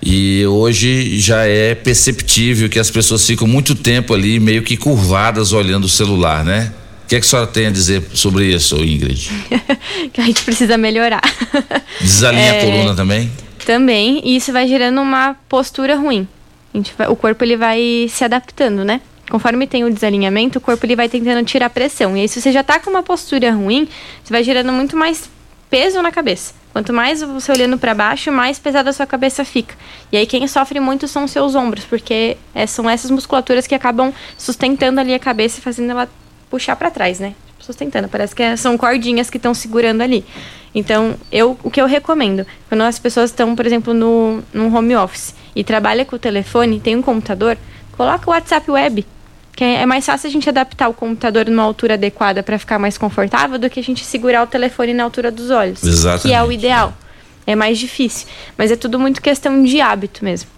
E 0.00 0.44
hoje 0.46 1.18
já 1.18 1.46
é 1.46 1.74
perceptível 1.74 2.68
que 2.68 2.78
as 2.78 2.90
pessoas 2.90 3.26
ficam 3.26 3.48
muito 3.48 3.74
tempo 3.74 4.12
ali 4.14 4.38
meio 4.38 4.62
que 4.62 4.76
curvadas 4.76 5.52
olhando 5.52 5.84
o 5.84 5.88
celular, 5.88 6.44
né? 6.44 6.72
O 7.04 7.08
que, 7.08 7.16
é 7.16 7.20
que 7.20 7.26
a 7.26 7.28
senhora 7.28 7.48
tem 7.48 7.66
a 7.66 7.70
dizer 7.70 8.02
sobre 8.14 8.54
isso, 8.54 8.76
Ingrid? 8.76 9.30
que 10.12 10.20
a 10.20 10.24
gente 10.24 10.42
precisa 10.42 10.78
melhorar. 10.78 11.22
Desalinha 12.00 12.52
a 12.52 12.54
É, 12.54 12.64
coluna 12.70 12.94
também? 12.94 13.30
Também, 13.66 14.20
e 14.24 14.36
isso 14.36 14.52
vai 14.52 14.68
gerando 14.68 15.00
uma 15.00 15.34
postura 15.48 15.96
ruim. 15.96 16.28
A 16.74 16.78
vai- 16.96 17.08
o 17.08 17.16
corpo 17.16 17.42
ele 17.44 17.56
vai 17.56 18.06
se 18.10 18.24
adaptando, 18.24 18.84
né? 18.84 19.00
Conforme 19.30 19.66
tem 19.66 19.84
o 19.84 19.90
desalinhamento, 19.90 20.58
o 20.58 20.60
corpo 20.60 20.84
ele 20.84 20.96
vai 20.96 21.08
tentando 21.08 21.44
tirar 21.44 21.70
pressão. 21.70 22.16
E 22.16 22.20
aí, 22.20 22.28
se 22.28 22.40
você 22.40 22.52
já 22.52 22.62
tá 22.62 22.78
com 22.78 22.90
uma 22.90 23.02
postura 23.02 23.50
ruim, 23.52 23.88
você 24.22 24.32
vai 24.32 24.44
gerando 24.44 24.72
muito 24.72 24.96
mais 24.96 25.28
peso 25.70 26.00
na 26.02 26.12
cabeça. 26.12 26.54
Quanto 26.72 26.92
mais 26.92 27.22
você 27.22 27.52
olhando 27.52 27.78
para 27.78 27.94
baixo, 27.94 28.32
mais 28.32 28.58
pesada 28.58 28.90
a 28.90 28.92
sua 28.92 29.06
cabeça 29.06 29.44
fica. 29.44 29.74
E 30.10 30.16
aí 30.16 30.26
quem 30.26 30.46
sofre 30.48 30.80
muito 30.80 31.06
são 31.06 31.24
os 31.24 31.30
seus 31.30 31.54
ombros, 31.54 31.84
porque 31.84 32.36
é, 32.54 32.66
são 32.66 32.90
essas 32.90 33.10
musculaturas 33.10 33.66
que 33.66 33.74
acabam 33.74 34.12
sustentando 34.36 35.00
ali 35.00 35.14
a 35.14 35.18
cabeça 35.18 35.60
e 35.60 35.62
fazendo 35.62 35.90
ela 35.92 36.08
puxar 36.50 36.74
para 36.76 36.90
trás, 36.90 37.20
né? 37.20 37.34
Sustentando. 37.60 38.08
Parece 38.08 38.34
que 38.34 38.42
é- 38.42 38.56
são 38.56 38.76
cordinhas 38.76 39.30
que 39.30 39.36
estão 39.36 39.54
segurando 39.54 40.02
ali. 40.02 40.24
Então, 40.74 41.14
eu, 41.30 41.56
o 41.62 41.70
que 41.70 41.80
eu 41.80 41.86
recomendo, 41.86 42.44
quando 42.68 42.80
as 42.82 42.98
pessoas 42.98 43.30
estão, 43.30 43.54
por 43.54 43.64
exemplo, 43.64 43.94
no, 43.94 44.42
num 44.52 44.74
home 44.76 44.96
office 44.96 45.34
e 45.54 45.62
trabalha 45.62 46.04
com 46.04 46.16
o 46.16 46.18
telefone, 46.18 46.80
tem 46.80 46.96
um 46.96 47.02
computador, 47.02 47.56
coloca 47.96 48.28
o 48.28 48.32
WhatsApp 48.32 48.68
web. 48.68 49.06
Que 49.56 49.62
é 49.62 49.86
mais 49.86 50.04
fácil 50.04 50.28
a 50.28 50.30
gente 50.32 50.48
adaptar 50.48 50.88
o 50.88 50.94
computador 50.94 51.46
numa 51.46 51.62
altura 51.62 51.94
adequada 51.94 52.42
para 52.42 52.58
ficar 52.58 52.78
mais 52.78 52.98
confortável 52.98 53.58
do 53.58 53.70
que 53.70 53.78
a 53.78 53.82
gente 53.82 54.04
segurar 54.04 54.42
o 54.42 54.46
telefone 54.46 54.92
na 54.92 55.04
altura 55.04 55.30
dos 55.30 55.50
olhos. 55.50 55.80
Que 55.80 55.86
é 55.86 55.90
o 55.90 55.92
Exatamente. 55.92 56.54
ideal. 56.54 56.94
É 57.46 57.54
mais 57.54 57.78
difícil. 57.78 58.26
Mas 58.56 58.70
é 58.70 58.76
tudo 58.76 58.98
muito 58.98 59.22
questão 59.22 59.62
de 59.62 59.80
hábito 59.80 60.24
mesmo. 60.24 60.48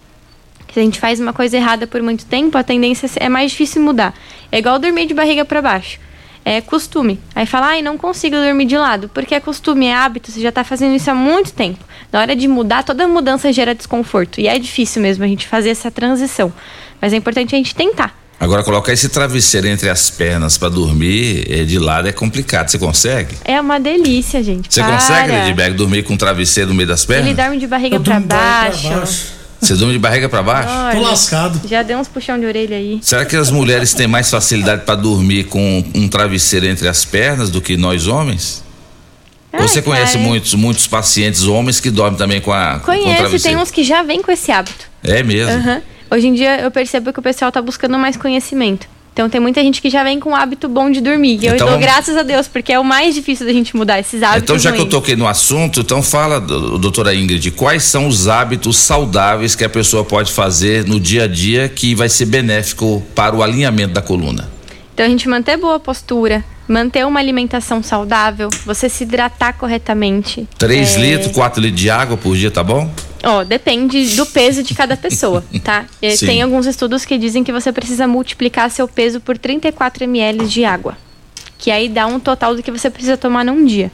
Se 0.73 0.81
a 0.81 0.82
gente 0.82 1.01
faz 1.01 1.18
uma 1.18 1.32
coisa 1.32 1.56
errada 1.56 1.86
por 1.86 2.02
muito 2.02 2.27
tempo, 2.27 2.56
a 2.59 2.62
tendência 2.62 3.09
é 3.16 3.28
mais 3.31 3.51
difícil 3.51 3.81
mudar. 3.82 4.14
É 4.52 4.59
igual 4.59 4.78
dormir 4.78 5.06
de 5.06 5.14
barriga 5.14 5.44
para 5.44 5.62
baixo. 5.62 5.98
É 6.44 6.60
costume. 6.60 7.18
Aí 7.35 7.47
fala, 7.47 7.68
ai, 7.68 7.82
não 7.82 7.97
consigo 7.98 8.36
dormir 8.36 8.66
de 8.66 8.77
lado. 8.77 9.09
Porque 9.09 9.35
é 9.35 9.40
costume, 9.40 9.86
é 9.86 9.94
hábito, 9.94 10.31
você 10.31 10.40
já 10.40 10.52
tá 10.52 10.62
fazendo 10.62 10.94
isso 10.94 11.10
há 11.10 11.14
muito 11.14 11.52
tempo. 11.52 11.82
Na 12.12 12.20
hora 12.20 12.36
de 12.36 12.47
mudar, 12.47 12.85
toda 12.85 13.09
mudança 13.09 13.52
gera 13.52 13.74
desconforto. 13.74 14.39
E 14.40 14.48
é 14.48 14.59
difícil 14.59 15.02
mesmo 15.02 15.24
a 15.24 15.27
gente 15.27 15.47
fazer 15.47 15.70
essa 15.70 15.90
transição. 15.90 16.52
Mas 17.01 17.12
é 17.12 17.16
importante 17.16 17.55
a 17.55 17.59
gente 17.59 17.74
tentar. 17.74 18.14
Agora, 18.39 18.63
colocar 18.63 18.93
esse 18.93 19.09
travesseiro 19.09 19.67
entre 19.67 19.89
as 19.89 20.11
pernas 20.11 20.59
para 20.59 20.69
dormir 20.69 21.47
eh, 21.51 21.65
de 21.65 21.79
lado 21.79 22.07
é 22.07 22.13
complicado. 22.13 22.69
Você 22.69 22.79
consegue? 22.79 23.35
É 23.45 23.59
uma 23.61 23.81
delícia, 23.81 24.43
gente. 24.43 24.73
Você 24.73 24.83
Para. 24.83 24.93
consegue, 24.93 25.47
Lidberg, 25.47 25.75
dormir 25.77 26.03
com 26.03 26.13
um 26.15 26.17
travesseiro 26.19 26.69
no 26.69 26.75
meio 26.75 26.87
das 26.89 27.05
pernas? 27.05 27.27
Ele 27.27 27.35
dorme 27.35 27.57
de 27.59 27.67
barriga 27.67 27.99
para 27.99 28.21
baixo. 28.21 28.89
Você 29.59 29.75
dorme 29.75 29.95
de 29.95 29.99
barriga 29.99 30.29
para 30.29 30.43
baixo? 30.43 30.69
Olha, 30.71 31.53
Já 31.67 31.83
deu 31.83 31.99
uns 31.99 32.09
puxão 32.09 32.39
de 32.39 32.45
orelha 32.45 32.77
aí. 32.77 32.99
Será 33.01 33.25
que 33.25 33.35
as 33.35 33.51
mulheres 33.51 33.95
têm 33.95 34.07
mais 34.07 34.31
facilidade 34.31 34.83
para 34.85 34.97
dormir 34.97 35.45
com 35.45 35.83
um 35.95 36.07
travesseiro 36.07 36.67
entre 36.67 36.87
as 36.89 37.07
pernas 37.07 37.49
do 37.49 37.63
que 37.63 37.75
nós 37.77 38.07
homens? 38.07 38.63
Ou 39.51 39.67
Você 39.67 39.81
conhece 39.81 40.13
cara. 40.19 40.25
muitos, 40.25 40.53
muitos 40.53 40.87
pacientes 40.87 41.45
homens 41.45 41.81
que 41.81 41.91
dormem 41.91 42.19
também 42.19 42.43
com, 42.43 42.53
a, 42.53 42.73
com 42.81 42.93
o 42.93 42.95
Conhece, 42.95 43.17
travesseiro? 43.17 43.57
tem 43.57 43.57
uns 43.57 43.71
que 43.71 43.83
já 43.83 44.03
vêm 44.03 44.21
com 44.21 44.31
esse 44.31 44.53
hábito. 44.53 44.87
É 45.03 45.23
mesmo. 45.23 45.53
Aham. 45.55 45.83
Hoje 46.11 46.28
em 46.28 46.35
dia 46.35 46.61
eu 46.61 46.70
percebo 46.70 47.12
que 47.12 47.19
o 47.19 47.23
pessoal 47.23 47.51
tá 47.53 47.61
buscando 47.61 47.99
mais 47.99 48.16
conhecimento. 48.16 48.87
Então 49.12 49.31
tem 49.31 49.41
muita 49.41 49.62
gente 49.62 49.81
que 49.81 49.89
já 49.89 50.05
vem 50.05 50.20
com 50.20 50.31
um 50.31 50.37
hábito 50.37 50.69
bom 50.69 50.91
de 50.91 51.01
dormir. 51.01 51.39
E 51.43 51.47
eu 51.47 51.55
Então 51.55 51.69
dou 51.70 51.78
graças 51.78 52.19
a 52.19 52.23
Deus, 52.23 52.47
porque 52.47 52.70
é 52.70 52.78
o 52.78 52.85
mais 52.85 53.15
difícil 53.15 53.47
da 53.47 53.53
gente 53.53 53.74
mudar 53.74 53.99
esses 53.99 54.23
hábitos. 54.23 54.43
Então, 54.43 54.59
já 54.59 54.70
que 54.70 54.77
eu 54.77 54.83
ruins. 54.83 54.91
toquei 54.91 55.16
no 55.16 55.27
assunto, 55.27 55.81
então 55.81 56.03
fala, 56.03 56.39
do- 56.39 56.77
doutora 56.78 57.15
Ingrid, 57.15 57.51
quais 57.53 57.83
são 57.85 58.07
os 58.09 58.28
hábitos 58.28 58.77
saudáveis 58.77 59.55
que 59.55 59.65
a 59.65 59.70
pessoa 59.70 60.05
pode 60.05 60.31
fazer 60.33 60.85
no 60.87 61.01
dia 61.01 61.24
a 61.24 61.27
dia 61.27 61.66
que 61.66 61.95
vai 61.95 62.11
ser 62.11 62.27
benéfico 62.27 63.03
para 63.15 63.35
o 63.35 63.43
alinhamento 63.43 63.95
da 63.95 64.03
coluna? 64.03 64.51
Então 64.93 65.07
a 65.07 65.09
gente 65.09 65.27
manter 65.31 65.57
boa 65.57 65.81
postura, 65.81 66.45
manter 66.69 67.07
uma 67.07 67.19
alimentação 67.19 67.83
saudável, 67.83 68.51
você 68.66 68.87
se 68.89 69.05
hidratar 69.05 69.55
corretamente. 69.55 70.47
3 70.59 70.95
É, 70.95 70.99
litros, 71.01 71.33
4 71.33 71.59
litros 71.62 71.81
de 71.81 71.89
água 71.89 72.19
por 72.19 72.37
dia, 72.37 72.51
tá 72.51 72.62
bom? 72.62 72.91
Ó, 73.28 73.43
depende 73.43 74.15
do 74.15 74.24
peso 74.24 74.62
de 74.62 74.73
cada 74.74 74.97
pessoa, 74.97 75.44
tá? 75.65 75.85
E 76.01 76.16
Sim. 76.16 76.27
Tem 76.27 76.43
alguns 76.43 76.65
estudos 76.66 77.05
que 77.05 77.19
dizem 77.19 77.43
que 77.43 77.51
você 77.53 77.73
precisa 77.73 78.07
multiplicar 78.07 78.70
seu 78.70 78.86
peso 78.86 79.20
por 79.20 79.36
34 79.36 80.05
ml 80.05 80.47
de 80.47 80.65
água. 80.65 80.97
Que 81.59 81.70
aí 81.70 81.89
dá 81.89 82.07
um 82.07 82.20
total 82.20 82.55
do 82.55 82.62
que 82.62 82.70
você 82.70 82.89
precisa 82.89 83.16
tomar 83.16 83.44
num 83.44 83.65
dia, 83.65 83.90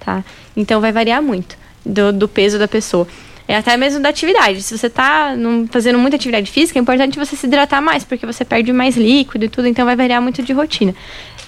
tá? 0.00 0.24
Então 0.56 0.80
vai 0.80 0.90
variar 0.90 1.22
muito 1.22 1.56
do, 1.86 2.12
do 2.12 2.26
peso 2.26 2.58
da 2.58 2.66
pessoa. 2.66 3.06
É 3.46 3.56
até 3.56 3.76
mesmo 3.76 4.00
da 4.00 4.08
atividade. 4.08 4.62
Se 4.62 4.76
você 4.76 4.90
tá 4.90 5.34
num- 5.36 5.66
fazendo 5.68 5.98
muita 5.98 6.16
atividade 6.16 6.50
física, 6.50 6.78
é 6.78 6.82
importante 6.82 7.18
você 7.18 7.36
se 7.36 7.46
hidratar 7.46 7.80
mais, 7.80 8.04
porque 8.04 8.26
você 8.26 8.44
perde 8.44 8.72
mais 8.72 8.96
líquido 8.96 9.44
e 9.44 9.48
tudo, 9.48 9.68
então 9.68 9.84
vai 9.86 9.96
variar 9.96 10.20
muito 10.20 10.42
de 10.42 10.52
rotina. 10.52 10.94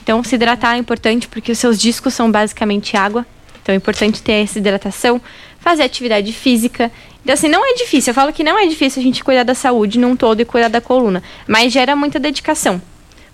Então, 0.02 0.22
se 0.24 0.34
hidratar 0.34 0.76
é 0.76 0.78
importante 0.78 1.28
porque 1.28 1.52
os 1.52 1.58
seus 1.58 1.78
discos 1.78 2.14
são 2.14 2.30
basicamente 2.30 2.96
água. 2.96 3.26
Então, 3.62 3.74
é 3.74 3.76
importante 3.76 4.22
ter 4.22 4.32
essa 4.44 4.58
hidratação, 4.58 5.20
fazer 5.60 5.82
atividade 5.82 6.32
física. 6.32 6.90
Então, 7.22 7.34
assim, 7.34 7.48
não 7.48 7.64
é 7.64 7.74
difícil. 7.74 8.10
Eu 8.10 8.14
falo 8.14 8.32
que 8.32 8.42
não 8.42 8.58
é 8.58 8.66
difícil 8.66 9.00
a 9.00 9.04
gente 9.04 9.22
cuidar 9.22 9.44
da 9.44 9.54
saúde 9.54 9.98
num 9.98 10.16
todo 10.16 10.40
e 10.40 10.44
cuidar 10.44 10.68
da 10.68 10.80
coluna. 10.80 11.22
Mas 11.46 11.72
gera 11.72 11.94
muita 11.94 12.18
dedicação. 12.18 12.80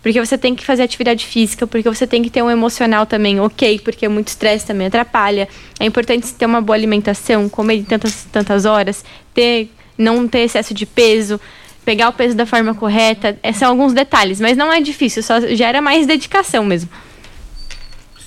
Porque 0.02 0.24
você 0.24 0.36
tem 0.38 0.54
que 0.54 0.64
fazer 0.64 0.82
atividade 0.82 1.26
física, 1.26 1.66
porque 1.66 1.88
você 1.88 2.06
tem 2.06 2.22
que 2.22 2.30
ter 2.30 2.42
um 2.42 2.50
emocional 2.50 3.06
também 3.06 3.40
ok, 3.40 3.80
porque 3.80 4.06
muito 4.06 4.28
estresse 4.28 4.66
também 4.66 4.86
atrapalha. 4.86 5.48
É 5.80 5.84
importante 5.84 6.32
ter 6.32 6.46
uma 6.46 6.60
boa 6.60 6.76
alimentação, 6.76 7.48
comer 7.48 7.84
tantas, 7.84 8.24
tantas 8.30 8.64
horas, 8.64 9.04
ter, 9.34 9.68
não 9.98 10.28
ter 10.28 10.40
excesso 10.40 10.72
de 10.72 10.86
peso, 10.86 11.40
pegar 11.84 12.08
o 12.08 12.12
peso 12.12 12.36
da 12.36 12.46
forma 12.46 12.72
correta. 12.72 13.36
Esses 13.42 13.58
são 13.58 13.68
alguns 13.68 13.92
detalhes, 13.92 14.40
mas 14.40 14.56
não 14.56 14.72
é 14.72 14.80
difícil, 14.80 15.24
só 15.24 15.40
gera 15.40 15.80
mais 15.80 16.06
dedicação 16.06 16.64
mesmo. 16.64 16.88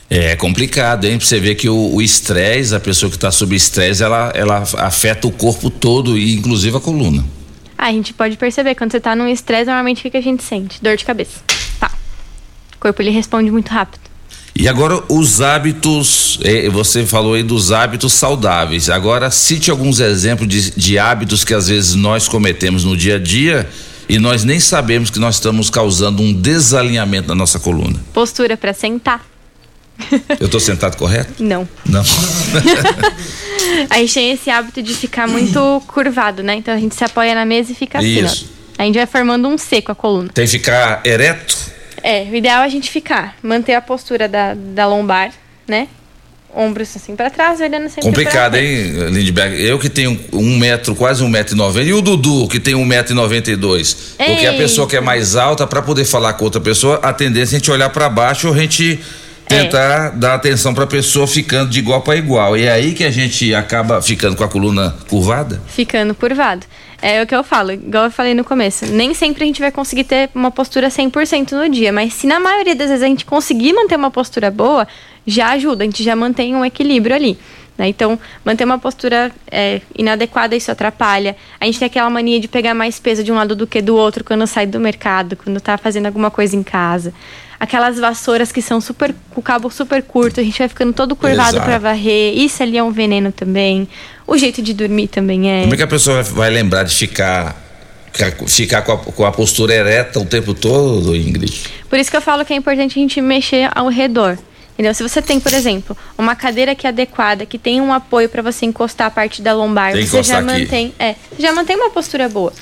É 0.09 0.35
complicado, 0.35 1.05
hein? 1.05 1.17
Pra 1.17 1.27
você 1.27 1.39
ver 1.39 1.53
que 1.55 1.69
o 1.69 2.01
estresse, 2.01 2.73
a 2.73 2.79
pessoa 2.79 3.09
que 3.09 3.15
está 3.15 3.29
sob 3.31 3.55
estresse, 3.55 4.01
ela, 4.03 4.31
ela 4.33 4.63
afeta 4.77 5.27
o 5.27 5.31
corpo 5.31 5.69
todo, 5.69 6.17
e 6.17 6.35
inclusive 6.35 6.75
a 6.75 6.79
coluna. 6.79 7.23
Ah, 7.77 7.87
a 7.87 7.91
gente 7.91 8.13
pode 8.13 8.35
perceber, 8.35 8.73
quando 8.73 8.91
você 8.91 8.99
tá 8.99 9.15
num 9.15 9.27
estresse, 9.27 9.65
normalmente 9.65 9.99
o 9.99 10.01
que, 10.01 10.09
que 10.09 10.17
a 10.17 10.21
gente 10.21 10.43
sente? 10.43 10.81
Dor 10.81 10.97
de 10.97 11.05
cabeça. 11.05 11.41
Tá. 11.79 11.91
O 12.75 12.79
corpo 12.79 13.01
ele 13.01 13.11
responde 13.11 13.51
muito 13.51 13.69
rápido. 13.69 14.09
E 14.55 14.67
agora 14.67 15.01
os 15.07 15.39
hábitos, 15.39 16.39
eh, 16.43 16.67
você 16.69 17.05
falou 17.05 17.35
aí 17.35 17.43
dos 17.43 17.71
hábitos 17.71 18.11
saudáveis. 18.11 18.89
Agora 18.89 19.31
cite 19.31 19.71
alguns 19.71 19.99
exemplos 20.01 20.49
de, 20.49 20.71
de 20.71 20.99
hábitos 20.99 21.45
que 21.45 21.53
às 21.53 21.69
vezes 21.69 21.95
nós 21.95 22.27
cometemos 22.27 22.83
no 22.83 22.97
dia 22.97 23.15
a 23.15 23.19
dia 23.19 23.69
e 24.09 24.17
nós 24.17 24.43
nem 24.43 24.59
sabemos 24.59 25.09
que 25.09 25.19
nós 25.19 25.35
estamos 25.35 25.69
causando 25.69 26.21
um 26.21 26.33
desalinhamento 26.33 27.29
na 27.29 27.35
nossa 27.35 27.59
coluna. 27.59 28.03
Postura 28.11 28.57
pra 28.57 28.73
sentar? 28.73 29.28
Eu 30.39 30.45
estou 30.45 30.59
sentado 30.59 30.97
correto? 30.97 31.43
Não. 31.43 31.67
Não. 31.85 32.03
A 33.89 33.97
gente 33.97 34.13
tem 34.13 34.31
esse 34.31 34.49
hábito 34.49 34.81
de 34.81 34.93
ficar 34.93 35.27
muito 35.27 35.81
curvado, 35.87 36.41
né? 36.41 36.55
Então 36.55 36.73
a 36.73 36.77
gente 36.77 36.95
se 36.95 37.03
apoia 37.03 37.35
na 37.35 37.45
mesa 37.45 37.71
e 37.71 37.75
fica 37.75 37.99
assim, 37.99 38.23
Isso. 38.23 38.49
ó. 38.55 38.81
A 38.81 38.85
gente 38.85 38.95
vai 38.95 39.05
formando 39.05 39.47
um 39.47 39.55
com 39.57 39.91
a 39.91 39.95
coluna. 39.95 40.29
Tem 40.33 40.45
que 40.45 40.51
ficar 40.51 41.01
ereto? 41.05 41.55
É, 42.01 42.23
o 42.23 42.35
ideal 42.35 42.63
é 42.63 42.65
a 42.65 42.69
gente 42.69 42.89
ficar, 42.89 43.35
manter 43.43 43.73
a 43.73 43.81
postura 43.81 44.27
da, 44.27 44.53
da 44.53 44.87
lombar, 44.87 45.31
né? 45.67 45.87
Ombros 46.55 46.95
assim 46.95 47.15
pra 47.15 47.29
trás, 47.29 47.59
olhando 47.59 47.89
sempre 47.89 48.03
Complicado, 48.03 48.55
hein, 48.55 49.09
Lindbergh? 49.11 49.53
Eu 49.61 49.77
que 49.77 49.89
tenho 49.89 50.19
um 50.33 50.57
metro, 50.57 50.95
quase 50.95 51.21
um 51.21 51.27
metro 51.29 51.53
e 51.53 51.57
noventa, 51.57 51.87
e 51.87 51.93
o 51.93 52.01
Dudu, 52.01 52.47
que 52.47 52.59
tem 52.59 52.73
um 52.73 52.85
metro 52.85 53.13
e 53.13 53.15
noventa 53.15 53.51
e 53.51 53.55
dois. 53.55 54.15
Porque 54.17 54.47
a 54.47 54.53
pessoa 54.53 54.87
que 54.87 54.95
é 54.95 55.01
mais 55.01 55.35
alta, 55.35 55.67
para 55.67 55.81
poder 55.81 56.05
falar 56.05 56.33
com 56.33 56.45
outra 56.45 56.59
pessoa, 56.59 56.99
a 57.03 57.13
tendência 57.13 57.55
é 57.55 57.57
a 57.57 57.59
gente 57.59 57.69
olhar 57.69 57.89
para 57.89 58.09
baixo 58.09 58.47
ou 58.47 58.53
a 58.53 58.57
gente 58.57 58.99
tentar 59.49 60.09
dar 60.11 60.35
atenção 60.35 60.73
para 60.73 60.83
a 60.83 60.87
pessoa 60.87 61.27
ficando 61.27 61.69
de 61.71 61.79
igual 61.79 62.01
para 62.01 62.15
igual. 62.15 62.55
E 62.55 62.63
é 62.63 62.71
aí 62.71 62.93
que 62.93 63.03
a 63.03 63.11
gente 63.11 63.53
acaba 63.53 64.01
ficando 64.01 64.35
com 64.35 64.43
a 64.43 64.47
coluna 64.47 64.95
curvada? 65.09 65.59
Ficando 65.67 66.13
curvado. 66.13 66.65
É 67.01 67.23
o 67.23 67.27
que 67.27 67.33
eu 67.33 67.43
falo, 67.43 67.71
igual 67.71 68.05
eu 68.05 68.11
falei 68.11 68.33
no 68.33 68.43
começo. 68.43 68.85
Nem 68.85 69.13
sempre 69.13 69.43
a 69.43 69.47
gente 69.47 69.61
vai 69.61 69.71
conseguir 69.71 70.03
ter 70.03 70.29
uma 70.35 70.51
postura 70.51 70.89
100% 70.89 71.53
no 71.53 71.69
dia, 71.69 71.91
mas 71.91 72.13
se 72.13 72.27
na 72.27 72.39
maioria 72.39 72.75
das 72.75 72.89
vezes 72.89 73.03
a 73.03 73.07
gente 73.07 73.25
conseguir 73.25 73.73
manter 73.73 73.95
uma 73.95 74.11
postura 74.11 74.51
boa, 74.51 74.87
já 75.25 75.51
ajuda, 75.51 75.83
a 75.83 75.87
gente 75.87 76.03
já 76.03 76.15
mantém 76.15 76.55
um 76.55 76.63
equilíbrio 76.63 77.15
ali. 77.15 77.37
né? 77.77 77.87
Então, 77.87 78.19
manter 78.43 78.65
uma 78.65 78.77
postura 78.77 79.31
é, 79.49 79.79
inadequada, 79.97 80.55
isso 80.55 80.69
atrapalha. 80.69 81.37
A 81.59 81.65
gente 81.65 81.79
tem 81.79 81.85
aquela 81.85 82.09
mania 82.09 82.39
de 82.39 82.49
pegar 82.49 82.73
mais 82.73 82.99
peso 82.99 83.23
de 83.23 83.31
um 83.31 83.35
lado 83.35 83.55
do 83.55 83.65
que 83.65 83.81
do 83.81 83.95
outro 83.95 84.23
quando 84.23 84.45
sai 84.45 84.67
do 84.67 84.79
mercado, 84.79 85.37
quando 85.37 85.61
tá 85.61 85.77
fazendo 85.77 86.07
alguma 86.07 86.29
coisa 86.29 86.55
em 86.55 86.63
casa. 86.63 87.13
Aquelas 87.59 87.99
vassouras 87.99 88.51
que 88.53 88.61
são 88.61 88.79
super, 88.79 89.13
com 89.31 89.41
o 89.41 89.43
cabo 89.43 89.69
super 89.69 90.01
curto, 90.01 90.39
a 90.39 90.43
gente 90.43 90.57
vai 90.57 90.69
ficando 90.69 90.93
todo 90.93 91.15
curvado 91.15 91.59
para 91.59 91.77
varrer. 91.77 92.33
Isso 92.37 92.63
ali 92.63 92.77
é 92.77 92.83
um 92.83 92.91
veneno 92.91 93.31
também. 93.33 93.87
O 94.25 94.37
jeito 94.37 94.61
de 94.61 94.73
dormir 94.73 95.07
também 95.09 95.51
é. 95.51 95.61
Como 95.63 95.73
é 95.73 95.77
que 95.77 95.83
a 95.83 95.87
pessoa 95.87 96.23
vai- 96.23 96.49
lembrar 96.49 96.83
de 96.83 96.95
ficar, 96.95 97.55
ficar, 98.47 98.81
com, 98.83 98.91
a, 98.93 98.97
com 98.97 99.25
a 99.25 99.31
postura 99.31 99.73
ereta 99.73 100.19
o 100.19 100.25
tempo 100.25 100.53
todo, 100.53 101.15
Ingrid? 101.15 101.63
Por 101.89 101.99
isso 101.99 102.09
que 102.09 102.15
eu 102.15 102.21
falo 102.21 102.45
que 102.45 102.53
é 102.53 102.55
importante 102.55 102.97
a 102.97 103.01
gente 103.01 103.19
mexer 103.19 103.69
ao 103.75 103.89
redor. 103.89 104.37
Entendeu? 104.73 104.93
Se 104.93 105.03
você 105.03 105.21
tem, 105.21 105.41
por 105.41 105.53
exemplo, 105.53 105.97
uma 106.17 106.37
cadeira 106.37 106.73
que 106.73 106.87
é 106.87 106.89
adequada, 106.89 107.45
que 107.45 107.57
tem 107.57 107.81
um 107.81 107.91
apoio 107.91 108.29
para 108.29 108.41
você 108.41 108.65
encostar 108.65 109.07
a 109.07 109.11
parte 109.11 109.41
da 109.41 109.51
lombar, 109.51 109.91
Tem 109.91 110.05
você 110.05 110.23
já 110.23 110.37
aqui. 110.39 110.45
mantém, 110.47 110.93
é, 110.97 111.15
já 111.37 111.51
mantém 111.51 111.75
uma 111.75 111.89
postura 111.89 112.29
boa. 112.29 112.53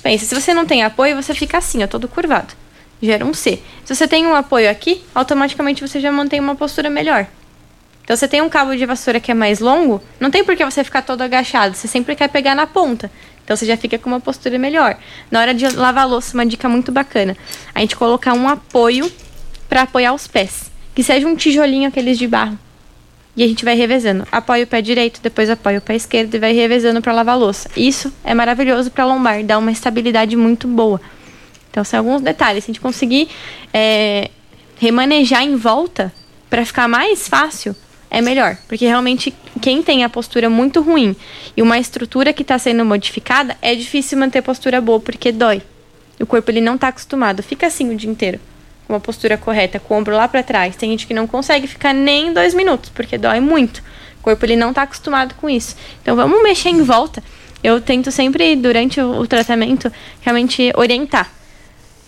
Pensa, 0.00 0.24
se 0.26 0.32
você 0.32 0.54
não 0.54 0.64
tem 0.64 0.84
apoio, 0.84 1.20
você 1.20 1.34
fica 1.34 1.58
assim, 1.58 1.82
ó, 1.82 1.88
todo 1.88 2.06
curvado. 2.06 2.54
Gera 3.04 3.24
um 3.24 3.34
C. 3.34 3.60
Se 3.84 3.94
você 3.94 4.08
tem 4.08 4.26
um 4.26 4.34
apoio 4.34 4.70
aqui, 4.70 5.02
automaticamente 5.14 5.86
você 5.86 6.00
já 6.00 6.10
mantém 6.10 6.40
uma 6.40 6.54
postura 6.54 6.88
melhor. 6.88 7.26
Então 8.02 8.16
você 8.16 8.28
tem 8.28 8.40
um 8.40 8.48
cabo 8.48 8.74
de 8.76 8.84
vassoura 8.84 9.20
que 9.20 9.30
é 9.30 9.34
mais 9.34 9.60
longo, 9.60 10.02
não 10.20 10.30
tem 10.30 10.44
por 10.44 10.56
que 10.56 10.64
você 10.64 10.84
ficar 10.84 11.02
todo 11.02 11.22
agachado, 11.22 11.74
você 11.74 11.88
sempre 11.88 12.14
quer 12.14 12.28
pegar 12.28 12.54
na 12.54 12.66
ponta. 12.66 13.10
Então 13.44 13.56
você 13.56 13.66
já 13.66 13.76
fica 13.76 13.98
com 13.98 14.08
uma 14.08 14.20
postura 14.20 14.58
melhor. 14.58 14.96
Na 15.30 15.40
hora 15.40 15.52
de 15.52 15.68
lavar 15.68 16.04
a 16.04 16.06
louça, 16.06 16.34
uma 16.34 16.46
dica 16.46 16.68
muito 16.68 16.90
bacana. 16.90 17.36
A 17.74 17.80
gente 17.80 17.94
colocar 17.94 18.32
um 18.32 18.48
apoio 18.48 19.10
para 19.68 19.82
apoiar 19.82 20.14
os 20.14 20.26
pés. 20.26 20.70
Que 20.94 21.02
seja 21.02 21.26
um 21.26 21.36
tijolinho 21.36 21.88
aqueles 21.88 22.16
de 22.16 22.26
barro. 22.26 22.58
E 23.36 23.42
a 23.42 23.46
gente 23.46 23.64
vai 23.64 23.74
revezando. 23.74 24.26
Apoia 24.32 24.64
o 24.64 24.66
pé 24.66 24.80
direito, 24.80 25.20
depois 25.22 25.50
apoia 25.50 25.78
o 25.78 25.82
pé 25.82 25.96
esquerdo 25.96 26.34
e 26.34 26.38
vai 26.38 26.52
revezando 26.52 27.02
para 27.02 27.12
lavar 27.12 27.34
a 27.34 27.38
louça. 27.38 27.68
Isso 27.76 28.10
é 28.24 28.32
maravilhoso 28.32 28.90
para 28.90 29.04
lombar, 29.04 29.42
dá 29.44 29.58
uma 29.58 29.72
estabilidade 29.72 30.36
muito 30.36 30.66
boa. 30.66 31.00
Então 31.74 31.82
são 31.82 31.98
alguns 31.98 32.22
detalhes. 32.22 32.62
Se 32.62 32.70
a 32.70 32.72
gente 32.72 32.80
conseguir 32.80 33.28
é, 33.72 34.30
remanejar 34.78 35.42
em 35.42 35.56
volta 35.56 36.12
para 36.48 36.64
ficar 36.64 36.86
mais 36.86 37.26
fácil, 37.26 37.74
é 38.08 38.20
melhor. 38.20 38.56
Porque 38.68 38.86
realmente 38.86 39.34
quem 39.60 39.82
tem 39.82 40.04
a 40.04 40.08
postura 40.08 40.48
muito 40.48 40.80
ruim 40.80 41.16
e 41.56 41.60
uma 41.60 41.76
estrutura 41.76 42.32
que 42.32 42.42
está 42.42 42.56
sendo 42.60 42.84
modificada, 42.84 43.56
é 43.60 43.74
difícil 43.74 44.16
manter 44.16 44.40
postura 44.40 44.80
boa 44.80 45.00
porque 45.00 45.32
dói. 45.32 45.62
O 46.20 46.24
corpo 46.24 46.48
ele 46.48 46.60
não 46.60 46.76
está 46.76 46.88
acostumado, 46.88 47.42
fica 47.42 47.66
assim 47.66 47.92
o 47.92 47.96
dia 47.96 48.08
inteiro. 48.08 48.38
Com 48.86 48.92
uma 48.92 49.00
postura 49.00 49.36
correta, 49.36 49.80
com 49.80 49.94
o 49.94 49.98
ombro 49.98 50.14
lá 50.14 50.28
para 50.28 50.44
trás. 50.44 50.76
Tem 50.76 50.90
gente 50.90 51.08
que 51.08 51.14
não 51.14 51.26
consegue 51.26 51.66
ficar 51.66 51.92
nem 51.92 52.32
dois 52.32 52.54
minutos, 52.54 52.88
porque 52.94 53.18
dói 53.18 53.40
muito. 53.40 53.82
O 54.20 54.22
corpo 54.22 54.46
ele 54.46 54.54
não 54.54 54.68
está 54.68 54.82
acostumado 54.82 55.34
com 55.34 55.50
isso. 55.50 55.74
Então 56.00 56.14
vamos 56.14 56.40
mexer 56.40 56.68
em 56.68 56.84
volta. 56.84 57.20
Eu 57.64 57.80
tento 57.80 58.12
sempre, 58.12 58.54
durante 58.54 59.00
o, 59.00 59.18
o 59.18 59.26
tratamento, 59.26 59.90
realmente 60.20 60.70
orientar. 60.76 61.28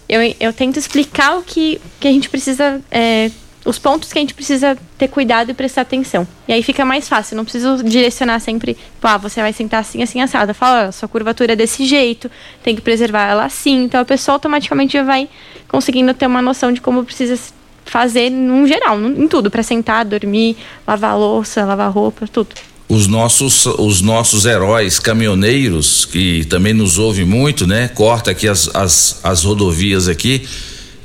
Eu, 0.08 0.20
eu 0.38 0.52
tento 0.52 0.78
explicar 0.78 1.36
o 1.38 1.42
que, 1.42 1.80
que 2.00 2.08
a 2.08 2.12
gente 2.12 2.28
precisa. 2.28 2.80
é, 2.90 3.30
os 3.66 3.80
pontos 3.80 4.12
que 4.12 4.18
a 4.18 4.22
gente 4.22 4.32
precisa 4.32 4.78
ter 4.96 5.08
cuidado 5.08 5.50
e 5.50 5.54
prestar 5.54 5.80
atenção. 5.80 6.26
E 6.46 6.52
aí 6.52 6.62
fica 6.62 6.84
mais 6.84 7.08
fácil. 7.08 7.36
Não 7.36 7.42
preciso 7.44 7.82
direcionar 7.82 8.38
sempre, 8.38 8.74
tipo, 8.74 9.06
ah, 9.06 9.18
você 9.18 9.40
vai 9.40 9.52
sentar 9.52 9.80
assim, 9.80 10.02
assim, 10.02 10.20
assado. 10.20 10.54
Fala, 10.54 10.88
ó, 10.88 10.92
sua 10.92 11.08
curvatura 11.08 11.54
é 11.54 11.56
desse 11.56 11.84
jeito, 11.84 12.30
tem 12.62 12.76
que 12.76 12.80
preservar 12.80 13.26
ela 13.26 13.44
assim. 13.44 13.82
Então 13.84 14.00
a 14.00 14.04
pessoa 14.04 14.36
automaticamente 14.36 14.92
já 14.92 15.02
vai 15.02 15.28
conseguindo 15.66 16.14
ter 16.14 16.26
uma 16.26 16.40
noção 16.40 16.72
de 16.72 16.80
como 16.80 17.04
precisa 17.04 17.36
fazer 17.84 18.30
num 18.30 18.66
geral, 18.66 19.00
em 19.00 19.26
tudo, 19.26 19.50
para 19.50 19.62
sentar, 19.62 20.04
dormir, 20.04 20.56
lavar 20.86 21.18
louça, 21.18 21.64
lavar 21.64 21.90
roupa, 21.90 22.26
tudo. 22.28 22.54
Os 22.88 23.08
nossos, 23.08 23.66
os 23.66 24.00
nossos 24.00 24.44
heróis 24.44 25.00
caminhoneiros, 25.00 26.04
que 26.04 26.44
também 26.44 26.72
nos 26.72 26.98
ouvem 26.98 27.24
muito, 27.24 27.66
né? 27.66 27.88
Corta 27.88 28.30
aqui 28.30 28.46
as, 28.46 28.70
as, 28.74 29.18
as 29.24 29.42
rodovias 29.42 30.06
aqui. 30.06 30.42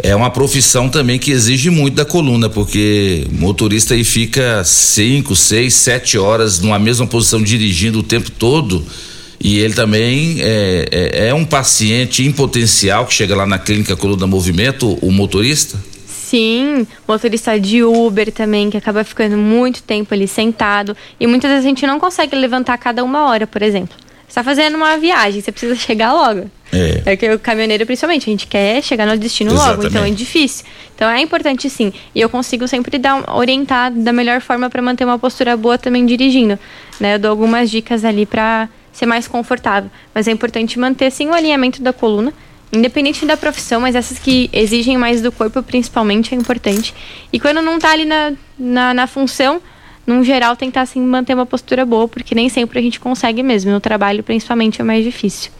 É 0.03 0.16
uma 0.16 0.30
profissão 0.30 0.90
também 0.90 1.20
que 1.20 1.32
exige 1.32 1.70
muito 1.70 1.95
da 1.95 2.06
coluna, 2.06 2.49
porque 2.49 3.28
motorista 3.32 3.94
aí 3.94 4.03
fica 4.03 4.64
cinco, 4.64 5.36
seis, 5.36 5.76
sete 5.76 6.18
horas 6.18 6.60
numa 6.60 6.80
mesma 6.80 7.06
posição 7.06 7.41
dirigindo 7.41 7.99
o 7.99 8.03
tempo 8.03 8.32
todo. 8.32 8.86
E 9.44 9.58
ele 9.58 9.74
também 9.74 10.38
é, 10.40 10.88
é, 10.91 11.28
é 11.30 11.34
um 11.34 11.45
paciente 11.45 12.24
em 12.24 12.32
potencial 12.32 13.08
que 13.08 13.14
chega 13.14 13.36
lá 13.36 13.45
na 13.45 13.58
clínica 13.58 13.95
Coluna 13.95 14.28
Movimento, 14.28 14.98
o 15.02 15.12
motorista? 15.12 15.80
Sim, 16.32 16.88
motorista 17.06 17.60
de 17.60 17.84
Uber 17.84 18.32
também, 18.32 18.70
que 18.70 18.78
acaba 18.78 19.03
ficando 19.03 19.36
muito 19.36 19.84
tempo 19.84 20.14
ali 20.14 20.30
sentado. 20.30 20.95
E 21.20 21.28
muitas 21.28 21.52
vezes 21.52 21.66
a 21.66 21.68
gente 21.68 21.86
não 21.86 21.99
consegue 21.99 22.34
levantar 22.38 22.78
cada 22.78 23.03
uma 23.03 23.26
hora, 23.26 23.45
por 23.45 23.62
exemplo. 23.62 23.98
Você 23.99 24.30
está 24.30 24.41
fazendo 24.41 24.76
uma 24.78 24.98
viagem, 24.98 25.41
você 25.41 25.52
precisa 25.52 25.76
chegar 25.76 26.14
logo. 26.14 26.49
É. 26.72 27.02
É 27.06 27.16
que 27.18 27.30
o 27.32 27.38
caminhoneiro, 27.38 27.86
principalmente, 27.86 28.30
a 28.30 28.32
gente 28.32 28.48
quer 28.48 28.82
chegar 28.82 29.06
no 29.06 29.18
destino 29.18 29.52
logo, 29.52 29.62
Exatamente. 29.62 29.91
então 29.91 30.06
é 30.06 30.10
difícil. 30.12 30.66
Então 30.95 31.10
é 31.10 31.20
importante 31.20 31.70
sim. 31.70 31.91
E 32.16 32.22
eu 32.22 32.30
consigo 32.30 32.66
sempre 32.66 32.98
dar, 32.98 33.30
orientar 33.36 33.91
da 33.91 34.14
melhor 34.14 34.40
forma 34.40 34.70
para 34.70 34.82
manter 34.82 35.03
uma 35.03 35.20
postura 35.20 35.58
boa 35.58 35.78
também 35.78 36.06
dirigindo. 36.06 36.58
Né? 36.98 37.16
Eu 37.16 37.20
dou 37.20 37.32
algumas 37.32 37.70
dicas 37.70 38.06
ali 38.06 38.26
para 38.26 38.70
ser 38.94 39.06
mais 39.06 39.28
confortável. 39.28 39.91
Mas 40.16 40.30
é 40.30 40.32
importante 40.32 40.80
manter 40.80 41.12
sim 41.12 41.28
o 41.28 41.34
alinhamento 41.34 41.82
da 41.82 41.91
coluna, 41.91 42.32
independente 42.72 43.26
da 43.26 43.35
profissão, 43.35 43.81
mas 43.81 43.95
essas 43.95 44.18
que 44.18 44.49
exigem 44.53 44.98
mais 44.98 45.22
do 45.22 45.31
corpo, 45.31 45.61
principalmente, 45.61 46.34
é 46.34 46.38
importante. 46.38 46.93
E 47.31 47.39
quando 47.39 47.61
não 47.61 47.80
tá 47.80 47.91
ali 47.91 48.06
na, 48.06 48.34
na, 48.57 48.93
na 48.93 49.07
função, 49.07 49.61
num 50.06 50.23
geral, 50.23 50.56
tentar 50.56 50.81
assim, 50.81 51.02
manter 51.02 51.34
uma 51.34 51.45
postura 51.45 51.85
boa, 51.85 52.07
porque 52.07 52.34
nem 52.34 52.49
sempre 52.49 52.80
a 52.80 52.81
gente 52.81 52.99
consegue 52.99 53.43
mesmo. 53.43 53.72
No 53.72 53.80
trabalho, 53.80 54.23
principalmente, 54.23 54.81
é 54.81 54.84
mais 54.84 55.03
difícil. 55.03 55.52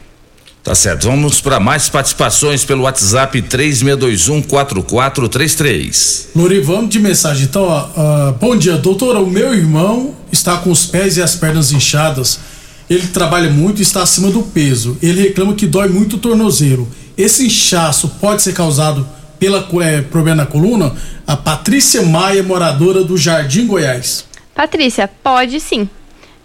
Tá 0.63 0.75
certo. 0.75 1.07
Vamos 1.07 1.41
para 1.41 1.59
mais 1.59 1.89
participações 1.89 2.63
pelo 2.63 2.83
WhatsApp 2.83 3.41
36214433. 3.41 6.27
Lori, 6.35 6.59
vamos 6.59 6.91
de 6.91 6.99
mensagem. 6.99 7.45
Então, 7.45 7.63
ó, 7.63 7.89
ah, 7.97 8.35
bom 8.39 8.55
dia, 8.55 8.77
doutora. 8.77 9.19
O 9.19 9.27
meu 9.27 9.55
irmão 9.55 10.13
está 10.31 10.57
com 10.57 10.71
os 10.71 10.85
pés 10.85 11.17
e 11.17 11.21
as 11.21 11.35
pernas 11.35 11.71
inchadas. 11.71 12.39
Ele 12.88 13.07
trabalha 13.07 13.49
muito 13.49 13.79
e 13.79 13.81
está 13.81 14.03
acima 14.03 14.29
do 14.29 14.43
peso. 14.43 14.95
Ele 15.01 15.21
reclama 15.21 15.55
que 15.55 15.65
dói 15.65 15.88
muito 15.88 16.17
o 16.17 16.19
tornozelo. 16.19 16.88
Esse 17.17 17.47
inchaço 17.47 18.09
pode 18.19 18.41
ser 18.41 18.53
causado 18.53 19.07
pela 19.39 19.67
eh, 19.83 20.01
problema 20.01 20.38
na 20.38 20.45
coluna? 20.45 20.95
A 21.25 21.35
Patrícia 21.35 22.01
Maia, 22.03 22.43
moradora 22.43 23.03
do 23.03 23.17
Jardim 23.17 23.67
Goiás. 23.67 24.25
Patrícia, 24.53 25.09
pode 25.23 25.59
sim, 25.59 25.89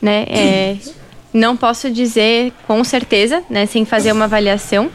né? 0.01 0.25
É, 0.29 0.77
não 1.33 1.57
posso 1.57 1.91
dizer 1.91 2.53
com 2.67 2.83
certeza, 2.83 3.43
né, 3.51 3.67
sem 3.67 3.85
fazer 3.85 4.13
uma 4.13 4.25
avaliação, 4.25 4.91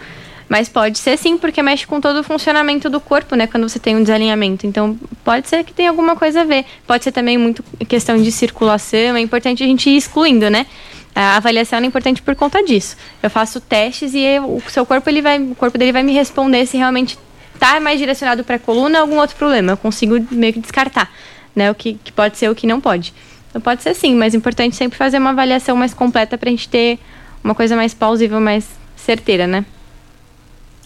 mas 0.49 0.67
pode 0.67 0.97
ser 0.99 1.17
sim, 1.17 1.37
porque 1.37 1.61
mexe 1.61 1.87
com 1.87 2.01
todo 2.01 2.19
o 2.19 2.23
funcionamento 2.23 2.89
do 2.89 2.99
corpo, 2.99 3.35
né, 3.35 3.47
quando 3.47 3.69
você 3.69 3.79
tem 3.79 3.95
um 3.95 4.01
desalinhamento. 4.01 4.67
Então, 4.67 4.97
pode 5.23 5.47
ser 5.47 5.63
que 5.63 5.71
tenha 5.71 5.89
alguma 5.89 6.15
coisa 6.15 6.41
a 6.41 6.43
ver. 6.43 6.65
Pode 6.85 7.03
ser 7.03 7.11
também 7.11 7.37
muito 7.37 7.63
questão 7.87 8.21
de 8.21 8.31
circulação, 8.31 9.15
é 9.15 9.21
importante 9.21 9.63
a 9.63 9.65
gente 9.65 9.89
ir 9.89 9.95
excluindo, 9.95 10.49
né? 10.49 10.65
A 11.13 11.37
avaliação 11.37 11.79
é 11.79 11.85
importante 11.85 12.21
por 12.21 12.35
conta 12.35 12.63
disso. 12.63 12.95
Eu 13.21 13.29
faço 13.29 13.59
testes 13.59 14.13
e 14.13 14.25
o 14.39 14.61
seu 14.69 14.85
corpo 14.85 15.09
ele 15.09 15.21
vai, 15.21 15.39
o 15.39 15.55
corpo 15.55 15.77
dele 15.77 15.91
vai 15.91 16.03
me 16.03 16.13
responder 16.13 16.65
se 16.65 16.77
realmente 16.77 17.17
tá 17.59 17.79
mais 17.79 17.99
direcionado 17.99 18.43
para 18.43 18.55
a 18.55 18.59
coluna 18.59 18.99
ou 18.99 19.01
algum 19.03 19.17
outro 19.17 19.35
problema. 19.35 19.73
Eu 19.73 19.77
consigo 19.77 20.15
meio 20.31 20.53
que 20.53 20.59
descartar, 20.59 21.11
né, 21.55 21.69
o 21.69 21.75
que, 21.75 21.99
que 22.03 22.11
pode 22.11 22.37
ser 22.37 22.49
o 22.49 22.55
que 22.55 22.65
não 22.65 22.79
pode. 22.79 23.13
Então 23.49 23.61
pode 23.61 23.83
ser 23.83 23.93
sim, 23.93 24.15
mas 24.15 24.33
é 24.33 24.37
importante 24.37 24.75
sempre 24.75 24.97
fazer 24.97 25.17
uma 25.17 25.31
avaliação 25.31 25.75
mais 25.75 25.93
completa 25.93 26.37
para 26.37 26.49
a 26.49 26.51
gente 26.51 26.69
ter 26.69 26.97
uma 27.43 27.53
coisa 27.53 27.75
mais 27.75 27.93
plausível, 27.93 28.39
mais 28.39 28.65
certeira, 28.95 29.45
né? 29.45 29.65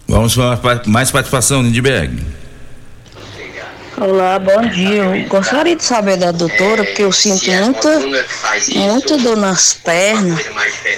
Vamos 0.07 0.35
para 0.35 0.81
mais 0.87 1.11
participação, 1.11 1.61
Lindbergh. 1.61 2.44
Olá, 3.97 4.37
bom 4.37 4.61
dia. 4.67 5.03
Eu 5.03 5.27
gostaria 5.29 5.73
de 5.73 5.83
saber 5.83 6.17
da 6.17 6.31
doutora, 6.31 6.83
porque 6.83 7.01
eu 7.01 7.13
sinto 7.13 7.49
muita, 7.49 7.99
muita 8.75 9.17
dor 9.19 9.37
nas 9.37 9.73
pernas, 9.73 10.45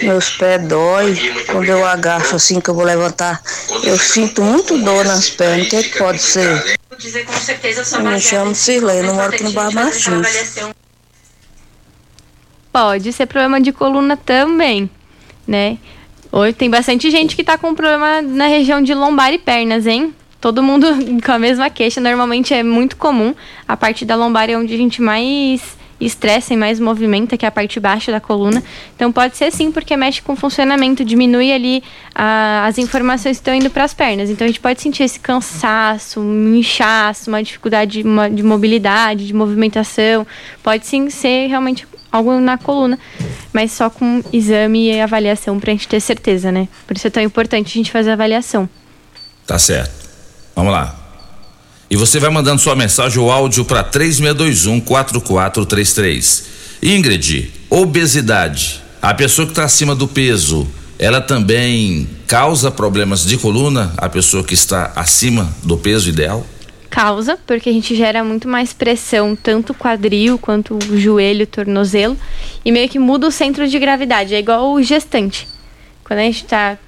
meus 0.02 0.32
pés 0.32 0.68
dói. 0.68 1.16
Quando 1.46 1.70
eu 1.70 1.86
agacho 1.86 2.36
assim 2.36 2.60
que 2.60 2.72
eu 2.72 2.74
vou 2.74 2.84
levantar, 2.84 3.40
eu 3.84 4.00
sinto 4.00 4.42
muito 4.42 4.80
dor 4.80 5.06
nas 5.06 5.30
pernas. 5.30 5.68
O 5.68 5.70
que, 5.70 5.76
é 5.76 5.84
que 5.84 5.98
pode 6.00 6.20
ser? 6.20 6.80
Eu 7.94 8.02
me 8.02 8.20
chamo 8.20 8.56
Cirlei, 8.56 9.02
eu 9.02 9.14
moro 9.14 9.32
aqui 9.32 9.44
no 9.44 9.52
Bar 9.52 9.72
Martins. 9.72 10.74
Pode 12.74 13.14
ser 13.14 13.28
problema 13.28 13.62
de 13.62 13.72
coluna 13.72 14.18
também, 14.18 14.90
né? 15.46 15.78
Hoje 16.32 16.54
tem 16.54 16.70
bastante 16.70 17.12
gente 17.12 17.36
que 17.36 17.44
tá 17.44 17.60
com 17.60 17.76
problema 17.76 18.24
na 18.24 18.48
região 18.48 18.82
de 18.82 18.96
lombar 18.96 19.32
e 19.34 19.38
pernas, 19.38 19.86
hein? 19.86 20.16
Todo 20.48 20.64
mundo 20.64 20.88
com 21.26 21.32
a 21.34 21.38
mesma 21.38 21.70
queixa, 21.70 22.00
normalmente 22.00 22.54
é 22.54 22.64
muito 22.64 22.96
comum. 22.96 23.36
A 23.68 23.76
parte 23.76 24.06
da 24.06 24.16
lombar 24.16 24.50
é 24.50 24.58
onde 24.58 24.74
a 24.74 24.78
gente 24.78 25.02
mais 25.02 25.76
estressa 26.00 26.54
e 26.54 26.58
mais 26.58 26.80
movimenta, 26.80 27.36
que 27.36 27.44
é 27.44 27.50
a 27.50 27.52
parte 27.52 27.82
baixa 27.82 28.14
da 28.14 28.22
coluna. 28.22 28.64
Então 28.96 29.12
pode 29.12 29.36
ser 29.36 29.52
sim, 29.52 29.74
porque 29.74 29.98
mexe 29.98 30.22
com 30.22 30.32
o 30.32 30.36
funcionamento, 30.38 31.04
diminui 31.04 31.52
ali 31.52 31.84
a- 32.16 32.66
as 32.66 32.78
informações 32.78 33.36
que 33.36 33.42
estão 33.42 33.54
indo 33.54 33.70
para 33.70 33.84
as 33.84 33.94
pernas. 33.94 34.30
Então 34.30 34.46
a 34.46 34.48
gente 34.48 34.62
pode 34.62 34.82
sentir 34.82 35.04
esse 35.04 35.20
cansaço, 35.20 36.22
um 36.22 36.56
inchaço, 36.56 37.30
uma 37.30 37.44
dificuldade 37.44 38.04
de, 38.04 38.08
uma- 38.08 38.30
de 38.30 38.42
mobilidade, 38.42 39.28
de 39.28 39.34
movimentação. 39.34 40.26
Pode 40.64 40.86
sim 40.86 41.10
ser 41.10 41.48
realmente 41.48 41.86
algo 42.10 42.40
na 42.40 42.58
coluna, 42.58 42.98
mas 43.52 43.74
só 43.74 43.90
com 43.90 44.24
exame 44.32 44.90
e 44.94 45.02
avaliação 45.02 45.60
para 45.60 45.72
a 45.72 45.74
gente 45.74 45.90
ter 45.90 46.00
certeza, 46.00 46.54
né? 46.54 46.70
Por 46.88 46.96
isso 46.96 47.06
é 47.06 47.10
tão 47.10 47.22
importante 47.22 47.68
a 47.68 47.74
gente 47.74 47.92
fazer 47.92 48.12
a 48.12 48.14
avaliação. 48.14 48.70
Tá 49.46 49.60
certo. 49.60 50.07
Vamos 50.58 50.74
lá. 50.74 50.94
E 51.88 51.96
você 51.96 52.20
vai 52.20 52.32
mandando 52.32 52.60
sua 52.60 52.76
mensagem 52.76 53.20
ou 53.20 53.32
áudio 53.32 53.64
para 53.64 53.84
3621-4433. 53.84 56.46
Ingrid, 56.82 57.54
obesidade. 57.70 58.82
A 59.00 59.14
pessoa 59.14 59.46
que 59.46 59.52
está 59.52 59.66
acima 59.66 59.94
do 59.94 60.08
peso, 60.08 60.68
ela 60.98 61.22
também 61.22 62.10
causa 62.26 62.72
problemas 62.72 63.24
de 63.24 63.38
coluna? 63.38 63.94
A 63.98 64.10
pessoa 64.10 64.44
que 64.44 64.56
está 64.56 64.94
acima 64.96 65.56
do 65.62 65.78
peso 65.78 66.10
ideal? 66.10 66.44
Causa, 66.90 67.38
porque 67.46 67.70
a 67.70 67.74
gente 67.74 67.96
gera 67.96 68.24
muito 68.24 68.48
mais 68.48 68.74
pressão, 68.74 69.36
tanto 69.36 69.76
quadril 69.76 70.40
quanto 70.40 70.80
o 70.90 71.00
joelho, 71.00 71.44
o 71.44 71.48
tornozelo, 71.48 72.18
e 72.66 72.72
meio 72.72 72.90
que 72.90 72.98
muda 72.98 73.28
o 73.28 73.32
centro 73.32 73.68
de 73.68 73.78
gravidade. 73.78 74.34
É 74.34 74.40
igual 74.40 74.74
o 74.74 74.82
gestante. 74.82 75.48
Quando 76.04 76.18
a 76.18 76.24
gente 76.24 76.46
tá 76.46 76.80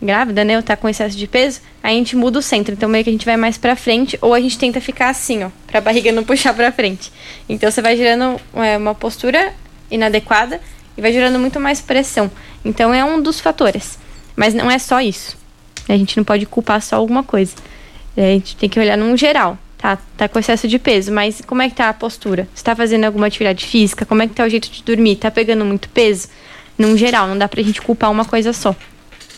grávida, 0.00 0.44
né, 0.44 0.56
ou 0.56 0.62
tá 0.62 0.76
com 0.76 0.88
excesso 0.88 1.16
de 1.16 1.26
peso, 1.26 1.60
a 1.82 1.88
gente 1.88 2.16
muda 2.16 2.38
o 2.38 2.42
centro. 2.42 2.74
Então 2.74 2.88
meio 2.88 3.04
que 3.04 3.10
a 3.10 3.12
gente 3.12 3.26
vai 3.26 3.36
mais 3.36 3.56
pra 3.56 3.76
frente, 3.76 4.18
ou 4.20 4.34
a 4.34 4.40
gente 4.40 4.58
tenta 4.58 4.80
ficar 4.80 5.08
assim, 5.08 5.44
ó, 5.44 5.50
pra 5.66 5.80
barriga 5.80 6.12
não 6.12 6.24
puxar 6.24 6.54
pra 6.54 6.72
frente. 6.72 7.12
Então 7.48 7.70
você 7.70 7.82
vai 7.82 7.96
gerando 7.96 8.40
é, 8.54 8.76
uma 8.76 8.94
postura 8.94 9.52
inadequada 9.90 10.60
e 10.96 11.00
vai 11.00 11.12
gerando 11.12 11.38
muito 11.38 11.60
mais 11.60 11.80
pressão. 11.80 12.30
Então 12.64 12.92
é 12.92 13.04
um 13.04 13.20
dos 13.20 13.40
fatores. 13.40 13.98
Mas 14.36 14.54
não 14.54 14.70
é 14.70 14.78
só 14.78 15.00
isso. 15.00 15.36
A 15.88 15.96
gente 15.96 16.16
não 16.16 16.24
pode 16.24 16.46
culpar 16.46 16.80
só 16.80 16.96
alguma 16.96 17.22
coisa. 17.22 17.54
É, 18.16 18.30
A 18.30 18.34
gente 18.34 18.56
tem 18.56 18.68
que 18.68 18.78
olhar 18.78 18.96
num 18.96 19.16
geral. 19.16 19.58
Tá, 19.76 19.98
tá 20.16 20.28
com 20.28 20.38
excesso 20.38 20.68
de 20.68 20.78
peso, 20.78 21.10
mas 21.12 21.40
como 21.40 21.60
é 21.60 21.68
que 21.68 21.74
tá 21.74 21.88
a 21.88 21.92
postura? 21.92 22.46
Você 22.54 22.62
tá 22.62 22.76
fazendo 22.76 23.04
alguma 23.04 23.26
atividade 23.26 23.66
física? 23.66 24.06
Como 24.06 24.22
é 24.22 24.28
que 24.28 24.34
tá 24.34 24.44
o 24.44 24.48
jeito 24.48 24.70
de 24.70 24.80
dormir? 24.84 25.16
Tá 25.16 25.28
pegando 25.28 25.64
muito 25.64 25.88
peso? 25.88 26.28
Num 26.78 26.96
geral, 26.96 27.26
não 27.26 27.36
dá 27.36 27.48
pra 27.48 27.60
gente 27.62 27.82
culpar 27.82 28.08
uma 28.08 28.24
coisa 28.24 28.52
só. 28.52 28.76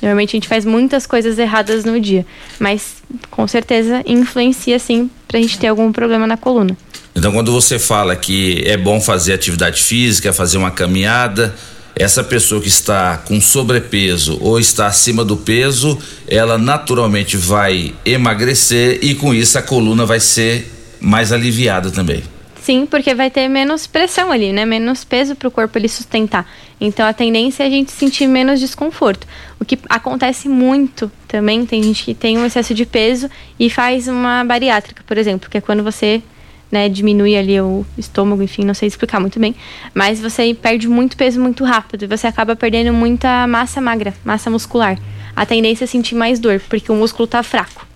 Normalmente 0.05 0.31
a 0.31 0.37
gente 0.37 0.49
faz 0.49 0.67
muitas 0.67 1.07
coisas 1.07 1.39
erradas 1.39 1.83
no 1.83 1.99
dia, 1.99 2.27
mas 2.61 2.97
com 3.31 3.49
certeza 3.49 4.03
influencia 4.05 4.79
sim 4.79 5.09
pra 5.27 5.41
gente 5.41 5.59
ter 5.59 5.69
algum 5.69 5.91
problema 5.91 6.27
na 6.27 6.37
coluna. 6.37 6.77
Então, 7.17 7.33
quando 7.33 7.51
você 7.51 7.79
fala 7.79 8.15
que 8.15 8.63
é 8.67 8.77
bom 8.77 9.01
fazer 9.01 9.33
atividade 9.33 9.83
física, 9.83 10.31
fazer 10.31 10.59
uma 10.59 10.71
caminhada, 10.71 11.55
essa 11.97 12.23
pessoa 12.23 12.61
que 12.61 12.69
está 12.69 13.17
com 13.17 13.41
sobrepeso 13.41 14.37
ou 14.43 14.61
está 14.61 14.89
acima 14.89 15.25
do 15.25 15.39
peso, 15.39 15.99
ela 16.29 16.59
naturalmente 16.59 17.39
vai 17.39 17.95
emagrecer 18.05 18.99
e 19.01 19.15
com 19.15 19.33
isso 19.33 19.57
a 19.59 19.63
coluna 19.63 20.05
vai 20.05 20.21
ser 20.21 20.71
mais 21.01 21.33
aliviada 21.33 21.91
também. 21.91 22.23
Sim, 22.61 22.85
porque 22.85 23.15
vai 23.15 23.31
ter 23.31 23.49
menos 23.49 23.87
pressão 23.87 24.31
ali, 24.31 24.53
né? 24.53 24.67
Menos 24.67 25.03
peso 25.03 25.35
para 25.35 25.49
o 25.49 25.51
corpo 25.51 25.79
ele 25.79 25.89
sustentar. 25.89 26.47
Então 26.81 27.07
a 27.07 27.13
tendência 27.13 27.63
é 27.63 27.67
a 27.67 27.71
gente 27.71 27.93
sentir 27.93 28.27
menos 28.27 28.61
desconforto. 28.61 29.27
O 29.61 29.65
que 29.65 29.79
acontece 29.89 30.49
muito 30.49 31.11
também, 31.29 31.65
tem 31.65 31.83
gente 31.83 32.05
que 32.05 32.15
tem 32.15 32.39
um 32.39 32.45
excesso 32.45 32.75
de 32.75 32.85
peso 32.85 33.31
e 33.59 33.71
faz 33.71 34.09
uma 34.09 34.45
bariátrica, 34.45 35.03
por 35.07 35.17
exemplo, 35.17 35.49
que 35.49 35.59
é 35.59 35.61
quando 35.61 35.83
você 35.83 36.23
né, 36.71 36.89
diminui 36.89 37.37
ali 37.37 37.61
o 37.61 37.87
estômago, 37.97 38.43
enfim, 38.43 38.65
não 38.65 38.75
sei 38.75 38.89
explicar 38.89 39.21
muito 39.21 39.39
bem, 39.39 39.55
mas 39.95 40.21
você 40.21 40.53
perde 40.55 40.89
muito 40.89 41.17
peso 41.17 41.41
muito 41.41 41.65
rápido 41.65 42.03
e 42.03 42.07
você 42.07 42.27
acaba 42.27 42.57
perdendo 42.57 42.93
muita 42.93 43.47
massa 43.47 43.81
magra, 43.81 44.13
massa 44.25 44.51
muscular. 44.51 44.99
A 45.37 45.47
tendência 45.47 45.85
é 45.85 45.87
sentir 45.87 46.15
mais 46.15 46.39
dor, 46.39 46.61
porque 46.69 46.91
o 46.91 46.95
músculo 46.95 47.27
tá 47.27 47.43
fraco. 47.43 47.87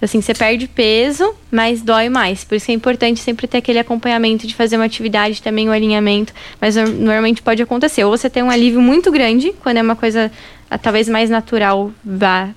Então, 0.00 0.06
assim, 0.06 0.22
você 0.22 0.32
perde 0.32 0.66
peso, 0.66 1.34
mas 1.52 1.82
dói 1.82 2.08
mais. 2.08 2.42
Por 2.42 2.54
isso 2.54 2.70
é 2.70 2.74
importante 2.74 3.20
sempre 3.20 3.46
ter 3.46 3.58
aquele 3.58 3.78
acompanhamento 3.78 4.46
de 4.46 4.54
fazer 4.54 4.76
uma 4.76 4.86
atividade, 4.86 5.42
também 5.42 5.68
o 5.68 5.72
alinhamento. 5.72 6.32
Mas 6.58 6.74
no- 6.74 6.86
normalmente 6.86 7.42
pode 7.42 7.62
acontecer. 7.62 8.02
Ou 8.04 8.10
você 8.16 8.30
tem 8.30 8.42
um 8.42 8.48
alívio 8.50 8.80
muito 8.80 9.12
grande, 9.12 9.52
quando 9.62 9.76
é 9.76 9.82
uma 9.82 9.94
coisa 9.94 10.32
ah, 10.70 10.78
talvez 10.78 11.06
mais 11.06 11.28
natural, 11.28 11.92
vá 12.02 12.48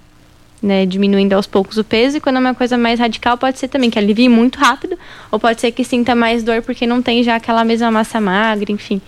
né, 0.61 0.85
diminuindo 0.85 1.33
aos 1.33 1.45
poucos 1.45 1.77
o 1.77 1.83
peso. 1.83 2.15
E 2.15 2.21
quando 2.21 2.37
é 2.37 2.39
uma 2.39 2.55
coisa 2.55 2.77
mais 2.77 2.97
radical, 2.97 3.37
pode 3.37 3.59
ser 3.59 3.67
também 3.67 3.89
que 3.89 3.99
alivie 3.99 4.29
muito 4.29 4.57
rápido. 4.57 4.97
Ou 5.29 5.37
pode 5.37 5.59
ser 5.59 5.71
que 5.73 5.83
sinta 5.83 6.15
mais 6.15 6.43
dor 6.43 6.61
porque 6.61 6.87
não 6.87 7.01
tem 7.01 7.23
já 7.23 7.35
aquela 7.35 7.65
mesma 7.65 7.91
massa 7.91 8.21
magra, 8.21 8.71
enfim. 8.71 9.01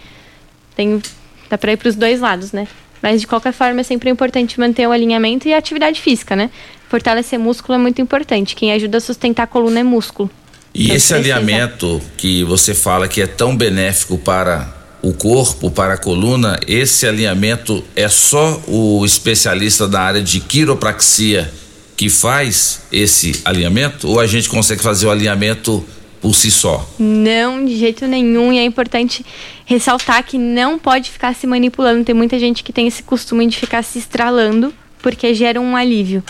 Tem, 0.76 1.02
dá 1.50 1.58
pra 1.58 1.72
ir 1.72 1.78
pros 1.78 1.96
dois 1.96 2.20
lados, 2.20 2.52
né? 2.52 2.68
Mas 3.02 3.22
de 3.22 3.28
qualquer 3.28 3.54
forma 3.54 3.80
é 3.80 3.84
sempre 3.84 4.10
importante 4.10 4.60
manter 4.60 4.88
o 4.88 4.92
alinhamento 4.92 5.48
e 5.48 5.54
a 5.54 5.58
atividade 5.58 6.02
física, 6.02 6.36
né? 6.36 6.50
Fortalecer 6.90 7.40
músculo 7.40 7.76
é 7.76 7.82
muito 7.82 8.02
importante. 8.02 8.56
Quem 8.56 8.72
ajuda 8.72 8.98
a 8.98 9.02
sustentar 9.02 9.44
a 9.44 9.48
coluna 9.48 9.80
é 9.80 9.84
músculo. 9.84 10.30
E 10.74 10.86
Então, 10.86 10.96
esse 10.96 11.14
precisa. 11.14 11.36
alinhamento 11.38 12.02
que 12.18 12.44
você 12.44 12.74
fala 12.74 13.08
que 13.08 13.22
é 13.22 13.28
tão 13.28 13.56
benéfico 13.56 14.18
para 14.18 14.74
o 15.02 15.14
corpo, 15.14 15.70
para 15.70 15.94
a 15.94 15.98
coluna, 15.98 16.60
esse 16.68 17.08
alinhamento 17.08 17.84
é 17.96 18.10
só 18.10 18.62
o 18.68 19.06
especialista 19.06 19.88
da 19.88 20.02
área 20.02 20.22
de 20.22 20.40
quiropraxia 20.40 21.52
que 21.96 22.10
faz 22.10 22.82
esse 22.92 23.42
alinhamento 23.46 24.08
ou 24.08 24.20
a 24.20 24.28
gente 24.28 24.50
consegue 24.50 24.82
fazer 24.82 25.06
o 25.06 25.12
alinhamento 25.12 25.86
por 26.22 26.34
si 26.34 26.50
só? 26.50 26.90
Não, 26.98 27.64
de 27.64 27.78
jeito 27.78 28.08
nenhum. 28.08 28.52
E 28.52 28.58
é 28.58 28.64
importante 28.64 29.24
ressaltar 29.64 30.24
que 30.26 30.38
não 30.38 30.80
pode 30.80 31.12
ficar 31.12 31.36
se 31.36 31.46
manipulando. 31.46 32.04
Tem 32.04 32.16
muita 32.16 32.40
gente 32.40 32.64
que 32.64 32.74
tem 32.74 32.88
esse 32.88 33.04
costume 33.04 33.46
de 33.48 33.58
ficar 33.58 33.84
se 33.84 34.00
estralando 34.00 34.74
porque 35.02 35.34
gera 35.36 35.62
um 35.62 35.76
alívio. 35.76 36.24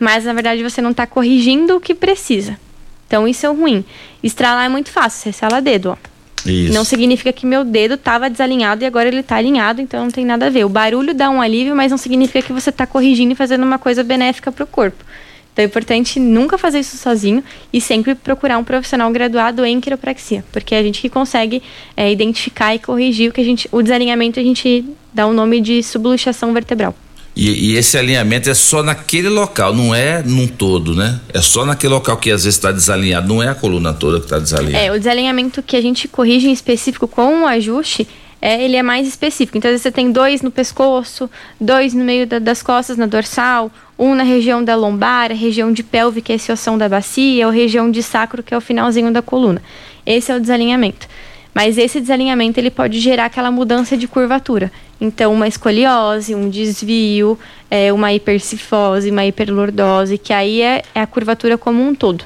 Mas 0.00 0.24
na 0.24 0.32
verdade 0.32 0.62
você 0.62 0.80
não 0.80 0.90
está 0.90 1.06
corrigindo 1.06 1.76
o 1.76 1.80
que 1.80 1.94
precisa. 1.94 2.58
Então 3.06 3.28
isso 3.28 3.46
é 3.46 3.48
ruim. 3.50 3.84
Estralar 4.22 4.64
é 4.64 4.68
muito 4.68 4.90
fácil, 4.90 5.20
você 5.22 5.28
estrala 5.30 5.60
dedo, 5.60 5.90
ó. 5.90 6.10
Isso. 6.46 6.72
Não 6.72 6.84
significa 6.84 7.32
que 7.32 7.44
meu 7.44 7.64
dedo 7.64 7.94
estava 7.94 8.30
desalinhado 8.30 8.82
e 8.82 8.86
agora 8.86 9.08
ele 9.08 9.20
está 9.20 9.36
alinhado, 9.36 9.82
então 9.82 10.04
não 10.04 10.10
tem 10.10 10.24
nada 10.24 10.46
a 10.46 10.50
ver. 10.50 10.64
O 10.64 10.68
barulho 10.68 11.12
dá 11.12 11.28
um 11.28 11.40
alívio, 11.40 11.76
mas 11.76 11.90
não 11.90 11.98
significa 11.98 12.40
que 12.40 12.52
você 12.52 12.70
está 12.70 12.86
corrigindo 12.86 13.32
e 13.32 13.36
fazendo 13.36 13.62
uma 13.62 13.78
coisa 13.78 14.02
benéfica 14.02 14.50
para 14.50 14.64
o 14.64 14.66
corpo. 14.66 15.04
Então 15.52 15.64
é 15.64 15.66
importante 15.66 16.18
nunca 16.18 16.56
fazer 16.56 16.78
isso 16.78 16.96
sozinho 16.96 17.42
e 17.72 17.80
sempre 17.80 18.14
procurar 18.14 18.56
um 18.56 18.64
profissional 18.64 19.10
graduado 19.10 19.64
em 19.64 19.80
quiropraxia, 19.80 20.44
porque 20.52 20.74
é 20.74 20.78
a 20.78 20.82
gente 20.82 21.00
que 21.00 21.08
consegue 21.08 21.62
é, 21.96 22.10
identificar 22.10 22.74
e 22.74 22.78
corrigir 22.78 23.30
o 23.30 23.32
que 23.32 23.40
a 23.40 23.44
gente, 23.44 23.68
o 23.72 23.82
desalinhamento 23.82 24.38
a 24.38 24.42
gente 24.42 24.84
dá 25.12 25.26
o 25.26 25.32
nome 25.32 25.60
de 25.60 25.82
subluxação 25.82 26.52
vertebral. 26.54 26.94
E, 27.36 27.72
e 27.72 27.76
esse 27.76 27.96
alinhamento 27.96 28.50
é 28.50 28.54
só 28.54 28.82
naquele 28.82 29.28
local, 29.28 29.72
não 29.74 29.94
é 29.94 30.22
num 30.22 30.46
todo, 30.48 30.94
né? 30.94 31.20
É 31.32 31.40
só 31.40 31.64
naquele 31.64 31.92
local 31.94 32.16
que 32.16 32.30
às 32.30 32.44
vezes 32.44 32.58
está 32.58 32.72
desalinhado, 32.72 33.28
não 33.28 33.42
é 33.42 33.48
a 33.48 33.54
coluna 33.54 33.94
toda 33.94 34.18
que 34.18 34.26
está 34.26 34.38
desalinhada. 34.38 34.84
É, 34.84 34.92
o 34.92 34.98
desalinhamento 34.98 35.62
que 35.62 35.76
a 35.76 35.80
gente 35.80 36.08
corrige 36.08 36.48
em 36.48 36.52
específico 36.52 37.06
com 37.06 37.42
o 37.42 37.46
ajuste, 37.46 38.06
é, 38.42 38.62
ele 38.62 38.76
é 38.76 38.82
mais 38.82 39.06
específico. 39.06 39.56
Então, 39.56 39.68
às 39.68 39.74
vezes 39.74 39.82
você 39.82 39.92
tem 39.92 40.10
dois 40.10 40.42
no 40.42 40.50
pescoço, 40.50 41.30
dois 41.60 41.94
no 41.94 42.04
meio 42.04 42.26
da- 42.26 42.38
das 42.40 42.62
costas, 42.62 42.96
na 42.96 43.06
dorsal, 43.06 43.70
um 43.98 44.14
na 44.14 44.22
região 44.24 44.62
da 44.64 44.74
lombar, 44.74 45.30
a 45.30 45.34
região 45.34 45.72
de 45.72 45.82
pelve, 45.82 46.20
que 46.20 46.32
é 46.32 46.34
esse 46.36 46.50
ossão 46.50 46.76
da 46.76 46.88
bacia, 46.88 47.46
ou 47.46 47.52
região 47.52 47.90
de 47.90 48.02
sacro, 48.02 48.42
que 48.42 48.52
é 48.52 48.56
o 48.56 48.60
finalzinho 48.60 49.12
da 49.12 49.22
coluna. 49.22 49.62
Esse 50.04 50.32
é 50.32 50.36
o 50.36 50.40
desalinhamento. 50.40 51.06
Mas 51.54 51.76
esse 51.78 52.00
desalinhamento 52.00 52.60
ele 52.60 52.70
pode 52.70 53.00
gerar 53.00 53.26
aquela 53.26 53.50
mudança 53.50 53.96
de 53.96 54.06
curvatura. 54.06 54.70
Então, 55.00 55.32
uma 55.32 55.48
escoliose, 55.48 56.34
um 56.34 56.48
desvio, 56.48 57.38
é, 57.70 57.92
uma 57.92 58.12
hipercifose, 58.12 59.10
uma 59.10 59.24
hiperlordose, 59.26 60.18
que 60.18 60.32
aí 60.32 60.62
é, 60.62 60.82
é 60.94 61.00
a 61.00 61.06
curvatura 61.06 61.58
como 61.58 61.82
um 61.82 61.94
todo. 61.94 62.24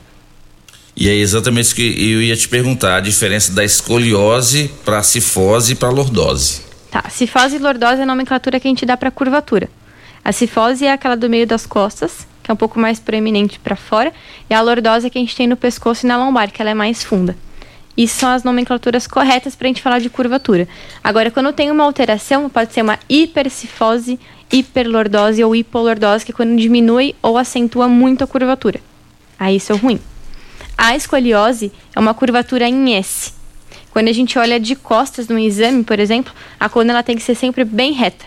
E 0.96 1.08
é 1.08 1.14
exatamente 1.14 1.66
isso 1.66 1.74
que 1.74 1.82
eu 1.82 2.22
ia 2.22 2.36
te 2.36 2.48
perguntar, 2.48 2.96
a 2.96 3.00
diferença 3.00 3.52
da 3.52 3.64
escoliose 3.64 4.70
para 4.84 5.02
cifose 5.02 5.72
e 5.72 5.74
para 5.74 5.88
lordose. 5.88 6.62
Tá, 6.90 7.04
cifose 7.08 7.56
e 7.56 7.58
lordose 7.58 8.00
é 8.00 8.02
a 8.04 8.06
nomenclatura 8.06 8.60
que 8.60 8.68
a 8.68 8.70
gente 8.70 8.86
dá 8.86 8.96
para 8.96 9.10
curvatura. 9.10 9.68
A 10.24 10.30
cifose 10.30 10.84
é 10.84 10.92
aquela 10.92 11.16
do 11.16 11.28
meio 11.28 11.46
das 11.46 11.66
costas, 11.66 12.26
que 12.42 12.50
é 12.50 12.54
um 12.54 12.56
pouco 12.56 12.78
mais 12.78 13.00
proeminente 13.00 13.58
para 13.58 13.74
fora, 13.74 14.12
e 14.48 14.54
a 14.54 14.60
lordose 14.60 15.06
é 15.06 15.10
que 15.10 15.18
a 15.18 15.20
gente 15.20 15.34
tem 15.34 15.48
no 15.48 15.56
pescoço 15.56 16.06
e 16.06 16.08
na 16.08 16.16
lombar, 16.16 16.52
que 16.52 16.62
ela 16.62 16.70
é 16.70 16.74
mais 16.74 17.02
funda. 17.02 17.36
Isso 17.96 18.18
são 18.18 18.30
as 18.30 18.42
nomenclaturas 18.42 19.06
corretas 19.06 19.54
para 19.54 19.66
a 19.66 19.68
gente 19.68 19.82
falar 19.82 20.00
de 20.00 20.10
curvatura. 20.10 20.66
Agora, 21.02 21.30
quando 21.30 21.52
tem 21.52 21.70
uma 21.70 21.84
alteração, 21.84 22.48
pode 22.48 22.72
ser 22.72 22.82
uma 22.82 22.98
hipercifose, 23.08 24.18
hiperlordose 24.52 25.44
ou 25.44 25.54
hipolordose, 25.54 26.24
que 26.24 26.32
é 26.32 26.34
quando 26.34 26.56
diminui 26.56 27.14
ou 27.22 27.38
acentua 27.38 27.88
muito 27.88 28.24
a 28.24 28.26
curvatura. 28.26 28.80
Aí 29.38 29.56
isso 29.56 29.72
é 29.72 29.76
ruim. 29.76 30.00
A 30.76 30.96
escoliose 30.96 31.72
é 31.94 32.00
uma 32.00 32.14
curvatura 32.14 32.68
em 32.68 32.94
S. 32.94 33.32
Quando 33.90 34.08
a 34.08 34.12
gente 34.12 34.36
olha 34.38 34.58
de 34.58 34.74
costas 34.74 35.28
no 35.28 35.38
exame, 35.38 35.84
por 35.84 36.00
exemplo, 36.00 36.32
a 36.58 36.68
coluna 36.68 36.94
ela 36.94 37.02
tem 37.02 37.14
que 37.14 37.22
ser 37.22 37.36
sempre 37.36 37.64
bem 37.64 37.92
reta. 37.92 38.24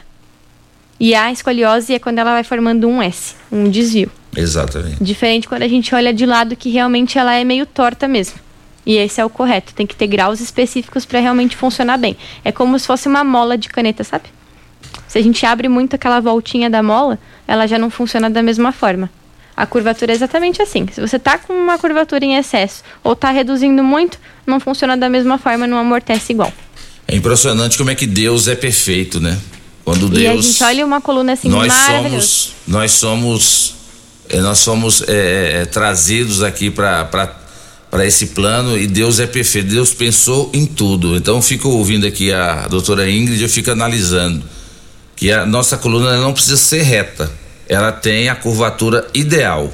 E 1.00 1.14
a 1.14 1.32
escoliose 1.32 1.94
é 1.94 2.00
quando 2.00 2.20
ela 2.20 2.32
vai 2.32 2.44
formando 2.44 2.88
um 2.88 3.02
S, 3.02 3.36
um 3.52 3.70
desvio. 3.70 4.10
Exatamente. 4.36 5.04
Diferente 5.04 5.48
quando 5.48 5.64
a 5.64 5.68
gente 5.68 5.94
olha 5.94 6.14
de 6.14 6.26
lado 6.26 6.56
que 6.56 6.70
realmente 6.70 7.20
ela 7.20 7.36
é 7.36 7.44
meio 7.44 7.66
torta 7.66 8.08
mesmo. 8.08 8.47
E 8.88 8.96
esse 8.96 9.20
é 9.20 9.26
o 9.26 9.30
correto, 9.30 9.74
tem 9.74 9.86
que 9.86 9.98
ter 9.98 10.08
graus 10.08 10.40
específicos 10.40 11.06
para 11.06 11.20
realmente 11.20 11.58
funcionar 11.58 11.98
bem. 11.98 12.16
É 12.46 12.54
como 12.54 12.80
se 12.80 12.88
fosse 12.88 13.06
uma 13.10 13.22
mola 13.22 13.58
de 13.58 13.68
caneta, 13.68 14.02
sabe? 14.02 14.30
Se 15.10 15.18
a 15.18 15.22
gente 15.22 15.46
abre 15.46 15.68
muito 15.68 15.94
aquela 15.94 16.22
voltinha 16.22 16.70
da 16.70 16.82
mola, 16.82 17.20
ela 17.46 17.68
já 17.68 17.78
não 17.78 17.90
funciona 17.90 18.30
da 18.30 18.42
mesma 18.42 18.72
forma. 18.72 19.10
A 19.58 19.66
curvatura 19.66 20.14
é 20.14 20.16
exatamente 20.16 20.62
assim. 20.62 20.88
Se 20.90 21.02
você 21.02 21.20
tá 21.20 21.38
com 21.38 21.52
uma 21.52 21.78
curvatura 21.78 22.24
em 22.24 22.38
excesso 22.38 22.82
ou 23.04 23.14
tá 23.14 23.30
reduzindo 23.30 23.84
muito, 23.84 24.18
não 24.46 24.58
funciona 24.58 24.96
da 24.96 25.10
mesma 25.10 25.38
forma, 25.38 25.68
não 25.68 25.78
amortece 25.78 26.32
igual. 26.32 26.54
É 27.06 27.14
impressionante 27.14 27.78
como 27.78 27.90
é 27.90 27.96
que 27.96 28.08
Deus 28.08 28.48
é 28.48 28.56
perfeito, 28.56 29.20
né? 29.20 29.38
Quando 29.84 30.18
E 30.18 30.26
a 30.26 30.32
Deus 30.32 30.46
gente 30.46 30.64
olha 30.64 30.86
uma 30.86 31.02
coluna 31.02 31.34
assim 31.34 31.50
nós 31.50 31.74
somos 31.74 32.54
nós 32.68 32.92
somos 32.92 33.76
eh, 34.30 34.40
nós 34.40 34.60
somos 34.60 35.02
eh, 35.08 35.62
eh, 35.62 35.66
trazidos 35.66 36.44
aqui 36.44 36.70
para 36.70 37.06
para 37.90 38.06
esse 38.06 38.28
plano 38.28 38.78
e 38.78 38.88
Deus 38.88 39.20
é 39.20 39.28
perfeito. 39.28 39.70
Deus 39.70 39.94
pensou 39.94 40.50
em 40.54 40.66
tudo. 40.66 41.16
Então 41.16 41.42
fico 41.42 41.70
ouvindo 41.70 42.06
aqui 42.06 42.32
a 42.32 42.68
doutora 42.68 43.10
Ingrid, 43.10 43.42
eu 43.42 43.50
fico 43.50 43.72
analisando 43.72 44.44
que 45.16 45.32
a 45.32 45.46
nossa 45.46 45.78
coluna 45.78 46.18
não 46.18 46.34
precisa 46.34 46.58
ser 46.58 46.84
reta. 46.84 47.32
Ela 47.68 47.92
tem 47.92 48.30
a 48.30 48.36
curvatura 48.36 49.08
ideal. 49.14 49.74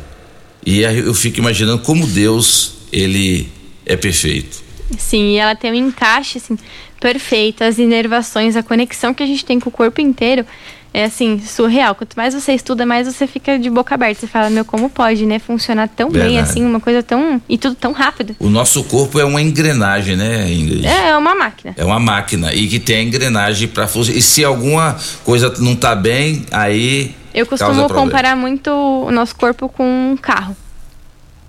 E 0.65 0.81
eu 0.81 1.13
fico 1.13 1.39
imaginando 1.39 1.79
como 1.79 2.07
Deus 2.07 2.73
ele 2.91 3.49
é 3.85 3.97
perfeito. 3.97 4.63
Sim, 4.97 5.33
e 5.33 5.37
ela 5.37 5.55
tem 5.55 5.71
um 5.71 5.87
encaixe 5.87 6.37
assim, 6.37 6.57
perfeito, 6.99 7.63
as 7.63 7.77
inervações, 7.77 8.55
a 8.55 8.63
conexão 8.63 9.13
que 9.13 9.23
a 9.23 9.25
gente 9.25 9.43
tem 9.43 9.59
com 9.59 9.69
o 9.69 9.71
corpo 9.71 9.99
inteiro 9.99 10.45
é 10.93 11.05
assim, 11.05 11.39
surreal. 11.39 11.95
Quanto 11.95 12.15
mais 12.15 12.35
você 12.35 12.53
estuda, 12.53 12.85
mais 12.85 13.07
você 13.07 13.25
fica 13.25 13.57
de 13.57 13.69
boca 13.69 13.95
aberta. 13.95 14.21
Você 14.21 14.27
fala, 14.27 14.49
meu, 14.49 14.63
como 14.63 14.89
pode, 14.89 15.25
né? 15.25 15.39
Funcionar 15.39 15.87
tão 15.87 16.11
bem 16.11 16.21
Verdade. 16.21 16.49
assim, 16.51 16.63
uma 16.63 16.79
coisa 16.79 17.01
tão. 17.01 17.41
E 17.49 17.57
tudo 17.57 17.73
tão 17.73 17.91
rápido. 17.91 18.35
O 18.39 18.49
nosso 18.49 18.83
corpo 18.83 19.19
é 19.19 19.25
uma 19.25 19.41
engrenagem, 19.41 20.15
né, 20.15 20.51
Ingrid? 20.51 20.85
É, 20.85 21.09
é 21.09 21.17
uma 21.17 21.33
máquina. 21.33 21.73
É 21.75 21.83
uma 21.83 21.99
máquina 21.99 22.53
e 22.53 22.67
que 22.67 22.79
tem 22.79 22.97
a 22.97 23.03
engrenagem 23.03 23.67
para 23.67 23.87
funcionar. 23.87 24.19
E 24.19 24.21
se 24.21 24.45
alguma 24.45 24.95
coisa 25.23 25.51
não 25.57 25.75
tá 25.75 25.95
bem, 25.95 26.45
aí 26.51 27.15
Eu 27.33 27.47
costumo 27.47 27.89
comparar 27.89 28.35
muito 28.35 28.69
o 28.69 29.09
nosso 29.09 29.35
corpo 29.35 29.67
com 29.67 29.83
um 29.83 30.15
carro, 30.15 30.55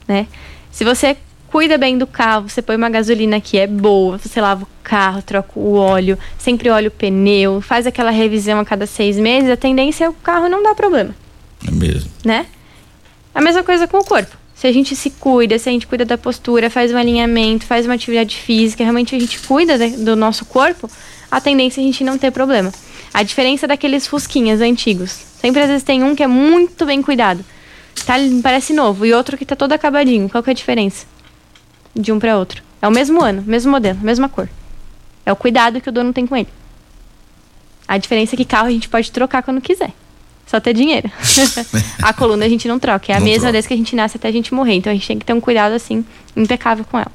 né? 0.08 0.26
Se 0.72 0.84
você 0.84 1.16
cuida 1.54 1.78
bem 1.78 1.96
do 1.96 2.04
carro, 2.04 2.48
você 2.48 2.60
põe 2.60 2.74
uma 2.74 2.90
gasolina 2.90 3.40
que 3.40 3.56
é 3.56 3.64
boa, 3.64 4.18
você 4.18 4.40
lava 4.40 4.64
o 4.64 4.68
carro, 4.82 5.22
troca 5.22 5.52
o 5.54 5.74
óleo, 5.74 6.18
sempre 6.36 6.68
olha 6.68 6.88
o 6.88 6.90
pneu, 6.90 7.60
faz 7.60 7.86
aquela 7.86 8.10
revisão 8.10 8.58
a 8.58 8.64
cada 8.64 8.86
seis 8.88 9.16
meses, 9.16 9.48
a 9.48 9.56
tendência 9.56 10.06
é 10.06 10.08
o 10.08 10.12
carro 10.12 10.48
não 10.48 10.64
dar 10.64 10.74
problema, 10.74 11.14
É 11.64 11.70
mesmo. 11.70 12.10
né? 12.24 12.46
A 13.32 13.40
mesma 13.40 13.62
coisa 13.62 13.86
com 13.86 13.98
o 13.98 14.04
corpo. 14.04 14.36
Se 14.52 14.66
a 14.66 14.72
gente 14.72 14.96
se 14.96 15.10
cuida, 15.10 15.56
se 15.56 15.68
a 15.68 15.72
gente 15.72 15.86
cuida 15.86 16.04
da 16.04 16.18
postura, 16.18 16.68
faz 16.68 16.90
um 16.92 16.96
alinhamento, 16.96 17.64
faz 17.66 17.86
uma 17.86 17.94
atividade 17.94 18.34
física, 18.36 18.82
realmente 18.82 19.14
a 19.14 19.18
gente 19.20 19.38
cuida 19.38 19.78
de- 19.78 19.98
do 19.98 20.16
nosso 20.16 20.44
corpo, 20.46 20.90
a 21.30 21.40
tendência 21.40 21.80
é 21.80 21.82
a 21.82 21.86
gente 21.86 22.02
não 22.02 22.18
ter 22.18 22.32
problema. 22.32 22.72
A 23.12 23.22
diferença 23.22 23.68
daqueles 23.68 24.08
fusquinhas 24.08 24.60
antigos. 24.60 25.12
Sempre 25.40 25.62
às 25.62 25.68
vezes 25.68 25.84
tem 25.84 26.02
um 26.02 26.16
que 26.16 26.22
é 26.24 26.26
muito 26.26 26.84
bem 26.84 27.00
cuidado. 27.00 27.44
Tá, 28.04 28.14
parece 28.42 28.72
novo, 28.72 29.06
e 29.06 29.12
outro 29.14 29.38
que 29.38 29.46
tá 29.46 29.54
todo 29.54 29.72
acabadinho. 29.72 30.28
Qual 30.28 30.42
que 30.42 30.50
é 30.50 30.52
a 30.52 30.54
diferença? 30.56 31.13
De 31.94 32.12
um 32.12 32.18
para 32.18 32.36
outro. 32.36 32.62
É 32.82 32.88
o 32.88 32.90
mesmo 32.90 33.22
ano, 33.22 33.42
mesmo 33.46 33.70
modelo, 33.70 33.98
mesma 34.02 34.28
cor. 34.28 34.48
É 35.24 35.32
o 35.32 35.36
cuidado 35.36 35.80
que 35.80 35.88
o 35.88 35.92
dono 35.92 36.12
tem 36.12 36.26
com 36.26 36.36
ele. 36.36 36.48
A 37.86 37.98
diferença 37.98 38.34
é 38.34 38.36
que 38.36 38.44
carro 38.44 38.66
a 38.68 38.70
gente 38.70 38.88
pode 38.88 39.10
trocar 39.10 39.42
quando 39.42 39.60
quiser. 39.60 39.90
Só 40.46 40.60
ter 40.60 40.74
dinheiro. 40.74 41.10
a 42.02 42.12
coluna 42.12 42.44
a 42.44 42.48
gente 42.48 42.68
não 42.68 42.78
troca. 42.78 43.12
É 43.12 43.16
a 43.16 43.18
Não 43.18 43.24
mesma 43.24 43.40
troca. 43.40 43.52
desde 43.52 43.68
que 43.68 43.74
a 43.74 43.76
gente 43.76 43.96
nasce 43.96 44.16
até 44.16 44.28
a 44.28 44.32
gente 44.32 44.52
morrer. 44.52 44.74
Então 44.74 44.90
a 44.90 44.94
gente 44.94 45.06
tem 45.06 45.18
que 45.18 45.24
ter 45.24 45.32
um 45.32 45.40
cuidado 45.40 45.72
assim, 45.74 46.04
impecável 46.36 46.84
com 46.84 46.98
ela. 46.98 47.10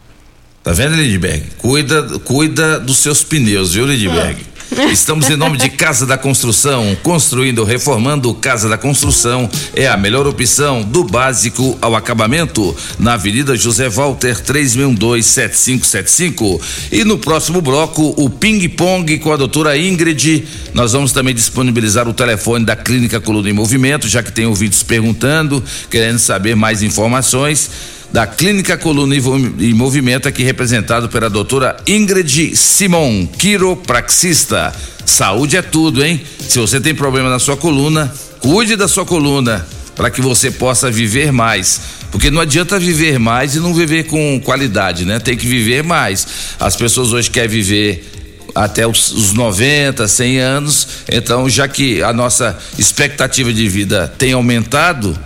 Tá 0.63 0.71
vendo, 0.73 0.95
Lidberg? 0.95 1.43
Cuida, 1.57 2.19
cuida 2.19 2.79
dos 2.79 2.97
seus 2.97 3.23
pneus, 3.23 3.73
viu, 3.73 3.85
Lidberg? 3.85 4.43
Estamos 4.91 5.29
em 5.29 5.35
nome 5.35 5.57
de 5.57 5.69
Casa 5.69 6.05
da 6.05 6.17
Construção, 6.17 6.95
construindo, 7.01 7.63
reformando 7.63 8.33
Casa 8.35 8.69
da 8.69 8.77
Construção. 8.77 9.49
É 9.73 9.87
a 9.87 9.97
melhor 9.97 10.27
opção 10.27 10.83
do 10.83 11.03
básico 11.03 11.75
ao 11.81 11.95
acabamento 11.95 12.77
na 12.99 13.13
Avenida 13.13 13.55
José 13.55 13.89
Walter 13.89 14.39
3627575 14.43 16.61
e 16.91 17.03
no 17.03 17.17
próximo 17.17 17.59
bloco 17.61 18.13
o 18.15 18.29
ping 18.29 18.69
pong 18.69 19.17
com 19.17 19.33
a 19.33 19.37
doutora 19.37 19.75
Ingrid. 19.77 20.45
Nós 20.73 20.93
vamos 20.93 21.11
também 21.11 21.33
disponibilizar 21.33 22.07
o 22.07 22.13
telefone 22.13 22.63
da 22.63 22.75
Clínica 22.75 23.19
Coluna 23.19 23.49
em 23.49 23.53
Movimento, 23.53 24.07
já 24.07 24.21
que 24.21 24.31
tem 24.31 24.45
ouvintes 24.45 24.83
perguntando, 24.83 25.63
querendo 25.89 26.19
saber 26.19 26.55
mais 26.55 26.83
informações 26.83 27.71
da 28.11 28.25
Clínica 28.25 28.77
Coluna 28.77 29.15
em 29.15 29.73
Movimento, 29.73 30.27
aqui 30.27 30.43
representado 30.43 31.09
pela 31.09 31.29
doutora 31.29 31.77
Ingrid 31.87 32.55
Simon, 32.55 33.27
quiropraxista. 33.27 34.73
Saúde 35.05 35.57
é 35.57 35.61
tudo, 35.61 36.03
hein? 36.03 36.21
Se 36.39 36.59
você 36.59 36.79
tem 36.79 36.93
problema 36.95 37.29
na 37.29 37.39
sua 37.39 37.55
coluna, 37.55 38.11
cuide 38.39 38.75
da 38.75 38.87
sua 38.87 39.05
coluna 39.05 39.65
para 39.95 40.09
que 40.09 40.21
você 40.21 40.49
possa 40.49 40.89
viver 40.89 41.31
mais. 41.31 41.81
Porque 42.11 42.31
não 42.31 42.41
adianta 42.41 42.79
viver 42.79 43.19
mais 43.19 43.55
e 43.55 43.59
não 43.59 43.73
viver 43.73 44.05
com 44.05 44.39
qualidade, 44.39 45.05
né? 45.05 45.19
Tem 45.19 45.37
que 45.37 45.45
viver 45.45 45.83
mais. 45.83 46.25
As 46.59 46.75
pessoas 46.75 47.13
hoje 47.13 47.29
querem 47.29 47.49
viver 47.49 48.09
até 48.55 48.87
os, 48.87 49.11
os 49.11 49.33
90, 49.33 50.07
100 50.07 50.39
anos. 50.39 50.87
Então, 51.11 51.49
já 51.49 51.67
que 51.67 52.01
a 52.01 52.11
nossa 52.11 52.57
expectativa 52.77 53.53
de 53.53 53.67
vida 53.67 54.11
tem 54.17 54.33
aumentado, 54.33 55.17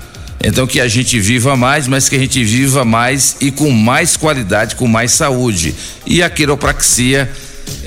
então 0.44 0.68
que 0.68 0.82
a 0.82 0.88
gente 0.88 1.20
viva 1.20 1.56
mais, 1.56 1.88
mas 1.88 2.10
que 2.10 2.16
a 2.16 2.20
gente 2.20 2.44
viva 2.44 2.84
mais 2.84 3.38
e 3.40 3.50
com 3.50 3.72
mais 3.72 4.18
qualidade, 4.18 4.76
com 4.76 4.88
mais 4.88 5.14
saúde. 5.14 5.74
E 6.06 6.22
a 6.22 6.30
quiropraxia 6.30 7.32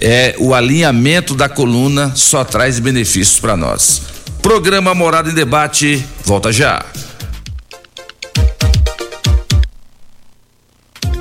é 0.01 0.35
o 0.39 0.55
alinhamento 0.55 1.35
da 1.35 1.49
coluna 1.49 2.13
só 2.15 2.45
traz 2.45 2.79
benefícios 2.79 3.39
para 3.39 3.57
nós. 3.57 4.03
Programa 4.41 4.95
Morada 4.95 5.31
em 5.31 5.35
Debate, 5.35 6.05
volta 6.25 6.53
já. 6.53 6.85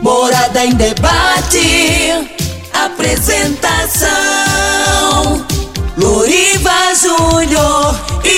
Morada 0.05 0.63
em 0.63 0.73
debate. 0.75 2.29
Apresentação: 2.71 4.07
Loriva 5.97 6.93
Júnior 6.93 7.99
e. 8.23 8.34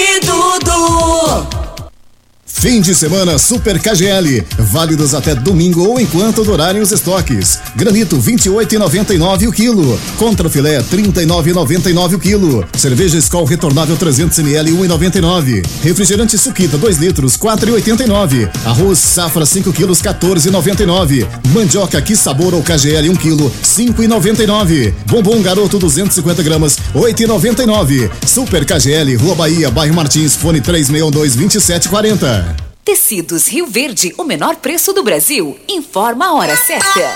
Fim 2.67 2.81
de 2.81 2.93
semana 2.93 3.39
Super 3.39 3.79
KGL, 3.79 4.43
válidos 4.59 5.13
até 5.13 5.33
domingo 5.33 5.87
ou 5.87 6.01
enquanto 6.01 6.43
durarem 6.43 6.81
os 6.81 6.91
estoques. 6.91 7.57
Granito 7.77 8.17
28,99 8.17 9.47
o 9.47 9.53
quilo. 9.53 9.97
Contra 10.17 10.49
filé 10.49 10.81
39,99 10.81 12.15
o 12.15 12.19
quilo. 12.19 12.67
Cerveja 12.77 13.17
Skol 13.19 13.45
retornável 13.45 13.95
300 13.95 14.39
ml 14.39 14.73
1,99. 14.73 15.65
Refrigerante 15.81 16.37
Suquita 16.37 16.77
2 16.77 16.97
litros 16.97 17.37
4,89. 17.37 18.49
Arroz 18.65 18.99
Safra 18.99 19.45
5 19.45 19.71
quilos 19.71 20.01
14,99. 20.01 21.25
Mandioca 21.53 22.01
que 22.01 22.17
sabor 22.17 22.53
ou 22.53 22.61
KGL 22.61 23.09
1 23.11 23.15
quilo 23.15 23.49
5,99. 23.63 24.93
Bombom 25.05 25.41
Garoto 25.41 25.79
250 25.79 26.43
gramas 26.43 26.77
8,99. 26.93 28.11
Super 28.27 28.65
KGL 28.65 29.15
Rua 29.15 29.35
Bahia, 29.35 29.71
bairro 29.71 29.95
Martins, 29.95 30.35
fone 30.35 30.59
362 30.59 31.33
2740. 31.33 32.56
Tecidos 32.87 33.49
Rio 33.49 33.67
Verde, 33.67 34.13
o 34.17 34.23
menor 34.23 34.55
preço 34.55 34.93
do 34.93 35.03
Brasil. 35.03 35.59
Informa 35.67 36.27
a 36.27 36.33
hora 36.35 36.55
certa. 36.55 37.15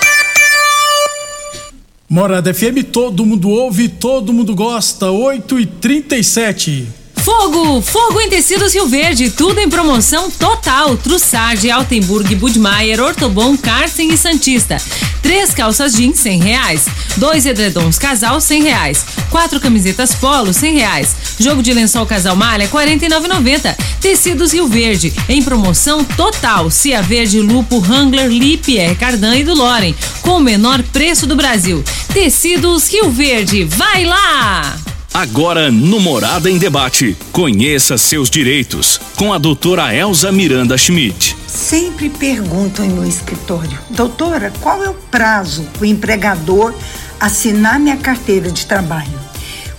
Morada 2.06 2.52
FM, 2.52 2.84
todo 2.92 3.24
mundo 3.24 3.48
ouve, 3.48 3.88
todo 3.88 4.34
mundo 4.34 4.54
gosta. 4.54 5.10
8 5.10 5.60
e 5.60 5.64
37 5.64 7.01
Fogo! 7.22 7.80
Fogo 7.80 8.20
em 8.20 8.28
tecidos 8.28 8.74
Rio 8.74 8.88
Verde, 8.88 9.30
tudo 9.30 9.60
em 9.60 9.68
promoção 9.68 10.28
total. 10.28 10.96
Trussardi, 10.96 11.70
Altenburg, 11.70 12.34
Budmeier, 12.34 13.00
Ortobon, 13.00 13.56
Carsten 13.56 14.12
e 14.12 14.16
Santista. 14.16 14.76
Três 15.22 15.54
calças 15.54 15.94
jeans, 15.94 16.18
cem 16.18 16.40
reais. 16.40 16.86
Dois 17.16 17.46
edredons 17.46 17.96
casal, 17.96 18.40
cem 18.40 18.64
reais. 18.64 19.04
Quatro 19.30 19.60
camisetas 19.60 20.16
polo, 20.16 20.52
cem 20.52 20.74
reais. 20.74 21.14
Jogo 21.38 21.62
de 21.62 21.72
lençol 21.72 22.06
casal 22.06 22.34
malha, 22.34 22.66
quarenta 22.66 23.06
e. 23.06 23.08
Tecidos 24.00 24.52
Rio 24.52 24.66
Verde, 24.66 25.12
em 25.28 25.42
promoção 25.42 26.02
total. 26.02 26.70
Cia 26.72 27.02
Verde, 27.02 27.40
Lupo, 27.40 27.78
Wrangler, 27.78 28.28
Lipier, 28.28 28.96
Cardan 28.96 29.36
e 29.36 29.44
do 29.44 29.54
Loren, 29.54 29.94
com 30.22 30.38
o 30.38 30.40
menor 30.40 30.82
preço 30.82 31.24
do 31.24 31.36
Brasil. 31.36 31.84
Tecidos 32.12 32.88
Rio 32.88 33.10
Verde, 33.10 33.62
vai 33.62 34.04
lá! 34.04 34.76
Agora 35.14 35.70
no 35.70 36.00
Morada 36.00 36.50
em 36.50 36.56
Debate, 36.56 37.14
conheça 37.30 37.98
seus 37.98 38.30
direitos 38.30 38.98
com 39.14 39.30
a 39.30 39.36
doutora 39.36 39.94
Elza 39.94 40.32
Miranda 40.32 40.78
Schmidt. 40.78 41.36
Sempre 41.46 42.08
perguntam 42.08 42.86
no 42.86 43.06
escritório, 43.06 43.78
doutora, 43.90 44.50
qual 44.58 44.82
é 44.82 44.88
o 44.88 44.94
prazo 44.94 45.68
o 45.78 45.84
empregador 45.84 46.74
assinar 47.20 47.78
minha 47.78 47.98
carteira 47.98 48.50
de 48.50 48.64
trabalho? 48.64 49.12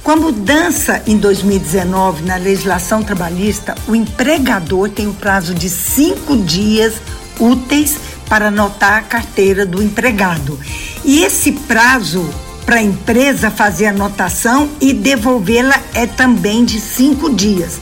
Com 0.04 0.12
a 0.12 0.16
mudança 0.16 1.02
em 1.08 1.18
2019 1.18 2.22
na 2.26 2.36
legislação 2.36 3.02
trabalhista, 3.02 3.74
o 3.88 3.96
empregador 3.96 4.88
tem 4.88 5.08
o 5.08 5.16
prazo 5.16 5.56
de 5.56 5.68
cinco 5.68 6.38
dias 6.38 6.94
úteis 7.40 7.98
para 8.30 8.50
anotar 8.50 9.00
a 9.00 9.02
carteira 9.02 9.66
do 9.66 9.82
empregado. 9.82 10.60
E 11.04 11.24
esse 11.24 11.54
prazo 11.54 12.30
para 12.66 12.78
a 12.78 12.82
empresa 12.82 13.52
fazer 13.52 13.88
anotação 13.88 14.70
e 14.80 14.94
devolvê-la 14.94 15.80
é 15.94 16.06
também 16.06 16.66
de 16.66 16.80
cinco 16.80 17.34
dias. 17.34 17.80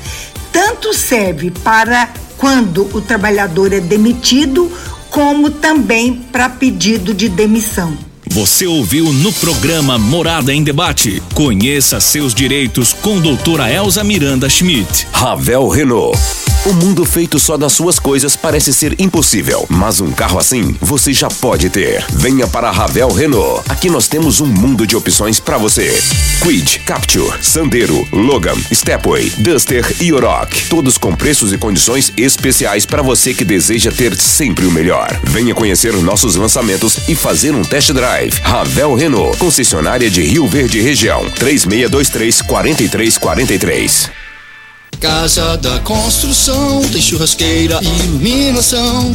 Tanto 0.52 0.94
serve 0.94 1.52
para 1.52 2.10
quando 2.38 2.90
o 2.96 3.02
trabalhador 3.02 3.72
é 3.72 3.80
demitido, 3.80 4.72
como 5.10 5.52
também 5.52 6.16
para 6.32 6.50
pedido 6.50 7.14
de 7.14 7.30
demissão. 7.30 8.11
Você 8.34 8.66
ouviu 8.66 9.12
no 9.12 9.34
programa 9.34 9.98
Morada 9.98 10.54
em 10.54 10.64
Debate. 10.64 11.22
Conheça 11.34 12.00
seus 12.00 12.34
direitos 12.34 12.94
com 12.94 13.20
doutora 13.20 13.70
Elza 13.70 14.06
Miranda 14.06 14.50
Schmidt. 14.50 15.06
Ravel 15.12 15.68
Renault. 15.68 16.18
O 16.64 16.74
mundo 16.74 17.04
feito 17.04 17.40
só 17.40 17.58
das 17.58 17.74
suas 17.74 17.98
coisas 17.98 18.36
parece 18.36 18.72
ser 18.72 18.96
impossível, 19.02 19.66
mas 19.68 20.00
um 20.00 20.12
carro 20.12 20.38
assim 20.38 20.76
você 20.80 21.12
já 21.12 21.28
pode 21.28 21.72
ter. 21.72 22.06
Venha 22.14 22.48
para 22.48 22.70
a 22.70 22.72
Ravel 22.72 23.12
Renault. 23.12 23.64
Aqui 23.68 23.90
nós 23.90 24.08
temos 24.08 24.40
um 24.40 24.46
mundo 24.46 24.86
de 24.86 24.96
opções 24.96 25.40
para 25.40 25.58
você. 25.58 25.92
Quid, 26.44 26.82
Capture, 26.86 27.34
Sandero, 27.42 28.08
Logan, 28.14 28.56
Stepway, 28.72 29.32
Duster 29.40 29.84
e 30.00 30.14
Oroch. 30.14 30.70
Todos 30.70 31.00
com 31.00 31.16
preços 31.16 31.52
e 31.52 31.58
condições 31.58 32.14
especiais 32.16 32.86
para 32.86 33.02
você 33.02 33.34
que 33.34 33.44
deseja 33.44 33.92
ter 33.92 34.16
sempre 34.16 34.66
o 34.66 34.72
melhor. 34.72 35.20
Venha 35.24 35.56
conhecer 35.56 35.94
nossos 35.94 36.36
lançamentos 36.36 37.10
e 37.10 37.16
fazer 37.16 37.56
um 37.56 37.64
test 37.64 37.92
drive. 37.92 38.21
Ravel 38.30 38.96
Renault, 38.96 39.38
concessionária 39.38 40.10
de 40.10 40.22
Rio 40.22 40.48
Verde 40.48 40.80
Região. 40.82 41.30
3623 41.32 42.42
4343. 42.42 44.12
Casa 45.00 45.58
da 45.58 45.80
construção, 45.80 46.82
tem 46.92 47.02
churrasqueira, 47.02 47.80
iluminação, 47.82 49.12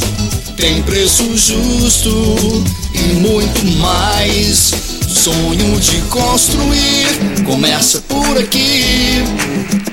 tem 0.56 0.82
preço 0.82 1.36
justo 1.36 2.64
e 2.92 3.14
muito 3.14 3.64
mais. 3.78 4.95
Sonho 5.06 5.78
de 5.80 6.00
construir 6.02 7.06
começa 7.44 8.00
por 8.02 8.38
aqui. 8.38 9.24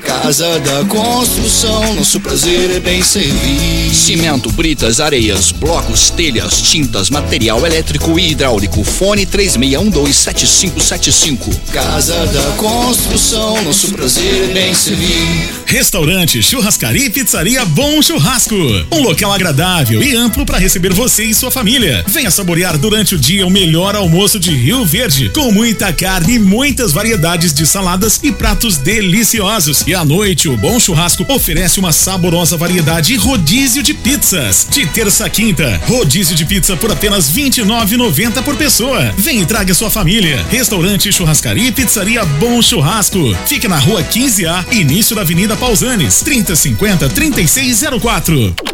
Casa 0.02 0.58
da 0.60 0.84
construção, 0.84 1.94
nosso 1.94 2.20
prazer 2.20 2.70
é 2.70 2.78
bem 2.80 3.02
servir. 3.02 3.92
Cimento, 3.94 4.50
britas, 4.52 5.00
areias, 5.00 5.50
blocos, 5.52 6.10
telhas, 6.10 6.60
tintas, 6.62 7.10
material 7.10 7.64
elétrico 7.66 8.18
e 8.18 8.30
hidráulico. 8.30 8.82
Fone 8.84 9.26
36127575. 9.26 11.54
Casa 11.72 12.26
da 12.26 12.42
construção, 12.56 13.62
nosso 13.64 13.90
prazer 13.92 14.50
é 14.50 14.52
bem 14.52 14.74
servir. 14.74 15.54
Restaurante, 15.66 16.42
churrascaria 16.42 17.06
e 17.06 17.10
pizzaria 17.10 17.64
Bom 17.64 18.00
Churrasco. 18.00 18.54
Um 18.92 19.02
local 19.02 19.32
agradável 19.32 20.00
e 20.02 20.14
amplo 20.14 20.46
para 20.46 20.58
receber 20.58 20.92
você 20.92 21.24
e 21.24 21.34
sua 21.34 21.50
família. 21.50 22.04
Venha 22.06 22.30
saborear 22.30 22.78
durante 22.78 23.14
o 23.14 23.18
dia 23.18 23.46
o 23.46 23.50
melhor 23.50 23.94
almoço 23.94 24.38
de 24.38 24.54
Rio 24.54 24.84
Verde, 24.84 25.03
com 25.34 25.52
muita 25.52 25.92
carne 25.92 26.36
e 26.36 26.38
muitas 26.38 26.90
variedades 26.90 27.52
de 27.52 27.66
saladas 27.66 28.18
e 28.22 28.32
pratos 28.32 28.78
deliciosos. 28.78 29.84
E 29.86 29.94
à 29.94 30.02
noite, 30.02 30.48
o 30.48 30.56
Bom 30.56 30.80
Churrasco 30.80 31.26
oferece 31.28 31.78
uma 31.78 31.92
saborosa 31.92 32.56
variedade 32.56 33.12
e 33.12 33.16
rodízio 33.16 33.82
de 33.82 33.92
pizzas. 33.92 34.66
De 34.70 34.86
terça 34.86 35.26
a 35.26 35.28
quinta, 35.28 35.78
rodízio 35.86 36.34
de 36.34 36.46
pizza 36.46 36.74
por 36.74 36.90
apenas 36.90 37.28
R$ 37.28 37.50
29,90 37.50 38.42
por 38.42 38.56
pessoa. 38.56 39.12
Vem 39.18 39.42
e 39.42 39.46
traga 39.46 39.74
sua 39.74 39.90
família. 39.90 40.42
Restaurante, 40.48 41.12
churrascaria 41.12 41.68
e 41.68 41.72
pizzaria 41.72 42.24
Bom 42.24 42.62
Churrasco. 42.62 43.36
Fica 43.46 43.68
na 43.68 43.78
rua 43.78 44.02
15A, 44.02 44.72
início 44.72 45.14
da 45.14 45.20
Avenida 45.20 45.54
Pausanes, 45.54 46.20
3050 46.20 47.10
3604. 47.10 48.73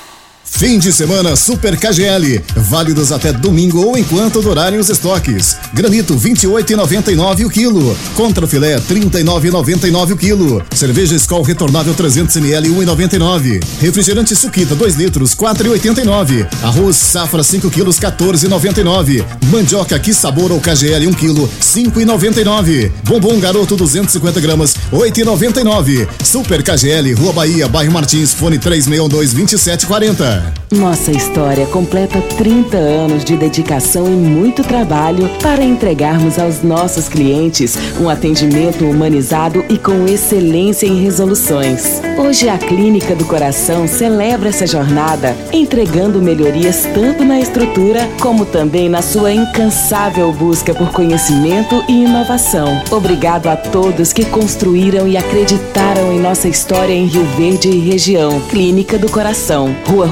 Fim 0.51 0.77
de 0.77 0.93
semana 0.93 1.35
Super 1.35 1.75
KGL, 1.75 2.39
válidos 2.55 3.11
até 3.11 3.33
domingo 3.33 3.83
ou 3.83 3.97
enquanto 3.97 4.43
durarem 4.43 4.77
os 4.77 4.89
estoques. 4.89 5.57
Granito 5.73 6.15
28,99 6.15 7.45
o 7.47 7.49
quilo. 7.49 7.97
Contra 8.15 8.45
filé 8.45 8.79
39,99 8.79 10.11
o 10.11 10.17
quilo. 10.17 10.63
Cerveja 10.75 11.15
Skol 11.15 11.41
retornável 11.41 11.95
300 11.95 12.35
ml 12.35 12.69
1,99. 12.69 13.63
Refrigerante 13.79 14.35
Suquita 14.35 14.75
2 14.75 14.95
litros 14.97 15.33
4,89. 15.33 16.47
Arroz 16.61 16.95
Safra 16.95 17.43
5 17.43 17.71
quilos 17.71 17.99
14,99. 17.99 19.25
Mandioca 19.51 19.97
que 19.97 20.13
sabor 20.13 20.51
ou 20.51 20.61
KGL 20.61 21.07
1 21.07 21.13
quilo 21.13 21.49
5,99. 21.59 22.91
Bombom 23.05 23.39
Garoto 23.39 23.75
250 23.75 24.39
gramas 24.39 24.75
8,99. 24.93 26.07
Super 26.23 26.61
KGL 26.61 27.13
Rua 27.13 27.33
Bahia, 27.33 27.67
bairro 27.67 27.91
Martins, 27.91 28.31
fone 28.31 28.59
3612 28.59 29.33
2740. 29.33 30.40
Nossa 30.71 31.11
história 31.11 31.65
completa 31.65 32.21
30 32.37 32.77
anos 32.77 33.25
de 33.25 33.35
dedicação 33.35 34.07
e 34.07 34.15
muito 34.15 34.63
trabalho 34.63 35.29
para 35.41 35.61
entregarmos 35.61 36.39
aos 36.39 36.63
nossos 36.63 37.09
clientes 37.09 37.77
um 37.99 38.07
atendimento 38.07 38.85
humanizado 38.85 39.65
e 39.67 39.77
com 39.77 40.05
excelência 40.05 40.87
em 40.87 41.03
resoluções. 41.03 42.01
Hoje 42.17 42.47
a 42.47 42.57
Clínica 42.57 43.13
do 43.13 43.25
Coração 43.25 43.85
celebra 43.85 44.47
essa 44.47 44.65
jornada, 44.65 45.35
entregando 45.51 46.21
melhorias 46.21 46.87
tanto 46.93 47.25
na 47.25 47.39
estrutura 47.41 48.07
como 48.21 48.45
também 48.45 48.87
na 48.87 49.01
sua 49.01 49.33
incansável 49.33 50.31
busca 50.31 50.73
por 50.73 50.91
conhecimento 50.91 51.83
e 51.89 52.05
inovação. 52.05 52.81
Obrigado 52.91 53.47
a 53.47 53.57
todos 53.57 54.13
que 54.13 54.23
construíram 54.23 55.05
e 55.05 55.17
acreditaram 55.17 56.13
em 56.13 56.19
nossa 56.19 56.47
história 56.47 56.93
em 56.93 57.07
Rio 57.07 57.25
Verde 57.35 57.67
e 57.67 57.79
região. 57.79 58.39
Clínica 58.49 58.97
do 58.97 59.11
Coração, 59.11 59.75
Rua 59.85 60.07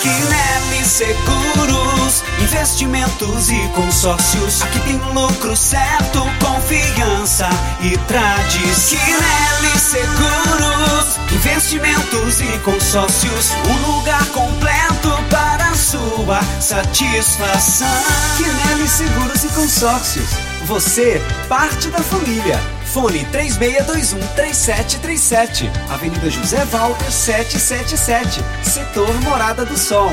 Quinelli 0.00 0.84
Seguros, 0.84 2.22
investimentos 2.40 3.50
e 3.50 3.68
consórcios. 3.74 4.62
Aqui 4.62 4.80
tem 4.80 4.96
lucro 5.12 5.56
certo, 5.56 6.22
confiança 6.40 7.48
e 7.80 7.96
tradição. 8.06 8.98
Quinelli 8.98 9.78
Seguros, 9.78 11.18
investimentos 11.32 12.40
e 12.40 12.58
consórcios. 12.60 13.52
Um 13.66 13.92
lugar 13.92 14.24
completo 14.26 15.10
para 15.30 15.74
sua 15.74 16.40
satisfação. 16.60 17.88
Quinelli 18.36 18.88
Seguros 18.88 19.44
e 19.44 19.48
Consórcios. 19.48 20.57
Você, 20.68 21.20
parte 21.48 21.88
da 21.88 22.00
família. 22.00 22.60
Fone 22.92 23.26
3621-3737. 23.32 25.70
Avenida 25.88 26.28
José 26.28 26.62
Walter 26.66 27.10
777. 27.10 28.44
Setor 28.62 29.18
Morada 29.22 29.64
do 29.64 29.78
Sol. 29.78 30.10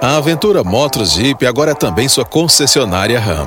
A 0.00 0.16
Aventura 0.16 0.64
Motos 0.64 1.12
Jeep 1.12 1.46
agora 1.46 1.72
é 1.72 1.74
também 1.74 2.08
sua 2.08 2.24
concessionária 2.24 3.20
RAM. 3.20 3.46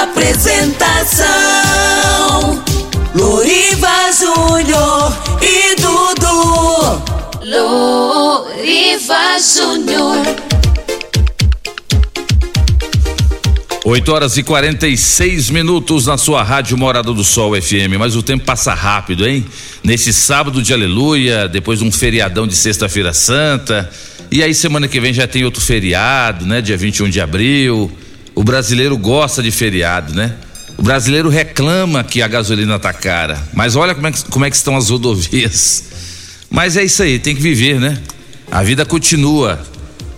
Apresentação: 0.00 1.26
Loriva 3.14 4.10
Júnior 4.18 5.12
e 5.42 5.76
Dudu. 5.76 7.02
Loriva 7.44 9.38
Júnior. 9.38 10.16
8 13.84 14.12
horas 14.12 14.36
e 14.38 14.42
46 14.42 15.50
minutos 15.50 16.06
na 16.06 16.16
sua 16.16 16.42
rádio 16.42 16.78
Morada 16.78 17.12
do 17.12 17.22
Sol 17.22 17.60
FM. 17.60 17.98
Mas 17.98 18.16
o 18.16 18.22
tempo 18.22 18.44
passa 18.44 18.72
rápido, 18.72 19.26
hein? 19.26 19.44
Nesse 19.84 20.12
sábado 20.12 20.62
de 20.62 20.72
aleluia, 20.72 21.48
depois 21.48 21.80
de 21.80 21.84
um 21.84 21.92
feriadão 21.92 22.46
de 22.46 22.56
Sexta-feira 22.56 23.12
Santa. 23.12 23.90
E 24.30 24.42
aí, 24.42 24.54
semana 24.54 24.88
que 24.88 24.98
vem 24.98 25.12
já 25.12 25.26
tem 25.26 25.44
outro 25.44 25.60
feriado, 25.60 26.46
né? 26.46 26.62
Dia 26.62 26.76
21 26.78 27.10
de 27.10 27.20
abril. 27.20 27.92
O 28.34 28.42
brasileiro 28.42 28.96
gosta 28.96 29.42
de 29.42 29.50
feriado, 29.50 30.14
né? 30.14 30.34
O 30.78 30.82
brasileiro 30.82 31.28
reclama 31.28 32.02
que 32.02 32.22
a 32.22 32.28
gasolina 32.28 32.78
tá 32.78 32.92
cara. 32.92 33.42
Mas 33.52 33.76
olha 33.76 33.94
como 33.94 34.06
é 34.06 34.12
que, 34.12 34.24
como 34.24 34.44
é 34.44 34.50
que 34.50 34.56
estão 34.56 34.76
as 34.76 34.88
rodovias. 34.88 35.84
Mas 36.50 36.76
é 36.76 36.84
isso 36.84 37.02
aí, 37.02 37.18
tem 37.18 37.34
que 37.34 37.42
viver, 37.42 37.78
né? 37.78 37.98
A 38.50 38.62
vida 38.62 38.84
continua. 38.84 39.60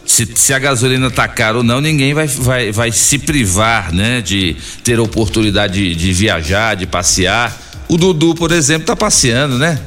Se, 0.06 0.28
se 0.34 0.52
a 0.52 0.58
gasolina 0.58 1.10
tá 1.10 1.26
cara 1.26 1.58
ou 1.58 1.62
não, 1.62 1.80
ninguém 1.80 2.12
vai, 2.12 2.26
vai, 2.26 2.72
vai 2.72 2.92
se 2.92 3.18
privar, 3.18 3.92
né? 3.92 4.20
De 4.20 4.56
ter 4.82 4.98
a 4.98 5.02
oportunidade 5.02 5.74
de, 5.74 5.94
de 5.94 6.12
viajar, 6.12 6.76
de 6.76 6.86
passear. 6.86 7.56
O 7.88 7.96
Dudu, 7.96 8.34
por 8.34 8.52
exemplo, 8.52 8.86
tá 8.86 8.96
passeando, 8.96 9.58
né? 9.58 9.80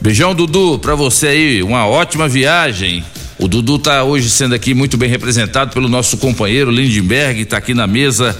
Beijão, 0.00 0.34
Dudu, 0.34 0.78
pra 0.78 0.94
você 0.94 1.26
aí, 1.28 1.62
uma 1.62 1.86
ótima 1.86 2.28
viagem. 2.28 3.04
O 3.42 3.48
Dudu 3.48 3.78
tá 3.78 4.04
hoje 4.04 4.28
sendo 4.28 4.54
aqui 4.54 4.74
muito 4.74 4.98
bem 4.98 5.08
representado 5.08 5.72
pelo 5.72 5.88
nosso 5.88 6.18
companheiro 6.18 6.70
Lindenberg, 6.70 7.46
tá 7.46 7.56
aqui 7.56 7.72
na 7.72 7.86
mesa 7.86 8.36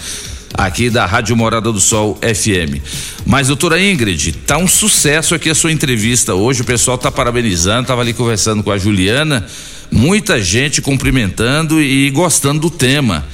aqui 0.52 0.90
da 0.90 1.06
Rádio 1.06 1.34
Morada 1.34 1.72
do 1.72 1.80
Sol 1.80 2.18
FM. 2.20 2.84
Mas, 3.24 3.46
doutora 3.46 3.82
Ingrid, 3.82 4.32
tá 4.46 4.58
um 4.58 4.68
sucesso 4.68 5.34
aqui 5.34 5.48
a 5.48 5.54
sua 5.54 5.72
entrevista 5.72 6.34
hoje. 6.34 6.60
O 6.60 6.66
pessoal 6.66 6.98
tá 6.98 7.10
parabenizando, 7.10 7.86
tava 7.86 8.02
ali 8.02 8.12
conversando 8.12 8.62
com 8.62 8.70
a 8.70 8.76
Juliana, 8.76 9.46
muita 9.90 10.38
gente 10.38 10.82
cumprimentando 10.82 11.80
e 11.80 12.10
gostando 12.10 12.60
do 12.60 12.70
tema. 12.70 13.24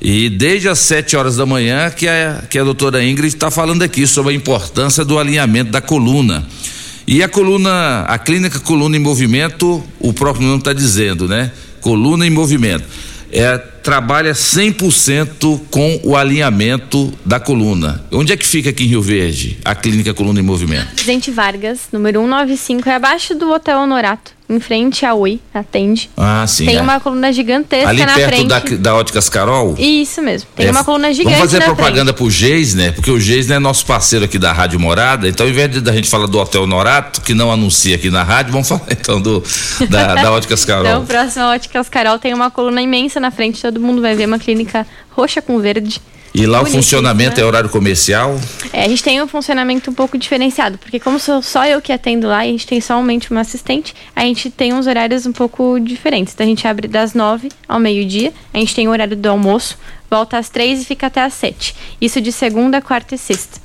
E 0.00 0.28
desde 0.28 0.68
as 0.68 0.80
7 0.80 1.16
horas 1.16 1.36
da 1.36 1.46
manhã 1.46 1.88
que 1.88 2.08
a, 2.08 2.42
que 2.50 2.58
a 2.58 2.64
doutora 2.64 3.04
Ingrid 3.04 3.32
está 3.32 3.48
falando 3.48 3.84
aqui 3.84 4.08
sobre 4.08 4.32
a 4.32 4.36
importância 4.36 5.04
do 5.04 5.20
alinhamento 5.20 5.70
da 5.70 5.80
coluna. 5.80 6.44
E 7.12 7.22
a 7.22 7.28
coluna, 7.28 8.04
a 8.08 8.18
clínica 8.18 8.58
Coluna 8.58 8.96
em 8.96 8.98
Movimento, 8.98 9.84
o 10.00 10.14
próprio 10.14 10.46
nome 10.46 10.60
está 10.60 10.72
dizendo, 10.72 11.28
né? 11.28 11.52
Coluna 11.78 12.26
em 12.26 12.30
Movimento. 12.30 12.86
É, 13.30 13.58
trabalha 13.58 14.32
100% 14.32 15.60
com 15.70 16.00
o 16.04 16.16
alinhamento 16.16 17.12
da 17.22 17.38
coluna. 17.38 18.02
Onde 18.10 18.32
é 18.32 18.36
que 18.36 18.46
fica 18.46 18.70
aqui 18.70 18.84
em 18.84 18.86
Rio 18.86 19.02
Verde, 19.02 19.58
a 19.62 19.74
clínica 19.74 20.14
Coluna 20.14 20.40
em 20.40 20.42
Movimento? 20.42 20.86
Presidente 20.94 21.30
Vargas, 21.30 21.80
número 21.92 22.18
195, 22.20 22.88
é 22.88 22.94
abaixo 22.94 23.34
do 23.34 23.52
Hotel 23.52 23.78
Honorato, 23.80 24.32
em 24.52 24.60
frente 24.60 25.04
à 25.06 25.14
Oi, 25.14 25.40
atende. 25.52 26.10
Ah, 26.16 26.44
sim. 26.46 26.66
Tem 26.66 26.76
é. 26.76 26.82
uma 26.82 27.00
coluna 27.00 27.32
gigantesca 27.32 27.88
Ali 27.88 28.04
na 28.04 28.14
perto 28.14 28.34
frente. 28.34 28.76
da, 28.76 28.90
da 28.90 28.96
Óticas 28.96 29.28
Carol? 29.28 29.74
Isso 29.78 30.20
mesmo. 30.22 30.48
Tem 30.54 30.66
É, 30.66 30.70
uma 30.70 30.84
coluna 30.84 31.12
gigante 31.12 31.36
Vamos 31.36 31.52
fazer 31.52 31.64
propaganda 31.64 32.12
pro 32.12 32.30
Geis, 32.30 32.74
né? 32.74 32.92
Porque 32.92 33.10
o 33.10 33.18
Geis 33.18 33.50
é 33.50 33.58
nosso 33.58 33.84
parceiro 33.86 34.24
aqui 34.24 34.38
da 34.38 34.52
Rádio 34.52 34.78
Morada. 34.78 35.28
Então, 35.28 35.46
ao 35.46 35.50
invés 35.50 35.70
de 35.70 35.80
da 35.80 35.92
gente 35.92 36.08
falar 36.08 36.26
do 36.26 36.38
Hotel 36.38 36.66
Norato, 36.66 37.20
que 37.20 37.34
não 37.34 37.50
anuncia 37.50 37.96
aqui 37.96 38.10
na 38.10 38.22
rádio, 38.22 38.52
vamos 38.52 38.68
falar 38.68 38.82
então 38.90 39.20
do 39.20 39.42
da, 39.88 40.14
da 40.14 40.32
Óticas 40.32 40.64
Carol. 40.64 40.86
Então, 40.86 41.06
próximo 41.06 41.44
à 41.44 41.50
Óticas 41.52 41.88
Carol 41.88 42.18
tem 42.18 42.34
uma 42.34 42.50
coluna 42.50 42.80
imensa 42.82 43.18
na 43.18 43.30
frente, 43.30 43.60
todo 43.60 43.80
mundo 43.80 44.00
vai 44.00 44.14
ver 44.14 44.26
uma 44.26 44.38
clínica 44.38 44.86
roxa 45.10 45.40
com 45.42 45.58
verde. 45.58 46.00
E 46.34 46.46
lá 46.46 46.62
o 46.62 46.66
funcionamento 46.66 47.36
né? 47.36 47.42
é 47.42 47.46
horário 47.46 47.68
comercial. 47.68 48.38
É, 48.72 48.84
a 48.84 48.88
gente 48.88 49.02
tem 49.02 49.20
um 49.22 49.28
funcionamento 49.28 49.90
um 49.90 49.94
pouco 49.94 50.16
diferenciado, 50.16 50.78
porque 50.78 50.98
como 50.98 51.18
sou 51.18 51.42
só 51.42 51.66
eu 51.66 51.80
que 51.80 51.92
atendo 51.92 52.26
lá 52.26 52.46
e 52.46 52.48
a 52.48 52.52
gente 52.52 52.66
tem 52.66 52.80
somente 52.80 53.30
uma 53.30 53.40
assistente, 53.40 53.94
a 54.16 54.22
gente 54.22 54.50
tem 54.50 54.72
uns 54.72 54.86
horários 54.86 55.26
um 55.26 55.32
pouco 55.32 55.78
diferentes. 55.78 56.32
Então 56.32 56.46
a 56.46 56.48
gente 56.48 56.66
abre 56.66 56.88
das 56.88 57.12
nove 57.12 57.50
ao 57.68 57.78
meio-dia, 57.78 58.32
a 58.52 58.58
gente 58.58 58.74
tem 58.74 58.88
o 58.88 58.90
horário 58.90 59.16
do 59.16 59.28
almoço, 59.28 59.78
volta 60.10 60.38
às 60.38 60.48
três 60.48 60.80
e 60.80 60.84
fica 60.84 61.06
até 61.06 61.22
às 61.22 61.34
sete. 61.34 61.74
Isso 62.00 62.20
de 62.20 62.32
segunda, 62.32 62.80
quarta 62.80 63.14
e 63.14 63.18
sexta. 63.18 63.60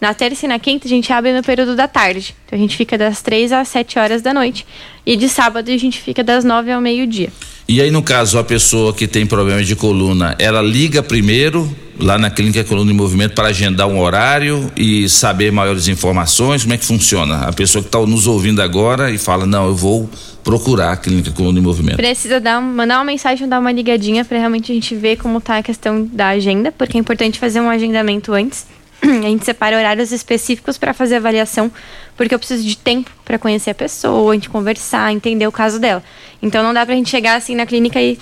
Na 0.00 0.14
terça 0.14 0.46
e 0.46 0.48
na 0.48 0.58
quinta 0.58 0.86
a 0.86 0.88
gente 0.88 1.12
abre 1.12 1.32
no 1.32 1.42
período 1.42 1.76
da 1.76 1.86
tarde. 1.86 2.34
Então 2.46 2.58
a 2.58 2.62
gente 2.62 2.76
fica 2.76 2.96
das 2.96 3.20
três 3.20 3.52
às 3.52 3.68
sete 3.68 3.98
horas 3.98 4.22
da 4.22 4.32
noite. 4.32 4.66
E 5.04 5.14
de 5.14 5.28
sábado 5.28 5.70
a 5.70 5.76
gente 5.76 6.00
fica 6.00 6.24
das 6.24 6.42
nove 6.42 6.72
ao 6.72 6.80
meio-dia. 6.80 7.30
E 7.68 7.80
aí, 7.80 7.90
no 7.90 8.02
caso, 8.02 8.36
a 8.36 8.42
pessoa 8.42 8.92
que 8.92 9.06
tem 9.06 9.24
problema 9.24 9.62
de 9.62 9.76
coluna, 9.76 10.34
ela 10.40 10.60
liga 10.60 11.04
primeiro 11.04 11.70
lá 12.00 12.18
na 12.18 12.30
clínica 12.30 12.64
Coluna 12.64 12.90
em 12.90 12.94
Movimento 12.94 13.34
para 13.34 13.48
agendar 13.48 13.86
um 13.86 14.00
horário 14.00 14.72
e 14.76 15.08
saber 15.08 15.52
maiores 15.52 15.86
informações. 15.86 16.62
Como 16.62 16.74
é 16.74 16.78
que 16.78 16.84
funciona? 16.84 17.46
A 17.46 17.52
pessoa 17.52 17.82
que 17.82 17.88
está 17.88 18.00
nos 18.00 18.26
ouvindo 18.26 18.60
agora 18.60 19.10
e 19.10 19.18
fala: 19.18 19.46
Não, 19.46 19.66
eu 19.66 19.76
vou 19.76 20.10
procurar 20.42 20.92
a 20.92 20.96
clínica 20.96 21.30
Coluna 21.30 21.58
em 21.58 21.62
Movimento. 21.62 21.96
Precisa 21.96 22.40
dar, 22.40 22.60
mandar 22.60 22.98
uma 22.98 23.04
mensagem, 23.04 23.48
dar 23.48 23.60
uma 23.60 23.70
ligadinha 23.70 24.24
para 24.24 24.38
realmente 24.38 24.72
a 24.72 24.74
gente 24.74 24.96
ver 24.96 25.16
como 25.16 25.40
tá 25.40 25.58
a 25.58 25.62
questão 25.62 26.04
da 26.04 26.28
agenda, 26.28 26.72
porque 26.72 26.96
é 26.96 27.00
importante 27.00 27.38
fazer 27.38 27.60
um 27.60 27.68
agendamento 27.68 28.32
antes. 28.32 28.66
A 29.24 29.28
gente 29.28 29.44
separa 29.44 29.76
horários 29.76 30.12
específicos 30.12 30.76
para 30.78 30.92
fazer 30.92 31.16
avaliação, 31.16 31.70
porque 32.16 32.34
eu 32.34 32.38
preciso 32.38 32.62
de 32.64 32.76
tempo 32.76 33.10
para 33.24 33.38
conhecer 33.38 33.70
a 33.70 33.74
pessoa, 33.74 34.32
a 34.32 34.34
gente 34.34 34.50
conversar, 34.50 35.12
entender 35.12 35.46
o 35.46 35.52
caso 35.52 35.78
dela. 35.78 36.02
Então 36.42 36.62
não 36.62 36.74
dá 36.74 36.84
pra 36.84 36.94
gente 36.94 37.08
chegar 37.10 37.36
assim 37.36 37.54
na 37.54 37.64
clínica 37.66 38.00
e 38.00 38.18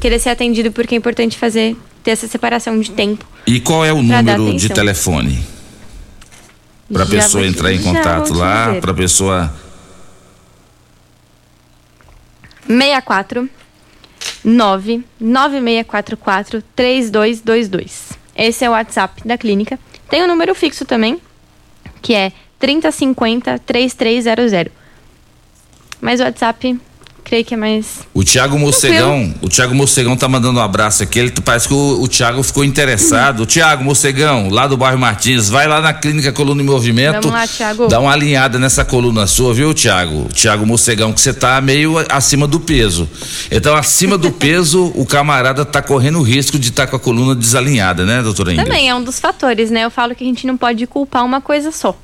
querer 0.00 0.18
ser 0.18 0.30
atendido, 0.30 0.72
porque 0.72 0.94
é 0.94 0.98
importante 0.98 1.38
fazer, 1.38 1.76
ter 2.02 2.10
essa 2.12 2.26
separação 2.26 2.78
de 2.80 2.90
tempo. 2.90 3.24
E 3.46 3.60
qual 3.60 3.84
é 3.84 3.92
o 3.92 4.02
número 4.02 4.54
de 4.56 4.68
telefone? 4.68 5.44
Para 6.92 7.04
Já 7.04 7.10
pessoa 7.10 7.44
te- 7.44 7.50
entrar 7.50 7.72
em 7.72 7.80
contato 7.82 8.34
lá, 8.34 8.74
para 8.80 8.92
pessoa 8.92 9.52
64 12.66 13.48
9 14.44 15.04
9644 15.20 16.62
3222. 16.74 18.10
Esse 18.34 18.64
é 18.64 18.68
o 18.68 18.72
WhatsApp 18.72 19.22
da 19.26 19.36
clínica. 19.38 19.78
Tem 20.10 20.24
o 20.24 20.26
número 20.26 20.54
fixo 20.56 20.84
também, 20.84 21.22
que 22.02 22.14
é 22.14 22.32
3050 22.58 23.60
3300. 23.60 24.72
Mas 26.00 26.20
o 26.20 26.24
WhatsApp, 26.24 26.78
creio 27.30 27.44
que 27.44 27.54
é 27.54 27.56
mais. 27.56 28.00
O 28.12 28.24
Thiago 28.24 28.58
Mocegão, 28.58 29.32
o 29.40 29.48
Thiago 29.48 29.72
Mocegão 29.72 30.16
tá 30.16 30.28
mandando 30.28 30.58
um 30.58 30.62
abraço 30.62 31.02
aqui. 31.04 31.20
Ele 31.20 31.30
parece 31.44 31.68
que 31.68 31.74
o, 31.74 32.02
o 32.02 32.08
Thiago 32.08 32.42
ficou 32.42 32.64
interessado. 32.64 33.46
Thiago 33.46 33.84
Mocegão, 33.84 34.48
lá 34.50 34.66
do 34.66 34.76
bairro 34.76 34.98
Martins, 34.98 35.48
vai 35.48 35.68
lá 35.68 35.80
na 35.80 35.92
clínica 35.92 36.32
Coluna 36.32 36.60
em 36.60 36.64
Movimento. 36.64 37.22
Vamos 37.28 37.30
lá, 37.30 37.46
Thiago. 37.46 37.86
Dá 37.86 38.00
uma 38.00 38.12
alinhada 38.12 38.58
nessa 38.58 38.84
coluna 38.84 39.28
sua, 39.28 39.54
viu, 39.54 39.72
Thiago? 39.72 40.28
Thiago 40.34 40.66
Mocegão, 40.66 41.12
que 41.12 41.20
você 41.20 41.32
tá 41.32 41.60
meio 41.60 41.94
acima 42.10 42.48
do 42.48 42.58
peso. 42.58 43.08
Então, 43.48 43.76
acima 43.76 44.18
do 44.18 44.32
peso, 44.32 44.90
o 44.96 45.06
camarada 45.06 45.64
tá 45.64 45.80
correndo 45.80 46.18
o 46.18 46.22
risco 46.22 46.58
de 46.58 46.70
estar 46.70 46.88
com 46.88 46.96
a 46.96 47.00
coluna 47.00 47.36
desalinhada, 47.36 48.04
né, 48.04 48.22
doutora 48.22 48.52
Ingrid? 48.52 48.68
Também 48.68 48.88
é 48.88 48.94
um 48.94 49.04
dos 49.04 49.20
fatores, 49.20 49.70
né? 49.70 49.84
Eu 49.84 49.90
falo 49.90 50.16
que 50.16 50.24
a 50.24 50.26
gente 50.26 50.46
não 50.48 50.56
pode 50.56 50.84
culpar 50.88 51.24
uma 51.24 51.40
coisa 51.40 51.70
só. 51.70 51.96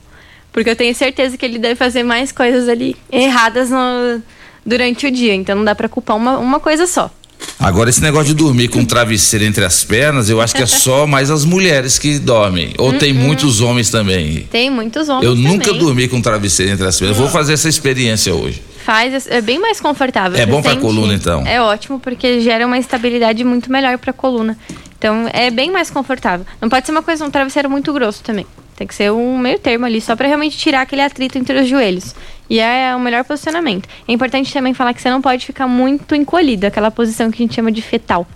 Porque 0.53 0.71
eu 0.71 0.77
tenho 0.77 0.95
certeza 0.95 1.37
que 1.37 1.45
ele 1.45 1.59
deve 1.59 1.75
fazer 1.75 2.03
mais 2.05 2.31
coisas 2.33 2.69
ali 2.69 2.97
erradas 3.13 3.71
no- 3.71 4.23
durante 4.67 5.07
o 5.07 5.11
dia. 5.11 5.35
Então 5.35 5.57
não 5.57 5.65
dá 5.65 5.75
pra 5.75 5.89
culpar 5.89 6.17
uma, 6.17 6.37
uma 6.39 6.61
coisa 6.61 6.87
só. 6.87 7.11
Agora, 7.59 7.89
esse 7.89 8.03
negócio 8.03 8.29
de 8.29 8.35
dormir 8.35 8.69
com 8.69 8.81
um 8.81 8.85
travesseiro 8.85 9.45
entre 9.45 9.65
as 9.65 9.85
pernas, 9.85 10.29
eu 10.29 10.41
acho 10.41 10.55
que 10.55 10.63
é 10.63 10.67
só 10.67 11.07
mais 11.09 11.31
as 11.31 11.45
mulheres 11.45 11.99
que 11.99 12.19
dormem. 12.19 12.75
Ou 12.79 12.93
tem 12.95 13.13
muitos 13.13 13.61
homens 13.61 13.89
também. 13.91 14.47
Tem 14.51 14.69
muitos 14.71 15.09
homens. 15.09 15.25
Eu 15.25 15.35
nunca 15.35 15.67
também. 15.67 15.81
dormi 15.81 16.09
com 16.09 16.17
um 16.17 16.23
travesseiro 16.23 16.73
entre 16.73 16.87
as 16.87 16.99
pernas. 16.99 17.17
Vou 17.17 17.29
fazer 17.29 17.53
essa 17.55 17.69
experiência 17.69 18.35
hoje. 18.35 18.63
Faz, 18.85 19.27
é 19.27 19.41
bem 19.41 19.59
mais 19.59 19.81
confortável. 19.81 20.39
É 20.39 20.47
bom 20.47 20.63
pra 20.63 20.73
sente- 20.73 20.83
coluna, 20.83 21.13
então? 21.15 21.45
É 21.47 21.61
ótimo, 21.61 21.99
porque 21.99 22.41
gera 22.41 22.67
uma 22.67 22.79
estabilidade 22.79 23.43
muito 23.43 23.71
melhor 23.71 23.99
pra 23.99 24.13
coluna. 24.13 24.57
Então 24.99 25.29
é 25.33 25.51
bem 25.51 25.71
mais 25.71 25.91
confortável. 25.91 26.47
Não 26.61 26.69
pode 26.69 26.87
ser 26.87 26.93
uma 26.93 27.03
coisa, 27.03 27.25
um 27.25 27.31
travesseiro 27.31 27.69
muito 27.69 27.93
grosso 27.93 28.23
também. 28.23 28.47
Tem 28.77 28.87
que 28.87 28.95
ser 28.95 29.11
um 29.11 29.39
meio 29.39 29.59
termo 29.59 29.87
ali, 29.87 30.01
só 30.01 30.15
pra 30.15 30.29
realmente 30.29 30.59
tirar 30.59 30.83
aquele 30.83 31.01
atrito 31.01 31.39
entre 31.39 31.59
os 31.59 31.67
joelhos. 31.67 32.15
E 32.49 32.61
é 32.61 32.95
o 32.95 33.01
melhor 33.01 33.25
posicionamento. 33.25 33.89
É 34.07 34.13
importante 34.13 34.53
também 34.53 34.75
falar 34.75 34.93
que 34.93 35.01
você 35.01 35.11
não 35.11 35.23
pode 35.23 35.47
ficar 35.47 35.67
muito 35.67 36.15
encolhido, 36.15 36.67
aquela 36.67 36.91
posição 36.91 37.31
que 37.31 37.43
a 37.43 37.47
gente 37.47 37.55
chama 37.55 37.73
de 37.73 37.81
fetal. 37.81 38.27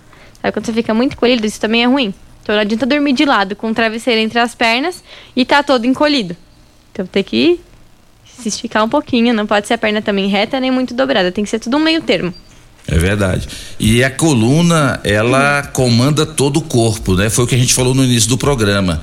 Sabe 0.40 0.52
quando 0.52 0.64
você 0.64 0.72
fica 0.72 0.94
muito 0.94 1.12
encolhido, 1.12 1.46
isso 1.46 1.60
também 1.60 1.82
é 1.82 1.86
ruim. 1.86 2.14
Então 2.42 2.54
não 2.54 2.62
adianta 2.62 2.86
dormir 2.86 3.12
de 3.12 3.26
lado 3.26 3.54
com 3.54 3.70
o 3.70 3.74
travesseiro 3.74 4.20
entre 4.20 4.38
as 4.38 4.54
pernas 4.54 5.04
e 5.36 5.44
tá 5.44 5.62
todo 5.62 5.84
encolhido. 5.84 6.34
Então 6.90 7.06
tem 7.06 7.22
que 7.22 7.60
se 8.24 8.48
esticar 8.48 8.82
um 8.82 8.88
pouquinho, 8.88 9.34
não 9.34 9.46
pode 9.46 9.66
ser 9.66 9.74
a 9.74 9.78
perna 9.78 10.00
também 10.00 10.26
reta 10.26 10.58
nem 10.58 10.70
muito 10.70 10.94
dobrada, 10.94 11.30
tem 11.30 11.44
que 11.44 11.50
ser 11.50 11.58
tudo 11.58 11.76
um 11.76 11.80
meio 11.80 12.00
termo. 12.00 12.32
É 12.88 12.98
verdade. 12.98 13.46
E 13.78 14.02
a 14.02 14.10
coluna, 14.10 15.00
ela 15.04 15.62
comanda 15.64 16.24
todo 16.24 16.56
o 16.56 16.62
corpo, 16.62 17.14
né? 17.14 17.28
Foi 17.28 17.44
o 17.44 17.46
que 17.46 17.54
a 17.54 17.58
gente 17.58 17.74
falou 17.74 17.94
no 17.94 18.02
início 18.02 18.28
do 18.28 18.38
programa. 18.38 19.00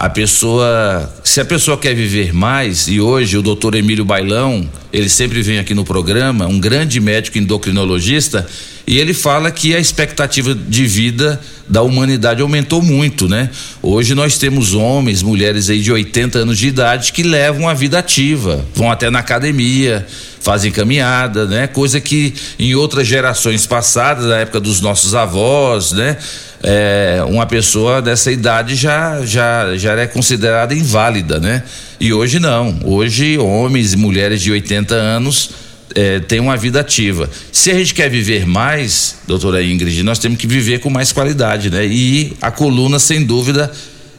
A 0.00 0.08
pessoa, 0.08 1.12
se 1.24 1.40
a 1.40 1.44
pessoa 1.44 1.76
quer 1.76 1.92
viver 1.92 2.32
mais, 2.32 2.86
e 2.86 3.00
hoje 3.00 3.36
o 3.36 3.42
doutor 3.42 3.74
Emílio 3.74 4.04
Bailão, 4.04 4.64
ele 4.92 5.08
sempre 5.08 5.42
vem 5.42 5.58
aqui 5.58 5.74
no 5.74 5.84
programa, 5.84 6.46
um 6.46 6.60
grande 6.60 7.00
médico 7.00 7.36
endocrinologista, 7.36 8.46
e 8.86 8.96
ele 8.96 9.12
fala 9.12 9.50
que 9.50 9.74
a 9.74 9.80
expectativa 9.80 10.54
de 10.54 10.86
vida 10.86 11.40
da 11.68 11.82
humanidade 11.82 12.40
aumentou 12.40 12.80
muito, 12.80 13.28
né? 13.28 13.50
Hoje 13.82 14.14
nós 14.14 14.38
temos 14.38 14.72
homens, 14.72 15.20
mulheres 15.20 15.68
aí 15.68 15.80
de 15.80 15.90
80 15.90 16.38
anos 16.38 16.58
de 16.58 16.68
idade 16.68 17.12
que 17.12 17.24
levam 17.24 17.68
a 17.68 17.74
vida 17.74 17.98
ativa, 17.98 18.64
vão 18.76 18.92
até 18.92 19.10
na 19.10 19.18
academia, 19.18 20.06
fazem 20.40 20.70
caminhada, 20.70 21.44
né? 21.44 21.66
Coisa 21.66 22.00
que 22.00 22.32
em 22.56 22.72
outras 22.76 23.04
gerações 23.04 23.66
passadas, 23.66 24.26
na 24.26 24.36
época 24.36 24.60
dos 24.60 24.80
nossos 24.80 25.12
avós, 25.16 25.90
né? 25.90 26.16
É, 26.62 27.22
uma 27.28 27.46
pessoa 27.46 28.02
dessa 28.02 28.32
idade 28.32 28.74
já, 28.74 29.24
já, 29.24 29.76
já 29.76 29.92
é 29.92 30.06
considerada 30.06 30.74
inválida, 30.74 31.38
né? 31.38 31.62
E 32.00 32.12
hoje 32.12 32.40
não. 32.40 32.80
Hoje, 32.84 33.38
homens 33.38 33.92
e 33.92 33.96
mulheres 33.96 34.42
de 34.42 34.50
80 34.50 34.94
anos 34.94 35.50
é, 35.94 36.20
têm 36.20 36.40
uma 36.40 36.56
vida 36.56 36.80
ativa. 36.80 37.30
Se 37.52 37.70
a 37.70 37.74
gente 37.74 37.94
quer 37.94 38.10
viver 38.10 38.46
mais, 38.46 39.18
doutora 39.26 39.62
Ingrid, 39.62 40.02
nós 40.02 40.18
temos 40.18 40.38
que 40.38 40.46
viver 40.46 40.80
com 40.80 40.90
mais 40.90 41.12
qualidade, 41.12 41.70
né? 41.70 41.86
E 41.86 42.36
a 42.42 42.50
coluna, 42.50 42.98
sem 42.98 43.24
dúvida, 43.24 43.70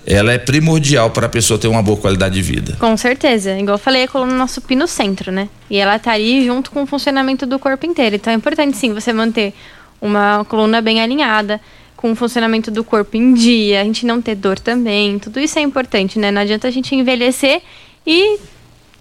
ela 0.06 0.32
é 0.32 0.38
primordial 0.38 1.12
para 1.12 1.28
a 1.28 1.30
pessoa 1.30 1.60
ter 1.60 1.68
uma 1.68 1.84
boa 1.84 1.98
qualidade 1.98 2.36
de 2.36 2.42
vida. 2.42 2.76
Com 2.80 2.96
certeza. 2.98 3.58
Igual 3.58 3.76
eu 3.76 3.80
falei, 3.80 4.04
a 4.04 4.08
coluna 4.08 4.34
é 4.34 4.38
nosso 4.38 4.62
pino 4.62 4.88
centro, 4.88 5.32
né? 5.32 5.48
E 5.70 5.78
ela 5.78 6.00
tá 6.00 6.14
ali 6.14 6.46
junto 6.46 6.72
com 6.72 6.84
o 6.84 6.86
funcionamento 6.86 7.46
do 7.46 7.60
corpo 7.60 7.86
inteiro. 7.86 8.16
Então 8.16 8.34
é 8.34 8.36
importante 8.36 8.76
sim 8.76 8.94
você 8.94 9.14
manter 9.14 9.54
uma 10.02 10.46
coluna 10.46 10.82
bem 10.82 11.02
alinhada, 11.02 11.60
com 12.00 12.14
o 12.14 12.16
funcionamento 12.16 12.72
do 12.72 12.82
corpo 12.82 13.18
em 13.18 13.34
dia, 13.34 13.82
a 13.82 13.84
gente 13.84 14.06
não 14.06 14.22
ter 14.22 14.34
dor 14.34 14.58
também. 14.58 15.20
Tudo 15.20 15.38
isso 15.38 15.60
é 15.60 15.62
importante, 15.62 16.18
né? 16.18 16.32
Não 16.32 16.42
adianta 16.42 16.66
a 16.66 16.72
gente 16.72 16.96
envelhecer 16.96 17.62
e 18.08 18.40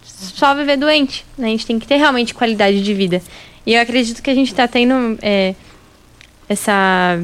só 0.03 0.53
viver 0.53 0.77
doente. 0.77 1.25
Né? 1.39 1.47
A 1.47 1.51
gente 1.51 1.65
tem 1.65 1.79
que 1.79 1.87
ter 1.87 1.95
realmente 1.95 2.35
qualidade 2.35 2.83
de 2.83 2.93
vida. 2.93 3.23
E 3.65 3.75
eu 3.75 3.81
acredito 3.81 4.21
que 4.21 4.29
a 4.29 4.35
gente 4.35 4.53
tá 4.53 4.67
tendo 4.67 5.17
é, 5.23 5.55
essa 6.49 7.23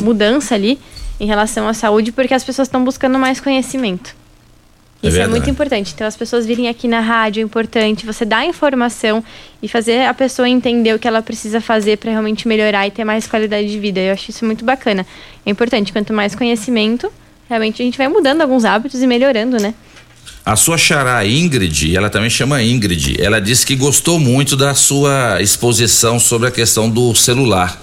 mudança 0.00 0.54
ali 0.54 0.78
em 1.20 1.26
relação 1.26 1.68
à 1.68 1.74
saúde, 1.74 2.10
porque 2.10 2.32
as 2.32 2.42
pessoas 2.42 2.66
estão 2.66 2.82
buscando 2.82 3.18
mais 3.18 3.40
conhecimento. 3.40 4.16
É 5.02 5.08
Isso 5.08 5.16
é, 5.16 5.20
verdade. 5.20 5.30
muito 5.30 5.50
importante. 5.50 5.92
Então, 5.94 6.06
as 6.06 6.16
pessoas 6.16 6.44
virem 6.44 6.68
aqui 6.68 6.86
na 6.86 7.00
rádio 7.00 7.40
é 7.40 7.44
importante 7.44 8.04
você 8.04 8.24
dar 8.24 8.44
informação 8.44 9.24
e 9.62 9.68
fazer 9.68 10.06
a 10.06 10.12
pessoa 10.12 10.48
entender 10.48 10.94
o 10.94 10.98
que 10.98 11.08
ela 11.08 11.22
precisa 11.22 11.60
fazer 11.60 11.96
para 11.96 12.10
realmente 12.10 12.46
melhorar 12.46 12.86
e 12.86 12.90
ter 12.90 13.04
mais 13.04 13.26
qualidade 13.26 13.70
de 13.70 13.78
vida. 13.78 13.98
Eu 13.98 14.12
acho 14.12 14.30
isso 14.30 14.44
muito 14.44 14.64
bacana. 14.64 15.06
É 15.44 15.50
importante. 15.50 15.92
Quanto 15.92 16.12
mais 16.12 16.34
conhecimento, 16.34 17.10
realmente 17.48 17.80
a 17.80 17.84
gente 17.84 17.96
vai 17.96 18.08
mudando 18.08 18.42
alguns 18.42 18.64
hábitos 18.64 19.02
e 19.02 19.06
melhorando, 19.06 19.56
né? 19.56 19.74
A 20.44 20.56
sua 20.56 20.76
xará 20.78 21.24
Ingrid, 21.26 21.94
ela 21.94 22.08
também 22.08 22.30
chama 22.30 22.62
Ingrid, 22.62 23.20
ela 23.20 23.40
disse 23.40 23.64
que 23.64 23.76
gostou 23.76 24.18
muito 24.18 24.56
da 24.56 24.74
sua 24.74 25.40
exposição 25.40 26.18
sobre 26.18 26.48
a 26.48 26.50
questão 26.50 26.88
do 26.88 27.14
celular. 27.14 27.80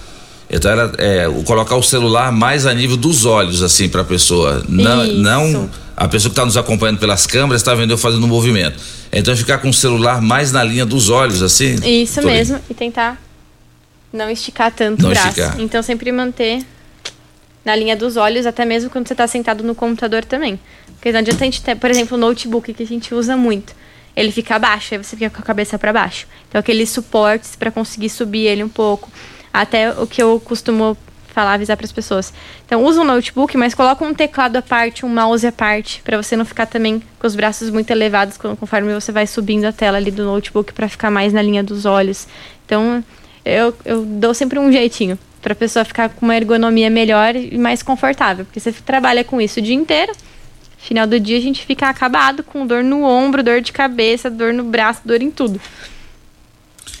Então 0.50 0.70
ela 0.70 0.92
é, 0.98 1.26
colocar 1.44 1.76
o 1.76 1.82
celular 1.82 2.32
mais 2.32 2.66
a 2.66 2.72
nível 2.72 2.96
dos 2.96 3.24
olhos, 3.26 3.62
assim, 3.62 3.88
para 3.88 4.00
a 4.00 4.04
pessoa. 4.04 4.64
Não, 4.68 5.04
Isso. 5.04 5.14
não 5.14 5.70
a 5.96 6.06
pessoa 6.06 6.30
que 6.30 6.34
está 6.34 6.44
nos 6.44 6.56
acompanhando 6.56 6.98
pelas 6.98 7.26
câmeras 7.26 7.60
está 7.60 7.74
vendo 7.74 7.90
eu 7.92 7.98
fazendo 7.98 8.24
um 8.24 8.28
movimento. 8.28 8.80
Então 9.12 9.36
ficar 9.36 9.58
com 9.58 9.68
o 9.68 9.74
celular 9.74 10.22
mais 10.22 10.52
na 10.52 10.62
linha 10.62 10.86
dos 10.86 11.10
olhos, 11.10 11.42
assim. 11.42 11.74
Isso 11.84 12.22
mesmo. 12.22 12.60
E 12.70 12.74
tentar 12.74 13.20
não 14.12 14.30
esticar 14.30 14.72
tanto 14.72 15.02
Não 15.02 15.10
o 15.10 15.12
braço. 15.12 15.28
esticar. 15.28 15.60
Então, 15.60 15.82
sempre 15.82 16.10
manter 16.12 16.64
na 17.64 17.74
linha 17.76 17.96
dos 17.96 18.16
olhos, 18.16 18.46
até 18.46 18.64
mesmo 18.64 18.88
quando 18.90 19.06
você 19.06 19.14
está 19.14 19.26
sentado 19.26 19.62
no 19.62 19.74
computador 19.74 20.24
também. 20.24 20.58
Porque 20.94 21.12
não 21.12 21.20
adianta 21.20 21.42
a 21.42 21.44
gente 21.44 21.62
ter, 21.62 21.76
por 21.76 21.90
exemplo, 21.90 22.16
o 22.16 22.20
notebook 22.20 22.72
que 22.72 22.82
a 22.82 22.86
gente 22.86 23.14
usa 23.14 23.36
muito. 23.36 23.74
Ele 24.16 24.32
fica 24.32 24.58
baixo, 24.58 24.94
aí 24.94 25.02
você 25.02 25.16
fica 25.16 25.30
com 25.30 25.40
a 25.40 25.44
cabeça 25.44 25.78
para 25.78 25.92
baixo. 25.92 26.26
Então, 26.48 26.58
aqueles 26.58 26.90
suportes 26.90 27.54
para 27.54 27.70
conseguir 27.70 28.08
subir 28.08 28.46
ele 28.46 28.64
um 28.64 28.68
pouco. 28.68 29.10
Até 29.52 29.90
o 29.90 30.06
que 30.06 30.22
eu 30.22 30.40
costumo 30.40 30.96
falar, 31.38 31.54
avisar 31.54 31.76
para 31.76 31.86
as 31.86 31.92
pessoas. 31.92 32.32
Então, 32.66 32.84
usa 32.84 33.00
um 33.00 33.04
notebook, 33.04 33.56
mas 33.56 33.74
coloca 33.74 34.04
um 34.04 34.12
teclado 34.12 34.56
à 34.56 34.62
parte, 34.62 35.06
um 35.06 35.08
mouse 35.08 35.46
à 35.46 35.52
parte, 35.52 36.02
para 36.02 36.20
você 36.20 36.36
não 36.36 36.44
ficar 36.44 36.66
também 36.66 37.00
com 37.18 37.26
os 37.26 37.36
braços 37.36 37.70
muito 37.70 37.90
elevados 37.90 38.36
conforme 38.36 38.92
você 38.92 39.12
vai 39.12 39.26
subindo 39.26 39.64
a 39.64 39.72
tela 39.72 39.98
ali 39.98 40.10
do 40.10 40.24
notebook 40.24 40.72
para 40.72 40.88
ficar 40.88 41.10
mais 41.10 41.32
na 41.32 41.40
linha 41.40 41.62
dos 41.62 41.86
olhos. 41.86 42.26
Então, 42.66 43.04
eu, 43.44 43.74
eu 43.84 44.04
dou 44.04 44.34
sempre 44.34 44.58
um 44.58 44.72
jeitinho 44.72 45.18
para 45.40 45.52
a 45.52 45.56
pessoa 45.56 45.84
ficar 45.84 46.08
com 46.08 46.26
uma 46.26 46.36
ergonomia 46.36 46.90
melhor 46.90 47.36
e 47.36 47.56
mais 47.56 47.82
confortável, 47.82 48.44
porque 48.44 48.58
você 48.58 48.72
trabalha 48.72 49.22
com 49.22 49.40
isso 49.40 49.60
o 49.60 49.62
dia 49.62 49.74
inteiro. 49.74 50.12
Final 50.76 51.06
do 51.06 51.18
dia 51.18 51.38
a 51.38 51.40
gente 51.40 51.64
fica 51.64 51.88
acabado 51.88 52.42
com 52.42 52.66
dor 52.66 52.82
no 52.82 53.02
ombro, 53.02 53.42
dor 53.42 53.60
de 53.60 53.72
cabeça, 53.72 54.30
dor 54.30 54.52
no 54.52 54.64
braço, 54.64 55.02
dor 55.04 55.22
em 55.22 55.30
tudo. 55.30 55.60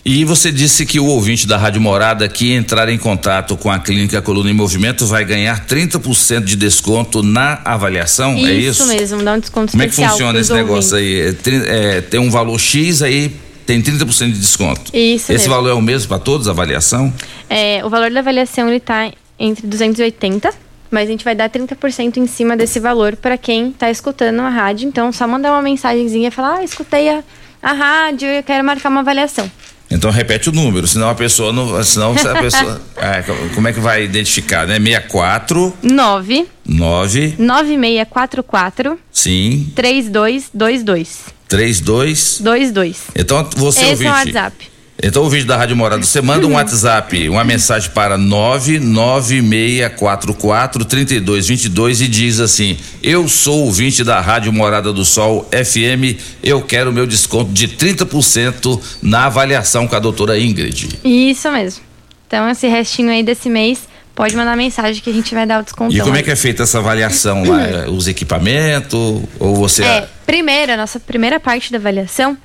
E 0.04 0.24
você 0.24 0.50
disse 0.50 0.86
que 0.86 0.98
o 0.98 1.04
ouvinte 1.06 1.46
da 1.46 1.56
Rádio 1.58 1.80
Morada 1.80 2.26
que 2.28 2.52
entrar 2.52 2.88
em 2.88 2.96
contato 2.96 3.56
com 3.56 3.70
a 3.70 3.78
Clínica 3.78 4.22
Coluna 4.22 4.50
em 4.50 4.54
Movimento 4.54 5.06
vai 5.06 5.24
ganhar 5.24 5.66
30% 5.66 6.44
de 6.44 6.56
desconto 6.56 7.22
na 7.22 7.60
avaliação, 7.64 8.32
é 8.46 8.52
isso? 8.52 8.86
mesmo, 8.86 9.22
dá 9.22 9.34
um 9.34 9.38
desconto 9.40 9.72
Como 9.72 9.82
é 9.82 9.86
que 9.86 9.90
especial. 9.90 10.12
funciona 10.12 10.38
esse 10.40 10.52
negócio 10.52 10.96
ouvintes. 10.96 11.46
aí? 11.46 11.62
É 11.66 11.96
é, 11.96 12.00
tem 12.00 12.18
um 12.20 12.30
valor 12.30 12.58
X 12.58 13.02
aí, 13.02 13.34
tem 13.66 13.82
30% 13.82 14.32
de 14.32 14.38
desconto. 14.38 14.90
Isso 14.96 15.30
Esse 15.30 15.32
mesmo. 15.32 15.50
valor 15.54 15.68
é 15.70 15.74
o 15.74 15.82
mesmo 15.82 16.08
para 16.08 16.18
todos, 16.18 16.48
a 16.48 16.52
avaliação? 16.52 17.12
É, 17.50 17.84
o 17.84 17.90
valor 17.90 18.10
da 18.10 18.20
avaliação 18.20 18.68
ele 18.68 18.80
tá 18.80 19.10
entre 19.38 19.66
280, 19.66 20.50
mas 20.90 21.06
a 21.06 21.10
gente 21.10 21.22
vai 21.22 21.34
dar 21.34 21.50
30% 21.50 22.16
em 22.16 22.26
cima 22.26 22.56
desse 22.56 22.80
valor 22.80 23.14
para 23.16 23.36
quem 23.36 23.72
tá 23.72 23.90
escutando 23.90 24.40
a 24.40 24.48
rádio. 24.48 24.88
Então, 24.88 25.12
só 25.12 25.28
mandar 25.28 25.52
uma 25.52 25.60
mensagenzinha 25.60 26.28
e 26.28 26.30
falar: 26.30 26.60
"Ah, 26.60 26.64
escutei 26.64 27.10
a, 27.10 27.22
a 27.62 27.72
rádio, 27.74 28.26
eu 28.28 28.42
quero 28.42 28.64
marcar 28.64 28.88
uma 28.88 29.00
avaliação". 29.00 29.50
Então 29.90 30.10
repete 30.10 30.50
o 30.50 30.52
número, 30.52 30.86
senão 30.86 31.08
a 31.08 31.14
pessoa 31.14 31.52
não. 31.52 31.82
Senão 31.82 32.12
a 32.12 32.34
pessoa. 32.40 32.80
é, 32.96 33.22
como 33.54 33.68
é 33.68 33.72
que 33.72 33.80
vai 33.80 34.04
identificar, 34.04 34.66
né? 34.66 34.78
64 34.78 35.74
9 35.82 36.46
9 36.66 37.34
9644 37.38 38.98
sim 39.10 39.72
3222. 39.74 41.18
32 41.48 42.40
22. 42.42 43.02
Então 43.16 43.48
você 43.56 43.80
Esse 43.80 43.90
ouvinte. 43.90 44.06
é 44.06 44.10
o 44.10 44.14
WhatsApp. 44.14 44.70
Então 45.00 45.22
o 45.22 45.30
vídeo 45.30 45.46
da 45.46 45.56
Rádio 45.56 45.76
Morada, 45.76 46.02
você 46.02 46.20
manda 46.20 46.44
um 46.44 46.54
WhatsApp, 46.54 47.28
uma 47.28 47.44
mensagem 47.44 47.88
para 47.90 48.18
99644 48.18 50.84
3222 50.84 52.00
e 52.00 52.08
diz 52.08 52.40
assim: 52.40 52.76
"Eu 53.00 53.28
sou 53.28 53.66
ouvinte 53.66 54.02
da 54.02 54.20
Rádio 54.20 54.52
Morada 54.52 54.92
do 54.92 55.04
Sol 55.04 55.48
FM, 55.52 56.18
eu 56.42 56.60
quero 56.62 56.92
meu 56.92 57.06
desconto 57.06 57.52
de 57.52 57.68
30% 57.68 58.80
na 59.00 59.26
avaliação 59.26 59.86
com 59.86 59.94
a 59.94 60.00
doutora 60.00 60.36
Ingrid". 60.36 60.98
Isso 61.04 61.48
mesmo. 61.52 61.80
Então, 62.26 62.50
esse 62.50 62.66
restinho 62.66 63.10
aí 63.10 63.22
desse 63.22 63.48
mês, 63.48 63.86
pode 64.16 64.34
mandar 64.34 64.56
mensagem 64.56 65.00
que 65.00 65.08
a 65.08 65.12
gente 65.12 65.32
vai 65.32 65.46
dar 65.46 65.60
o 65.60 65.62
desconto. 65.62 65.94
E 65.94 66.00
como 66.00 66.16
é 66.16 66.24
que 66.24 66.30
é 66.32 66.36
feita 66.36 66.64
essa 66.64 66.78
avaliação 66.78 67.44
lá? 67.44 67.62
É, 67.62 67.88
Os 67.88 68.08
equipamentos 68.08 69.22
ou 69.38 69.54
você 69.54 69.84
É, 69.84 70.08
primeiro, 70.26 70.72
a 70.72 70.76
nossa 70.76 70.98
primeira 70.98 71.38
parte 71.38 71.70
da 71.70 71.78
avaliação, 71.78 72.36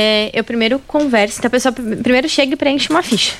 é, 0.00 0.30
eu 0.32 0.44
primeiro 0.44 0.78
converso, 0.86 1.38
então 1.38 1.48
a 1.48 1.50
pessoa 1.50 1.72
pr- 1.72 1.96
primeiro 2.02 2.28
chega 2.28 2.52
e 2.52 2.56
preenche 2.56 2.88
uma 2.90 3.02
ficha, 3.02 3.34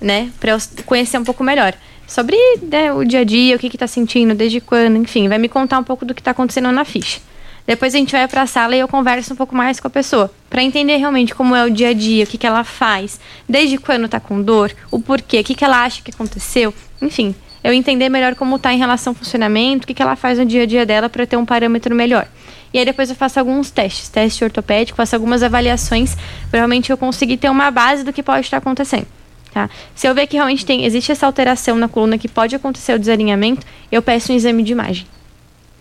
né? 0.00 0.30
Pra 0.38 0.52
eu 0.52 0.58
conhecer 0.84 1.18
um 1.18 1.24
pouco 1.24 1.42
melhor. 1.42 1.72
Sobre 2.06 2.36
né, 2.60 2.92
o 2.92 3.04
dia 3.04 3.20
a 3.20 3.24
dia, 3.24 3.56
o 3.56 3.58
que 3.58 3.70
que 3.70 3.78
tá 3.78 3.86
sentindo, 3.86 4.34
desde 4.34 4.60
quando, 4.60 4.96
enfim, 4.98 5.28
vai 5.28 5.38
me 5.38 5.48
contar 5.48 5.78
um 5.78 5.84
pouco 5.84 6.04
do 6.04 6.12
que 6.14 6.22
tá 6.22 6.32
acontecendo 6.32 6.70
na 6.70 6.84
ficha. 6.84 7.20
Depois 7.66 7.94
a 7.94 7.98
gente 7.98 8.10
vai 8.12 8.26
pra 8.28 8.44
sala 8.46 8.74
e 8.76 8.80
eu 8.80 8.88
converso 8.88 9.32
um 9.32 9.36
pouco 9.36 9.54
mais 9.54 9.78
com 9.80 9.86
a 9.86 9.90
pessoa, 9.90 10.30
Pra 10.50 10.62
entender 10.62 10.96
realmente 10.96 11.34
como 11.34 11.54
é 11.56 11.64
o 11.64 11.70
dia 11.70 11.88
a 11.90 11.92
dia, 11.94 12.24
o 12.24 12.26
que 12.26 12.36
que 12.36 12.46
ela 12.46 12.64
faz, 12.64 13.18
desde 13.48 13.78
quando 13.78 14.08
tá 14.08 14.20
com 14.20 14.42
dor, 14.42 14.70
o 14.90 15.00
porquê, 15.00 15.40
o 15.40 15.44
que 15.44 15.54
que 15.54 15.64
ela 15.64 15.82
acha 15.84 16.02
que 16.02 16.10
aconteceu, 16.10 16.74
enfim, 17.00 17.34
eu 17.64 17.72
entender 17.72 18.08
melhor 18.10 18.34
como 18.34 18.58
tá 18.58 18.74
em 18.74 18.78
relação 18.78 19.12
ao 19.12 19.14
funcionamento, 19.14 19.84
o 19.84 19.86
que 19.86 19.94
que 19.94 20.02
ela 20.02 20.16
faz 20.16 20.38
no 20.38 20.44
dia 20.44 20.64
a 20.64 20.66
dia 20.66 20.84
dela 20.84 21.08
pra 21.08 21.24
ter 21.24 21.36
um 21.36 21.46
parâmetro 21.46 21.94
melhor. 21.94 22.26
E 22.72 22.78
aí 22.78 22.84
depois 22.84 23.10
eu 23.10 23.16
faço 23.16 23.38
alguns 23.38 23.70
testes, 23.70 24.08
teste 24.08 24.42
ortopédico, 24.42 24.96
faço 24.96 25.14
algumas 25.14 25.42
avaliações, 25.42 26.14
pra 26.50 26.58
realmente 26.60 26.90
eu 26.90 26.96
conseguir 26.96 27.36
ter 27.36 27.50
uma 27.50 27.70
base 27.70 28.02
do 28.02 28.12
que 28.12 28.22
pode 28.22 28.46
estar 28.46 28.56
acontecendo. 28.56 29.06
Tá? 29.52 29.68
Se 29.94 30.06
eu 30.06 30.14
ver 30.14 30.26
que 30.26 30.36
realmente 30.36 30.64
tem, 30.64 30.84
existe 30.84 31.12
essa 31.12 31.26
alteração 31.26 31.76
na 31.76 31.86
coluna 31.86 32.16
que 32.16 32.28
pode 32.28 32.56
acontecer 32.56 32.94
o 32.94 32.98
desalinhamento, 32.98 33.66
eu 33.90 34.00
peço 34.00 34.32
um 34.32 34.36
exame 34.36 34.62
de 34.62 34.72
imagem. 34.72 35.06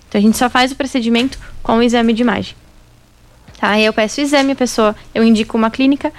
Então 0.10 0.20
a 0.20 0.22
gente 0.22 0.38
só 0.38 0.50
faz 0.50 0.74
o 0.74 0.76
procedimento 0.76 1.40
com 1.64 1.78
o 1.78 1.82
exame 1.82 2.12
de 2.12 2.22
imagem. 2.22 2.54
Tá? 3.58 3.70
Aí 3.70 3.86
eu 3.86 3.94
peço 3.94 4.20
o 4.20 4.24
exame, 4.24 4.52
a 4.52 4.56
pessoa, 4.56 4.94
eu 5.16 5.24
indico 5.24 5.58
uma 5.58 5.72
clínica, 5.72 6.12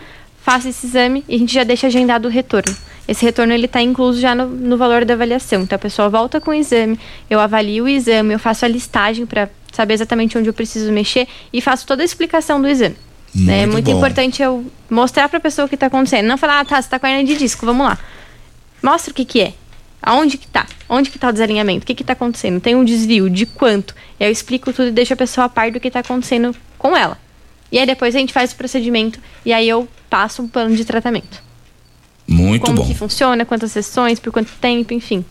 faço 0.43 0.69
esse 0.69 0.87
exame 0.87 1.23
e 1.29 1.35
a 1.35 1.39
gente 1.39 1.53
já 1.53 1.63
deixa 1.63 1.89
agendado 1.89 2.27
o 2.27 2.31
retorno. 2.31 2.75
Esse 3.07 3.25
retorno 3.25 3.53
ele 3.53 3.67
está 3.67 3.83
incluso 3.83 4.19
já 4.19 4.35
no, 4.35 4.47
no 4.47 4.79
valor 4.79 5.05
da 5.05 5.13
avaliação. 5.13 5.63
Então 5.63 5.77
a 5.77 5.79
pessoa 5.79 6.09
volta 6.09 6.41
com 6.41 6.53
o 6.53 6.55
exame, 6.55 6.99
eu 7.29 7.39
avalio 7.39 7.85
o 7.85 7.89
exame, 7.89 8.33
eu 8.33 8.39
faço 8.39 8.65
a 8.65 8.69
listagem 8.69 9.27
para 9.27 9.51
saber 9.73 9.95
exatamente 9.95 10.39
onde 10.39 10.49
eu 10.49 10.53
preciso 10.53 10.93
mexer 10.93 11.27
e 11.53 11.61
faço 11.61 11.87
toda 11.87 12.03
a 12.03 12.05
explicação 12.05 12.61
do 12.61 12.69
exame. 12.69 12.97
É 13.35 13.39
Muito 13.63 13.73
muito 13.73 13.91
bom. 13.91 13.97
importante 13.97 14.43
eu 14.43 14.65
mostrar 14.91 15.29
para 15.29 15.39
a 15.39 15.41
pessoa 15.41 15.65
o 15.65 15.69
que 15.69 15.75
está 15.75 15.87
acontecendo. 15.87 16.27
Não 16.27 16.37
falar, 16.37 16.61
ah, 16.61 16.65
tá, 16.65 16.77
você 16.77 16.87
está 16.87 16.99
com 16.99 17.07
hernia 17.07 17.25
de 17.25 17.37
disco, 17.37 17.65
vamos 17.65 17.87
lá. 17.87 17.99
Mostra 18.83 19.11
o 19.11 19.15
que 19.15 19.25
que 19.25 19.41
é. 19.41 19.55
Aonde 20.03 20.37
que 20.37 20.47
tá? 20.47 20.67
Onde 20.89 21.11
que 21.11 21.19
tá 21.19 21.29
o 21.29 21.33
desalinhamento? 21.33 21.85
O 21.85 21.87
que 21.87 21.95
que 21.95 22.05
tá 22.05 22.13
acontecendo? 22.13 22.61
Tem 22.61 22.75
um 22.75 22.85
desvio? 22.85 23.31
De 23.31 23.47
quanto? 23.47 23.95
E 24.21 24.25
aí 24.25 24.29
eu 24.29 24.33
explico 24.33 24.73
tudo 24.73 24.89
e 24.89 24.91
deixo 24.91 25.15
a 25.15 25.17
pessoa 25.17 25.47
a 25.47 25.49
par 25.49 25.71
do 25.71 25.81
que 25.81 25.91
tá 25.91 26.01
acontecendo 26.01 26.55
com 26.77 26.95
ela. 26.97 27.17
E 27.71 27.79
aí 27.79 27.87
depois 27.87 28.15
a 28.15 28.19
gente 28.19 28.33
faz 28.35 28.53
o 28.53 28.57
procedimento 28.57 29.19
e 29.47 29.53
aí 29.53 29.67
eu 29.69 29.89
passo 30.11 30.43
um 30.43 30.49
plano 30.49 30.77
de 30.77 30.85
tratamento. 30.85 31.43
Muito 32.27 32.67
Como 32.67 32.83
bom. 32.83 32.87
que 32.87 32.95
funciona, 32.95 33.45
quantas 33.47 33.73
sessões, 33.73 34.21
por 34.21 34.31
quanto 34.33 34.51
tempo, 34.61 34.93
enfim. 34.93 35.25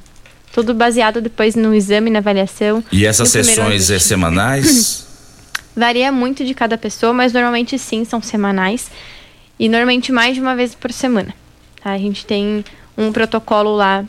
Tudo 0.53 0.73
baseado 0.73 1.22
depois 1.22 1.56
no 1.56 1.73
exame, 1.73 2.10
na 2.10 2.19
avaliação. 2.19 2.84
E 2.91 3.06
essas 3.06 3.30
sessões 3.30 3.90
é 3.90 3.99
semanais? 3.99 5.07
Varia 5.76 6.11
muito 6.11 6.44
de 6.44 6.53
cada 6.53 6.78
pessoa, 6.78 7.14
mas 7.14 7.32
normalmente 7.32 7.80
sim, 7.80 8.03
são 8.03 8.22
semanais. 8.22 8.91
E 9.57 9.69
normalmente 9.69 10.11
mais 10.11 10.36
de 10.36 10.41
uma 10.41 10.56
vez 10.56 10.76
por 10.76 10.91
semana. 10.91 11.34
tá? 11.82 11.91
A 11.91 11.98
gente 11.98 12.26
tem 12.26 12.65
um 12.98 13.11
protocolo 13.11 13.76
lá 13.76 14.03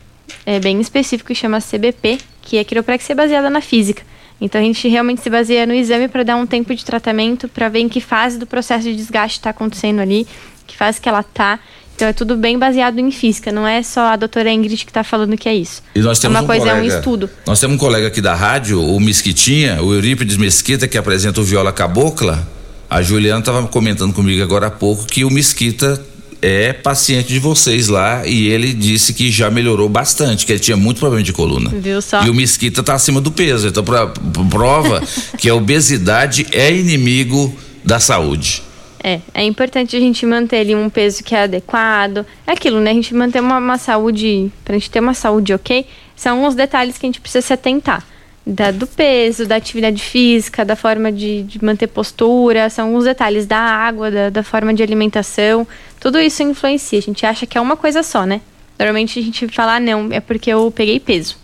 é, 0.44 0.58
bem 0.58 0.80
específico 0.80 1.28
que 1.28 1.34
chama 1.34 1.60
CBP, 1.60 2.18
que 2.40 2.58
é 2.58 2.64
quiropraxia 2.64 3.14
baseada 3.14 3.48
na 3.48 3.60
física. 3.60 4.02
Então 4.40 4.60
a 4.60 4.64
gente 4.64 4.88
realmente 4.88 5.20
se 5.20 5.30
baseia 5.30 5.64
no 5.64 5.72
exame 5.72 6.08
para 6.08 6.24
dar 6.24 6.36
um 6.36 6.46
tempo 6.46 6.74
de 6.74 6.84
tratamento, 6.84 7.48
para 7.48 7.68
ver 7.68 7.78
em 7.78 7.88
que 7.88 8.00
fase 8.00 8.38
do 8.38 8.46
processo 8.46 8.82
de 8.84 8.96
desgaste 8.96 9.38
está 9.38 9.50
acontecendo 9.50 10.00
ali, 10.00 10.26
que 10.66 10.76
fase 10.76 11.00
que 11.00 11.08
ela 11.08 11.22
tá. 11.22 11.60
Então 12.02 12.08
é 12.10 12.12
tudo 12.12 12.36
bem 12.36 12.58
baseado 12.58 12.98
em 12.98 13.12
física, 13.12 13.52
não 13.52 13.64
é 13.64 13.80
só 13.80 14.00
a 14.08 14.16
doutora 14.16 14.50
Ingrid 14.52 14.84
que 14.84 14.90
está 14.90 15.04
falando 15.04 15.36
que 15.36 15.48
é 15.48 15.54
isso. 15.54 15.80
E 15.94 16.00
nós 16.00 16.18
temos 16.18 16.34
é 16.34 16.40
uma 16.40 16.42
um 16.42 16.46
coisa, 16.48 16.68
é 16.68 16.72
um 16.74 16.76
colega- 16.78 16.98
estudo. 16.98 17.30
Nós 17.46 17.60
temos 17.60 17.76
um 17.76 17.78
colega 17.78 18.08
aqui 18.08 18.20
da 18.20 18.34
rádio, 18.34 18.82
o 18.82 18.98
Mesquitinha, 18.98 19.80
o 19.80 19.94
Eurípides 19.94 20.36
Mesquita, 20.36 20.88
que 20.88 20.98
apresenta 20.98 21.40
o 21.40 21.44
Viola 21.44 21.70
Cabocla. 21.70 22.44
A 22.90 23.00
Juliana 23.02 23.38
estava 23.38 23.64
comentando 23.68 24.12
comigo 24.12 24.42
agora 24.42 24.66
há 24.66 24.70
pouco 24.70 25.06
que 25.06 25.24
o 25.24 25.30
Mesquita 25.30 26.04
é 26.42 26.72
paciente 26.72 27.28
de 27.28 27.38
vocês 27.38 27.86
lá 27.86 28.26
e 28.26 28.48
ele 28.48 28.72
disse 28.72 29.12
que 29.14 29.30
já 29.30 29.48
melhorou 29.48 29.88
bastante, 29.88 30.44
que 30.44 30.50
ele 30.50 30.58
tinha 30.58 30.76
muito 30.76 30.98
problema 30.98 31.22
de 31.22 31.32
coluna. 31.32 31.70
Viu 31.72 32.02
só? 32.02 32.24
E 32.24 32.30
o 32.30 32.34
Mesquita 32.34 32.82
tá 32.82 32.94
acima 32.94 33.20
do 33.20 33.30
peso. 33.30 33.68
Então, 33.68 33.84
pra, 33.84 34.08
prova 34.50 35.00
que 35.38 35.48
a 35.48 35.54
obesidade 35.54 36.48
é 36.50 36.74
inimigo 36.74 37.56
da 37.84 38.00
saúde. 38.00 38.64
É, 39.02 39.20
é 39.34 39.44
importante 39.44 39.96
a 39.96 40.00
gente 40.00 40.24
manter 40.24 40.58
ali 40.58 40.74
um 40.74 40.88
peso 40.88 41.24
que 41.24 41.34
é 41.34 41.42
adequado. 41.42 42.24
É 42.46 42.52
aquilo, 42.52 42.80
né? 42.80 42.92
A 42.92 42.94
gente 42.94 43.12
manter 43.14 43.40
uma, 43.40 43.58
uma 43.58 43.76
saúde, 43.76 44.52
pra 44.64 44.74
gente 44.74 44.90
ter 44.90 45.00
uma 45.00 45.14
saúde 45.14 45.52
ok, 45.52 45.86
são 46.14 46.36
alguns 46.36 46.54
detalhes 46.54 46.96
que 46.96 47.06
a 47.06 47.08
gente 47.08 47.20
precisa 47.20 47.44
se 47.44 47.52
atentar. 47.52 48.04
Da, 48.44 48.72
do 48.72 48.86
peso, 48.88 49.46
da 49.46 49.54
atividade 49.56 50.02
física, 50.02 50.64
da 50.64 50.74
forma 50.74 51.12
de, 51.12 51.42
de 51.44 51.64
manter 51.64 51.86
postura, 51.86 52.68
são 52.70 52.88
alguns 52.88 53.04
detalhes 53.04 53.46
da 53.46 53.58
água, 53.58 54.10
da, 54.10 54.30
da 54.30 54.42
forma 54.42 54.72
de 54.74 54.82
alimentação. 54.82 55.66
Tudo 56.00 56.20
isso 56.20 56.42
influencia. 56.42 56.98
A 56.98 57.02
gente 57.02 57.24
acha 57.26 57.46
que 57.46 57.58
é 57.58 57.60
uma 57.60 57.76
coisa 57.76 58.02
só, 58.02 58.24
né? 58.24 58.40
Normalmente 58.78 59.18
a 59.18 59.22
gente 59.22 59.48
fala, 59.48 59.76
ah, 59.76 59.80
não, 59.80 60.08
é 60.10 60.20
porque 60.20 60.50
eu 60.50 60.72
peguei 60.72 60.98
peso. 60.98 61.36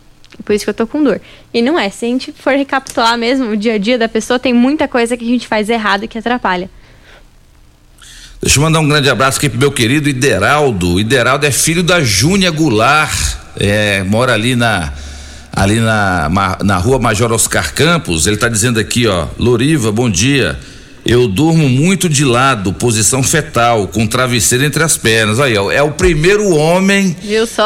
Por 0.44 0.52
isso 0.52 0.64
que 0.64 0.70
eu 0.70 0.74
tô 0.74 0.86
com 0.86 1.02
dor. 1.02 1.20
E 1.52 1.62
não 1.62 1.78
é. 1.78 1.88
Se 1.90 2.04
a 2.04 2.08
gente 2.08 2.32
for 2.32 2.52
recapitular 2.54 3.16
mesmo 3.16 3.50
o 3.50 3.56
dia 3.56 3.74
a 3.74 3.78
dia 3.78 3.98
da 3.98 4.08
pessoa, 4.08 4.38
tem 4.38 4.52
muita 4.52 4.86
coisa 4.86 5.16
que 5.16 5.24
a 5.24 5.28
gente 5.28 5.46
faz 5.46 5.68
errado 5.68 6.06
que 6.06 6.18
atrapalha. 6.18 6.70
Deixa 8.40 8.58
eu 8.58 8.62
mandar 8.62 8.78
um 8.78 8.88
grande 8.88 9.10
abraço 9.10 9.38
aqui 9.38 9.48
pro 9.48 9.58
meu 9.58 9.72
querido 9.72 10.08
Ideraldo. 10.08 11.00
Ideraldo 11.00 11.44
é 11.44 11.50
filho 11.50 11.82
da 11.82 12.00
Júnia 12.00 12.50
Goulart, 12.50 13.34
é, 13.58 14.04
mora 14.04 14.32
ali 14.32 14.54
na 14.54 14.92
ali 15.52 15.80
na, 15.80 16.30
na 16.62 16.76
rua 16.76 17.00
Major 17.00 17.32
Oscar 17.32 17.74
Campos. 17.74 18.28
Ele 18.28 18.36
tá 18.36 18.48
dizendo 18.48 18.78
aqui, 18.78 19.08
ó, 19.08 19.26
Loriva, 19.38 19.90
bom 19.90 20.08
dia. 20.08 20.56
Eu 21.04 21.26
durmo 21.26 21.68
muito 21.68 22.08
de 22.08 22.24
lado, 22.24 22.72
posição 22.72 23.22
fetal, 23.22 23.88
com 23.88 24.06
travesseiro 24.06 24.64
entre 24.64 24.84
as 24.84 24.96
pernas. 24.96 25.40
Aí, 25.40 25.56
ó, 25.56 25.72
é 25.72 25.82
o 25.82 25.90
primeiro 25.90 26.54
homem 26.54 27.16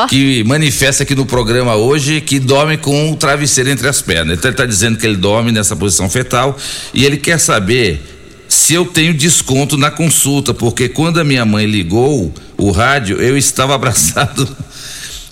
que 0.08 0.42
manifesta 0.44 1.02
aqui 1.02 1.14
no 1.14 1.26
programa 1.26 1.74
hoje 1.74 2.20
que 2.20 2.38
dorme 2.38 2.78
com 2.78 3.10
o 3.10 3.16
travesseiro 3.16 3.68
entre 3.68 3.88
as 3.88 4.00
pernas. 4.00 4.38
Então 4.38 4.48
ele 4.48 4.54
está 4.54 4.64
dizendo 4.64 4.96
que 4.96 5.04
ele 5.04 5.16
dorme 5.16 5.52
nessa 5.52 5.76
posição 5.76 6.08
fetal 6.08 6.56
e 6.94 7.04
ele 7.04 7.18
quer 7.18 7.38
saber 7.38 8.11
se 8.52 8.74
eu 8.74 8.84
tenho 8.84 9.14
desconto 9.14 9.78
na 9.78 9.90
consulta, 9.90 10.52
porque 10.52 10.86
quando 10.86 11.18
a 11.18 11.24
minha 11.24 11.44
mãe 11.44 11.64
ligou 11.64 12.32
o 12.58 12.70
rádio, 12.70 13.16
eu 13.16 13.36
estava 13.36 13.74
abraçado, 13.74 14.46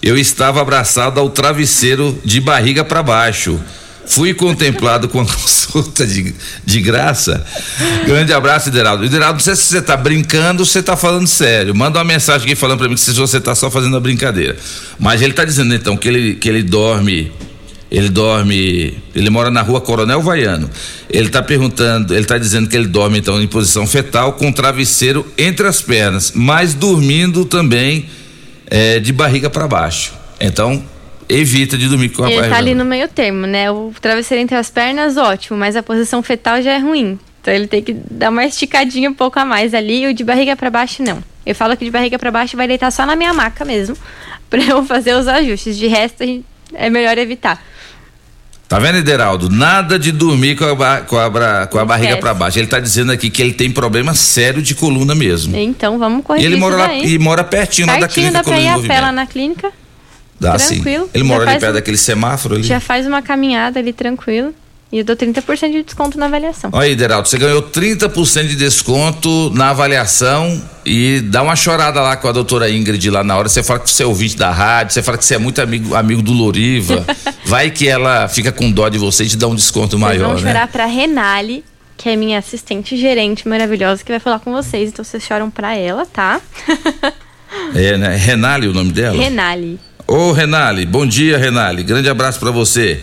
eu 0.03 0.17
estava 0.17 0.63
abraçado 0.63 1.21
ao 1.21 1.29
travesseiro 1.29 2.19
de 2.25 2.41
barriga 2.41 2.83
para 2.83 3.03
baixo. 3.03 3.61
Fui 4.07 4.33
contemplado 4.33 5.07
com 5.07 5.21
a 5.21 5.27
consulta 5.29 6.07
de, 6.07 6.35
de 6.65 6.81
graça. 6.81 7.45
Grande 8.07 8.33
abraço, 8.33 8.71
Ideraldo. 8.71 9.05
Ideraldo, 9.05 9.35
não 9.35 9.41
sei 9.41 9.55
se 9.55 9.65
você 9.65 9.79
está 9.79 9.99
brincando 9.99 10.63
ou 10.63 10.67
se 10.67 10.73
você 10.73 10.81
está 10.81 10.97
falando 10.97 11.27
sério. 11.29 11.75
Manda 11.75 11.99
uma 11.99 12.05
mensagem 12.05 12.47
aqui 12.47 12.57
falando 12.57 12.79
para 12.79 12.89
mim 12.89 12.95
que 12.95 13.01
se 13.03 13.13
você 13.13 13.37
está 13.37 13.55
só 13.55 13.71
fazendo 13.71 13.97
a 13.97 14.01
brincadeira. 14.01 14.57
Mas 14.99 15.21
ele 15.21 15.33
está 15.33 15.45
dizendo 15.45 15.75
então 15.75 15.95
que 15.95 16.09
ele, 16.09 16.35
que 16.37 16.49
ele 16.49 16.63
dorme. 16.63 17.31
Ele 17.91 18.09
dorme. 18.09 18.99
Ele 19.15 19.31
mora 19.31 19.51
na 19.51 19.63
rua 19.63 19.81
Coronel 19.81 20.23
Vaiano. 20.23 20.71
Ele 21.09 21.27
está 21.27 21.43
perguntando, 21.43 22.15
ele 22.15 22.23
está 22.23 22.39
dizendo 22.39 22.69
que 22.69 22.77
ele 22.77 22.87
dorme 22.87 23.19
então 23.19 23.43
em 23.43 23.49
posição 23.49 23.87
fetal 23.87 24.35
com 24.35 24.53
travesseiro 24.53 25.27
entre 25.37 25.67
as 25.67 25.83
pernas, 25.83 26.33
mas 26.35 26.73
dormindo 26.73 27.45
também 27.45 28.09
eh, 28.71 29.01
de 29.01 29.13
barriga 29.13 29.51
para 29.51 29.67
baixo. 29.67 30.13
Então, 30.41 30.83
evita 31.29 31.77
de 31.77 31.89
dormir 31.89 32.11
com 32.11 32.23
a 32.23 32.27
Ele 32.29 32.37
barriga. 32.37 32.55
tá 32.55 32.59
ali 32.61 32.75
no 32.75 32.85
meio 32.85 33.09
termo, 33.09 33.47
né? 33.47 33.71
O 33.71 33.93
travesseiro 34.01 34.43
entre 34.43 34.57
as 34.57 34.71
pernas, 34.71 35.17
ótimo, 35.17 35.59
mas 35.59 35.75
a 35.75 35.83
posição 35.83 36.23
fetal 36.23 36.63
já 36.63 36.73
é 36.73 36.79
ruim. 36.79 37.19
Então 37.41 37.53
ele 37.53 37.67
tem 37.67 37.83
que 37.83 37.93
dar 37.93 38.31
uma 38.31 38.45
esticadinha 38.45 39.11
um 39.11 39.15
pouco 39.15 39.39
a 39.39 39.45
mais 39.45 39.75
ali, 39.75 40.05
e 40.05 40.07
o 40.09 40.15
de 40.15 40.23
barriga 40.23 40.55
pra 40.55 40.71
baixo 40.71 41.03
não. 41.03 41.23
Eu 41.45 41.55
falo 41.55 41.77
que 41.77 41.85
de 41.85 41.91
barriga 41.91 42.19
pra 42.19 42.31
baixo 42.31 42.57
vai 42.57 42.69
deitar 42.69 42.91
só 42.93 43.05
na 43.05 43.17
minha 43.17 43.33
maca 43.33 43.65
mesmo, 43.65 43.97
pra 44.49 44.63
eu 44.63 44.85
fazer 44.85 45.15
os 45.15 45.27
ajustes. 45.27 45.77
De 45.77 45.87
resto, 45.89 46.23
é 46.75 46.89
melhor 46.91 47.19
evitar. 47.19 47.61
Tá 48.71 48.79
vendo, 48.79 48.99
Ederaldo? 48.99 49.51
Nada 49.51 49.99
de 49.99 50.13
dormir 50.13 50.55
com 50.55 50.65
a, 50.65 50.99
com 51.01 51.19
a, 51.19 51.67
com 51.67 51.77
a 51.77 51.85
barriga 51.85 52.17
pra 52.19 52.33
baixo. 52.33 52.57
Ele 52.57 52.69
tá 52.69 52.79
dizendo 52.79 53.11
aqui 53.11 53.29
que 53.29 53.43
ele 53.43 53.53
tem 53.53 53.69
problema 53.69 54.15
sério 54.15 54.63
de 54.63 54.77
coluna 54.77 55.13
mesmo. 55.13 55.57
Então 55.57 55.99
vamos 55.99 56.21
E 56.21 56.23
corrigir 56.23 56.47
ele 56.53 56.57
mora 56.57 56.77
lá 56.77 56.95
e 56.95 57.19
mora 57.19 57.43
pertinho, 57.43 57.89
lá 57.89 57.95
da 57.95 58.01
Pertinho, 58.03 58.29
clínica 58.29 58.45
dá 58.45 58.49
pra 58.49 58.61
ir 58.61 58.69
a 58.69 58.79
pé 58.79 59.01
lá 59.01 59.11
na 59.11 59.27
clínica. 59.27 59.73
Dá 60.39 60.57
sim. 60.57 60.77
tranquilo. 60.77 61.11
Ele 61.13 61.25
Já 61.25 61.29
mora 61.29 61.51
ali 61.51 61.59
perto 61.59 61.71
um- 61.73 61.75
daquele 61.75 61.97
semáforo 61.97 62.55
ali. 62.55 62.63
Já 62.63 62.79
faz 62.79 63.09
uma 63.09 63.21
caminhada 63.21 63.81
ali 63.81 63.93
tranquilo. 63.93 64.55
E 64.93 64.99
eu 64.99 65.05
dou 65.05 65.15
30% 65.15 65.71
de 65.71 65.83
desconto 65.85 66.19
na 66.19 66.27
avaliação. 66.27 66.71
Olha 66.73 66.87
aí, 66.87 66.97
Deraldo, 66.97 67.29
você 67.29 67.39
ganhou 67.39 67.63
30% 67.63 68.49
de 68.49 68.57
desconto 68.57 69.51
na 69.55 69.71
avaliação 69.71 70.61
e 70.85 71.21
dá 71.21 71.43
uma 71.45 71.55
chorada 71.55 72.01
lá 72.01 72.17
com 72.17 72.27
a 72.27 72.33
doutora 72.33 72.69
Ingrid 72.69 73.09
lá 73.09 73.23
na 73.23 73.37
hora. 73.37 73.49
Você 73.49 73.63
fala 73.63 73.79
que 73.79 73.89
você 73.89 74.03
é 74.03 74.07
ouvinte 74.07 74.37
da 74.37 74.51
rádio, 74.51 74.93
você 74.93 75.01
fala 75.03 75.17
que 75.17 75.25
você 75.25 75.37
é 75.37 75.39
muito 75.39 75.61
amigo, 75.63 75.95
amigo 75.95 76.23
do 76.23 76.33
Loriva. 76.33 77.07
Vai 77.47 77.71
que 77.71 77.87
ela 77.87 78.27
fica 78.27 78.51
com 78.51 78.69
dó 78.71 78.89
de 78.89 78.99
você 78.99 79.23
e 79.25 79.29
te 79.29 79.37
dá 79.37 79.47
um 79.47 79.55
desconto 79.55 79.91
Vocês 79.97 80.01
maior, 80.01 80.35
vão 80.35 80.41
né? 80.41 80.49
chorar 80.53 80.67
pra 80.67 80.87
Renale, 80.87 81.65
que 81.97 82.09
é 82.09 82.17
minha 82.17 82.39
assistente 82.41 82.97
gerente 82.97 83.47
maravilhosa, 83.47 84.03
que 84.03 84.11
vai 84.11 84.19
falar 84.21 84.41
com 84.41 84.51
vocês. 84.53 84.89
Então 84.89 85.05
vocês 85.05 85.23
choram 85.23 85.51
pra 85.51 85.77
ela, 85.77 86.05
tá? 86.05 86.41
É, 87.75 87.97
né? 87.97 88.17
Renale 88.17 88.67
o 88.67 88.73
nome 88.73 88.91
dela? 88.93 89.17
Renale. 89.17 89.79
Ô 90.07 90.33
Renale, 90.33 90.85
bom 90.85 91.07
dia 91.07 91.39
Renale, 91.39 91.85
grande 91.85 92.09
abraço 92.09 92.41
pra 92.41 92.51
você. 92.51 93.01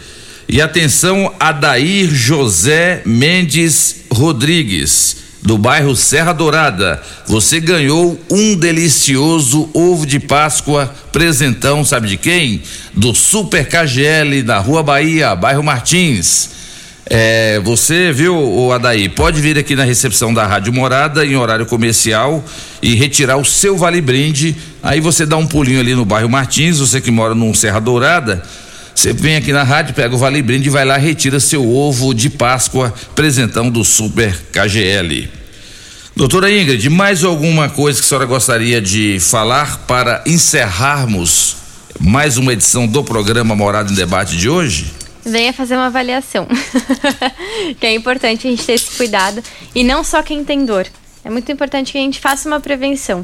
E 0.49 0.61
atenção, 0.61 1.33
Adair 1.37 2.09
José 2.09 3.01
Mendes 3.05 4.05
Rodrigues, 4.09 5.17
do 5.43 5.57
bairro 5.57 5.93
Serra 5.93 6.31
Dourada. 6.31 7.03
Você 7.25 7.59
ganhou 7.59 8.17
um 8.31 8.55
delicioso 8.55 9.69
ovo 9.73 10.05
de 10.05 10.21
Páscoa, 10.21 10.89
presentão, 11.11 11.83
sabe 11.83 12.07
de 12.07 12.15
quem? 12.15 12.61
Do 12.93 13.13
Super 13.13 13.67
KGL, 13.67 14.41
da 14.41 14.57
Rua 14.59 14.81
Bahia, 14.81 15.35
bairro 15.35 15.61
Martins. 15.61 16.51
É, 17.09 17.59
você 17.59 18.13
viu, 18.13 18.37
o 18.37 18.71
Adair, 18.71 19.11
pode 19.11 19.41
vir 19.41 19.57
aqui 19.57 19.75
na 19.75 19.83
recepção 19.83 20.33
da 20.33 20.47
Rádio 20.47 20.71
Morada 20.71 21.25
em 21.25 21.35
horário 21.35 21.65
comercial 21.65 22.41
e 22.81 22.95
retirar 22.95 23.35
o 23.35 23.43
seu 23.43 23.77
vale 23.77 23.99
brinde. 23.99 24.55
Aí 24.81 25.01
você 25.01 25.25
dá 25.25 25.35
um 25.35 25.45
pulinho 25.45 25.81
ali 25.81 25.93
no 25.93 26.05
bairro 26.05 26.29
Martins, 26.29 26.79
você 26.79 27.01
que 27.01 27.11
mora 27.11 27.35
no 27.35 27.53
Serra 27.53 27.81
Dourada, 27.81 28.41
você 28.97 29.13
vem 29.13 29.35
aqui 29.35 29.53
na 29.53 29.61
rádio, 29.61 29.93
pega 29.93 30.15
o 30.15 30.17
vale 30.17 30.41
brinde 30.41 30.69
e 30.69 30.71
vai 30.71 30.83
lá 30.83 30.97
retira 30.97 31.39
seu 31.39 31.71
ovo 31.71 32.15
de 32.15 32.31
Páscoa, 32.31 32.91
presentão 33.13 33.69
do 33.69 33.83
Super 33.83 34.35
KGL. 34.51 35.29
Doutora 36.15 36.51
Ingrid, 36.51 36.89
mais 36.89 37.23
alguma 37.23 37.69
coisa 37.69 37.99
que 37.99 38.05
a 38.05 38.09
senhora 38.09 38.25
gostaria 38.25 38.81
de 38.81 39.19
falar 39.19 39.85
para 39.85 40.23
encerrarmos 40.25 41.57
mais 41.99 42.37
uma 42.37 42.53
edição 42.53 42.87
do 42.87 43.03
programa 43.03 43.55
Morada 43.55 43.91
em 43.91 43.93
Debate 43.93 44.35
de 44.35 44.49
hoje? 44.49 44.91
Venha 45.23 45.53
fazer 45.53 45.75
uma 45.75 45.85
avaliação. 45.85 46.47
que 47.79 47.85
é 47.85 47.93
importante 47.93 48.47
a 48.47 48.49
gente 48.49 48.65
ter 48.65 48.73
esse 48.73 48.97
cuidado. 48.97 49.43
E 49.75 49.83
não 49.83 50.03
só 50.03 50.23
quem 50.23 50.43
tem 50.43 50.65
dor. 50.65 50.87
É 51.23 51.29
muito 51.29 51.51
importante 51.51 51.91
que 51.91 51.99
a 51.99 52.01
gente 52.01 52.19
faça 52.19 52.49
uma 52.49 52.59
prevenção. 52.59 53.23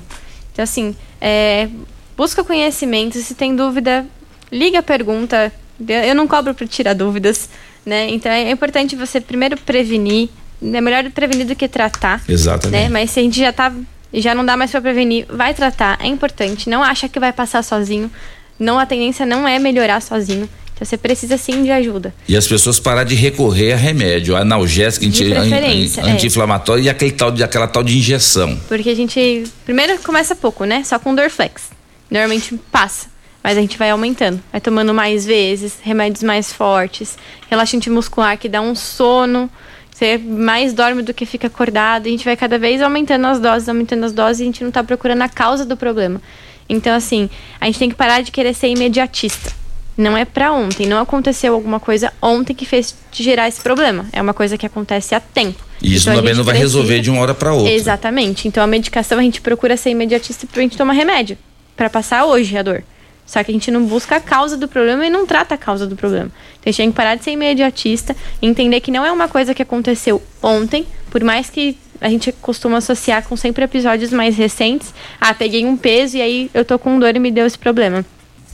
Então, 0.52 0.62
assim, 0.62 0.95
é, 1.20 1.68
busca 2.16 2.44
conhecimento. 2.44 3.20
Se 3.20 3.34
tem 3.34 3.56
dúvida, 3.56 4.06
liga, 4.52 4.84
pergunta. 4.84 5.52
Eu 5.88 6.16
não 6.16 6.28
cobro 6.28 6.54
para 6.54 6.68
tirar 6.68 6.94
dúvidas, 6.94 7.50
né? 7.86 8.10
Então, 8.10 8.32
é 8.32 8.50
importante 8.52 8.95
você 8.95 9.20
primeiro 9.20 9.58
prevenir. 9.58 10.30
É 10.62 10.80
melhor 10.80 11.04
prevenir 11.12 11.45
do 11.45 11.56
que 11.56 11.68
tratar. 11.68 12.22
Exatamente. 12.30 12.82
Né? 12.84 12.90
Mas 12.90 13.12
se 13.12 13.20
a 13.20 13.24
gente 13.24 13.38
já 13.40 13.52
tá 13.52 13.72
já 14.14 14.36
não 14.36 14.45
dá 14.45 14.56
mais 14.56 14.70
para 14.70 14.80
prevenir, 14.80 15.26
vai 15.28 15.54
tratar, 15.56 15.98
é 16.00 16.06
importante. 16.08 16.70
Não 16.70 16.84
acha 16.84 17.10
que 17.10 17.20
vai 17.20 17.34
passar 17.34 17.64
sozinho. 17.64 18.12
Não 18.60 18.78
a 18.78 18.86
tendência 18.86 19.26
não 19.26 19.48
é 19.48 19.58
melhorar 19.58 20.00
sozinho. 20.02 20.48
Então 20.76 20.86
você 20.86 20.98
precisa 20.98 21.36
sim 21.38 21.64
de 21.64 21.72
ajuda. 21.72 22.14
E 22.28 22.38
as 22.38 22.48
pessoas 22.48 22.80
parar 22.80 23.04
de 23.04 23.16
recorrer 23.16 23.74
a 23.74 23.76
remédio, 23.76 24.36
a 24.36 24.40
analgésico, 24.41 25.06
anti- 25.06 25.34
é. 25.34 26.02
anti-inflamatório 26.12 26.84
e 26.84 26.90
aquele 26.90 27.12
tal 27.12 27.32
de, 27.32 27.44
aquela 27.44 27.68
tal 27.68 27.84
de 27.84 27.98
injeção. 27.98 28.56
Porque 28.68 28.90
a 28.90 28.95
gente 28.95 29.44
primeiro 29.66 29.98
começa 30.04 30.36
pouco, 30.36 30.64
né? 30.66 30.84
Só 30.84 31.00
com 31.00 31.14
Dorflex. 31.16 31.64
Normalmente 32.10 32.60
passa, 32.72 33.08
mas 33.44 33.57
a 33.57 33.61
gente 33.61 33.78
vai 33.78 33.90
aumentando. 33.90 34.41
Vai 34.52 34.61
tomando 34.61 34.94
mais 34.94 35.26
vezes, 35.26 35.78
remédios 35.82 36.24
mais 36.24 36.52
fortes, 36.53 37.18
relaxante 37.49 37.90
muscular 37.90 38.38
que 38.38 38.48
dá 38.48 38.61
um 38.61 38.74
sono. 38.76 39.49
Você 39.91 40.18
mais 40.18 40.74
dorme 40.74 41.02
do 41.03 41.14
que 41.14 41.26
fica 41.26 41.48
acordado. 41.48 42.06
E 42.06 42.10
a 42.10 42.11
gente 42.11 42.26
vai 42.26 42.36
cada 42.36 42.57
vez 42.57 42.82
aumentando 42.82 43.28
as 43.28 43.40
doses, 43.40 43.70
aumentando 43.70 44.06
as 44.06 44.11
doses 44.14 44.40
e 44.40 44.44
a 44.44 44.45
gente 44.45 44.64
não 44.64 44.72
tá 44.72 44.84
procurando 44.84 45.22
a 45.22 45.30
causa 45.30 45.65
do 45.65 45.78
problema. 45.78 46.22
Então, 46.68 46.95
assim, 46.95 47.30
a 47.60 47.65
gente 47.65 47.78
tem 47.78 47.90
que 47.90 47.95
parar 47.95 48.22
de 48.22 48.32
querer 48.32 48.53
ser 48.53 48.70
imediatista. 48.70 49.52
Não 49.95 50.18
é 50.18 50.26
pra 50.26 50.52
ontem. 50.52 50.88
Não 50.88 50.99
aconteceu 50.99 51.53
alguma 51.53 51.80
coisa 51.80 52.11
ontem 52.20 52.56
que 52.56 52.65
fez 52.65 52.95
te 53.11 53.22
gerar 53.22 53.48
esse 53.48 53.61
problema. 53.61 54.07
É 54.11 54.20
uma 54.20 54.34
coisa 54.34 54.57
que 54.57 54.65
acontece 54.65 55.14
há 55.14 55.20
tempo. 55.20 55.64
E 55.80 55.94
isso 55.94 56.10
Então, 56.10 56.22
também 56.22 56.34
não 56.34 56.44
vai 56.44 56.56
precisa- 56.56 56.80
resolver 56.80 56.99
de 57.02 57.11
uma 57.11 57.22
hora 57.22 57.34
para 57.36 57.53
outra. 57.53 57.72
Exatamente. 57.72 58.48
Então 58.48 58.64
a 58.64 58.68
medicação 58.68 59.20
a 59.20 59.22
gente 59.22 59.41
procura 59.41 59.78
ser 59.78 59.91
imediatista 59.91 60.48
pra 60.52 60.61
gente 60.64 60.76
tomar 60.78 60.94
remédio. 60.94 61.38
Pra 61.78 61.90
passar 61.91 62.26
hoje 62.26 62.57
a 62.57 62.64
dor. 62.64 62.84
Só 63.26 63.44
que 63.44 63.52
a 63.52 63.54
gente 63.54 63.72
não 63.72 63.86
busca 63.86 64.18
a 64.18 64.20
causa 64.20 64.58
do 64.58 64.68
problema 64.68 65.06
e 65.06 65.10
não 65.10 65.26
trata 65.26 65.56
a 65.56 65.58
causa 65.58 65.88
do 65.88 65.95
problema. 65.95 66.30
Então 66.60 66.64
a 66.66 66.70
gente 66.70 66.78
tem 66.78 66.91
que 66.91 66.95
parar 66.95 67.16
de 67.16 67.24
ser 67.24 67.32
imediatista, 67.32 68.16
entender 68.41 68.80
que 68.80 68.91
não 68.91 69.06
é 69.06 69.12
uma 69.12 69.28
coisa 69.28 69.54
que 69.54 69.62
aconteceu 69.62 70.22
ontem, 70.41 70.86
por 71.10 71.24
mais 71.24 71.50
que 71.50 71.78
a 72.02 72.10
gente 72.10 72.32
costuma 72.34 72.78
associar 72.78 73.24
com 73.24 73.38
sempre 73.38 73.64
episódios 73.64 74.12
mais 74.12 74.36
recentes. 74.36 74.94
Ah, 75.22 75.34
peguei 75.34 75.66
um 75.66 75.78
peso 75.78 76.18
e 76.18 76.22
aí 76.22 76.52
eu 76.54 76.66
tô 76.66 76.78
com 76.78 77.00
dor 77.00 77.16
e 77.16 77.20
me 77.20 77.32
deu 77.32 77.45
esse 77.45 77.58
problema. 77.58 78.06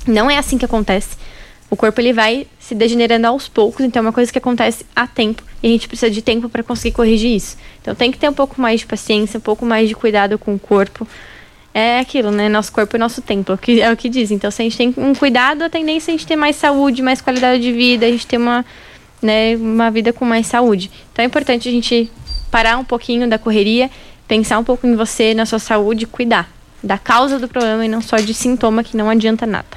Não 0.06 0.30
é 0.30 0.38
assim 0.38 0.58
que 0.58 0.66
acontece. 0.66 1.18
O 1.70 1.76
corpo 1.76 2.00
ele 2.00 2.14
vai 2.14 2.48
se 2.60 2.74
degenerando 2.74 3.28
aos 3.28 3.48
poucos, 3.48 3.86
então 3.86 4.02
é 4.02 4.06
uma 4.06 4.14
coisa 4.14 4.32
que 4.32 4.38
acontece 4.38 4.86
a 4.96 5.06
tempo 5.08 5.44
e 5.62 5.68
a 5.68 5.72
gente 5.72 5.88
precisa 5.88 6.10
de 6.10 6.22
tempo 6.22 6.50
para 6.50 6.64
conseguir 6.64 6.96
corrigir 6.96 7.36
isso. 7.36 7.58
Então 7.82 7.94
tem 7.94 8.12
que 8.12 8.18
ter 8.18 8.30
um 8.30 8.34
pouco 8.34 8.60
mais 8.62 8.82
de 8.82 8.86
paciência, 8.86 9.38
um 9.38 9.42
pouco 9.42 9.66
mais 9.66 9.88
de 9.88 9.96
cuidado 9.96 10.38
com 10.38 10.56
o 10.56 10.60
corpo. 10.60 11.08
É 11.74 12.00
aquilo, 12.00 12.32
né? 12.32 12.50
Nosso 12.50 12.72
corpo 12.72 12.96
é 12.96 13.00
nosso 13.00 13.22
templo, 13.22 13.58
que 13.58 13.80
é 13.80 13.92
o 13.92 13.98
que 13.98 14.10
diz. 14.10 14.32
Então 14.32 14.50
se 14.50 14.62
a 14.62 14.66
gente 14.66 14.78
tem 14.78 14.94
um 14.98 15.14
cuidado, 15.14 15.64
a 15.64 15.70
tendência 15.70 16.12
é 16.12 16.14
a 16.14 16.18
gente 16.18 16.28
ter 16.28 16.36
mais 16.36 16.56
saúde, 16.56 17.02
mais 17.02 17.22
qualidade 17.22 17.62
de 17.62 17.72
vida, 17.72 18.06
a 18.06 18.10
gente 18.10 18.26
ter 18.26 18.38
uma, 18.38 18.66
né, 19.22 19.56
uma 19.56 19.92
vida 19.92 20.12
com 20.12 20.26
mais 20.26 20.48
saúde. 20.48 20.90
Então 21.12 21.24
é 21.24 21.26
importante 21.28 21.70
a 21.70 21.72
gente 21.72 22.12
parar 22.50 22.78
um 22.78 22.84
pouquinho 22.84 23.28
da 23.30 23.38
correria, 23.38 23.90
pensar 24.28 24.58
um 24.58 24.64
pouco 24.64 24.88
em 24.88 24.96
você, 24.96 25.34
na 25.34 25.46
sua 25.46 25.60
saúde, 25.60 26.06
cuidar 26.06 26.52
da 26.84 26.98
causa 26.98 27.38
do 27.38 27.48
problema 27.48 27.86
e 27.86 27.90
não 27.90 28.02
só 28.02 28.18
de 28.18 28.34
sintoma 28.34 28.84
que 28.84 28.96
não 28.96 29.10
adianta 29.10 29.46
nada. 29.46 29.68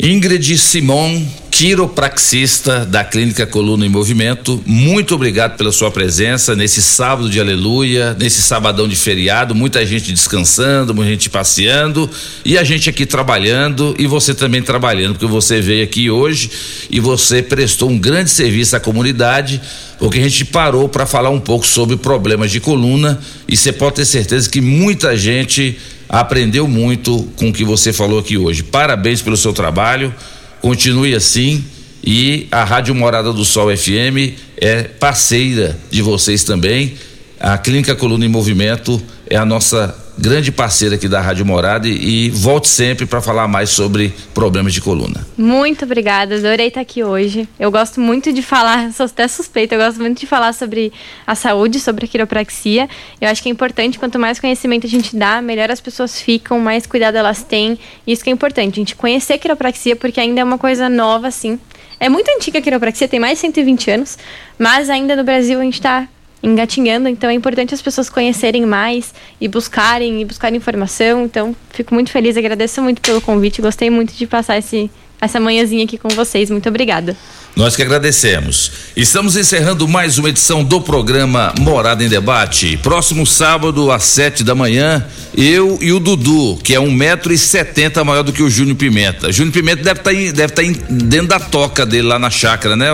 Ingrid 0.00 0.56
Simon, 0.56 1.26
quiropraxista 1.58 2.86
da 2.86 3.02
Clínica 3.02 3.44
Coluna 3.44 3.84
em 3.84 3.88
Movimento, 3.88 4.62
muito 4.64 5.16
obrigado 5.16 5.56
pela 5.56 5.72
sua 5.72 5.90
presença 5.90 6.54
nesse 6.54 6.80
sábado 6.80 7.28
de 7.28 7.40
aleluia, 7.40 8.16
nesse 8.16 8.40
sabadão 8.40 8.86
de 8.86 8.94
feriado, 8.94 9.56
muita 9.56 9.84
gente 9.84 10.12
descansando, 10.12 10.94
muita 10.94 11.10
gente 11.10 11.28
passeando 11.28 12.08
e 12.44 12.56
a 12.56 12.62
gente 12.62 12.88
aqui 12.88 13.04
trabalhando 13.04 13.92
e 13.98 14.06
você 14.06 14.32
também 14.32 14.62
trabalhando, 14.62 15.14
porque 15.14 15.26
você 15.26 15.60
veio 15.60 15.82
aqui 15.82 16.08
hoje 16.08 16.48
e 16.88 17.00
você 17.00 17.42
prestou 17.42 17.90
um 17.90 17.98
grande 17.98 18.30
serviço 18.30 18.76
à 18.76 18.78
comunidade, 18.78 19.60
porque 19.98 20.20
a 20.20 20.22
gente 20.22 20.44
parou 20.44 20.88
para 20.88 21.06
falar 21.06 21.30
um 21.30 21.40
pouco 21.40 21.66
sobre 21.66 21.96
problemas 21.96 22.52
de 22.52 22.60
coluna 22.60 23.18
e 23.48 23.56
você 23.56 23.72
pode 23.72 23.96
ter 23.96 24.04
certeza 24.04 24.48
que 24.48 24.60
muita 24.60 25.16
gente 25.16 25.76
aprendeu 26.08 26.68
muito 26.68 27.28
com 27.34 27.48
o 27.48 27.52
que 27.52 27.64
você 27.64 27.92
falou 27.92 28.20
aqui 28.20 28.38
hoje. 28.38 28.62
Parabéns 28.62 29.20
pelo 29.20 29.36
seu 29.36 29.52
trabalho, 29.52 30.14
continue 30.60 31.14
assim 31.14 31.64
e 32.02 32.46
a 32.50 32.64
Rádio 32.64 32.94
Morada 32.94 33.32
do 33.32 33.44
Sol 33.44 33.74
FM 33.76 34.36
é 34.56 34.82
parceira 34.84 35.78
de 35.90 36.00
vocês 36.02 36.44
também. 36.44 36.94
A 37.38 37.58
Clínica 37.58 37.94
Coluna 37.94 38.24
em 38.24 38.28
Movimento 38.28 39.02
é 39.28 39.36
a 39.36 39.44
nossa 39.44 39.94
grande 40.18 40.50
parceira 40.50 40.96
aqui 40.96 41.08
da 41.08 41.20
Rádio 41.20 41.46
Morada 41.46 41.86
e, 41.86 42.26
e 42.26 42.30
volte 42.30 42.68
sempre 42.68 43.06
para 43.06 43.20
falar 43.20 43.46
mais 43.46 43.70
sobre 43.70 44.12
problemas 44.34 44.74
de 44.74 44.80
coluna. 44.80 45.24
Muito 45.36 45.84
obrigada, 45.84 46.34
adorei 46.34 46.66
estar 46.66 46.80
aqui 46.80 47.04
hoje. 47.04 47.48
Eu 47.58 47.70
gosto 47.70 48.00
muito 48.00 48.32
de 48.32 48.42
falar, 48.42 48.92
sou 48.92 49.06
até 49.06 49.28
suspeita, 49.28 49.76
eu 49.76 49.78
gosto 49.78 50.00
muito 50.00 50.18
de 50.18 50.26
falar 50.26 50.52
sobre 50.52 50.92
a 51.26 51.34
saúde, 51.34 51.78
sobre 51.78 52.04
a 52.04 52.08
quiropraxia. 52.08 52.88
Eu 53.20 53.28
acho 53.28 53.42
que 53.42 53.48
é 53.48 53.52
importante, 53.52 53.98
quanto 53.98 54.18
mais 54.18 54.40
conhecimento 54.40 54.86
a 54.86 54.90
gente 54.90 55.14
dá, 55.14 55.40
melhor 55.40 55.70
as 55.70 55.80
pessoas 55.80 56.20
ficam, 56.20 56.58
mais 56.58 56.84
cuidado 56.84 57.16
elas 57.16 57.44
têm. 57.44 57.78
Isso 58.06 58.24
que 58.24 58.30
é 58.30 58.32
importante, 58.32 58.74
a 58.74 58.76
gente 58.76 58.96
conhecer 58.96 59.34
a 59.34 59.38
quiropraxia, 59.38 59.94
porque 59.94 60.20
ainda 60.20 60.40
é 60.40 60.44
uma 60.44 60.58
coisa 60.58 60.88
nova, 60.88 61.28
assim. 61.28 61.60
É 62.00 62.08
muito 62.08 62.28
antiga 62.36 62.58
a 62.58 62.62
quiropraxia, 62.62 63.08
tem 63.08 63.20
mais 63.20 63.34
de 63.34 63.40
120 63.42 63.90
anos, 63.90 64.18
mas 64.58 64.90
ainda 64.90 65.14
no 65.14 65.24
Brasil 65.24 65.60
a 65.60 65.64
gente 65.64 65.74
está 65.74 66.08
engatinhando, 66.42 67.08
então 67.08 67.28
é 67.28 67.34
importante 67.34 67.74
as 67.74 67.82
pessoas 67.82 68.08
conhecerem 68.08 68.64
mais 68.64 69.12
e 69.40 69.48
buscarem 69.48 70.20
e 70.20 70.24
buscarem 70.24 70.56
informação. 70.56 71.24
Então, 71.24 71.54
fico 71.70 71.94
muito 71.94 72.10
feliz, 72.10 72.36
agradeço 72.36 72.80
muito 72.82 73.00
pelo 73.00 73.20
convite, 73.20 73.60
gostei 73.60 73.90
muito 73.90 74.14
de 74.14 74.26
passar 74.26 74.58
esse 74.58 74.90
essa 75.20 75.40
manhãzinha 75.40 75.84
aqui 75.84 75.98
com 75.98 76.08
vocês. 76.08 76.50
Muito 76.50 76.68
obrigada. 76.68 77.16
Nós 77.56 77.74
que 77.74 77.82
agradecemos. 77.82 78.70
Estamos 78.96 79.36
encerrando 79.36 79.88
mais 79.88 80.16
uma 80.16 80.28
edição 80.28 80.62
do 80.62 80.80
programa 80.80 81.52
Morada 81.58 82.04
em 82.04 82.08
Debate. 82.08 82.76
Próximo 82.76 83.26
sábado, 83.26 83.90
às 83.90 84.04
sete 84.04 84.44
da 84.44 84.54
manhã, 84.54 85.04
eu 85.36 85.76
e 85.82 85.90
o 85.92 85.98
Dudu, 85.98 86.56
que 86.62 86.72
é 86.72 86.78
um 86.78 86.92
metro 86.92 87.32
e 87.32 87.38
setenta 87.38 88.04
maior 88.04 88.22
do 88.22 88.32
que 88.32 88.44
o 88.44 88.50
Júnior 88.50 88.76
Pimenta. 88.76 89.32
Júnior 89.32 89.52
Pimenta 89.52 89.82
deve 89.82 89.98
estar 89.98 90.12
tá 90.12 90.32
deve 90.32 90.52
tá 90.52 90.62
dentro 90.88 91.26
da 91.26 91.40
toca 91.40 91.84
dele 91.84 92.06
lá 92.06 92.18
na 92.18 92.30
chácara, 92.30 92.76
né? 92.76 92.92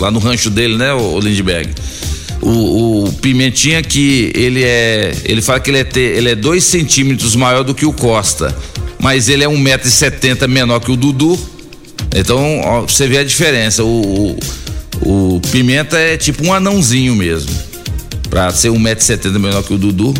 Lá 0.00 0.10
no 0.10 0.18
rancho 0.18 0.48
dele, 0.48 0.78
né, 0.78 0.94
o, 0.94 1.16
o 1.16 1.20
Lindbergh. 1.20 1.70
O, 2.40 3.04
o, 3.04 3.12
Pimentinha 3.14 3.82
que 3.82 4.32
ele 4.34 4.62
é. 4.62 5.12
Ele 5.24 5.42
fala 5.42 5.60
que 5.60 5.70
ele 5.70 5.78
é, 5.78 5.84
ter, 5.84 6.16
ele 6.16 6.30
é 6.30 6.34
dois 6.34 6.64
centímetros 6.64 7.34
maior 7.34 7.64
do 7.64 7.74
que 7.74 7.84
o 7.84 7.92
Costa. 7.92 8.56
Mas 9.00 9.28
ele 9.28 9.44
é 9.44 9.48
um 9.48 9.58
metro 9.58 9.88
e 9.88 9.90
setenta 9.90 10.48
menor 10.48 10.80
que 10.80 10.90
o 10.90 10.96
Dudu 10.96 11.38
então, 12.14 12.60
ó, 12.60 12.80
você 12.82 13.06
vê 13.06 13.18
a 13.18 13.24
diferença. 13.24 13.84
O, 13.84 14.38
o, 15.02 15.36
o, 15.36 15.40
Pimenta 15.52 15.98
é 15.98 16.16
tipo 16.16 16.46
um 16.46 16.52
anãozinho 16.52 17.14
mesmo. 17.14 17.50
Pra 18.30 18.50
ser 18.50 18.70
1,70m 18.70 19.38
menor 19.38 19.62
que 19.62 19.74
o 19.74 19.78
Dudu. 19.78 20.14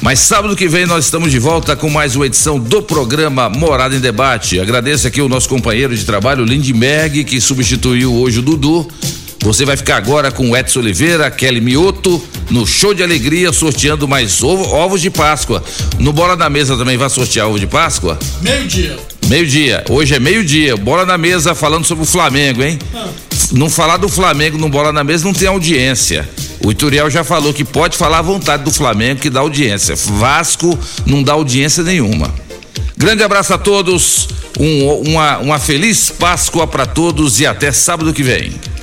Mas 0.00 0.20
sábado 0.20 0.54
que 0.54 0.68
vem 0.68 0.86
nós 0.86 1.06
estamos 1.06 1.32
de 1.32 1.40
volta 1.40 1.74
com 1.74 1.90
mais 1.90 2.14
uma 2.14 2.26
edição 2.26 2.58
do 2.58 2.80
programa 2.82 3.48
Morada 3.48 3.96
em 3.96 4.00
Debate. 4.00 4.60
Agradeço 4.60 5.08
aqui 5.08 5.20
o 5.20 5.28
nosso 5.28 5.48
companheiro 5.48 5.96
de 5.96 6.04
trabalho, 6.04 6.44
Lindbergh, 6.44 7.24
que 7.24 7.40
substituiu 7.40 8.14
hoje 8.14 8.38
o 8.38 8.42
Dudu. 8.42 8.88
Você 9.40 9.64
vai 9.64 9.76
ficar 9.76 9.96
agora 9.96 10.30
com 10.30 10.50
o 10.50 10.56
Edson 10.56 10.80
Oliveira, 10.80 11.30
Kelly 11.30 11.60
Mioto, 11.60 12.22
no 12.50 12.66
Show 12.66 12.92
de 12.92 13.02
Alegria, 13.02 13.52
sorteando 13.52 14.08
mais 14.08 14.42
ovo, 14.42 14.64
ovos 14.74 15.00
de 15.00 15.10
Páscoa. 15.10 15.62
No 15.98 16.12
Bola 16.12 16.36
da 16.36 16.50
Mesa 16.50 16.76
também 16.76 16.96
vai 16.96 17.08
sortear 17.08 17.48
ovo 17.48 17.58
de 17.58 17.66
Páscoa? 17.66 18.18
Meio-dia. 18.42 18.98
Meio-dia. 19.28 19.84
Hoje 19.88 20.14
é 20.14 20.18
meio-dia. 20.18 20.76
Bola 20.76 21.04
na 21.04 21.18
mesa 21.18 21.54
falando 21.54 21.84
sobre 21.84 22.04
o 22.04 22.06
Flamengo, 22.06 22.62
hein? 22.62 22.78
Ah. 22.94 23.08
Não 23.52 23.70
falar 23.70 23.96
do 23.96 24.08
Flamengo 24.08 24.58
no 24.58 24.68
Bola 24.68 24.92
na 24.92 25.04
Mesa 25.04 25.24
não 25.24 25.32
tem 25.32 25.48
audiência. 25.48 26.28
O 26.64 26.70
Ituriel 26.70 27.08
já 27.10 27.22
falou 27.22 27.54
que 27.54 27.64
pode 27.64 27.96
falar 27.96 28.18
à 28.18 28.22
vontade 28.22 28.64
do 28.64 28.72
Flamengo 28.72 29.20
que 29.20 29.30
dá 29.30 29.40
audiência. 29.40 29.94
Vasco 29.96 30.78
não 31.06 31.22
dá 31.22 31.34
audiência 31.34 31.82
nenhuma. 31.82 32.32
Grande 32.96 33.22
abraço 33.22 33.54
a 33.54 33.58
todos, 33.58 34.28
um, 34.58 35.10
uma, 35.10 35.38
uma 35.38 35.58
feliz 35.58 36.10
Páscoa 36.10 36.66
para 36.66 36.84
todos 36.84 37.38
e 37.38 37.46
até 37.46 37.70
sábado 37.70 38.12
que 38.12 38.22
vem. 38.22 38.52